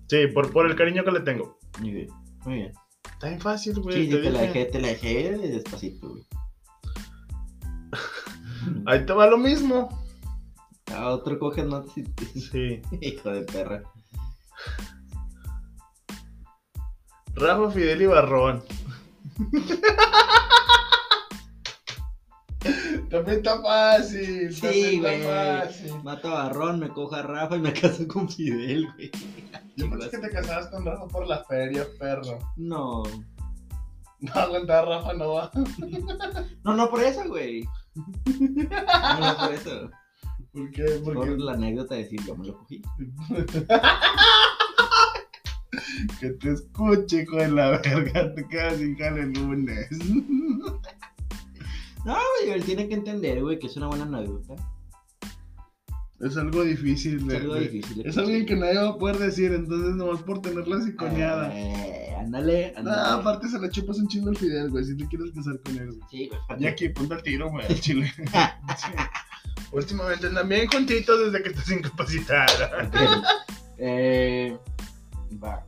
Sí, 0.08 0.28
por, 0.28 0.52
por 0.52 0.66
el 0.66 0.76
cariño 0.76 1.04
que 1.04 1.12
le 1.12 1.20
tengo. 1.22 1.60
Muy 1.80 1.92
bien. 1.92 2.10
Muy 2.46 2.56
bien. 2.56 2.72
Está 3.14 3.28
bien 3.28 3.42
fácil, 3.42 3.80
güey. 3.80 3.96
Sí, 3.96 4.06
sí, 4.06 4.12
te 4.12 4.22
te 4.22 4.30
la 4.32 4.42
dejé, 4.42 4.66
te 4.66 4.80
la 4.80 4.88
dejé 4.88 5.38
despacito, 5.38 6.10
güey. 6.10 6.24
Ahí 8.86 9.06
te 9.06 9.14
va 9.14 9.28
lo 9.28 9.38
mismo. 9.38 10.09
A 10.96 11.10
otro 11.10 11.38
coges 11.40 11.66
notas 11.66 11.98
y 11.98 12.06
Sí. 12.40 12.82
Hijo 13.02 13.30
de 13.30 13.42
perra. 13.42 13.84
Rafa 17.36 17.72
Fidel 17.72 18.02
y 18.02 18.06
Barrón. 18.08 18.64
También 23.10 23.38
está 23.38 23.62
fácil. 23.62 24.54
Sí, 24.54 25.00
güey. 25.00 25.24
Mato 26.04 26.28
a 26.30 26.44
Barrón, 26.44 26.80
me 26.80 26.90
cojo 26.90 27.16
a 27.16 27.22
Rafa 27.22 27.56
y 27.56 27.60
me 27.60 27.74
caso 27.82 28.08
con 28.08 28.30
Fidel, 28.30 28.88
güey. 28.94 29.12
Yo 29.78 29.90
pensé 29.90 30.10
que 30.12 30.18
te 30.18 30.30
casabas 30.30 30.68
con 30.68 30.86
Rafa 30.86 31.08
por 31.08 31.28
la 31.28 31.44
feria, 31.46 31.88
perro. 31.98 32.38
No. 32.58 33.04
No, 34.20 34.34
aguantar 34.34 34.86
Rafa 34.86 35.14
no 35.14 35.34
va. 35.34 35.52
No, 36.64 36.74
no 36.76 36.90
por 36.90 37.02
eso, 37.02 37.24
güey. 37.28 37.64
No, 38.26 39.20
no 39.20 39.38
por 39.38 39.54
eso. 39.54 39.90
¿Por 40.54 40.72
qué? 40.72 40.84
Por 41.04 41.40
la 41.40 41.54
anécdota 41.54 41.96
de 41.96 42.04
decir, 42.04 42.20
yo 42.26 42.36
me 42.36 42.48
lo 42.48 42.58
cogí. 42.58 42.82
que 46.20 46.30
te 46.32 46.54
escuche, 46.54 47.24
hijo 47.24 47.38
de 47.38 47.52
la 47.52 47.70
verga. 47.72 48.34
Te 48.34 48.48
quedas 48.48 48.78
sin 48.78 48.98
jale 48.98 49.22
el 49.24 49.34
lunes. 49.34 49.88
No, 52.06 52.16
güey, 52.16 52.52
él 52.54 52.64
tiene 52.64 52.88
que 52.88 52.96
entender, 52.96 53.42
güey, 53.42 53.60
que 53.60 53.68
es 53.68 53.78
una 53.78 53.88
buena 53.88 54.06
anécdota. 54.06 54.56
Es 56.22 56.36
algo 56.36 56.64
difícil. 56.64 57.18
Es 57.18 57.28
de- 57.28 57.38
algo 57.38 57.54
de- 57.56 57.62
difícil. 57.70 58.04
de 58.04 58.10
Es 58.10 58.18
alguien 58.18 58.46
que 58.46 58.56
nadie 58.56 58.78
va 58.78 58.90
a 58.90 58.98
poder 58.98 59.18
decir, 59.20 59.54
entonces 59.54 59.96
nomás 59.96 60.22
por 60.24 60.42
tenerla 60.42 60.82
psiconeada. 60.82 61.50
Eh, 61.58 62.14
ándale, 62.20 62.74
ándale. 62.76 62.98
Ah, 63.00 63.14
aparte 63.16 63.48
se 63.48 63.60
la 63.60 63.70
chupas 63.70 64.00
un 64.00 64.08
chingo 64.08 64.30
el 64.30 64.38
Fidel, 64.38 64.70
güey, 64.70 64.84
si 64.84 64.98
te 64.98 65.08
quieres 65.08 65.32
casar 65.32 65.60
con 65.64 65.78
él, 65.78 65.88
güey. 65.92 66.02
Sí, 66.10 66.30
güey. 66.30 66.64
Y 66.64 66.68
aquí, 66.68 66.90
ponte 66.90 67.14
el 67.16 67.24
tiro, 67.24 67.50
güey, 67.50 67.66
al 67.68 67.80
chile. 67.80 68.12
Sí. 68.78 68.92
Últimamente 69.72 70.28
andan 70.28 70.50
bien 70.50 70.68
juntitos 70.68 71.20
desde 71.32 71.44
que 71.44 71.50
estás 71.50 71.70
incapacitada. 71.72 72.90
eh, 73.78 74.58
va. 75.44 75.66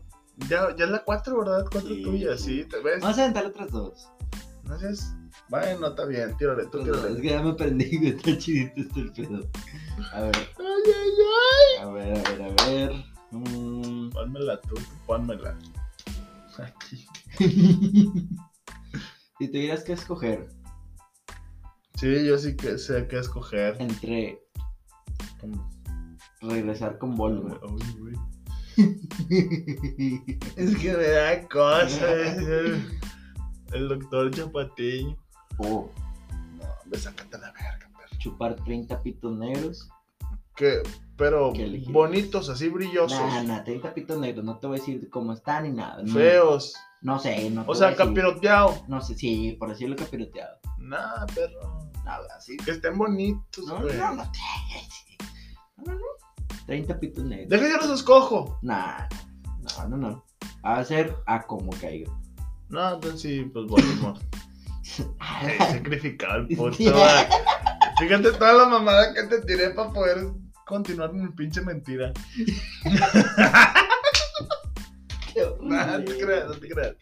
Ya, 0.49 0.75
ya 0.75 0.85
es 0.85 0.91
la 0.91 1.03
4, 1.03 1.37
¿verdad? 1.39 1.65
4 1.71 1.87
Sí. 1.89 2.01
tuya, 2.03 2.37
sí, 2.37 2.65
te 2.65 2.79
ves. 2.81 2.99
Vamos 3.01 3.17
a 3.17 3.21
aventar 3.23 3.45
otras 3.45 3.69
dos. 3.71 4.09
No 4.63 4.79
seas. 4.79 5.13
Bueno, 5.49 5.87
está 5.87 6.05
bien, 6.05 6.35
tírale, 6.37 6.65
tú 6.67 6.79
dos. 6.79 6.87
Es 6.87 7.01
tírale. 7.03 7.21
que 7.21 7.29
ya 7.29 7.41
me 7.43 7.49
aprendí. 7.51 8.07
Está 8.07 8.37
chidito 8.37 8.81
este 8.81 9.03
pedo. 9.23 9.47
A 10.13 10.21
ver, 10.21 10.35
Ay, 10.57 10.93
ay, 10.97 11.81
a 11.81 11.85
ver, 11.91 12.17
a 12.17 12.21
ver, 12.37 12.55
a 12.61 12.65
ver. 12.69 12.91
Mm. 13.31 14.05
ay. 14.05 14.09
Pónmela 14.13 14.61
tú, 14.61 14.75
pónmela. 15.05 15.55
Aquí. 16.57 17.07
si 19.39 19.47
tuvieras 19.47 19.83
que 19.83 19.93
escoger 19.93 20.47
Sí, 21.95 22.25
yo 22.25 22.37
sí 22.37 22.55
que 22.55 22.77
sé 22.77 23.07
qué 23.07 23.19
escoger. 23.19 23.75
entre 23.79 24.39
regresar 26.41 26.97
con 26.97 27.15
Voldemort. 27.15 27.61
Ay, 27.63 27.95
güey. 27.99 28.15
Es 30.55 30.75
que 30.77 30.93
me 30.97 31.07
da 31.07 31.47
cosas. 31.47 32.37
El, 32.37 32.83
el 33.73 33.87
doctor 33.89 34.31
Chapatín. 34.31 35.15
o 35.57 35.89
No, 36.57 36.65
me 36.89 36.97
sácate 36.97 37.37
la 37.37 37.51
verga, 37.51 37.89
perro. 37.95 38.17
chupar 38.19 38.55
30 38.55 39.01
pitos 39.03 39.37
negros. 39.37 39.89
Que, 40.55 40.81
pero 41.17 41.53
bonitos, 41.89 42.49
así 42.49 42.69
brillosos. 42.69 43.19
Nah, 43.19 43.43
nah, 43.43 43.63
30 43.63 43.93
pitos 43.93 44.19
negros. 44.19 44.43
No 44.43 44.57
te 44.57 44.67
voy 44.67 44.77
a 44.77 44.79
decir 44.79 45.09
cómo 45.09 45.33
están 45.33 45.63
ni 45.63 45.71
nada. 45.71 46.03
Feos. 46.05 46.73
No 46.75 46.90
sé, 47.19 47.49
no 47.49 47.63
O 47.67 47.73
sea, 47.75 47.95
capiroteado. 47.95 48.83
No 48.87 49.01
sé, 49.01 49.15
sí, 49.15 49.55
por 49.59 49.69
decirlo 49.69 49.95
capiroteado. 49.95 50.57
Nah, 50.77 51.25
perro. 51.33 51.89
Nada, 52.05 52.27
así. 52.37 52.57
Que 52.57 52.71
estén 52.71 52.97
bonitos, 52.97 53.65
No, 53.67 53.81
güey. 53.81 53.97
no, 53.97 54.13
no, 54.13 54.23
no, 54.23 54.31
no, 55.85 55.93
no. 55.93 56.05
30 56.67 56.99
pitos 56.99 57.23
negros. 57.23 57.49
Deja 57.49 57.69
yo 57.69 57.77
los 57.87 57.99
escojo. 57.99 58.59
Nah, 58.61 59.07
no, 59.79 59.87
no, 59.89 59.97
no. 59.97 60.25
Va 60.65 60.77
a 60.77 60.85
ser 60.85 61.15
a 61.25 61.41
como 61.41 61.71
caiga. 61.79 62.11
No, 62.69 62.93
entonces 62.93 63.21
sí, 63.21 63.43
pues 63.51 63.65
Voldemort. 63.67 64.21
Ay, 65.19 65.57
sacrificado 65.71 66.41
el 66.41 66.47
puto. 66.55 66.71
Fíjate 67.99 68.31
toda 68.31 68.53
la 68.53 68.65
mamada 68.67 69.13
que 69.13 69.23
te 69.23 69.41
tiré 69.41 69.71
para 69.71 69.91
poder 69.91 70.27
continuar 70.65 71.09
con 71.11 71.21
mi 71.23 71.29
pinche 71.29 71.61
mentira. 71.61 72.13
Nah, 75.61 75.97
no 75.97 76.03
te 76.05 76.17
creas, 76.17 76.47
no 76.47 76.53
te 76.55 76.67
creas. 76.69 76.95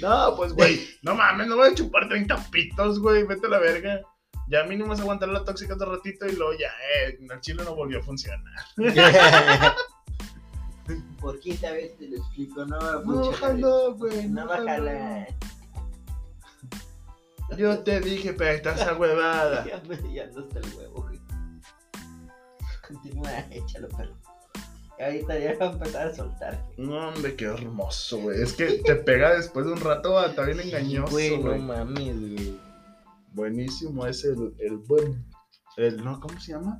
No, 0.00 0.34
pues, 0.36 0.52
güey, 0.52 0.88
no 1.02 1.14
mames, 1.14 1.46
no 1.46 1.56
voy 1.56 1.68
a 1.70 1.74
chupar 1.74 2.08
30 2.08 2.36
pitos, 2.50 2.98
güey, 3.00 3.24
vete 3.24 3.46
a 3.46 3.50
la 3.50 3.58
verga. 3.58 4.00
Ya 4.48 4.62
a 4.62 4.64
mí 4.64 4.76
no 4.76 4.84
me 4.84 4.90
vas 4.90 4.98
a 4.98 5.02
aguantar 5.02 5.28
la 5.28 5.44
tóxica 5.44 5.74
otro 5.74 5.92
ratito 5.94 6.26
y 6.26 6.34
luego 6.34 6.52
ya, 6.54 6.68
eh, 7.06 7.18
el 7.20 7.40
chile 7.40 7.62
no 7.64 7.74
volvió 7.76 8.00
a 8.00 8.02
funcionar. 8.02 8.40
Por 11.20 11.38
quinta 11.38 11.70
vez 11.72 11.96
te 11.98 12.08
lo 12.08 12.16
explico, 12.16 12.64
no, 12.64 12.78
No, 12.78 13.02
mucho. 13.04 13.30
ojalá, 13.30 13.94
güey. 13.96 14.28
No 14.28 14.46
bájala. 14.46 15.26
Yo 17.56 17.78
te 17.80 18.00
dije, 18.00 18.32
pero 18.32 18.50
estás 18.52 18.80
esa 18.80 18.94
huevada. 18.96 19.64
Ya 19.66 19.82
ya 20.12 20.26
no 20.26 20.40
está 20.40 20.58
el 20.58 20.74
huevo, 20.74 21.02
güey. 21.02 21.20
Continúa, 22.86 23.30
échalo, 23.50 23.88
perro. 23.88 24.16
Ahorita 25.02 25.38
ya 25.38 25.56
va 25.58 25.66
a 25.68 25.72
empezar 25.72 26.06
a 26.08 26.14
soltar. 26.14 26.66
No, 26.76 27.08
hombre, 27.08 27.34
qué 27.34 27.46
hermoso, 27.46 28.18
güey. 28.18 28.42
Es 28.42 28.52
que 28.52 28.66
te 28.84 28.96
pega 28.96 29.34
después 29.34 29.64
de 29.64 29.72
un 29.72 29.80
rato, 29.80 30.12
va, 30.12 30.26
está 30.26 30.44
bien 30.44 30.60
engañoso, 30.60 31.10
Güey, 31.12 31.36
no 31.38 31.42
güey. 31.48 31.58
mames, 31.60 32.20
güey. 32.20 32.60
Buenísimo, 33.32 34.06
es 34.06 34.24
el, 34.24 34.54
el 34.58 34.76
buen. 34.76 35.24
El, 35.76 36.04
no, 36.04 36.20
¿cómo 36.20 36.38
se 36.38 36.52
llama? 36.52 36.78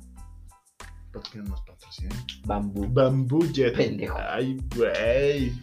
Porque 1.11 1.39
nos 1.39 1.61
patrocina. 1.61 2.15
Bambú. 2.45 2.85
Bamboo 2.89 3.45
Jet. 3.51 3.75
Pendejo. 3.75 4.17
Ay, 4.17 4.57
güey. 4.75 5.53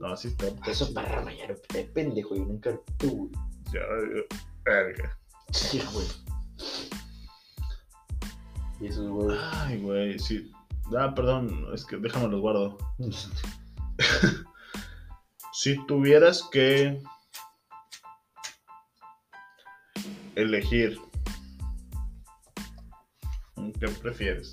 No, 0.00 0.16
sí 0.16 0.28
está. 0.28 0.46
Eso 0.70 0.92
para 0.94 1.08
ramayar, 1.08 1.56
pendejo, 1.94 2.36
yo 2.36 2.44
nunca 2.44 2.78
tuve. 2.96 3.30
Ya, 3.72 3.80
ya, 3.80 4.38
verga. 4.64 5.18
Sí, 5.52 5.82
güey. 5.92 6.06
Y 8.80 8.86
esos 8.86 9.06
huevos. 9.10 9.38
Ay, 9.52 9.80
güey, 9.82 10.18
sí. 10.18 10.50
Ah, 10.96 11.12
perdón, 11.14 11.66
es 11.74 11.84
que 11.84 11.96
déjame 11.96 12.28
los 12.28 12.40
guardo. 12.40 12.78
Si 15.60 15.76
tuvieras 15.86 16.48
que 16.52 17.02
elegir, 20.36 21.00
¿qué 23.80 23.88
prefieres? 24.00 24.52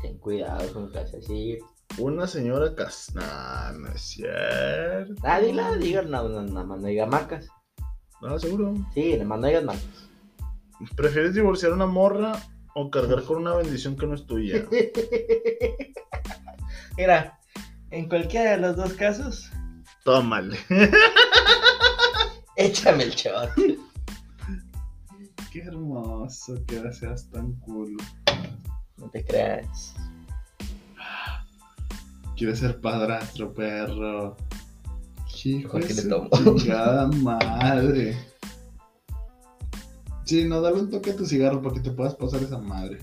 Ten 0.00 0.16
cuidado 0.18 0.72
con 0.72 0.96
así. 0.96 1.58
Una 1.98 2.26
señora 2.26 2.74
cas... 2.74 3.14
Nah, 3.14 3.72
no 3.72 3.88
es 3.88 4.00
cierto. 4.00 5.12
Ah, 5.24 5.40
dila, 5.40 5.76
diga, 5.76 6.00
no, 6.00 6.26
no, 6.26 6.42
nada 6.42 6.64
más 6.64 6.80
no 6.80 6.86
diga 6.86 7.04
marcas. 7.04 7.48
No, 8.20 8.38
seguro. 8.38 8.74
Sí, 8.94 9.18
no 9.24 9.40
digas 9.40 9.64
marcas. 9.64 10.08
¿Prefieres 10.96 11.34
divorciar 11.34 11.72
a 11.72 11.74
una 11.74 11.86
morra 11.86 12.32
o 12.74 12.90
cargar 12.90 13.24
con 13.24 13.38
una 13.38 13.54
bendición 13.54 13.96
que 13.96 14.06
no 14.06 14.14
es 14.14 14.26
tuya? 14.26 14.64
Mira, 16.96 17.38
en 17.90 18.08
cualquiera 18.08 18.52
de 18.52 18.58
los 18.58 18.76
dos 18.76 18.92
casos, 18.94 19.50
Tómale. 20.04 20.58
échame 22.56 23.04
el 23.04 23.10
shot. 23.10 23.50
Qué 25.52 25.60
hermoso 25.60 26.54
que 26.66 26.92
seas 26.92 27.28
tan 27.30 27.52
culo. 27.60 28.02
No 28.96 29.10
te 29.10 29.24
creas. 29.24 29.94
Quieres 32.36 32.60
ser 32.60 32.80
padrastro, 32.80 33.52
perro. 33.52 34.36
Hijo 35.44 35.72
¿Por 35.72 35.82
de 35.82 35.88
qué 35.88 35.94
le 35.94 36.02
chingada 36.58 37.06
madre. 37.22 38.16
Sí, 40.24 40.44
no, 40.44 40.60
dale 40.60 40.80
un 40.80 40.90
toque 40.90 41.12
a 41.12 41.16
tu 41.16 41.24
cigarro 41.24 41.62
para 41.62 41.74
que 41.74 41.80
te 41.80 41.90
puedas 41.90 42.14
pasar 42.14 42.42
esa 42.42 42.58
madre. 42.58 42.98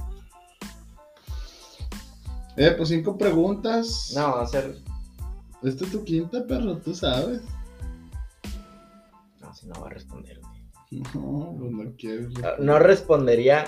Eh, 2.57 2.73
pues 2.77 2.89
cinco 2.89 3.17
preguntas. 3.17 4.13
No, 4.15 4.35
va 4.35 4.43
a 4.43 4.47
ser. 4.47 4.77
Esta 5.63 5.85
es 5.85 5.91
tu 5.91 6.03
quinta, 6.03 6.45
perro, 6.45 6.77
tú 6.77 6.93
sabes. 6.93 7.41
No, 9.41 9.53
si 9.55 9.67
no 9.67 9.81
va 9.81 9.87
a 9.87 9.89
responder. 9.91 10.39
güey. 10.39 11.01
No, 11.15 11.55
pues 11.57 11.71
no 11.71 11.93
quieres. 11.97 12.27
Ah, 12.43 12.53
No 12.59 12.77
respondería 12.79 13.65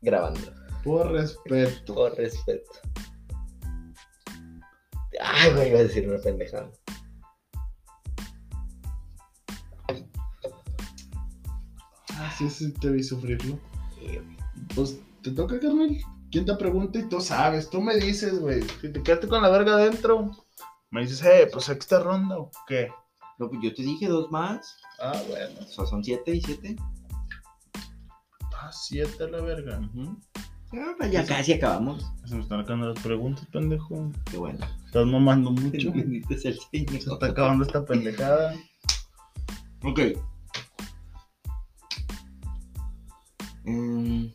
grabando. 0.00 0.40
Por 0.82 1.12
respeto. 1.12 1.94
Por 1.94 2.16
respeto. 2.16 2.70
Ay, 5.20 5.52
güey, 5.54 5.68
iba 5.70 5.78
a 5.80 5.82
decir 5.82 6.08
una 6.08 6.18
pendejada. 6.18 6.70
Sí, 12.38 12.50
sí, 12.50 12.72
te 12.72 12.90
vi 12.90 13.02
sufrirlo. 13.02 13.58
Sí, 13.94 14.06
güey. 14.06 14.36
Pues 14.74 15.00
te 15.22 15.30
toca, 15.30 15.58
carnal. 15.58 15.96
Quinta 16.30 16.58
pregunta 16.58 16.98
y 16.98 17.08
tú 17.08 17.20
sabes. 17.20 17.70
Tú 17.70 17.80
me 17.80 17.96
dices, 17.96 18.40
güey, 18.40 18.62
si 18.80 18.92
te 18.92 19.02
quedaste 19.02 19.28
con 19.28 19.42
la 19.42 19.50
verga 19.50 19.74
adentro, 19.74 20.30
me 20.90 21.02
dices, 21.02 21.22
eh, 21.24 21.48
pues 21.52 21.64
sexta 21.66 22.00
ronda 22.00 22.38
o 22.38 22.50
qué. 22.66 22.88
No, 23.38 23.48
pues 23.48 23.60
yo 23.62 23.74
te 23.74 23.82
dije 23.82 24.06
dos 24.06 24.30
más. 24.30 24.76
Ah, 25.00 25.20
bueno. 25.28 25.60
O 25.60 25.68
sea, 25.68 25.86
son 25.86 26.04
siete 26.04 26.36
y 26.36 26.40
siete. 26.40 26.76
Ah, 28.56 28.70
siete 28.72 29.24
a 29.24 29.28
la 29.28 29.42
verga. 29.42 29.80
Ah, 30.72 30.94
pues 30.96 31.10
ya 31.10 31.24
casi 31.26 31.52
acabamos. 31.52 32.04
Se 32.26 32.34
me 32.34 32.42
están 32.42 32.60
acabando 32.60 32.92
las 32.92 33.02
preguntas, 33.02 33.46
pendejo. 33.52 34.12
Qué 34.30 34.36
bueno. 34.36 34.64
Estás 34.86 35.06
mamando 35.06 35.50
mucho. 35.50 35.92
Bendito 35.94 36.36
sea 36.38 36.52
el 36.52 36.58
Señor. 36.70 37.02
Se 37.02 37.12
está 37.12 37.26
acabando 37.26 37.64
esta 37.64 37.84
pendejada. 37.84 38.54
Ok. 39.82 40.00
Mm, 43.64 44.26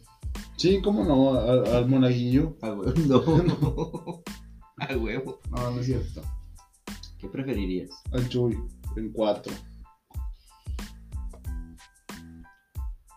Sí, 0.57 0.81
cómo 0.83 1.05
no, 1.05 1.39
al, 1.39 1.65
al 1.67 1.87
monaguillo. 1.87 2.57
a 2.61 2.73
huevo. 2.73 2.93
No. 3.07 4.23
a 4.77 4.97
huevo. 4.97 5.39
No, 5.51 5.71
no 5.71 5.79
es 5.79 5.85
cierto. 5.85 6.21
¿Qué 7.17 7.27
preferirías? 7.29 7.89
Al 8.11 8.27
Chuy, 8.27 8.57
en 8.97 9.11
cuatro. 9.11 9.53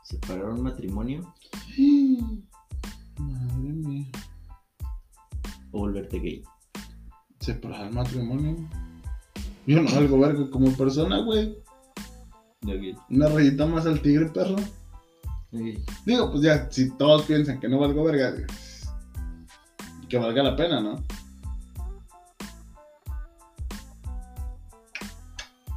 ¿Separar 0.05 0.51
un 0.51 0.63
matrimonio 0.63 1.35
Madre 3.19 3.73
mía. 3.73 4.07
o 5.73 5.79
volverte 5.81 6.19
gay? 6.19 6.43
Se 7.41 7.55
para 7.55 7.87
el 7.89 7.95
matrimonio. 7.95 8.57
Yo 9.67 9.81
no 9.83 9.91
valgo 9.93 10.19
verga 10.19 10.51
como 10.51 10.71
persona, 10.77 11.19
güey. 11.23 11.57
Una 13.11 13.29
rayita 13.29 13.67
más 13.67 13.87
al 13.87 14.01
tigre, 14.01 14.29
perro. 14.29 14.57
Digo, 15.53 16.31
pues 16.31 16.43
ya, 16.43 16.71
si 16.71 16.91
todos 16.97 17.27
piensan 17.27 17.61
que 17.61 17.69
no 17.69 17.79
valgo 17.79 18.05
verga, 18.05 18.35
que 20.09 20.19
valga 20.19 20.43
la 20.43 20.57
pena, 20.57 20.81
¿no? 20.81 21.05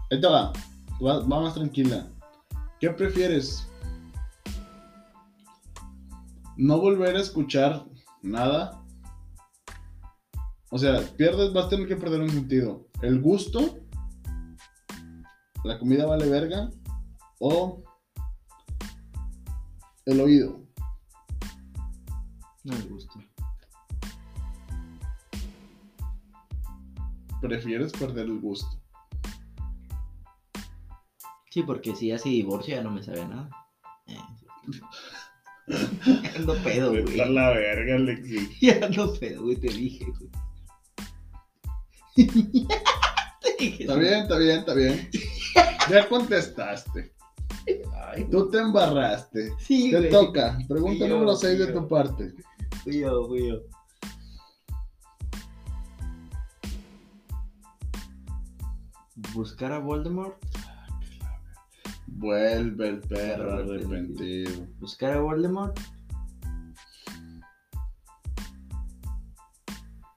Te 0.10 0.28
va. 0.28 0.54
Va, 1.06 1.20
va 1.20 1.42
más 1.42 1.56
tranquila. 1.56 2.08
¿Qué 2.80 2.90
prefieres? 2.90 3.68
¿No 6.56 6.80
volver 6.80 7.18
a 7.18 7.20
escuchar 7.20 7.86
nada? 8.22 8.82
O 10.70 10.78
sea, 10.78 11.02
pierdes, 11.18 11.52
vas 11.52 11.66
a 11.66 11.70
tener 11.70 11.88
que 11.88 11.98
perder 11.98 12.22
un 12.22 12.30
sentido. 12.30 12.88
¿El 13.02 13.22
gusto? 13.22 13.80
¿La 15.66 15.78
comida 15.80 16.06
vale 16.06 16.30
verga? 16.30 16.70
¿O 17.40 17.85
el 20.06 20.20
oído? 20.22 20.62
No 22.64 22.76
me 22.76 22.84
gusta. 22.86 23.20
Prefieres 27.42 27.92
perder 27.94 28.26
el 28.26 28.40
gusto. 28.40 28.82
Sí, 31.52 31.64
porque 31.64 31.96
si 31.96 32.08
ya 32.08 32.18
se 32.18 32.30
divorcia 32.30 32.78
ya 32.78 32.84
no 32.84 32.92
me 32.92 33.04
sabe 33.04 33.26
nada. 33.28 33.50
Eh, 34.08 34.18
Ando 36.36 36.56
pedo, 36.64 36.90
güey. 36.92 37.16
La 37.16 37.50
verga. 37.50 37.98
Ya 38.62 38.86
ando 38.86 39.14
pedo, 39.20 39.44
güey, 39.44 39.56
te 39.56 39.68
dije, 39.68 40.06
güey. 40.06 40.30
te 43.42 43.56
dije. 43.60 43.84
Está 43.84 43.96
bien, 43.96 44.14
está 44.24 44.38
bien, 44.38 44.60
está 44.60 44.74
bien. 44.74 45.10
Ya 45.90 46.10
contestaste. 46.10 47.15
Ay, 48.16 48.28
Tú 48.30 48.50
te 48.50 48.58
embarraste. 48.60 49.54
sí, 49.60 49.92
Te 49.92 49.98
güey. 50.00 50.10
toca. 50.10 50.58
Pregunta 50.68 50.98
Fui 51.00 51.08
yo, 51.10 51.14
número 51.16 51.36
6 51.36 51.60
de 51.60 51.68
yo. 51.68 51.74
tu 51.82 51.88
parte. 51.88 52.34
Fui 52.84 53.00
yo, 53.00 53.28
fui 53.28 53.48
yo. 53.50 53.56
Buscar 59.34 59.72
a 59.72 59.80
Voldemort. 59.80 60.36
Vuelve 62.08 62.88
el 62.90 63.00
Perro 63.02 63.54
arrepentido. 63.56 64.68
Buscar 64.80 65.14
a 65.14 65.20
Voldemort. 65.22 65.78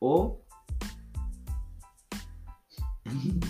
O. 0.00 0.40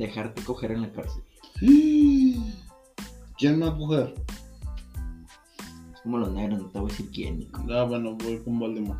Dejarte 0.00 0.42
coger 0.42 0.70
en 0.72 0.80
la 0.80 0.92
cárcel. 0.92 1.22
¿Quién 3.36 3.58
me 3.58 3.66
va 3.66 3.72
a 3.72 3.76
coger? 3.76 4.14
Es 5.92 6.00
como 6.00 6.16
los 6.16 6.32
negros, 6.32 6.58
no 6.62 6.68
te 6.70 6.78
voy 6.78 6.88
a 6.88 6.92
decir 6.92 7.10
quién. 7.12 7.38
Nico. 7.40 7.62
Ah, 7.70 7.84
bueno, 7.84 8.16
voy 8.16 8.38
con 8.42 8.58
Voldemort. 8.58 8.98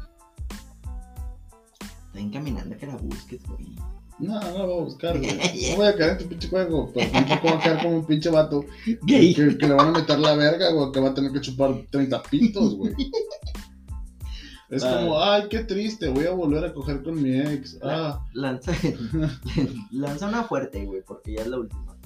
Está 2.08 2.20
encaminando 2.20 2.74
a 2.74 2.78
que 2.78 2.86
la 2.86 2.96
busques, 2.96 3.40
güey. 3.46 3.74
No, 4.18 4.38
no 4.38 4.58
la 4.58 4.64
voy 4.66 4.78
a 4.78 4.84
buscar, 4.84 5.18
güey. 5.18 5.30
No 5.70 5.76
voy 5.76 5.86
a 5.86 5.96
caer 5.96 6.10
en 6.12 6.18
tu 6.18 6.28
pinche 6.28 6.48
juego. 6.48 6.90
Pero 6.92 7.10
tampoco 7.12 7.40
voy 7.48 7.52
a 7.52 7.60
caer 7.60 7.82
como 7.82 7.96
un 7.96 8.04
pinche 8.04 8.28
vato 8.28 8.66
que, 8.84 8.98
Gay. 9.02 9.34
que- 9.34 9.56
que 9.56 9.66
le 9.68 9.72
van 9.72 9.88
a 9.88 9.92
meter 10.00 10.18
la 10.18 10.34
verga, 10.34 10.70
güey. 10.70 10.92
Que 10.92 11.00
va 11.00 11.08
a 11.08 11.14
tener 11.14 11.32
que 11.32 11.40
chupar 11.40 11.74
30 11.90 12.22
pitos, 12.24 12.74
güey. 12.76 12.94
Es 14.70 14.84
Ah. 14.84 14.98
como, 15.00 15.20
ay, 15.20 15.48
qué 15.50 15.64
triste, 15.64 16.08
voy 16.08 16.26
a 16.26 16.30
volver 16.32 16.64
a 16.64 16.72
coger 16.72 17.02
con 17.02 17.20
mi 17.20 17.38
ex. 17.40 17.78
Ah, 17.82 18.24
Lanza, 18.32 18.72
lanza 19.90 20.28
una 20.28 20.44
fuerte, 20.44 20.84
güey, 20.84 21.02
porque 21.02 21.34
ya 21.34 21.42
es 21.42 21.48
la 21.48 21.58
última. 21.58 21.96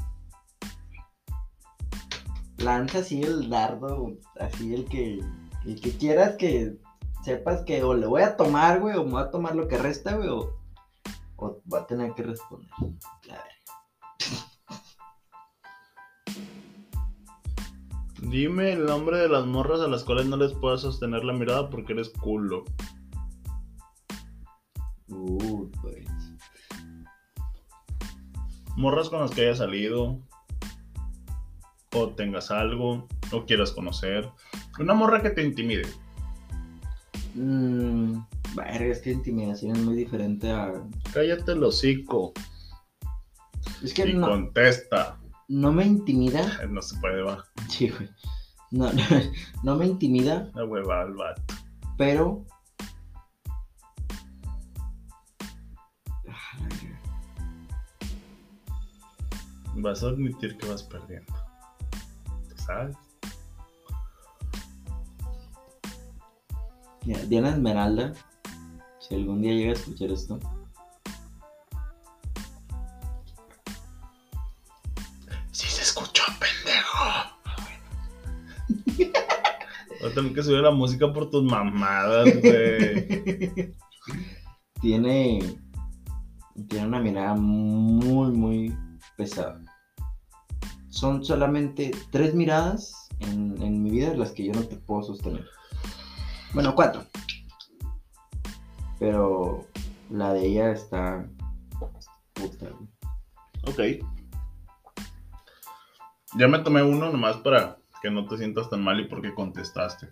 Lanza 2.59 2.99
así 3.01 3.21
el 3.23 3.51
dardo, 3.51 4.13
así 4.41 4.75
el 4.75 4.85
que, 4.87 5.19
el 5.67 5.81
que 5.81 5.91
quieras 5.97 6.37
que 6.37 6.77
sepas 7.23 7.63
que 7.65 7.83
o 7.83 7.95
le 7.95 8.07
voy 8.07 8.23
a 8.23 8.37
tomar, 8.37 8.81
güey, 8.81 8.97
o 8.97 9.05
me 9.05 9.11
voy 9.13 9.23
a 9.23 9.31
tomar 9.31 9.55
lo 9.55 9.69
que 9.69 9.77
resta, 9.77 10.15
güey, 10.17 10.29
o, 10.29 10.57
o 11.37 11.61
va 11.73 11.81
a 11.81 11.87
tener 11.87 12.13
que 12.15 12.23
responder. 12.23 12.71
A 12.81 13.33
ver. 13.33 13.54
Dime 18.29 18.73
el 18.73 18.87
nombre 18.87 19.19
de 19.19 19.29
las 19.29 19.47
morras 19.47 19.81
a 19.81 19.89
las 19.89 20.03
cuales 20.03 20.27
no 20.27 20.37
les 20.37 20.53
puedas 20.55 20.81
sostener 20.81 21.25
la 21.25 21.33
mirada 21.33 21.69
porque 21.69 21.93
eres 21.93 22.09
culo. 22.09 22.65
Uh, 25.09 25.71
pues. 25.83 26.07
Morras 28.77 29.09
con 29.11 29.21
las 29.21 29.31
que 29.31 29.43
hayas 29.43 29.59
salido. 29.59 30.19
O 31.93 32.09
tengas 32.11 32.51
algo. 32.51 33.07
O 33.31 33.45
quieras 33.45 33.73
conocer. 33.73 34.31
Una 34.79 34.95
morra 34.95 35.23
que 35.23 35.31
te 35.31 35.45
intimide. 35.45 35.87
Mmm. 37.35 38.19
Verga, 38.55 38.87
es 38.87 39.01
que 39.01 39.11
intimidación 39.11 39.77
es 39.77 39.83
muy 39.83 39.97
diferente 39.97 40.51
a. 40.51 40.73
Cállate 41.13 41.53
el 41.53 41.65
hocico. 41.65 42.33
Es 43.83 43.93
que 43.93 44.09
Y 44.09 44.15
no, 44.15 44.29
contesta. 44.29 45.19
No 45.49 45.73
me 45.73 45.85
intimida. 45.85 46.61
No 46.69 46.83
se 46.83 46.99
puede, 46.99 47.23
va. 47.23 47.45
Sí, 47.69 47.89
güey. 47.89 48.09
No, 48.71 48.93
no, 48.93 49.03
no 49.63 49.77
me 49.77 49.87
intimida, 49.87 50.51
La 50.55 50.65
hueva 50.65 51.03
al 51.03 51.15
vato. 51.15 51.43
pero. 51.97 52.45
Vas 59.77 60.03
a 60.05 60.09
admitir 60.09 60.57
que 60.57 60.69
vas 60.69 60.85
perdiendo. 60.85 61.33
¿Tú 62.49 62.63
sabes? 62.65 62.97
Diana 67.29 67.51
Esmeralda, 67.51 68.13
si 69.01 69.15
algún 69.15 69.43
día 69.43 69.53
llega 69.53 69.71
a 69.71 69.75
escuchar 69.75 70.11
esto, 70.11 70.39
Tener 80.15 80.33
que 80.33 80.43
subir 80.43 80.61
la 80.61 80.71
música 80.71 81.13
por 81.13 81.31
tus 81.31 81.43
mamadas, 81.43 82.25
güey. 82.41 83.75
tiene, 84.81 85.41
tiene 86.69 86.87
una 86.87 87.01
mirada 87.01 87.35
muy, 87.35 88.31
muy 88.33 88.77
pesada. 89.17 89.61
Son 90.89 91.25
solamente 91.25 91.91
tres 92.11 92.35
miradas 92.35 93.09
en, 93.21 93.61
en 93.61 93.83
mi 93.83 93.91
vida 93.91 94.15
las 94.15 94.33
que 94.33 94.45
yo 94.47 94.53
no 94.53 94.63
te 94.63 94.77
puedo 94.77 95.03
sostener. 95.03 95.45
Bueno, 96.53 96.75
cuatro. 96.75 97.03
Pero 98.99 99.67
la 100.11 100.33
de 100.33 100.47
ella 100.47 100.71
está... 100.73 101.27
Puta. 102.35 102.67
Ok. 103.67 103.81
Ya 106.37 106.49
me 106.49 106.59
tomé 106.61 106.83
uno 106.83 107.11
nomás 107.11 107.37
para 107.39 107.79
que 108.05 108.11
no 108.11 108.27
te 108.27 108.37
sientas 108.37 108.69
tan 108.69 108.85
mal 108.85 109.01
y 109.01 109.09
porque 109.09 109.35
contestaste. 109.35 110.11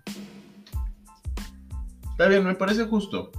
Está 2.12 2.26
bien, 2.26 2.42
me 2.42 2.54
parece 2.54 2.86
justo. 2.86 3.30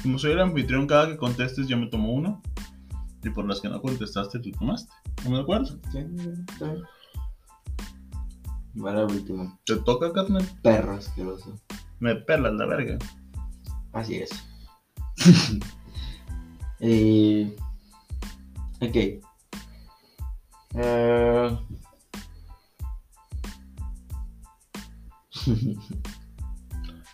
Como 0.00 0.16
soy 0.16 0.30
el 0.30 0.40
anfitrión, 0.40 0.86
cada 0.86 1.08
que 1.08 1.16
contestes 1.16 1.66
yo 1.66 1.76
me 1.76 1.88
tomo 1.88 2.12
uno. 2.12 2.40
Y 3.24 3.30
por 3.30 3.46
las 3.46 3.60
que 3.60 3.68
no 3.68 3.82
contestaste, 3.82 4.38
tú 4.38 4.52
tomaste. 4.52 4.92
¿No 5.24 5.30
me 5.30 5.40
acuerdo? 5.40 5.76
Sí. 5.90 6.06
Va 8.80 8.92
la 8.92 9.06
última. 9.06 9.58
Te 9.66 9.74
toca, 9.78 10.12
carnal. 10.12 10.48
Perro 10.62 10.92
asqueroso. 10.92 11.60
Me 11.98 12.14
pelas 12.14 12.52
la 12.52 12.66
verga. 12.66 12.96
Así 13.92 14.18
es. 14.18 14.30
eh, 16.78 17.56
ok. 18.80 18.96
Eh, 20.74 21.58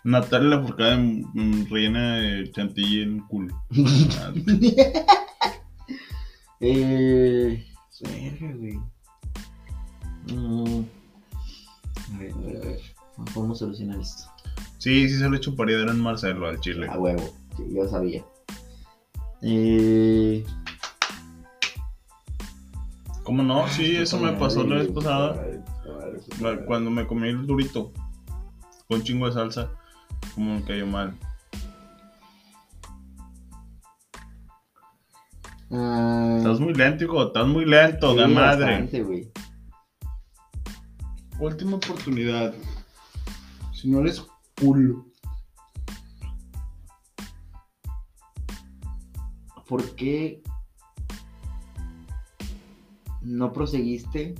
Natalia 0.03 0.49
Lafourcade 0.57 0.93
en, 0.93 1.25
en 1.35 1.69
rellena 1.69 2.15
de 2.17 2.51
chantilly 2.51 3.01
en 3.01 3.19
culo. 3.27 3.55
Ah, 4.19 4.31
eh, 6.61 7.65
verga, 8.01 8.55
güey. 8.55 8.79
Mm, 10.31 10.83
a 12.13 12.17
ver, 12.19 12.31
a 12.33 12.37
ver, 12.37 12.55
a 12.57 12.59
ver. 12.59 12.79
¿Cómo 13.15 13.25
podemos 13.33 13.59
solucionar 13.59 13.99
esto? 13.99 14.23
Sí, 14.77 15.09
sí 15.09 15.17
se 15.17 15.29
le 15.29 15.39
chuparía 15.39 15.79
en 15.81 15.99
Marcelo 15.99 16.47
al 16.47 16.59
chile. 16.59 16.87
A 16.89 16.97
huevo, 16.97 17.33
sí, 17.57 17.63
yo 17.73 17.87
sabía. 17.89 18.23
Eh, 19.41 20.43
¿Cómo 23.23 23.43
no? 23.43 23.67
Sí, 23.67 23.95
eso 23.97 24.19
me 24.19 24.31
pasó 24.33 24.63
la 24.63 24.77
vez 24.77 24.87
pasada. 24.89 25.35
Cu- 26.39 26.65
Cuando 26.65 26.89
me 26.91 27.05
comí 27.05 27.27
el 27.29 27.45
durito 27.45 27.91
con 28.87 29.03
chingo 29.03 29.27
de 29.27 29.33
salsa, 29.33 29.69
como 30.33 30.55
me 30.55 30.63
cayó 30.63 30.87
mal. 30.87 31.13
Ay, 35.69 36.37
Estás 36.37 36.59
muy 36.61 36.73
lento, 36.73 37.03
hijo. 37.03 37.27
Estás 37.27 37.47
muy 37.47 37.65
lento, 37.65 38.13
sí, 38.13 38.17
de 38.19 38.27
madre. 38.27 38.81
bastante. 38.81 39.31
Última 41.39 41.75
oportunidad. 41.77 42.53
Si 43.73 43.89
no 43.89 43.99
eres 43.99 44.25
culo. 44.59 45.05
¿Por 49.67 49.95
qué 49.95 50.41
no 53.21 53.51
proseguiste 53.51 54.35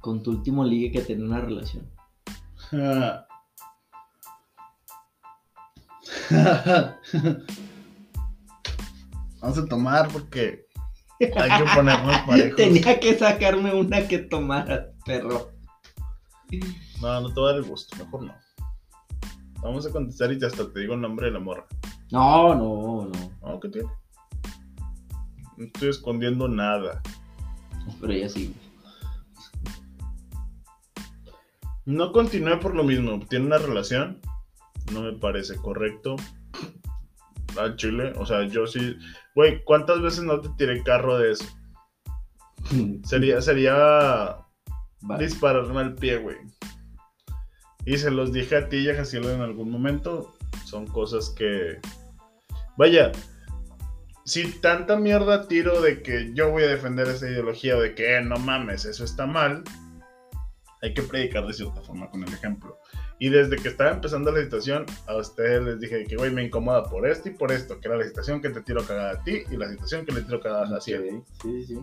con 0.00 0.22
tu 0.22 0.30
último 0.30 0.64
ligue 0.64 0.90
que 0.90 1.02
tenía 1.02 1.26
una 1.26 1.40
relación? 1.42 1.86
Vamos 9.40 9.58
a 9.58 9.66
tomar 9.66 10.08
porque 10.08 10.66
hay 11.20 11.58
que 11.58 11.64
ponernos 11.74 12.16
parejos. 12.20 12.56
Tenía 12.56 12.98
que 13.00 13.18
sacarme 13.18 13.74
una 13.74 14.06
que 14.06 14.18
tomara, 14.18 14.92
perro. 15.04 15.50
No, 17.00 17.20
no 17.20 17.32
te 17.32 17.40
va 17.40 17.48
a 17.48 17.52
dar 17.52 17.62
el 17.62 17.68
gusto, 17.68 17.96
mejor 17.96 18.24
no. 18.24 18.34
Vamos 19.62 19.86
a 19.86 19.90
contestar 19.90 20.32
y 20.32 20.44
hasta 20.44 20.70
te 20.72 20.80
digo 20.80 20.94
el 20.94 21.00
nombre 21.00 21.26
de 21.26 21.32
la 21.32 21.38
morra. 21.38 21.66
No, 22.10 22.54
no, 22.54 23.06
no. 23.06 23.32
No, 23.42 23.60
¿qué 23.60 23.68
tiene? 23.68 23.88
No 25.56 25.66
estoy 25.66 25.90
escondiendo 25.90 26.48
nada. 26.48 27.00
Pero 28.00 28.12
ella 28.12 28.28
sí. 28.28 28.54
No 31.84 32.12
continué 32.12 32.56
por 32.58 32.74
lo 32.74 32.84
mismo. 32.84 33.20
Tiene 33.28 33.46
una 33.46 33.58
relación. 33.58 34.20
No 34.92 35.02
me 35.02 35.12
parece 35.12 35.56
correcto. 35.56 36.16
Al 37.58 37.76
chile. 37.76 38.12
O 38.16 38.26
sea, 38.26 38.46
yo 38.46 38.66
sí. 38.66 38.96
Güey, 39.34 39.62
¿cuántas 39.64 40.00
veces 40.00 40.24
no 40.24 40.40
te 40.40 40.48
tiré 40.56 40.82
carro 40.82 41.18
de 41.18 41.32
eso? 41.32 41.44
Sería, 43.04 43.40
sería 43.40 44.36
Vale. 45.02 45.24
dispararme 45.24 45.80
al 45.80 45.94
pie, 45.94 46.18
güey. 46.18 46.36
Y 47.84 47.96
se 47.98 48.10
los 48.10 48.32
dije 48.32 48.56
a 48.56 48.68
ti 48.68 48.76
y 48.78 48.90
a 48.90 48.94
Jaciel 48.94 49.24
en 49.26 49.40
algún 49.40 49.70
momento. 49.70 50.34
Son 50.64 50.86
cosas 50.86 51.30
que. 51.30 51.78
Vaya. 52.76 53.10
Si 54.24 54.46
tanta 54.60 54.96
mierda 54.96 55.48
tiro 55.48 55.80
de 55.80 56.00
que 56.00 56.30
yo 56.32 56.50
voy 56.50 56.62
a 56.62 56.68
defender 56.68 57.08
esa 57.08 57.28
ideología 57.28 57.76
o 57.76 57.80
de 57.80 57.96
que 57.96 58.16
"Eh, 58.16 58.22
no 58.22 58.36
mames, 58.36 58.84
eso 58.84 59.02
está 59.02 59.26
mal, 59.26 59.64
hay 60.82 60.94
que 60.94 61.02
predicar 61.02 61.46
de 61.46 61.52
cierta 61.52 61.80
forma 61.80 62.10
con 62.10 62.24
el 62.24 62.32
ejemplo. 62.34 62.76
Y 63.20 63.28
desde 63.28 63.56
que 63.56 63.68
estaba 63.68 63.92
empezando 63.92 64.32
la 64.32 64.42
situación, 64.42 64.84
a 65.06 65.16
ustedes 65.16 65.62
les 65.62 65.80
dije 65.80 66.04
que, 66.04 66.16
güey, 66.16 66.32
me 66.32 66.42
incomoda 66.42 66.82
por 66.82 67.06
esto 67.06 67.28
y 67.28 67.32
por 67.32 67.52
esto, 67.52 67.80
que 67.80 67.86
era 67.86 67.96
la 67.96 68.04
situación 68.04 68.42
que 68.42 68.50
te 68.50 68.62
tiro 68.62 68.84
cagada 68.84 69.12
a 69.12 69.22
ti 69.22 69.44
y 69.48 69.56
la 69.56 69.70
situación 69.70 70.04
que 70.04 70.12
le 70.12 70.22
tiro 70.22 70.40
cagada 70.40 70.64
a 70.64 70.68
Jaciel. 70.68 71.18
Ok, 71.18 71.26
Sí, 71.42 71.64
sí. 71.64 71.78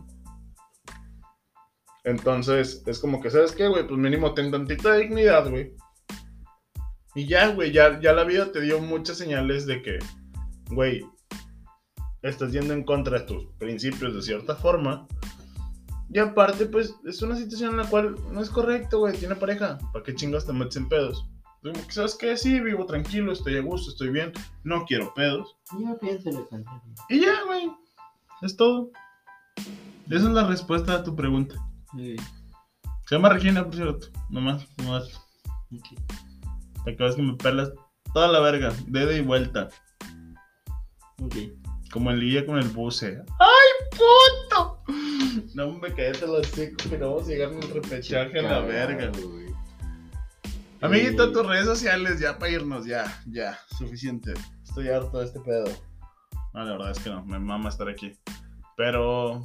Entonces, 2.04 2.84
es 2.86 3.00
como 3.00 3.22
que, 3.22 3.30
¿sabes 3.30 3.54
qué, 3.54 3.68
güey? 3.68 3.88
Pues 3.88 4.00
mínimo 4.00 4.34
ten 4.34 4.52
tantita 4.52 4.96
dignidad, 4.96 5.50
güey. 5.50 5.74
Y 7.16 7.26
ya, 7.26 7.50
güey, 7.54 7.72
ya, 7.72 8.00
ya 8.02 8.14
la 8.14 8.24
vida 8.24 8.52
te 8.52 8.62
dio 8.62 8.80
muchas 8.80 9.18
señales 9.18 9.66
de 9.66 9.82
que, 9.82 10.00
güey, 10.72 11.06
estás 12.22 12.52
yendo 12.52 12.74
en 12.74 12.84
contra 12.84 13.20
de 13.20 13.26
tus 13.26 13.46
principios 13.58 14.14
de 14.14 14.22
cierta 14.22 14.56
forma. 14.56 15.08
Y 16.12 16.18
aparte, 16.20 16.66
pues, 16.66 16.96
es 17.06 17.22
una 17.22 17.36
situación 17.36 17.72
en 17.72 17.78
la 17.78 17.90
cual 17.90 18.16
no 18.32 18.42
es 18.42 18.50
correcto, 18.50 19.00
güey, 19.00 19.18
tiene 19.18 19.36
pareja. 19.36 19.78
¿Para 19.94 20.04
qué 20.04 20.16
chingas 20.16 20.46
te 20.46 20.54
metes 20.54 20.78
en 20.78 20.90
pedos? 20.90 21.26
¿Sabes 21.90 22.16
qué? 22.16 22.38
Sí, 22.38 22.60
vivo 22.62 22.86
tranquilo, 22.86 23.32
estoy 23.32 23.58
a 23.58 23.62
gusto, 23.62 23.92
estoy 23.92 24.10
bien, 24.10 24.32
no 24.64 24.86
quiero 24.86 25.14
pedos. 25.14 25.58
Ya 25.78 25.94
piénsale 26.00 26.40
tantito. 26.50 27.04
Y 27.10 27.20
ya, 27.20 27.44
güey, 27.46 27.70
es 28.42 28.56
todo. 28.56 28.90
Esa 30.08 30.28
es 30.28 30.34
la 30.34 30.48
respuesta 30.48 30.94
a 30.96 31.04
tu 31.04 31.16
pregunta. 31.16 31.56
Sí, 31.96 32.16
Se 33.08 33.16
llama 33.16 33.30
Regina, 33.30 33.64
por 33.66 33.76
cierto. 33.76 34.08
Nomás, 34.30 34.66
nomás. 34.78 35.22
ok. 35.72 36.00
Para 36.78 36.96
que 36.96 37.04
veas 37.04 37.16
que 37.16 37.22
me 37.22 37.36
pelas 37.36 37.72
toda 38.14 38.30
la 38.30 38.40
verga. 38.40 38.74
De 38.88 39.04
ida 39.04 39.14
y 39.14 39.22
vuelta. 39.22 39.68
Ok. 41.22 41.36
Como 41.92 42.12
el 42.12 42.22
guía 42.22 42.46
con 42.46 42.58
el 42.60 42.68
buce. 42.70 43.22
¡Ay, 43.40 43.90
puto! 43.92 44.84
No 45.56 45.72
me 45.74 45.94
cállate 45.94 46.28
los 46.28 46.52
chicos 46.52 46.88
que 46.88 46.98
no 46.98 47.12
vamos 47.16 47.28
a 47.28 47.32
llegar 47.32 47.52
en 47.52 47.64
el 47.64 47.70
repechaje 47.70 48.40
a 48.40 48.42
la 48.44 48.60
verga. 48.60 49.12
güey. 49.18 49.50
Amiguito, 50.82 51.26
Eh, 51.26 51.32
tus 51.34 51.46
redes 51.46 51.66
sociales 51.66 52.20
ya 52.20 52.38
para 52.38 52.52
irnos, 52.52 52.86
ya, 52.86 53.22
ya, 53.28 53.60
suficiente. 53.78 54.34
Estoy 54.64 54.88
harto 54.90 55.20
de 55.20 55.26
este 55.26 55.40
pedo. 55.42 55.66
No, 56.54 56.64
la 56.64 56.72
verdad 56.72 56.92
es 56.92 57.00
que 57.00 57.10
no, 57.10 57.26
me 57.26 57.38
mama 57.40 57.70
estar 57.70 57.90
aquí. 57.90 58.14
Pero 58.78 59.44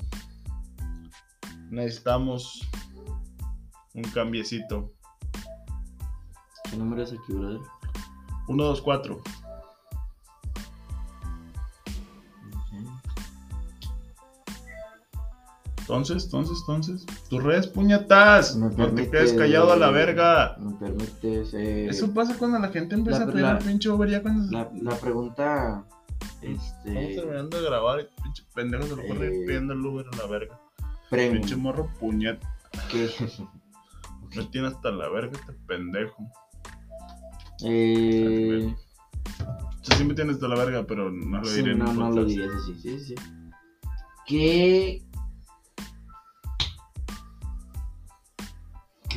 necesitamos 1.71 2.61
un 3.95 4.03
cambiecito. 4.05 4.93
¿Qué 6.71 6.77
número 6.77 7.03
es 7.03 7.12
aquí, 7.12 7.33
brother? 7.33 7.61
1, 8.49 8.62
2, 8.65 8.83
4. 8.83 9.23
Entonces, 15.86 16.24
entonces, 16.24 16.56
entonces. 16.61 17.06
Tus 17.28 17.43
redes 17.43 17.66
puñetas. 17.66 18.56
Me 18.56 18.69
No 18.74 18.89
te 18.94 19.11
quedes 19.11 19.35
callado 19.35 19.73
a 19.73 19.77
la 19.77 19.90
verga. 19.90 20.56
¿Me 20.59 20.73
permites? 20.74 21.52
eh, 21.52 21.86
Eso 21.90 22.12
pasa 22.15 22.36
cuando 22.39 22.59
la 22.59 22.69
gente 22.70 22.94
empieza 22.94 23.19
la- 23.20 23.24
a 23.24 23.28
pedir 23.28 23.43
la- 23.43 23.59
pinche 23.59 23.90
Uber 23.90 24.09
ya 24.09 24.23
cuando 24.23 24.51
la, 24.51 24.70
la 24.81 24.97
pregunta. 24.97 25.85
Estamos 26.40 26.65
Este. 26.81 27.15
terminando 27.16 27.59
de 27.61 27.65
grabar 27.65 28.01
y 28.01 28.23
pinche 28.23 28.44
pendejo 28.55 28.85
se 28.85 28.97
lo 28.97 29.06
pone 29.06 29.27
Eh. 29.27 29.44
pidiendo 29.47 29.74
el 29.74 29.85
Uber 29.85 30.06
a 30.11 30.16
la 30.16 30.27
verga. 30.27 30.59
Premium. 31.11 31.40
Pinche 31.40 31.56
morro 31.56 31.90
puñet. 32.01 32.40
que- 32.90 33.11
Me 34.35 34.44
tiene 34.51 34.69
hasta 34.69 34.90
la 34.90 35.09
verga 35.11 35.32
este 35.39 35.52
pendejo. 35.66 36.16
eh, 37.62 38.74
O 39.81 39.85
sea, 39.85 39.97
sí 39.98 40.05
me 40.05 40.15
tiene 40.15 40.32
hasta 40.32 40.48
la 40.48 40.55
verga, 40.56 40.85
pero 40.86 41.11
no 41.11 41.39
lo 41.40 41.44
sí, 41.44 41.56
diré 41.56 41.73
en 41.73 41.78
no, 41.81 41.93
no 41.93 42.11
lo 42.11 42.24
dirías 42.24 42.51
así. 42.55 42.74
Sí, 42.81 42.98
sí. 43.01 43.15
¿Qué. 44.27 45.02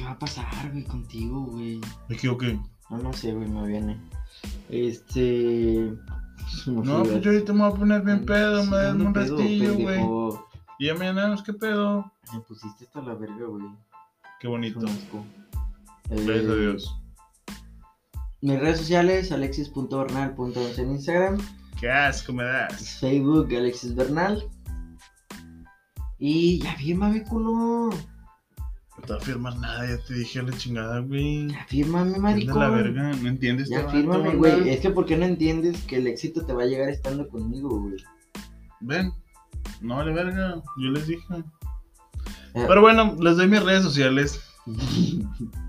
Va 0.07 0.13
a 0.13 0.19
pasar, 0.19 0.71
güey, 0.71 0.83
contigo, 0.85 1.41
güey? 1.45 1.79
Me 2.09 2.15
equivoqué. 2.15 2.59
No, 2.89 2.97
no 2.97 3.13
sé, 3.13 3.33
güey, 3.33 3.47
me 3.49 3.67
viene. 3.67 3.99
Este. 4.69 5.93
No, 6.65 7.03
sé, 7.05 7.11
pues 7.11 7.21
yo 7.23 7.31
ahorita 7.31 7.53
me 7.53 7.59
voy 7.59 7.71
a 7.71 7.75
poner 7.75 8.01
bien 8.03 8.25
pedo, 8.25 8.63
Sí, 8.63 8.69
me 8.69 8.77
ando 8.77 9.05
un 9.05 9.13
pedo, 9.13 9.37
restillo, 9.37 9.73
güey. 9.75 9.99
Y 10.79 10.85
ya 10.87 10.93
mañana, 10.95 11.35
¿qué 11.45 11.53
pedo? 11.53 12.11
Me 12.33 12.39
pusiste 12.41 12.85
hasta 12.85 13.01
la 13.01 13.15
verga, 13.15 13.45
güey. 13.47 13.65
Qué 14.39 14.47
bonito. 14.47 14.79
Gracias 16.09 16.49
a 16.49 16.53
Eh, 16.53 16.59
Dios. 16.59 17.01
Mis 18.41 18.59
redes 18.59 18.77
sociales, 18.77 19.31
alexis.bernal.11 19.31 20.77
en 20.79 20.91
Instagram, 20.91 21.37
Qué 21.79 21.89
asco 21.91 22.33
me 22.33 22.43
das. 22.43 22.99
Facebook, 22.99 23.47
Alexis 23.55 23.95
Bernal. 23.95 24.43
Y 26.19 26.59
ya 26.61 26.73
fírmame, 26.75 27.23
culo. 27.23 27.89
Te 29.07 29.17
firmar 29.21 29.57
nada, 29.57 29.87
ya 29.87 30.03
te 30.03 30.15
dije 30.15 30.43
la 30.43 30.51
chingada, 30.57 30.99
güey. 30.99 31.47
Ya 31.47 31.65
fírmame, 31.69 32.15
Anda 32.15 32.19
maricón. 32.19 32.59
la 32.59 32.69
verga, 32.69 33.13
no 33.13 33.29
entiendes. 33.29 33.69
Ya 33.69 33.79
este 33.79 33.91
fírmame, 33.91 34.35
güey. 34.35 34.69
Es 34.69 34.81
que 34.81 34.89
¿por 34.89 35.05
qué 35.05 35.15
no 35.15 35.23
entiendes 35.25 35.81
que 35.83 35.95
el 35.95 36.07
éxito 36.07 36.45
te 36.45 36.51
va 36.51 36.63
a 36.63 36.65
llegar 36.65 36.89
estando 36.89 37.25
conmigo, 37.29 37.69
güey? 37.79 37.95
Ven. 38.81 39.13
No 39.81 39.95
vale 39.95 40.11
verga, 40.13 40.61
yo 40.77 40.89
les 40.91 41.07
dije. 41.07 41.23
Eh, 42.53 42.65
Pero 42.67 42.81
bueno, 42.81 43.15
les 43.19 43.37
doy 43.37 43.47
mis 43.47 43.63
redes 43.63 43.83
sociales. 43.83 44.41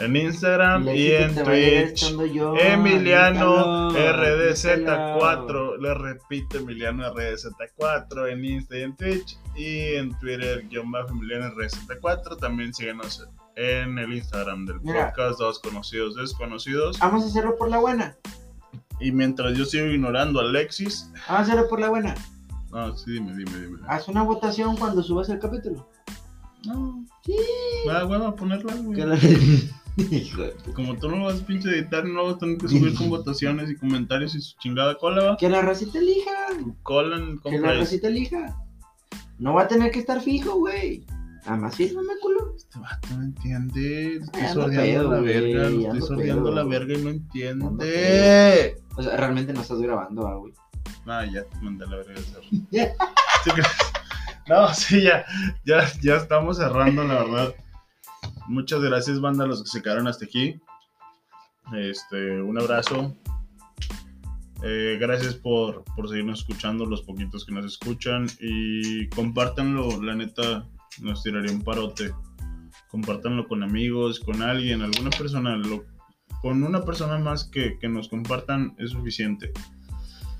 En 0.00 0.14
Instagram 0.14 0.88
y 0.90 1.10
en 1.10 1.34
Twitch. 1.34 2.14
yo, 2.32 2.54
Emiliano 2.56 3.88
admítalo, 3.88 4.14
RDZ4, 4.14 5.78
le 5.80 5.94
repito 5.94 6.58
Emiliano 6.58 7.12
RDZ4 7.12 8.30
en 8.32 8.44
Insta 8.44 8.78
y 8.78 8.82
en 8.82 8.96
Twitch 8.96 9.38
y 9.56 9.94
en 9.96 10.16
Twitter 10.20 10.66
guion 10.68 10.90
bajo 10.92 11.08
Emiliano 11.10 11.46
RDZ4 11.54 12.38
también 12.38 12.72
síguenos 12.72 13.26
en 13.56 13.98
el 13.98 14.12
Instagram 14.12 14.66
del 14.66 14.80
Mira. 14.82 15.06
podcast 15.12 15.40
Dos 15.40 15.58
Conocidos 15.58 16.14
Desconocidos 16.14 16.96
Vamos 17.00 17.24
a 17.24 17.26
hacerlo 17.26 17.56
por 17.56 17.68
la 17.68 17.78
buena. 17.78 18.16
y 19.00 19.10
mientras 19.10 19.58
yo 19.58 19.64
sigo 19.64 19.86
ignorando 19.86 20.38
a 20.38 20.44
Alexis 20.44 21.10
Vamos 21.26 21.28
a 21.28 21.38
hacerlo 21.40 21.68
por 21.68 21.80
la 21.80 21.88
buena. 21.88 22.14
no, 22.70 22.96
sí, 22.96 23.14
dime, 23.14 23.34
dime, 23.36 23.50
dime 23.58 23.78
Haz 23.88 24.06
una 24.06 24.22
votación 24.22 24.76
cuando 24.76 25.02
subas 25.02 25.28
el 25.28 25.40
capítulo. 25.40 25.88
no, 26.64 27.04
Sí. 27.24 27.34
va, 27.86 28.06
hueva 28.06 28.28
a 28.28 28.34
ponerla 28.36 28.74
güey. 28.76 28.96
Como 30.74 30.96
tú 30.96 31.08
no 31.08 31.16
lo 31.16 31.24
vas 31.24 31.40
a 31.40 31.46
pinche 31.46 31.70
editar 31.70 32.04
no 32.04 32.24
vas 32.24 32.34
a 32.34 32.38
tener 32.38 32.58
que 32.58 32.68
subir 32.68 32.94
con 32.94 33.10
votaciones 33.10 33.70
y 33.70 33.76
comentarios 33.76 34.34
y 34.34 34.40
su 34.40 34.56
chingada 34.58 34.94
cola 34.96 35.24
va 35.24 35.36
Que 35.36 35.48
la 35.48 35.62
racita 35.62 35.98
elija. 35.98 36.30
colan 36.82 37.38
Que 37.38 37.58
la 37.58 37.74
racita 37.74 38.08
elija. 38.08 38.56
No 39.38 39.54
va 39.54 39.62
a 39.62 39.68
tener 39.68 39.90
que 39.90 40.00
estar 40.00 40.20
fijo, 40.20 40.56
güey. 40.56 41.04
Además, 41.46 41.76
fírmame, 41.76 42.12
culo. 42.20 42.54
Este 42.56 42.78
vato 42.78 43.08
no 43.16 43.22
entiende. 43.22 44.16
Estoy 44.16 44.42
Ay, 44.42 44.52
sordeando 44.52 45.10
la 45.12 45.20
verga. 45.20 45.62
Lo 45.62 45.68
estoy 45.68 45.86
ando 45.86 46.06
sordeando 46.06 46.50
la 46.52 46.64
verga 46.64 46.94
y 46.94 47.02
no 47.02 47.10
entiende. 47.10 48.76
O 48.96 49.02
sea, 49.02 49.16
realmente 49.16 49.52
no 49.52 49.62
estás 49.62 49.80
grabando, 49.80 50.26
ah, 50.26 50.36
güey. 50.36 50.52
Ah, 51.06 51.24
ya 51.24 51.44
te 51.44 51.56
mandé 51.60 51.86
la 51.86 51.96
verga 51.96 52.14
de. 52.70 52.92
No, 54.48 54.72
sí, 54.72 55.02
ya, 55.02 55.26
ya, 55.66 55.84
ya 56.02 56.16
estamos 56.16 56.56
cerrando, 56.56 57.04
la 57.04 57.22
verdad. 57.22 57.54
Muchas 58.48 58.80
gracias, 58.80 59.20
banda, 59.20 59.44
a 59.44 59.46
los 59.46 59.62
que 59.62 59.68
se 59.68 59.82
quedaron 59.82 60.06
hasta 60.08 60.24
aquí. 60.24 60.58
Este, 61.76 62.40
un 62.40 62.58
abrazo. 62.60 63.14
Eh, 64.64 64.96
gracias 65.00 65.34
por, 65.34 65.84
por 65.94 66.08
seguirnos 66.08 66.40
escuchando, 66.40 66.84
los 66.86 67.02
poquitos 67.02 67.44
que 67.44 67.52
nos 67.52 67.64
escuchan. 67.66 68.26
Y 68.40 69.08
compártanlo, 69.10 70.02
la 70.02 70.14
neta, 70.14 70.66
nos 71.00 71.22
tiraría 71.22 71.52
un 71.52 71.62
parote. 71.62 72.10
Compártanlo 72.90 73.46
con 73.46 73.62
amigos, 73.62 74.18
con 74.20 74.42
alguien, 74.42 74.82
alguna 74.82 75.10
persona. 75.10 75.56
lo- 75.56 75.84
con 76.40 76.62
una 76.62 76.84
persona 76.84 77.18
más 77.18 77.44
que, 77.44 77.78
que 77.80 77.88
nos 77.88 78.08
compartan 78.08 78.74
es 78.78 78.90
suficiente. 78.90 79.50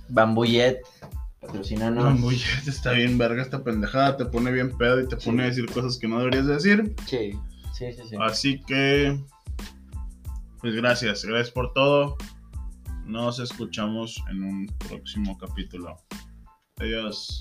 Bambuyet, 0.09 0.78
patrocínanos. 1.40 2.05
No, 2.05 2.10
muy, 2.12 2.40
está 2.66 2.93
bien 2.93 3.18
verga 3.18 3.43
esta 3.43 3.64
pendejada, 3.64 4.16
te 4.16 4.24
pone 4.26 4.52
bien 4.52 4.76
pedo 4.78 5.01
y 5.01 5.09
te 5.09 5.16
pone 5.16 5.43
a 5.43 5.47
decir 5.47 5.66
cosas 5.66 5.98
que 5.98 6.06
no 6.09 6.18
deberías 6.20 6.47
decir. 6.47 6.94
Sí, 7.06 7.32
sí, 7.79 7.93
sí. 7.93 8.03
sí. 8.11 8.17
Así 8.21 8.61
que, 8.63 9.19
pues 10.61 10.75
gracias, 10.75 11.25
gracias 11.25 11.51
por 11.51 11.73
todo. 11.73 12.17
Nos 13.05 13.39
escuchamos 13.39 14.23
en 14.31 14.43
un 14.43 14.67
próximo 14.89 15.39
capítulo. 15.39 15.97
Adiós. 16.77 17.41